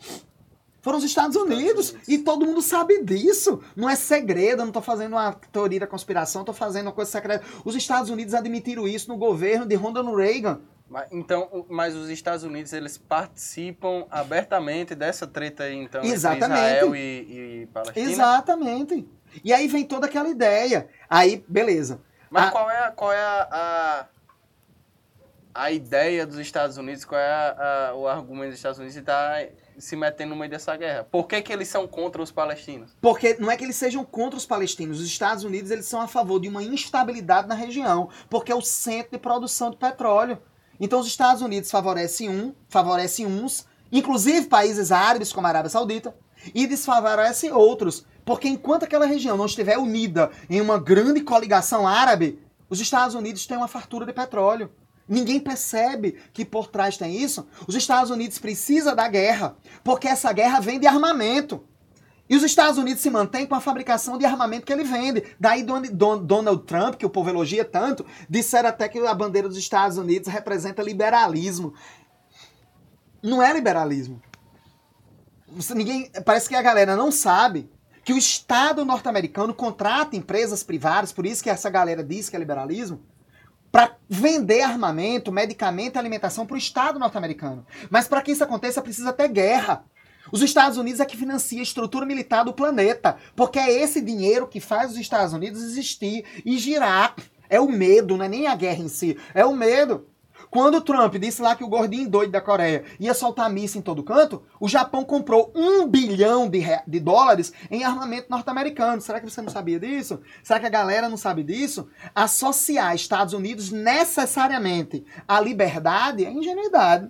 Foram 0.82 0.98
os 0.98 1.04
Estados 1.04 1.36
Unidos. 1.36 1.94
E 2.08 2.18
todo 2.18 2.46
mundo 2.46 2.62
sabe 2.62 3.02
disso. 3.02 3.62
Não 3.76 3.88
é 3.88 3.94
segredo, 3.96 4.62
eu 4.62 4.66
não 4.66 4.72
tô 4.72 4.80
fazendo 4.80 5.12
uma 5.12 5.32
teoria 5.32 5.80
da 5.80 5.86
conspiração, 5.86 6.44
tô 6.44 6.52
fazendo 6.52 6.86
uma 6.86 6.92
coisa 6.92 7.10
secreta. 7.10 7.44
Os 7.64 7.74
Estados 7.74 8.10
Unidos 8.10 8.32
admitiram 8.34 8.88
isso 8.88 9.08
no 9.08 9.16
governo 9.16 9.66
de 9.66 9.74
Ronald 9.74 10.14
Reagan. 10.16 10.60
Mas, 10.88 11.06
então, 11.12 11.64
mas 11.68 11.94
os 11.94 12.08
Estados 12.08 12.42
Unidos, 12.42 12.72
eles 12.72 12.98
participam 12.98 14.06
abertamente 14.10 14.92
dessa 14.94 15.24
treta 15.26 15.62
aí, 15.64 15.76
então, 15.76 16.00
entre 16.00 16.12
Exatamente. 16.14 16.52
Israel 16.60 16.96
e, 16.96 17.62
e 17.62 17.68
Palestina? 17.72 18.10
Exatamente. 18.10 19.08
E 19.44 19.52
aí 19.52 19.68
vem 19.68 19.84
toda 19.84 20.06
aquela 20.06 20.28
ideia. 20.28 20.88
Aí, 21.08 21.44
beleza. 21.46 22.00
Mas 22.28 22.48
Ah. 22.48 22.50
qual 22.50 22.70
é, 22.70 22.78
a- 22.86 22.90
qual 22.90 23.12
é 23.12 23.22
a, 23.22 23.48
a, 23.52 24.06
a 25.66 25.70
ideia 25.70 26.26
dos 26.26 26.38
Estados 26.38 26.76
Unidos, 26.76 27.04
qual 27.04 27.20
é 27.20 27.30
a- 27.30 27.88
a- 27.90 27.94
o 27.94 28.08
argumento 28.08 28.50
dos 28.50 28.56
Estados 28.58 28.78
Unidos 28.78 28.94
de 28.94 29.00
estar 29.00 29.44
se 29.78 29.96
metendo 29.96 30.30
no 30.30 30.36
meio 30.36 30.50
dessa 30.50 30.76
guerra? 30.76 31.04
Por 31.04 31.26
que, 31.26 31.40
que 31.42 31.52
eles 31.52 31.68
são 31.68 31.86
contra 31.86 32.22
os 32.22 32.30
palestinos? 32.30 32.96
Porque 33.00 33.36
não 33.38 33.50
é 33.50 33.56
que 33.56 33.64
eles 33.64 33.76
sejam 33.76 34.04
contra 34.04 34.36
os 34.36 34.46
palestinos. 34.46 35.00
Os 35.00 35.06
Estados 35.06 35.44
Unidos 35.44 35.70
eles 35.70 35.86
são 35.86 36.00
a 36.00 36.08
favor 36.08 36.40
de 36.40 36.48
uma 36.48 36.62
instabilidade 36.62 37.48
na 37.48 37.54
região, 37.54 38.08
porque 38.28 38.52
é 38.52 38.54
o 38.54 38.62
centro 38.62 39.12
de 39.12 39.18
produção 39.18 39.70
de 39.70 39.76
petróleo. 39.76 40.38
Então 40.78 41.00
os 41.00 41.06
Estados 41.06 41.42
Unidos 41.42 41.70
favorecem 41.70 42.30
um, 42.30 42.54
favorecem 42.68 43.26
uns, 43.26 43.66
inclusive 43.92 44.46
países 44.46 44.90
árabes 44.90 45.32
como 45.32 45.46
a 45.46 45.50
Arábia 45.50 45.70
Saudita, 45.70 46.14
e 46.54 46.66
desfavorecem 46.66 47.52
outros. 47.52 48.06
Porque 48.24 48.48
enquanto 48.48 48.84
aquela 48.84 49.06
região 49.06 49.36
não 49.36 49.46
estiver 49.46 49.78
unida 49.78 50.30
em 50.48 50.60
uma 50.60 50.78
grande 50.78 51.20
coligação 51.20 51.86
árabe, 51.86 52.38
os 52.68 52.80
Estados 52.80 53.14
Unidos 53.14 53.46
têm 53.46 53.56
uma 53.56 53.68
fartura 53.68 54.06
de 54.06 54.12
petróleo. 54.12 54.70
Ninguém 55.10 55.40
percebe 55.40 56.16
que 56.32 56.44
por 56.44 56.68
trás 56.68 56.96
tem 56.96 57.16
isso. 57.20 57.44
Os 57.66 57.74
Estados 57.74 58.10
Unidos 58.12 58.38
precisam 58.38 58.94
da 58.94 59.08
guerra, 59.08 59.56
porque 59.82 60.06
essa 60.06 60.32
guerra 60.32 60.60
vem 60.60 60.78
de 60.78 60.86
armamento. 60.86 61.64
E 62.28 62.36
os 62.36 62.44
Estados 62.44 62.78
Unidos 62.78 63.02
se 63.02 63.10
mantêm 63.10 63.44
com 63.44 63.56
a 63.56 63.60
fabricação 63.60 64.16
de 64.16 64.24
armamento 64.24 64.64
que 64.64 64.72
ele 64.72 64.84
vende. 64.84 65.24
Daí 65.40 65.64
Don- 65.64 65.82
Don- 65.82 66.24
Donald 66.24 66.62
Trump, 66.62 66.94
que 66.94 67.04
o 67.04 67.10
povo 67.10 67.28
elogia 67.28 67.64
tanto, 67.64 68.06
disseram 68.28 68.68
até 68.68 68.88
que 68.88 69.00
a 69.00 69.12
bandeira 69.12 69.48
dos 69.48 69.58
Estados 69.58 69.98
Unidos 69.98 70.28
representa 70.28 70.80
liberalismo. 70.80 71.74
Não 73.20 73.42
é 73.42 73.52
liberalismo. 73.52 74.22
Ninguém, 75.74 76.08
parece 76.24 76.48
que 76.48 76.54
a 76.54 76.62
galera 76.62 76.94
não 76.94 77.10
sabe 77.10 77.68
que 78.04 78.12
o 78.12 78.16
Estado 78.16 78.84
norte-americano 78.84 79.52
contrata 79.52 80.14
empresas 80.14 80.62
privadas, 80.62 81.10
por 81.10 81.26
isso 81.26 81.42
que 81.42 81.50
essa 81.50 81.68
galera 81.68 82.04
diz 82.04 82.28
que 82.30 82.36
é 82.36 82.38
liberalismo, 82.38 83.02
para 83.70 83.96
vender 84.08 84.62
armamento, 84.62 85.30
medicamento 85.30 85.96
e 85.96 85.98
alimentação 85.98 86.46
para 86.46 86.54
o 86.54 86.58
Estado 86.58 86.98
norte-americano. 86.98 87.64
Mas 87.88 88.08
para 88.08 88.22
que 88.22 88.32
isso 88.32 88.42
aconteça, 88.42 88.82
precisa 88.82 89.12
ter 89.12 89.28
guerra. 89.28 89.84
Os 90.32 90.42
Estados 90.42 90.78
Unidos 90.78 91.00
é 91.00 91.06
que 91.06 91.16
financia 91.16 91.60
a 91.60 91.62
estrutura 91.62 92.06
militar 92.06 92.44
do 92.44 92.52
planeta, 92.52 93.16
porque 93.34 93.58
é 93.58 93.70
esse 93.70 94.00
dinheiro 94.00 94.46
que 94.46 94.60
faz 94.60 94.92
os 94.92 94.98
Estados 94.98 95.32
Unidos 95.32 95.62
existir 95.62 96.24
e 96.44 96.58
girar. 96.58 97.14
É 97.48 97.60
o 97.60 97.68
medo, 97.68 98.16
não 98.16 98.24
é 98.24 98.28
nem 98.28 98.46
a 98.46 98.54
guerra 98.54 98.82
em 98.82 98.88
si, 98.88 99.18
é 99.34 99.44
o 99.44 99.54
medo. 99.54 100.06
Quando 100.50 100.78
o 100.78 100.80
Trump 100.80 101.14
disse 101.14 101.40
lá 101.40 101.54
que 101.54 101.62
o 101.62 101.68
gordinho 101.68 102.10
doido 102.10 102.32
da 102.32 102.40
Coreia 102.40 102.84
ia 102.98 103.14
soltar 103.14 103.48
missa 103.48 103.78
em 103.78 103.82
todo 103.82 104.02
canto, 104.02 104.42
o 104.58 104.68
Japão 104.68 105.04
comprou 105.04 105.52
um 105.54 105.86
bilhão 105.86 106.48
de, 106.48 106.60
de 106.86 106.98
dólares 106.98 107.52
em 107.70 107.84
armamento 107.84 108.26
norte-americano. 108.28 109.00
Será 109.00 109.20
que 109.20 109.30
você 109.30 109.40
não 109.40 109.50
sabia 109.50 109.78
disso? 109.78 110.20
Será 110.42 110.58
que 110.58 110.66
a 110.66 110.70
galera 110.70 111.08
não 111.08 111.16
sabe 111.16 111.44
disso? 111.44 111.88
Associar 112.14 112.94
Estados 112.94 113.32
Unidos 113.32 113.70
necessariamente 113.70 115.04
à 115.28 115.40
liberdade 115.40 116.24
é 116.24 116.32
ingenuidade. 116.32 117.08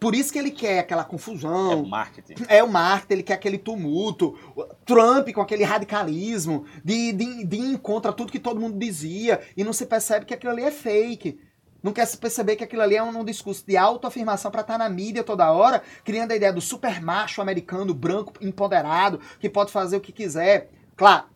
Por 0.00 0.14
isso 0.14 0.32
que 0.32 0.38
ele 0.38 0.50
quer 0.50 0.80
aquela 0.80 1.02
É 1.02 1.06
confusão, 1.06 1.82
o 1.82 1.88
marketing. 1.88 2.34
é 2.48 2.62
o 2.62 2.68
Marta, 2.68 3.14
ele 3.14 3.22
quer 3.22 3.34
aquele 3.34 3.56
tumulto. 3.58 4.36
Trump 4.84 5.30
com 5.32 5.40
aquele 5.40 5.64
radicalismo 5.64 6.64
de, 6.84 7.12
de, 7.12 7.44
de 7.44 7.56
ir 7.56 7.78
contra 7.78 8.12
tudo 8.12 8.32
que 8.32 8.38
todo 8.40 8.60
mundo 8.60 8.78
dizia 8.78 9.40
e 9.56 9.64
não 9.64 9.72
se 9.72 9.86
percebe 9.86 10.26
que 10.26 10.34
aquilo 10.34 10.52
ali 10.52 10.62
é 10.64 10.70
fake. 10.70 11.38
Não 11.84 11.92
quer 11.92 12.06
se 12.06 12.16
perceber 12.16 12.56
que 12.56 12.64
aquilo 12.64 12.80
ali 12.80 12.96
é 12.96 13.02
um, 13.02 13.20
um 13.20 13.24
discurso 13.24 13.62
de 13.66 13.76
autoafirmação 13.76 14.50
para 14.50 14.62
estar 14.62 14.78
na 14.78 14.88
mídia 14.88 15.22
toda 15.22 15.52
hora, 15.52 15.82
criando 16.02 16.32
a 16.32 16.34
ideia 16.34 16.50
do 16.50 16.60
super 16.62 16.98
macho 17.02 17.42
americano, 17.42 17.92
branco, 17.92 18.32
empoderado, 18.40 19.20
que 19.38 19.50
pode 19.50 19.70
fazer 19.70 19.98
o 19.98 20.00
que 20.00 20.10
quiser. 20.10 20.70
Claro, 20.96 21.26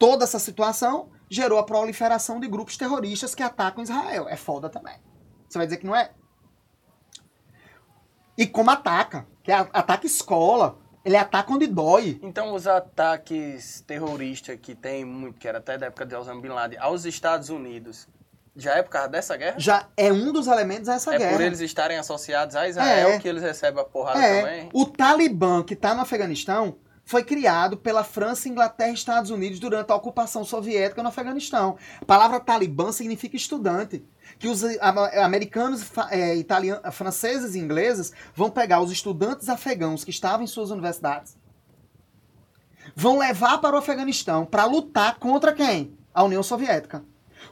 toda 0.00 0.24
essa 0.24 0.40
situação 0.40 1.08
gerou 1.30 1.56
a 1.56 1.62
proliferação 1.62 2.40
de 2.40 2.48
grupos 2.48 2.76
terroristas 2.76 3.32
que 3.32 3.44
atacam 3.44 3.84
Israel. 3.84 4.28
É 4.28 4.34
foda 4.34 4.68
também. 4.68 4.96
Você 5.48 5.56
vai 5.56 5.68
dizer 5.68 5.76
que 5.76 5.86
não 5.86 5.94
é? 5.94 6.10
E 8.36 8.44
como 8.44 8.72
ataca, 8.72 9.24
que 9.40 9.52
é 9.52 9.54
ataca 9.54 10.04
escola, 10.04 10.80
ele 11.04 11.16
ataca 11.16 11.52
onde 11.52 11.68
dói. 11.68 12.18
Então, 12.24 12.52
os 12.54 12.66
ataques 12.66 13.82
terroristas 13.86 14.58
que 14.60 14.74
tem 14.74 15.04
muito, 15.04 15.38
que 15.38 15.46
era 15.46 15.58
até 15.58 15.78
da 15.78 15.86
época 15.86 16.04
de 16.04 16.16
Osama 16.16 16.40
Bin 16.40 16.48
Laden, 16.48 16.80
aos 16.80 17.04
Estados 17.04 17.50
Unidos, 17.50 18.08
já 18.56 18.76
é 18.76 18.82
por 18.82 18.90
causa 18.90 19.08
dessa 19.08 19.36
guerra? 19.36 19.54
Já 19.58 19.86
é 19.96 20.12
um 20.12 20.32
dos 20.32 20.46
elementos 20.46 20.86
dessa 20.86 21.14
é 21.14 21.18
guerra. 21.18 21.32
por 21.32 21.40
eles 21.40 21.60
estarem 21.60 21.96
associados 21.98 22.54
a 22.56 22.68
Israel 22.68 23.10
É. 23.10 23.18
que 23.18 23.28
eles 23.28 23.42
recebem 23.42 23.80
a 23.80 23.84
porrada 23.84 24.18
É, 24.22 24.42
também? 24.42 24.68
o 24.72 24.86
Talibã 24.86 25.62
que 25.62 25.74
está 25.74 25.94
no 25.94 26.00
Afeganistão 26.02 26.76
foi 27.04 27.24
criado 27.24 27.76
pela 27.76 28.04
França, 28.04 28.48
Inglaterra 28.48 28.90
e 28.90 28.94
Estados 28.94 29.30
Unidos 29.30 29.58
durante 29.58 29.90
a 29.90 29.94
ocupação 29.96 30.44
soviética 30.44 31.02
no 31.02 31.08
Afeganistão. 31.08 31.76
A 32.00 32.04
palavra 32.04 32.38
Talibã 32.38 32.92
significa 32.92 33.36
estudante. 33.36 34.04
Que 34.38 34.48
os 34.48 34.62
americanos, 35.12 35.84
é, 36.10 36.34
italianos, 36.36 36.94
franceses 36.94 37.54
e 37.54 37.58
ingleses 37.58 38.12
vão 38.34 38.50
pegar 38.50 38.80
os 38.80 38.90
estudantes 38.92 39.48
afegãos 39.48 40.04
que 40.04 40.10
estavam 40.10 40.44
em 40.44 40.46
suas 40.46 40.70
universidades, 40.70 41.36
vão 42.94 43.18
levar 43.18 43.58
para 43.58 43.74
o 43.74 43.78
Afeganistão 43.78 44.44
para 44.46 44.64
lutar 44.64 45.18
contra 45.18 45.52
quem? 45.52 45.96
A 46.14 46.22
União 46.22 46.42
Soviética. 46.42 47.02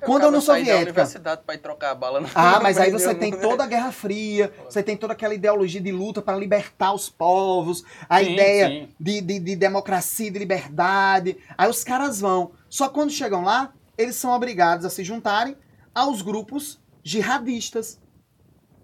Quando 0.04 0.24
a 0.24 0.28
União 0.28 0.40
sair 0.40 0.64
da 0.64 0.70
Soviética 0.72 0.90
universidade 0.90 1.42
para 1.44 1.54
ir 1.54 1.58
trocar 1.58 1.90
a 1.90 1.94
bala 1.94 2.20
no 2.20 2.28
ah, 2.34 2.60
mas 2.62 2.78
aí 2.78 2.90
você 2.90 3.14
tem 3.14 3.30
toda 3.38 3.64
a 3.64 3.66
Guerra 3.66 3.92
Fria, 3.92 4.52
você 4.68 4.82
tem 4.82 4.96
toda 4.96 5.12
aquela 5.12 5.34
ideologia 5.34 5.80
de 5.80 5.92
luta 5.92 6.20
para 6.22 6.36
libertar 6.36 6.92
os 6.92 7.08
povos, 7.08 7.84
a 8.08 8.18
Sim, 8.22 8.32
ideia 8.32 8.68
sim. 8.68 8.88
de, 8.98 9.20
de, 9.20 9.38
de 9.38 9.56
democracia, 9.56 10.30
de 10.30 10.38
liberdade. 10.38 11.36
Aí 11.56 11.68
os 11.68 11.84
caras 11.84 12.20
vão. 12.20 12.52
Só 12.68 12.88
que 12.88 12.94
quando 12.94 13.10
chegam 13.10 13.42
lá, 13.42 13.72
eles 13.98 14.16
são 14.16 14.30
obrigados 14.32 14.84
a 14.84 14.90
se 14.90 15.04
juntarem 15.04 15.56
aos 15.94 16.22
grupos 16.22 16.80
jihadistas. 17.02 17.98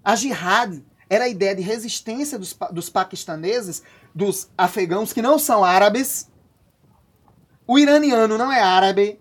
A 0.04 0.14
jihad 0.16 0.82
era 1.08 1.24
a 1.24 1.28
ideia 1.28 1.54
de 1.54 1.62
resistência 1.62 2.38
dos, 2.38 2.52
pa- 2.52 2.68
dos 2.68 2.88
paquistaneses, 2.90 3.82
dos 4.14 4.48
afegãos 4.58 5.12
que 5.12 5.22
não 5.22 5.38
são 5.38 5.64
árabes, 5.64 6.28
O 7.66 7.78
iraniano 7.78 8.38
não 8.38 8.52
é 8.52 8.60
árabe. 8.60 9.20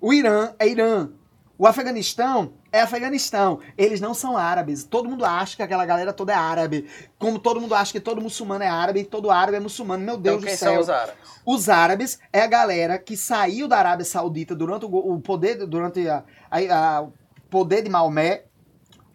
O 0.00 0.12
Irã 0.12 0.52
é 0.58 0.68
Irã. 0.68 1.10
O 1.56 1.66
Afeganistão 1.68 2.54
é 2.72 2.80
Afeganistão. 2.80 3.60
Eles 3.78 4.00
não 4.00 4.12
são 4.12 4.36
árabes. 4.36 4.82
Todo 4.82 5.08
mundo 5.08 5.24
acha 5.24 5.54
que 5.56 5.62
aquela 5.62 5.86
galera 5.86 6.12
toda 6.12 6.32
é 6.32 6.36
árabe. 6.36 6.88
Como 7.18 7.38
todo 7.38 7.60
mundo 7.60 7.74
acha 7.76 7.92
que 7.92 8.00
todo 8.00 8.20
muçulmano 8.20 8.64
é 8.64 8.68
árabe 8.68 9.00
e 9.00 9.04
todo 9.04 9.30
árabe 9.30 9.56
é 9.56 9.60
muçulmano. 9.60 10.04
Meu 10.04 10.16
Deus 10.16 10.38
Então 10.38 10.46
quem 10.48 10.54
do 10.56 10.58
céu. 10.58 10.72
são 10.72 10.80
os 10.82 10.90
árabes? 10.90 11.14
Os 11.46 11.68
árabes 11.68 12.18
é 12.32 12.40
a 12.40 12.46
galera 12.48 12.98
que 12.98 13.16
saiu 13.16 13.68
da 13.68 13.78
Arábia 13.78 14.04
Saudita 14.04 14.54
durante 14.54 14.84
o, 14.84 15.20
poder 15.20 15.64
durante 15.66 16.08
a, 16.08 16.24
a- 16.50 16.96
a- 16.96 17.02
o 17.02 17.12
poder 17.48 17.82
de 17.82 17.88
Maomé 17.90 18.44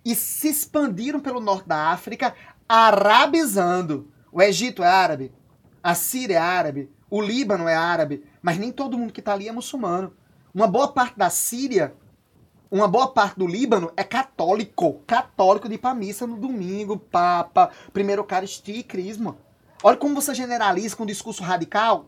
e 0.05 0.15
se 0.15 0.47
expandiram 0.47 1.19
pelo 1.19 1.41
norte 1.41 1.67
da 1.67 1.89
África, 1.91 2.33
arabizando. 2.69 4.09
O 4.31 4.41
Egito 4.41 4.83
é 4.83 4.87
árabe, 4.87 5.33
a 5.83 5.95
Síria 5.95 6.35
é 6.35 6.37
árabe, 6.37 6.89
o 7.09 7.21
Líbano 7.21 7.67
é 7.67 7.75
árabe, 7.75 8.23
mas 8.41 8.57
nem 8.57 8.71
todo 8.71 8.97
mundo 8.97 9.11
que 9.11 9.19
está 9.19 9.33
ali 9.33 9.47
é 9.47 9.51
muçulmano. 9.51 10.13
Uma 10.53 10.67
boa 10.67 10.87
parte 10.89 11.17
da 11.17 11.29
Síria, 11.29 11.93
uma 12.71 12.87
boa 12.87 13.07
parte 13.07 13.39
do 13.39 13.47
Líbano 13.47 13.91
é 13.97 14.03
católico, 14.03 15.01
católico 15.07 15.67
de 15.67 15.75
ir 15.75 15.79
pra 15.79 15.95
missa 15.95 16.27
no 16.27 16.37
domingo, 16.37 16.97
papa, 16.97 17.71
primeiro 17.91 18.21
Eucaristia 18.21 18.77
e 18.77 18.83
crisma. 18.83 19.37
Olha 19.81 19.97
como 19.97 20.13
você 20.13 20.35
generaliza 20.35 20.95
com 20.95 21.03
um 21.03 21.07
discurso 21.07 21.41
radical. 21.41 22.05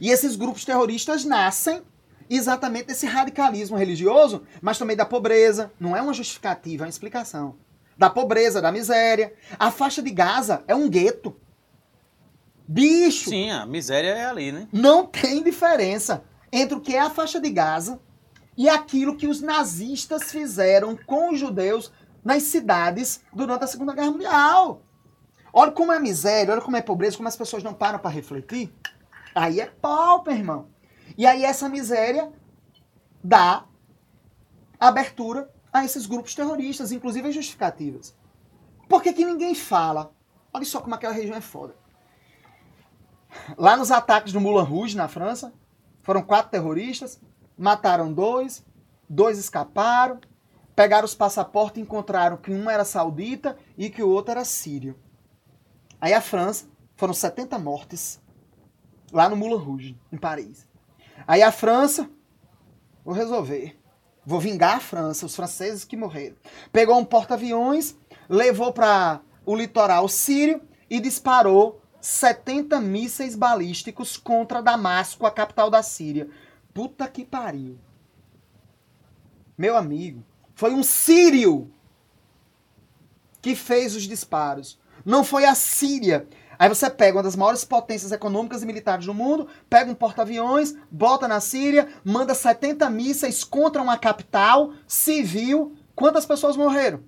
E 0.00 0.10
esses 0.10 0.36
grupos 0.36 0.64
terroristas 0.64 1.24
nascem 1.24 1.82
exatamente 2.30 2.86
desse 2.86 3.06
radicalismo 3.06 3.76
religioso, 3.76 4.42
mas 4.60 4.78
também 4.78 4.96
da 4.96 5.04
pobreza. 5.04 5.72
Não 5.80 5.96
é 5.96 6.02
uma 6.02 6.14
justificativa, 6.14 6.84
é 6.84 6.86
uma 6.86 6.90
explicação. 6.90 7.56
Da 7.98 8.08
pobreza, 8.08 8.62
da 8.62 8.70
miséria. 8.70 9.34
A 9.58 9.72
faixa 9.72 10.02
de 10.02 10.10
Gaza 10.10 10.62
é 10.68 10.74
um 10.74 10.88
gueto. 10.88 11.34
Bicho! 12.68 13.30
Sim, 13.30 13.50
a 13.50 13.66
miséria 13.66 14.10
é 14.10 14.26
ali, 14.26 14.52
né? 14.52 14.68
Não 14.72 15.04
tem 15.04 15.42
diferença 15.42 16.24
entre 16.52 16.76
o 16.76 16.80
que 16.80 16.94
é 16.94 17.00
a 17.00 17.10
faixa 17.10 17.40
de 17.40 17.50
Gaza 17.50 18.00
e 18.56 18.68
aquilo 18.68 19.16
que 19.16 19.26
os 19.26 19.40
nazistas 19.40 20.30
fizeram 20.30 20.96
com 20.96 21.32
os 21.32 21.38
judeus 21.38 21.92
nas 22.24 22.44
cidades 22.44 23.22
durante 23.32 23.64
a 23.64 23.66
Segunda 23.66 23.94
Guerra 23.94 24.10
Mundial. 24.10 24.82
Olha 25.52 25.72
como 25.72 25.92
é 25.92 25.98
miséria, 25.98 26.52
olha 26.52 26.62
como 26.62 26.76
é 26.76 26.82
pobreza, 26.82 27.16
como 27.16 27.28
as 27.28 27.36
pessoas 27.36 27.62
não 27.62 27.74
param 27.74 27.98
para 27.98 28.10
refletir. 28.10 28.74
Aí 29.34 29.60
é 29.60 29.66
pau, 29.66 30.24
meu 30.24 30.34
irmão. 30.34 30.68
E 31.16 31.26
aí 31.26 31.44
essa 31.44 31.68
miséria 31.68 32.32
dá 33.22 33.64
abertura 34.78 35.50
a 35.72 35.84
esses 35.84 36.06
grupos 36.06 36.34
terroristas, 36.34 36.92
inclusive 36.92 37.28
as 37.28 37.34
justificativas. 37.34 38.14
Por 38.88 39.02
que, 39.02 39.12
que 39.12 39.24
ninguém 39.24 39.54
fala? 39.54 40.12
Olha 40.52 40.64
só 40.64 40.80
como 40.80 40.94
aquela 40.94 41.12
região 41.12 41.36
é 41.36 41.40
foda. 41.40 41.74
Lá 43.56 43.76
nos 43.76 43.90
ataques 43.90 44.32
do 44.32 44.40
Moulin 44.40 44.64
Rouge, 44.64 44.96
na 44.96 45.08
França, 45.08 45.52
foram 46.02 46.22
quatro 46.22 46.50
terroristas, 46.50 47.20
mataram 47.56 48.12
dois, 48.12 48.64
dois 49.08 49.38
escaparam, 49.38 50.20
pegaram 50.74 51.04
os 51.04 51.14
passaportes 51.14 51.78
e 51.78 51.82
encontraram 51.82 52.36
que 52.36 52.50
um 52.50 52.68
era 52.68 52.84
saudita 52.84 53.56
e 53.76 53.88
que 53.88 54.02
o 54.02 54.08
outro 54.08 54.32
era 54.32 54.44
sírio. 54.44 54.98
Aí 56.00 56.12
a 56.12 56.20
França, 56.20 56.66
foram 56.96 57.14
70 57.14 57.58
mortes 57.58 58.20
lá 59.12 59.28
no 59.28 59.36
Moulin 59.36 59.62
Rouge, 59.62 59.98
em 60.12 60.16
Paris. 60.16 60.66
Aí 61.26 61.42
a 61.42 61.52
França, 61.52 62.08
vou 63.04 63.14
resolver. 63.14 63.78
Vou 64.24 64.40
vingar 64.40 64.76
a 64.76 64.80
França, 64.80 65.24
os 65.24 65.36
franceses 65.36 65.84
que 65.84 65.96
morreram. 65.96 66.34
Pegou 66.72 66.98
um 66.98 67.04
porta-aviões, 67.04 67.96
levou 68.28 68.72
para 68.72 69.20
o 69.44 69.54
litoral 69.54 70.08
sírio 70.08 70.60
e 70.90 70.98
disparou 70.98 71.80
70 72.00 72.80
mísseis 72.80 73.36
balísticos 73.36 74.16
contra 74.16 74.62
Damasco, 74.62 75.26
a 75.26 75.30
capital 75.30 75.70
da 75.70 75.82
Síria. 75.82 76.28
Puta 76.76 77.08
que 77.08 77.24
pariu. 77.24 77.78
Meu 79.56 79.78
amigo, 79.78 80.22
foi 80.54 80.74
um 80.74 80.82
sírio 80.82 81.72
que 83.40 83.56
fez 83.56 83.96
os 83.96 84.02
disparos. 84.02 84.78
Não 85.02 85.24
foi 85.24 85.46
a 85.46 85.54
Síria. 85.54 86.28
Aí 86.58 86.68
você 86.68 86.90
pega 86.90 87.16
uma 87.16 87.22
das 87.22 87.34
maiores 87.34 87.64
potências 87.64 88.12
econômicas 88.12 88.62
e 88.62 88.66
militares 88.66 89.06
do 89.06 89.14
mundo, 89.14 89.48
pega 89.70 89.90
um 89.90 89.94
porta-aviões, 89.94 90.74
bota 90.90 91.26
na 91.26 91.40
Síria, 91.40 91.88
manda 92.04 92.34
70 92.34 92.90
mísseis 92.90 93.42
contra 93.42 93.80
uma 93.80 93.96
capital 93.96 94.74
civil. 94.86 95.74
Quantas 95.94 96.26
pessoas 96.26 96.58
morreram? 96.58 97.00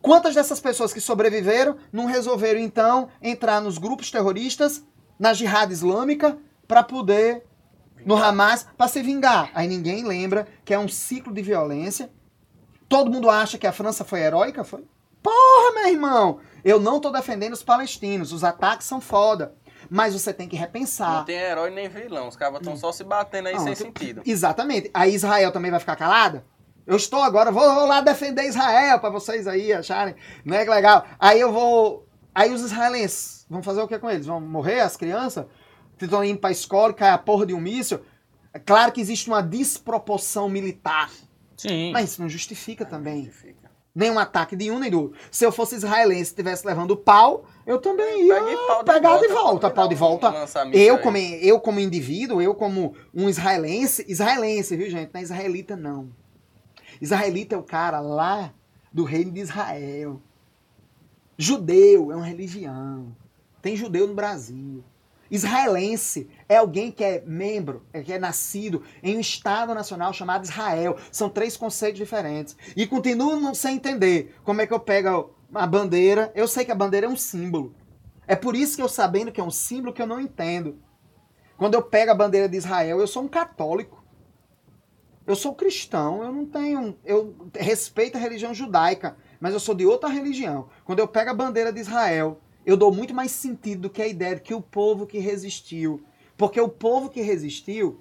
Quantas 0.00 0.36
dessas 0.36 0.60
pessoas 0.60 0.92
que 0.92 1.00
sobreviveram 1.00 1.76
não 1.92 2.06
resolveram 2.06 2.60
então 2.60 3.08
entrar 3.20 3.60
nos 3.60 3.78
grupos 3.78 4.12
terroristas, 4.12 4.84
na 5.18 5.34
jihad 5.34 5.72
islâmica, 5.72 6.38
para 6.68 6.84
poder 6.84 7.49
no 8.04 8.16
Hamas 8.16 8.66
para 8.76 8.88
se 8.88 9.02
vingar? 9.02 9.50
Aí 9.54 9.66
ninguém 9.68 10.04
lembra 10.04 10.46
que 10.64 10.72
é 10.74 10.78
um 10.78 10.88
ciclo 10.88 11.32
de 11.32 11.42
violência. 11.42 12.10
Todo 12.88 13.10
mundo 13.10 13.30
acha 13.30 13.58
que 13.58 13.66
a 13.66 13.72
França 13.72 14.04
foi 14.04 14.20
heróica, 14.20 14.64
foi? 14.64 14.84
Porra, 15.22 15.74
meu 15.74 15.88
irmão! 15.88 16.38
Eu 16.64 16.80
não 16.80 17.00
tô 17.00 17.10
defendendo 17.10 17.52
os 17.52 17.62
palestinos, 17.62 18.32
os 18.32 18.42
ataques 18.44 18.86
são 18.86 19.00
foda. 19.00 19.54
Mas 19.88 20.12
você 20.12 20.32
tem 20.32 20.46
que 20.48 20.56
repensar. 20.56 21.18
Não 21.18 21.24
tem 21.24 21.36
herói 21.38 21.70
nem 21.70 21.88
vilão. 21.88 22.28
Os 22.28 22.36
caras 22.36 22.56
estão 22.58 22.76
só 22.76 22.92
se 22.92 23.02
batendo 23.02 23.48
aí 23.48 23.54
Não, 23.54 23.64
sem 23.64 23.74
tem- 23.74 23.86
sentido. 23.86 24.22
Exatamente. 24.26 24.90
Aí 24.92 25.14
Israel 25.14 25.50
também 25.52 25.70
vai 25.70 25.80
ficar 25.80 25.96
calada? 25.96 26.44
Eu 26.86 26.96
estou 26.96 27.22
agora, 27.22 27.50
vou, 27.52 27.74
vou 27.74 27.86
lá 27.86 28.00
defender 28.00 28.44
Israel 28.44 28.98
para 28.98 29.10
vocês 29.10 29.46
aí 29.46 29.72
acharem, 29.72 30.14
né, 30.44 30.64
que 30.64 30.70
legal. 30.70 31.04
Aí 31.18 31.40
eu 31.40 31.52
vou, 31.52 32.06
aí 32.34 32.52
os 32.52 32.62
israelenses 32.62 33.46
vão 33.48 33.62
fazer 33.62 33.80
o 33.80 33.86
que 33.88 33.98
com 33.98 34.10
eles? 34.10 34.26
Vão 34.26 34.40
morrer 34.40 34.80
as 34.80 34.96
crianças? 34.96 35.46
Estão 36.00 36.24
indo 36.24 36.38
para 36.38 36.50
escola 36.50 36.92
e 36.92 36.94
cai 36.94 37.10
a 37.10 37.18
porra 37.18 37.46
de 37.46 37.54
um 37.54 37.60
míssil? 37.60 38.00
É 38.52 38.58
claro 38.58 38.90
que 38.90 39.00
existe 39.00 39.28
uma 39.28 39.42
desproporção 39.42 40.48
militar, 40.48 41.10
Sim. 41.56 41.92
mas 41.92 42.10
isso 42.10 42.22
não 42.22 42.28
justifica 42.28 42.84
também 42.84 43.30
Fica. 43.30 43.70
nem 43.94 44.10
um 44.10 44.18
ataque 44.18 44.56
de 44.56 44.70
um 44.70 44.78
nem 44.78 44.90
do 44.90 45.02
outro. 45.02 45.18
Se 45.30 45.44
eu 45.44 45.52
fosse 45.52 45.76
israelense 45.76 46.20
e 46.20 46.22
estivesse 46.22 46.66
levando 46.66 46.96
pau, 46.96 47.44
eu 47.64 47.78
também 47.78 48.26
ia 48.26 48.40
pau 48.66 48.78
de 48.80 48.92
pegar 48.92 49.18
de 49.18 49.28
volta, 49.28 49.42
volta, 49.42 49.70
pode 49.70 49.74
pau 49.74 49.88
de 49.88 49.94
volta. 49.94 50.34
Eu 50.72 50.98
como, 50.98 51.16
eu 51.16 51.60
como 51.60 51.78
indivíduo, 51.78 52.42
eu 52.42 52.54
como 52.54 52.94
um 53.14 53.28
israelense, 53.28 54.04
israelense, 54.08 54.76
viu 54.76 54.90
gente? 54.90 55.10
Não 55.12 55.20
é 55.20 55.22
israelita 55.22 55.76
não. 55.76 56.10
Israelita 57.00 57.54
é 57.54 57.58
o 57.58 57.62
cara 57.62 58.00
lá 58.00 58.52
do 58.92 59.04
reino 59.04 59.30
de 59.30 59.40
Israel. 59.40 60.20
Judeu 61.38 62.10
é 62.10 62.16
uma 62.16 62.26
religião. 62.26 63.14
Tem 63.62 63.76
judeu 63.76 64.06
no 64.06 64.14
Brasil. 64.14 64.82
Israelense 65.30 66.28
é 66.48 66.56
alguém 66.56 66.90
que 66.90 67.04
é 67.04 67.22
membro, 67.24 67.86
é 67.92 68.02
que 68.02 68.12
é 68.12 68.18
nascido 68.18 68.82
em 69.02 69.16
um 69.16 69.20
Estado 69.20 69.74
nacional 69.74 70.12
chamado 70.12 70.44
Israel. 70.44 70.96
São 71.12 71.28
três 71.28 71.56
conceitos 71.56 71.98
diferentes. 71.98 72.56
E 72.76 72.86
continuo 72.86 73.38
não 73.38 73.54
sem 73.54 73.76
entender 73.76 74.34
como 74.42 74.60
é 74.60 74.66
que 74.66 74.74
eu 74.74 74.80
pego 74.80 75.34
a 75.54 75.66
bandeira. 75.66 76.32
Eu 76.34 76.48
sei 76.48 76.64
que 76.64 76.72
a 76.72 76.74
bandeira 76.74 77.06
é 77.06 77.10
um 77.10 77.16
símbolo. 77.16 77.74
É 78.26 78.34
por 78.34 78.56
isso 78.56 78.76
que 78.76 78.82
eu, 78.82 78.88
sabendo 78.88 79.32
que 79.32 79.40
é 79.40 79.44
um 79.44 79.50
símbolo, 79.50 79.92
que 79.92 80.02
eu 80.02 80.06
não 80.06 80.20
entendo. 80.20 80.78
Quando 81.56 81.74
eu 81.74 81.82
pego 81.82 82.10
a 82.10 82.14
bandeira 82.14 82.48
de 82.48 82.56
Israel, 82.56 83.00
eu 83.00 83.06
sou 83.06 83.22
um 83.22 83.28
católico. 83.28 84.02
Eu 85.26 85.36
sou 85.36 85.54
cristão, 85.54 86.24
eu 86.24 86.32
não 86.32 86.46
tenho. 86.46 86.98
Eu 87.04 87.36
respeito 87.54 88.16
a 88.16 88.20
religião 88.20 88.52
judaica, 88.54 89.16
mas 89.38 89.52
eu 89.52 89.60
sou 89.60 89.74
de 89.74 89.86
outra 89.86 90.08
religião. 90.08 90.68
Quando 90.84 90.98
eu 90.98 91.06
pego 91.06 91.30
a 91.30 91.34
bandeira 91.34 91.72
de 91.72 91.80
Israel, 91.80 92.40
eu 92.64 92.76
dou 92.76 92.92
muito 92.92 93.14
mais 93.14 93.30
sentido 93.30 93.82
do 93.82 93.90
que 93.90 94.02
a 94.02 94.06
ideia 94.06 94.34
de 94.36 94.42
que 94.42 94.54
o 94.54 94.60
povo 94.60 95.06
que 95.06 95.18
resistiu. 95.18 96.02
Porque 96.36 96.60
o 96.60 96.68
povo 96.68 97.08
que 97.08 97.20
resistiu 97.20 98.00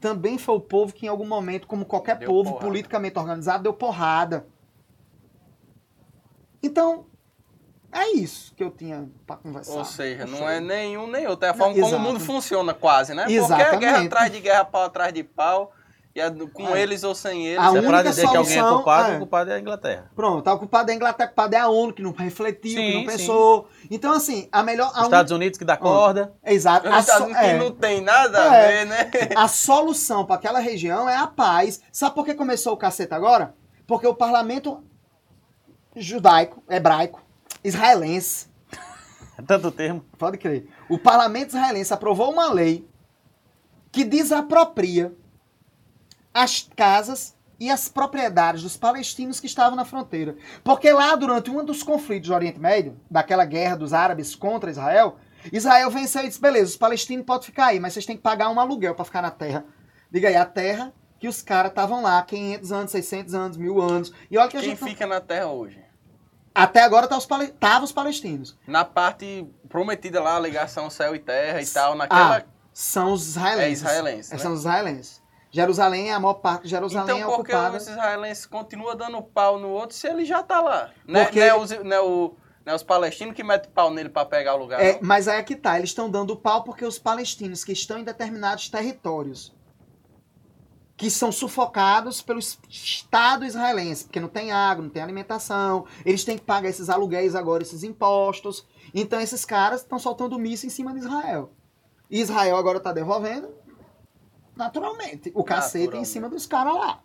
também 0.00 0.38
foi 0.38 0.54
o 0.56 0.60
povo 0.60 0.92
que, 0.92 1.06
em 1.06 1.08
algum 1.08 1.26
momento, 1.26 1.66
como 1.66 1.84
qualquer 1.84 2.16
Deu 2.18 2.28
povo 2.28 2.50
porrada. 2.50 2.66
politicamente 2.66 3.18
organizado, 3.18 3.62
deu 3.64 3.72
porrada. 3.72 4.46
Então, 6.62 7.06
é 7.92 8.08
isso 8.16 8.54
que 8.54 8.62
eu 8.62 8.70
tinha 8.70 9.08
pra 9.26 9.36
conversar. 9.36 9.72
Ou 9.74 9.84
seja, 9.84 10.26
Não 10.26 10.38
sei. 10.38 10.46
é 10.46 10.60
nenhum 10.60 11.06
nem 11.06 11.26
outro. 11.26 11.46
É 11.46 11.50
a 11.50 11.54
forma 11.54 11.74
como 11.74 11.96
o 11.96 12.00
mundo 12.00 12.20
funciona 12.20 12.74
quase, 12.74 13.14
né? 13.14 13.22
Porque 13.22 13.34
é 13.34 13.38
Exatamente. 13.38 13.78
guerra 13.80 14.02
atrás 14.04 14.32
de 14.32 14.40
guerra, 14.40 14.64
pau 14.64 14.82
atrás 14.84 15.12
de 15.12 15.22
pau. 15.24 15.72
É 16.20 16.30
com 16.52 16.74
É. 16.76 16.80
eles 16.82 17.02
ou 17.04 17.14
sem 17.14 17.46
eles. 17.46 17.58
A 17.58 17.76
é 17.76 17.82
pra 17.82 18.02
dizer 18.02 18.28
que 18.28 18.36
alguém 18.36 18.52
é 18.52 18.60
solução 18.60 18.74
culpado, 18.76 19.12
é- 19.12 19.14
o 19.14 19.18
culpado 19.18 19.50
é 19.50 19.54
a 19.54 19.58
Inglaterra. 19.60 20.10
Pronto, 20.14 20.42
tá 20.42 20.52
ocupado 20.54 20.90
a 20.90 20.94
Inglaterra, 20.94 21.26
ocupado 21.28 21.54
é 21.54 21.58
a 21.58 21.68
ONU, 21.68 21.92
que 21.92 22.02
não 22.02 22.12
refletiu, 22.12 22.62
que 22.62 22.70
Sim, 22.76 22.94
não 22.94 23.00
sim. 23.00 23.06
pensou. 23.18 23.68
Então, 23.90 24.12
assim, 24.12 24.48
a 24.52 24.62
melhor. 24.62 24.90
A 24.94 24.98
Os 25.00 25.04
Estados 25.04 25.32
Unidos 25.32 25.58
que 25.58 25.64
dá 25.64 25.76
corda. 25.76 26.32
un- 26.44 26.50
Exato. 26.52 26.88
Os 26.88 26.94
A, 26.94 26.98
Estados 27.00 27.18
so- 27.20 27.24
Unidos 27.24 27.40
que 27.42 27.50
é. 27.50 27.58
não 27.58 27.70
tem 27.72 28.00
nada 28.00 28.50
a 28.50 28.54
É. 28.56 28.68
ver, 28.68 28.86
né? 28.86 29.10
a 29.36 29.48
solução 29.48 30.24
para 30.24 30.36
aquela 30.36 30.58
região 30.58 31.08
é 31.08 31.16
a 31.16 31.26
paz. 31.26 31.80
Sabe 31.92 32.14
por 32.14 32.24
que 32.24 32.34
começou 32.34 32.72
o 32.72 32.76
cacete 32.76 33.14
agora? 33.14 33.54
Porque 33.86 34.06
o 34.06 34.14
parlamento 34.14 34.82
judaico, 35.96 36.62
hebraico, 36.68 37.22
israelense, 37.64 38.46
É 39.36 39.42
tanto 39.42 39.70
termo. 39.70 40.04
pode 40.18 40.38
crer, 40.38 40.66
o 40.88 40.98
parlamento 40.98 41.50
israelense 41.50 41.92
aprovou 41.92 42.30
uma 42.32 42.52
lei 42.52 42.86
que 43.90 44.04
desapropria 44.04 45.12
as 46.38 46.68
casas 46.76 47.34
e 47.60 47.68
as 47.70 47.88
propriedades 47.88 48.62
dos 48.62 48.76
palestinos 48.76 49.40
que 49.40 49.46
estavam 49.46 49.74
na 49.74 49.84
fronteira. 49.84 50.36
Porque 50.62 50.92
lá, 50.92 51.16
durante 51.16 51.50
um 51.50 51.64
dos 51.64 51.82
conflitos 51.82 52.28
do 52.28 52.34
Oriente 52.34 52.60
Médio, 52.60 52.98
daquela 53.10 53.44
guerra 53.44 53.76
dos 53.76 53.92
árabes 53.92 54.36
contra 54.36 54.70
Israel, 54.70 55.16
Israel 55.52 55.90
venceu 55.90 56.22
e 56.24 56.28
disse: 56.28 56.40
beleza, 56.40 56.70
os 56.70 56.76
palestinos 56.76 57.26
podem 57.26 57.46
ficar 57.46 57.66
aí, 57.66 57.80
mas 57.80 57.92
vocês 57.94 58.06
têm 58.06 58.16
que 58.16 58.22
pagar 58.22 58.48
um 58.50 58.60
aluguel 58.60 58.94
pra 58.94 59.04
ficar 59.04 59.22
na 59.22 59.30
terra. 59.30 59.64
Diga 60.10 60.28
aí, 60.28 60.36
a 60.36 60.44
terra 60.44 60.92
que 61.18 61.26
os 61.26 61.42
caras 61.42 61.72
estavam 61.72 62.00
lá 62.00 62.22
500 62.22 62.70
anos, 62.72 62.90
600 62.92 63.34
anos, 63.34 63.56
mil 63.56 63.80
anos. 63.80 64.12
E 64.30 64.38
olha 64.38 64.48
que 64.48 64.56
a 64.56 64.60
Quem 64.60 64.70
gente. 64.70 64.80
não- 64.80 64.88
fica 64.88 65.04
na 65.06 65.20
terra 65.20 65.48
hoje? 65.48 65.82
Até 66.54 66.82
agora 66.82 67.06
tá 67.08 67.16
os 67.16 67.26
pale... 67.26 67.48
tava 67.48 67.84
os 67.84 67.92
palestinos. 67.92 68.56
Na 68.66 68.84
parte 68.84 69.46
prometida 69.68 70.20
lá, 70.22 70.36
a 70.36 70.40
ligação 70.40 70.88
céu 70.90 71.14
e 71.14 71.18
terra 71.18 71.60
e 71.60 71.66
tal, 71.66 71.94
naquela. 71.96 72.38
Ah, 72.38 72.44
são 72.72 73.12
os 73.12 73.26
israelenses. 73.28 73.84
É 73.84 73.86
israelense, 73.88 74.32
né? 74.32 74.38
São 74.38 74.52
os 74.52 74.60
israelenses. 74.60 75.22
Jerusalém, 75.50 76.10
a 76.12 76.20
maior 76.20 76.34
parte 76.34 76.64
de 76.64 76.68
Jerusalém 76.68 77.16
então 77.20 77.32
é 77.32 77.36
por 77.36 77.44
que 77.44 77.52
ocupada. 77.52 77.76
os 77.78 77.86
israelenses 77.88 78.44
continuam 78.46 78.94
dando 78.96 79.22
pau 79.22 79.58
no 79.58 79.68
outro 79.68 79.96
se 79.96 80.06
ele 80.06 80.24
já 80.24 80.42
tá 80.42 80.60
lá? 80.60 80.90
Não 81.06 81.20
é- 81.20 81.24
Porque- 81.24 81.40
não 81.40 81.46
é 81.46 81.54
os, 81.58 81.70
não 81.70 81.96
é 81.96 82.00
o- 82.02 82.34
não 82.66 82.72
é 82.72 82.76
os 82.76 82.82
palestinos 82.82 83.34
que 83.34 83.42
metem 83.42 83.70
pau 83.70 83.90
nele 83.90 84.10
pra 84.10 84.26
pegar 84.26 84.54
o 84.54 84.58
lugar. 84.58 84.78
É, 84.84 84.98
mas 85.00 85.26
aí 85.26 85.38
é 85.38 85.42
que 85.42 85.56
tá, 85.56 85.78
eles 85.78 85.90
estão 85.90 86.10
dando 86.10 86.36
pau 86.36 86.62
porque 86.64 86.84
os 86.84 86.98
palestinos 86.98 87.64
que 87.64 87.72
estão 87.72 87.98
em 87.98 88.04
determinados 88.04 88.68
territórios 88.68 89.56
que 90.96 91.08
são 91.10 91.30
sufocados 91.30 92.20
pelo 92.20 92.40
es- 92.40 92.58
Estado 92.68 93.44
israelense, 93.44 94.04
porque 94.04 94.18
não 94.18 94.26
tem 94.28 94.50
água, 94.50 94.82
não 94.82 94.90
tem 94.90 95.00
alimentação, 95.00 95.86
eles 96.04 96.24
têm 96.24 96.36
que 96.36 96.44
pagar 96.44 96.68
esses 96.68 96.90
aluguéis 96.90 97.36
agora, 97.36 97.62
esses 97.62 97.84
impostos. 97.84 98.66
Então 98.92 99.20
esses 99.20 99.44
caras 99.44 99.80
estão 99.82 99.98
soltando 99.98 100.36
míssil 100.38 100.66
em 100.66 100.70
cima 100.70 100.92
de 100.92 100.98
Israel. 100.98 101.52
E 102.10 102.20
Israel 102.20 102.56
agora 102.56 102.80
tá 102.80 102.92
devolvendo 102.92 103.48
naturalmente 104.58 105.30
o 105.34 105.42
cacete 105.44 105.76
em 105.76 105.80
Naturalmente. 105.84 106.08
cima 106.08 106.28
dos 106.28 106.44
caras 106.46 106.74
lá. 106.74 107.00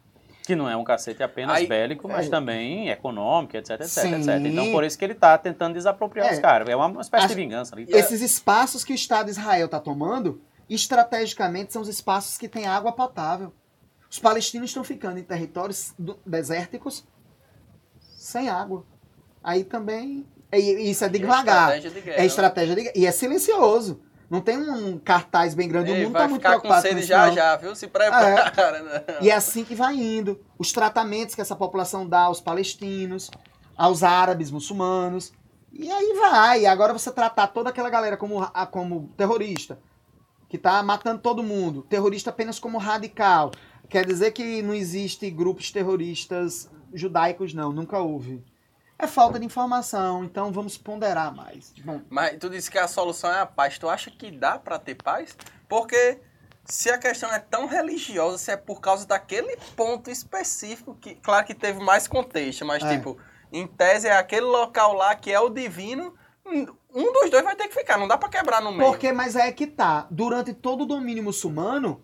Que 0.45 0.55
não 0.57 0.67
é 0.69 0.75
um 0.75 0.83
cacete 0.83 1.23
apenas 1.23 1.55
Aí- 1.55 1.67
bélico, 1.67 2.05
mas 2.09 2.27
é. 2.27 2.29
também 2.29 2.89
econômico, 2.89 3.55
etc, 3.55 3.79
etc, 3.79 3.87
Sim. 3.87 4.15
etc. 4.15 4.29
Então, 4.45 4.71
por 4.73 4.83
isso 4.83 4.97
que 4.97 5.05
ele 5.05 5.15
tá 5.15 5.37
tentando 5.37 5.75
desapropriar 5.75 6.27
É. 6.27 6.33
os 6.33 6.39
caras. 6.39 6.67
É 6.67 6.75
uma, 6.75 6.99
espécie 6.99 7.25
Acho- 7.25 7.35
de 7.35 7.41
vingança 7.41 7.73
ali. 7.75 7.85
Esses 7.87 8.19
espaços 8.21 8.83
que 8.83 8.91
o 8.91 8.95
Estado 8.95 9.25
de 9.27 9.31
Israel 9.31 9.67
está 9.67 9.79
tomando, 9.79 10.41
estrategicamente, 10.69 11.71
são 11.71 11.81
os 11.81 11.87
espaços 11.87 12.37
que 12.37 12.49
têm 12.49 12.65
água 12.65 12.91
potável. 12.91 13.53
Os 14.11 14.19
palestinos 14.19 14.69
estão 14.69 14.83
ficando 14.83 15.17
em 15.17 15.23
territórios 15.23 15.93
do- 15.97 16.19
desérticos 16.25 17.05
sem 18.17 18.49
água. 18.49 18.85
Aí 19.41 19.63
também. 19.63 20.25
E 20.51 20.89
isso 20.91 21.03
é 21.03 21.07
É 21.07 21.09
devagar. 21.09 21.77
estratégia 21.77 21.89
de 21.89 22.01
guerra. 22.01 22.21
É 22.21 22.25
estratégia 22.25 22.75
de 22.75 22.81
guerra. 22.83 22.93
E 22.97 23.05
é 23.05 23.11
silencioso. 23.11 24.01
Não 24.33 24.41
tem 24.41 24.57
um 24.57 24.97
cartaz 24.97 25.53
bem 25.53 25.69
grande. 25.69 25.91
o 25.91 25.93
Ei, 25.93 26.05
mundo 26.05 26.13
vai 26.13 26.21
está 26.23 26.27
muito 26.27 26.41
com 26.41 26.49
preocupado 26.49 26.81
com 26.81 26.87
sede 26.89 26.99
isso. 27.01 27.07
já 27.07 27.27
não. 27.27 27.35
já, 27.35 27.55
viu? 27.55 27.75
Se 27.75 27.85
prepara. 27.87 28.81
né? 28.81 29.03
E 29.21 29.29
é 29.29 29.35
assim 29.35 29.63
que 29.63 29.75
vai 29.75 29.93
indo. 29.95 30.41
Os 30.57 30.71
tratamentos 30.71 31.35
que 31.35 31.41
essa 31.41 31.55
população 31.55 32.09
dá 32.09 32.21
aos 32.21 32.41
palestinos, 32.41 33.29
aos 33.77 34.01
árabes, 34.01 34.49
muçulmanos. 34.49 35.31
E 35.71 35.87
aí 35.91 36.13
vai. 36.19 36.61
E 36.61 36.65
agora 36.65 36.93
você 36.93 37.11
tratar 37.11 37.45
toda 37.45 37.69
aquela 37.69 37.91
galera 37.91 38.17
como, 38.17 38.43
como 38.71 39.13
terrorista, 39.15 39.77
que 40.49 40.57
tá 40.57 40.81
matando 40.81 41.21
todo 41.21 41.43
mundo. 41.43 41.83
Terrorista 41.87 42.31
apenas 42.31 42.57
como 42.57 42.79
radical. 42.79 43.51
Quer 43.87 44.03
dizer 44.03 44.31
que 44.31 44.63
não 44.63 44.73
existe 44.73 45.29
grupos 45.29 45.69
terroristas 45.71 46.71
judaicos, 46.91 47.53
não. 47.53 47.71
Nunca 47.71 47.99
houve. 47.99 48.43
É 49.03 49.07
falta 49.07 49.37
de 49.37 49.45
informação, 49.45 50.23
então 50.23 50.49
vamos 50.51 50.77
ponderar 50.77 51.35
mais. 51.35 51.73
Bom, 51.83 51.99
Mas 52.09 52.37
tu 52.39 52.49
disse 52.49 52.71
que 52.71 52.77
a 52.79 52.87
solução 52.87 53.29
é 53.31 53.41
a 53.41 53.45
paz. 53.45 53.77
Tu 53.77 53.89
acha 53.89 54.09
que 54.09 54.31
dá 54.31 54.57
pra 54.57 54.79
ter 54.79 54.95
paz? 54.95 55.35
Porque 55.67 56.19
se 56.63 56.89
a 56.89 56.97
questão 56.97 57.29
é 57.33 57.39
tão 57.39 57.67
religiosa, 57.67 58.37
se 58.37 58.49
é 58.51 58.55
por 58.55 58.79
causa 58.79 59.05
daquele 59.05 59.57
ponto 59.75 60.09
específico, 60.09 60.95
que 60.95 61.15
claro 61.15 61.45
que 61.45 61.53
teve 61.53 61.81
mais 61.81 62.07
contexto, 62.07 62.65
mas 62.65 62.81
É. 62.81 62.95
tipo, 62.95 63.17
em 63.51 63.67
tese 63.67 64.07
é 64.07 64.15
aquele 64.17 64.45
local 64.45 64.93
lá 64.93 65.13
que 65.15 65.31
é 65.31 65.39
o 65.39 65.49
divino, 65.49 66.13
um 66.45 67.11
dos 67.11 67.29
dois 67.29 67.43
vai 67.43 67.55
ter 67.57 67.67
que 67.67 67.75
ficar, 67.75 67.97
não 67.97 68.07
dá 68.07 68.17
pra 68.17 68.29
quebrar 68.29 68.61
no 68.61 68.71
meio. 68.71 68.89
Porque, 68.89 69.11
mas 69.11 69.35
é 69.35 69.51
que 69.51 69.67
tá. 69.67 70.07
Durante 70.09 70.53
todo 70.53 70.83
o 70.83 70.85
domínio 70.85 71.23
muçulmano, 71.23 72.01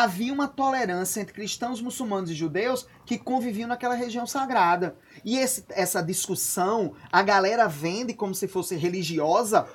havia 0.00 0.32
uma 0.32 0.48
tolerância 0.48 1.20
entre 1.20 1.34
cristãos, 1.34 1.82
muçulmanos 1.82 2.30
e 2.30 2.34
judeus 2.34 2.86
que 3.04 3.18
conviviam 3.18 3.68
naquela 3.68 3.94
região 3.94 4.26
sagrada. 4.26 4.96
E 5.24 5.38
esse- 5.38 5.64
essa 5.68 6.02
discussão, 6.02 6.94
a 7.10 7.22
galera 7.22 7.68
vende 7.68 8.14
como 8.14 8.34
se 8.34 8.48
fosse 8.48 8.74
religiosa, 8.74 9.66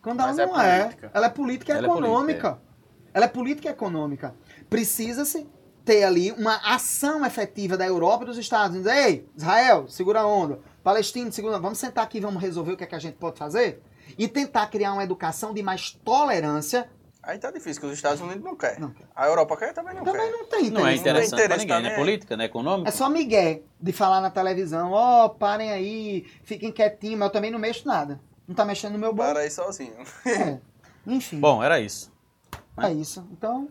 quando 0.00 0.18
Mas 0.20 0.38
ela 0.38 0.42
é 0.42 0.46
não 0.52 0.60
é. 0.60 0.80
política. 0.82 1.10
Ela 1.12 1.26
é 1.26 1.28
política 1.28 1.72
e 1.72 1.76
Ela 1.76 1.86
é 1.86 1.90
política, 1.90 2.06
econômica. 2.08 2.62
Ela 3.12 3.24
é 3.24 3.28
política 3.28 3.68
e 3.68 3.72
econômica. 3.72 4.34
Precisa-se 4.70 5.48
ter 5.84 6.04
ali 6.04 6.30
uma 6.32 6.56
ação 6.64 7.24
efetiva 7.26 7.76
da 7.76 7.86
Europa 7.86 8.22
e 8.24 8.26
dos 8.28 8.38
Estados 8.38 8.76
Unidos. 8.76 8.92
Ei, 8.92 9.28
Israel, 9.36 9.88
segura 9.88 10.20
a 10.20 10.26
onda. 10.26 10.60
Palestina, 10.84 11.32
segura 11.32 11.54
a 11.54 11.56
onda. 11.56 11.62
Vamos 11.62 11.78
sentar 11.78 12.04
aqui 12.04 12.18
e 12.18 12.20
vamos 12.20 12.40
resolver 12.40 12.72
o 12.72 12.76
que, 12.76 12.84
é 12.84 12.86
que 12.86 12.94
a 12.94 13.00
gente 13.00 13.14
pode 13.16 13.38
fazer? 13.38 13.82
E 14.16 14.28
tentar 14.28 14.68
criar 14.68 14.92
uma 14.92 15.02
educação 15.02 15.52
de 15.52 15.62
mais 15.64 15.90
tolerância. 16.04 16.88
Aí 17.26 17.38
tá 17.40 17.50
difícil, 17.50 17.80
que 17.80 17.86
os 17.88 17.92
Estados 17.94 18.20
Unidos 18.20 18.44
não 18.44 18.54
quer. 18.54 18.78
Não 18.78 18.90
quer. 18.90 19.04
A 19.14 19.26
Europa 19.26 19.56
quer 19.56 19.72
também 19.74 19.96
não 19.96 20.04
Também 20.04 20.22
quer. 20.22 20.30
não 20.30 20.44
tem 20.46 20.70
Não 20.70 20.86
é 20.86 20.94
interesse. 20.94 21.00
interessante 21.00 21.30
pra 21.30 21.44
interesse 21.44 21.58
ninguém, 21.66 21.82
né? 21.82 21.88
também. 21.90 22.04
Política, 22.04 22.36
né? 22.36 22.44
Econômico. 22.44 22.88
É 22.88 22.92
só 22.92 23.08
migué 23.10 23.62
de 23.80 23.92
falar 23.92 24.20
na 24.20 24.30
televisão, 24.30 24.92
ó, 24.92 25.28
parem 25.28 25.72
aí, 25.72 26.24
fiquem 26.44 26.70
quietinhos, 26.70 27.18
mas 27.18 27.26
eu 27.26 27.32
também 27.32 27.50
não 27.50 27.58
mexo 27.58 27.86
nada. 27.88 28.20
Não 28.46 28.54
tá 28.54 28.64
mexendo 28.64 28.92
no 28.92 28.98
meu 29.00 29.12
bolso. 29.12 29.32
Para 29.32 29.40
aí 29.40 29.50
sozinho. 29.50 29.92
É. 30.24 30.58
Enfim, 31.04 31.40
Bom, 31.40 31.62
era 31.62 31.80
isso. 31.80 32.12
é 32.78 32.92
isso. 32.92 33.26
Então, 33.32 33.68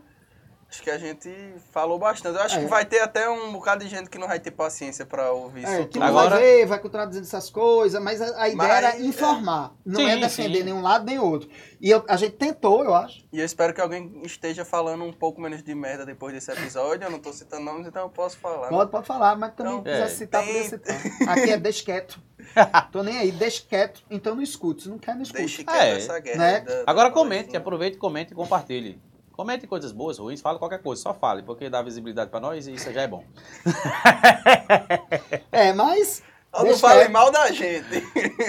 Acho 0.76 0.84
que 0.84 0.90
a 0.90 0.98
gente 0.98 1.32
falou 1.72 1.98
bastante. 1.98 2.36
Eu 2.36 2.42
acho 2.44 2.58
É. 2.58 2.60
que 2.60 2.66
vai 2.66 2.84
ter 2.84 3.00
até 3.00 3.30
um 3.30 3.54
bocado 3.54 3.82
de 3.86 3.90
gente 3.90 4.10
que 4.10 4.18
não 4.18 4.28
vai 4.28 4.42
ter 4.42 4.52
paciência 4.52 5.06
pra 5.06 5.32
ouvir 5.32 5.66
é, 5.66 5.80
isso. 5.80 5.88
que 5.88 5.98
não 5.98 6.08
Agora- 6.08 6.32
vai 6.32 6.40
ver, 6.42 6.66
vai 6.66 6.80
contradizendo 6.80 7.26
essas 7.26 7.50
coisas, 7.50 8.02
mas 8.04 8.22
a, 8.22 8.26
a 8.44 8.50
ideia 8.50 8.56
Mas, 8.58 8.70
era 8.72 8.96
é. 8.98 9.02
informar, 9.02 9.74
não 9.86 10.02
Sim, 10.02 10.10
é 10.10 10.18
defender 10.18 10.58
sim. 10.60 10.64
nenhum 10.66 10.82
lado 10.82 11.06
nem 11.06 11.18
outro. 11.18 11.50
E 11.80 11.90
eu- 11.90 12.04
a 12.10 12.18
gente 12.18 12.34
tentou, 12.34 12.84
eu 12.84 12.94
acho. 12.94 13.26
E 13.32 13.40
eu 13.40 13.46
espero 13.46 13.74
que 13.74 13.80
alguém 13.80 14.22
esteja 14.26 14.66
falando 14.66 15.06
um 15.06 15.14
pouco 15.14 15.40
menos 15.40 15.64
de 15.64 15.74
merda 15.74 16.06
depois 16.06 16.34
desse 16.34 16.52
episódio. 16.52 17.06
Eu 17.06 17.12
não 17.12 17.20
tô 17.20 17.32
citando 17.32 17.64
nomes, 17.64 17.88
então 17.88 18.02
eu 18.04 18.10
posso 18.10 18.38
falar. 18.38 18.64
né? 18.64 18.70
Pode, 18.70 18.92
pode 18.92 19.08
falar, 19.08 19.38
mas 19.38 19.54
também 19.54 19.74
Então, 19.74 19.84
quiser 19.84 20.04
é. 20.04 20.08
citar, 20.10 20.44
Tem- 20.44 20.54
podia 20.54 20.70
citar. 20.70 21.30
Aqui 21.30 21.52
é 21.52 21.58
deixa 21.58 21.86
quieto. 21.86 22.22
Tô 22.92 23.02
nem 23.02 23.18
aí, 23.18 23.32
deixa 23.32 23.64
quieto, 23.68 24.04
então 24.10 24.36
não 24.36 24.44
escute. 24.44 24.84
Se 24.84 24.90
não 24.90 25.00
quer, 25.00 25.16
não 25.16 25.22
escute. 25.24 25.40
Deixe 25.40 25.64
quieto 25.64 25.82
É, 25.82 25.98
essa 25.98 26.20
guerra. 26.20 26.38
né? 26.38 26.60
da- 26.60 26.84
Agora 26.86 27.08
da 27.10 27.14
comente, 27.14 27.36
Palestina. 27.46 27.60
aproveite, 27.60 27.98
comente 27.98 28.34
e 28.34 28.36
compartilhe. 28.36 29.02
Comente 29.36 29.68
coisas 29.68 29.92
boas, 29.92 30.18
ruins, 30.18 30.40
fale 30.40 30.58
qualquer 30.58 30.82
coisa, 30.82 31.02
só 31.02 31.14
fale, 31.14 31.44
porque 31.44 31.70
dá 31.70 31.82
visibilidade 31.82 32.30
pra 32.30 32.40
nós 32.40 32.68
e 32.68 32.74
isso 32.74 32.92
já 32.94 33.02
é 33.02 33.08
bom. 33.08 33.24
É, 35.52 35.74
mas. 35.74 36.22
Não 36.54 36.64
deixa 36.64 36.80
fale 36.80 37.00
quieto. 37.02 37.12
mal 37.12 37.32
da 37.32 37.52
gente. 37.52 38.04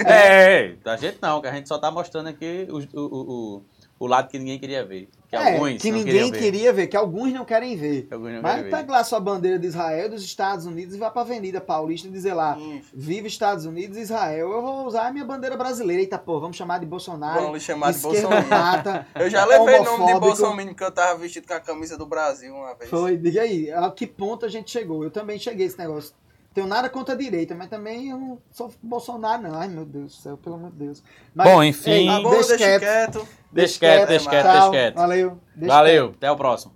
É, 0.05 0.73
da 0.83 0.95
gente 0.97 1.17
não, 1.21 1.41
que 1.41 1.47
a 1.47 1.53
gente 1.53 1.67
só 1.67 1.77
tá 1.77 1.89
mostrando 1.89 2.27
aqui 2.27 2.67
o, 2.69 2.77
o, 2.99 3.05
o, 3.05 3.65
o 3.99 4.07
lado 4.07 4.29
que 4.29 4.37
ninguém 4.37 4.59
queria 4.59 4.85
ver. 4.85 5.09
Que 5.29 5.35
É, 5.35 5.55
alguns 5.55 5.81
que 5.81 5.91
ninguém 5.91 6.31
ver. 6.31 6.39
queria 6.39 6.71
ver, 6.71 6.87
que 6.87 6.95
alguns 6.95 7.33
não 7.33 7.43
querem 7.43 7.75
ver. 7.75 8.07
Não 8.09 8.19
Mas 8.19 8.41
querem 8.41 8.63
ver. 8.63 8.69
pega 8.71 8.91
lá 8.93 9.03
sua 9.03 9.19
bandeira 9.19 9.59
de 9.59 9.67
Israel, 9.67 10.09
dos 10.09 10.23
Estados 10.23 10.65
Unidos 10.65 10.95
e 10.95 10.97
vai 10.97 11.11
pra 11.11 11.21
Avenida 11.21 11.59
Paulista 11.59 12.07
e 12.07 12.11
dizer 12.11 12.33
lá, 12.33 12.57
Enfim, 12.57 12.81
viva 12.93 13.27
Estados 13.27 13.65
Unidos 13.65 13.97
e 13.97 14.01
Israel. 14.01 14.51
Eu 14.51 14.61
vou 14.61 14.85
usar 14.85 15.07
a 15.07 15.11
minha 15.11 15.25
bandeira 15.25 15.57
brasileira. 15.57 16.01
Eita, 16.01 16.17
pô, 16.17 16.39
vamos 16.39 16.55
chamar 16.55 16.79
de 16.79 16.85
Bolsonaro. 16.85 17.41
Vamos 17.41 17.61
chamar 17.61 17.91
de 17.91 17.99
Bolsonaro. 17.99 19.05
Eu 19.19 19.29
já 19.29 19.43
levei 19.45 19.79
nome 19.81 20.05
de. 20.05 20.19
Bolsonaro 20.19 20.67
porque 20.67 20.83
eu 20.83 20.91
tava 20.91 21.17
vestido 21.17 21.45
com 21.45 21.53
a 21.53 21.59
camisa 21.59 21.97
do 21.97 22.05
Brasil 22.05 22.53
uma 22.55 22.73
vez. 22.73 22.89
Foi, 22.89 23.17
diga 23.17 23.41
aí, 23.41 23.69
a 23.71 23.91
que 23.91 24.07
ponto 24.07 24.45
a 24.45 24.49
gente 24.49 24.71
chegou? 24.71 25.03
Eu 25.03 25.11
também 25.11 25.37
cheguei 25.37 25.65
a 25.65 25.67
esse 25.67 25.77
negócio. 25.77 26.13
Tenho 26.57 26.65
nada 26.65 26.89
contra 26.89 27.13
a 27.13 27.17
direita, 27.17 27.53
mas 27.53 27.69
também 27.69 28.09
eu 28.09 28.17
não 28.17 28.39
sou 28.51 28.73
Bolsonaro, 28.81 29.43
não. 29.43 29.53
Ai, 29.53 29.67
meu 29.67 29.85
Deus 29.85 30.05
do 30.15 30.21
céu, 30.23 30.37
pelo 30.37 30.55
amor 30.55 30.71
de 30.71 30.77
Deus. 30.77 31.03
Mas, 31.35 31.47
Bom, 31.47 31.63
enfim. 31.63 32.07
Tá 32.07 32.19
bom, 32.19 32.31
deixa 32.31 32.57
quieto. 32.57 33.27
Deixa 33.51 33.79
quieto, 33.79 34.07
deixa 34.07 34.27
quieto, 34.27 34.51
deixa 34.51 34.69
quieto. 34.71 34.95
Valeu. 34.95 35.39
deixa 35.55 35.75
Valeu, 35.75 36.13
até 36.17 36.31
o 36.31 36.35
próximo. 36.35 36.73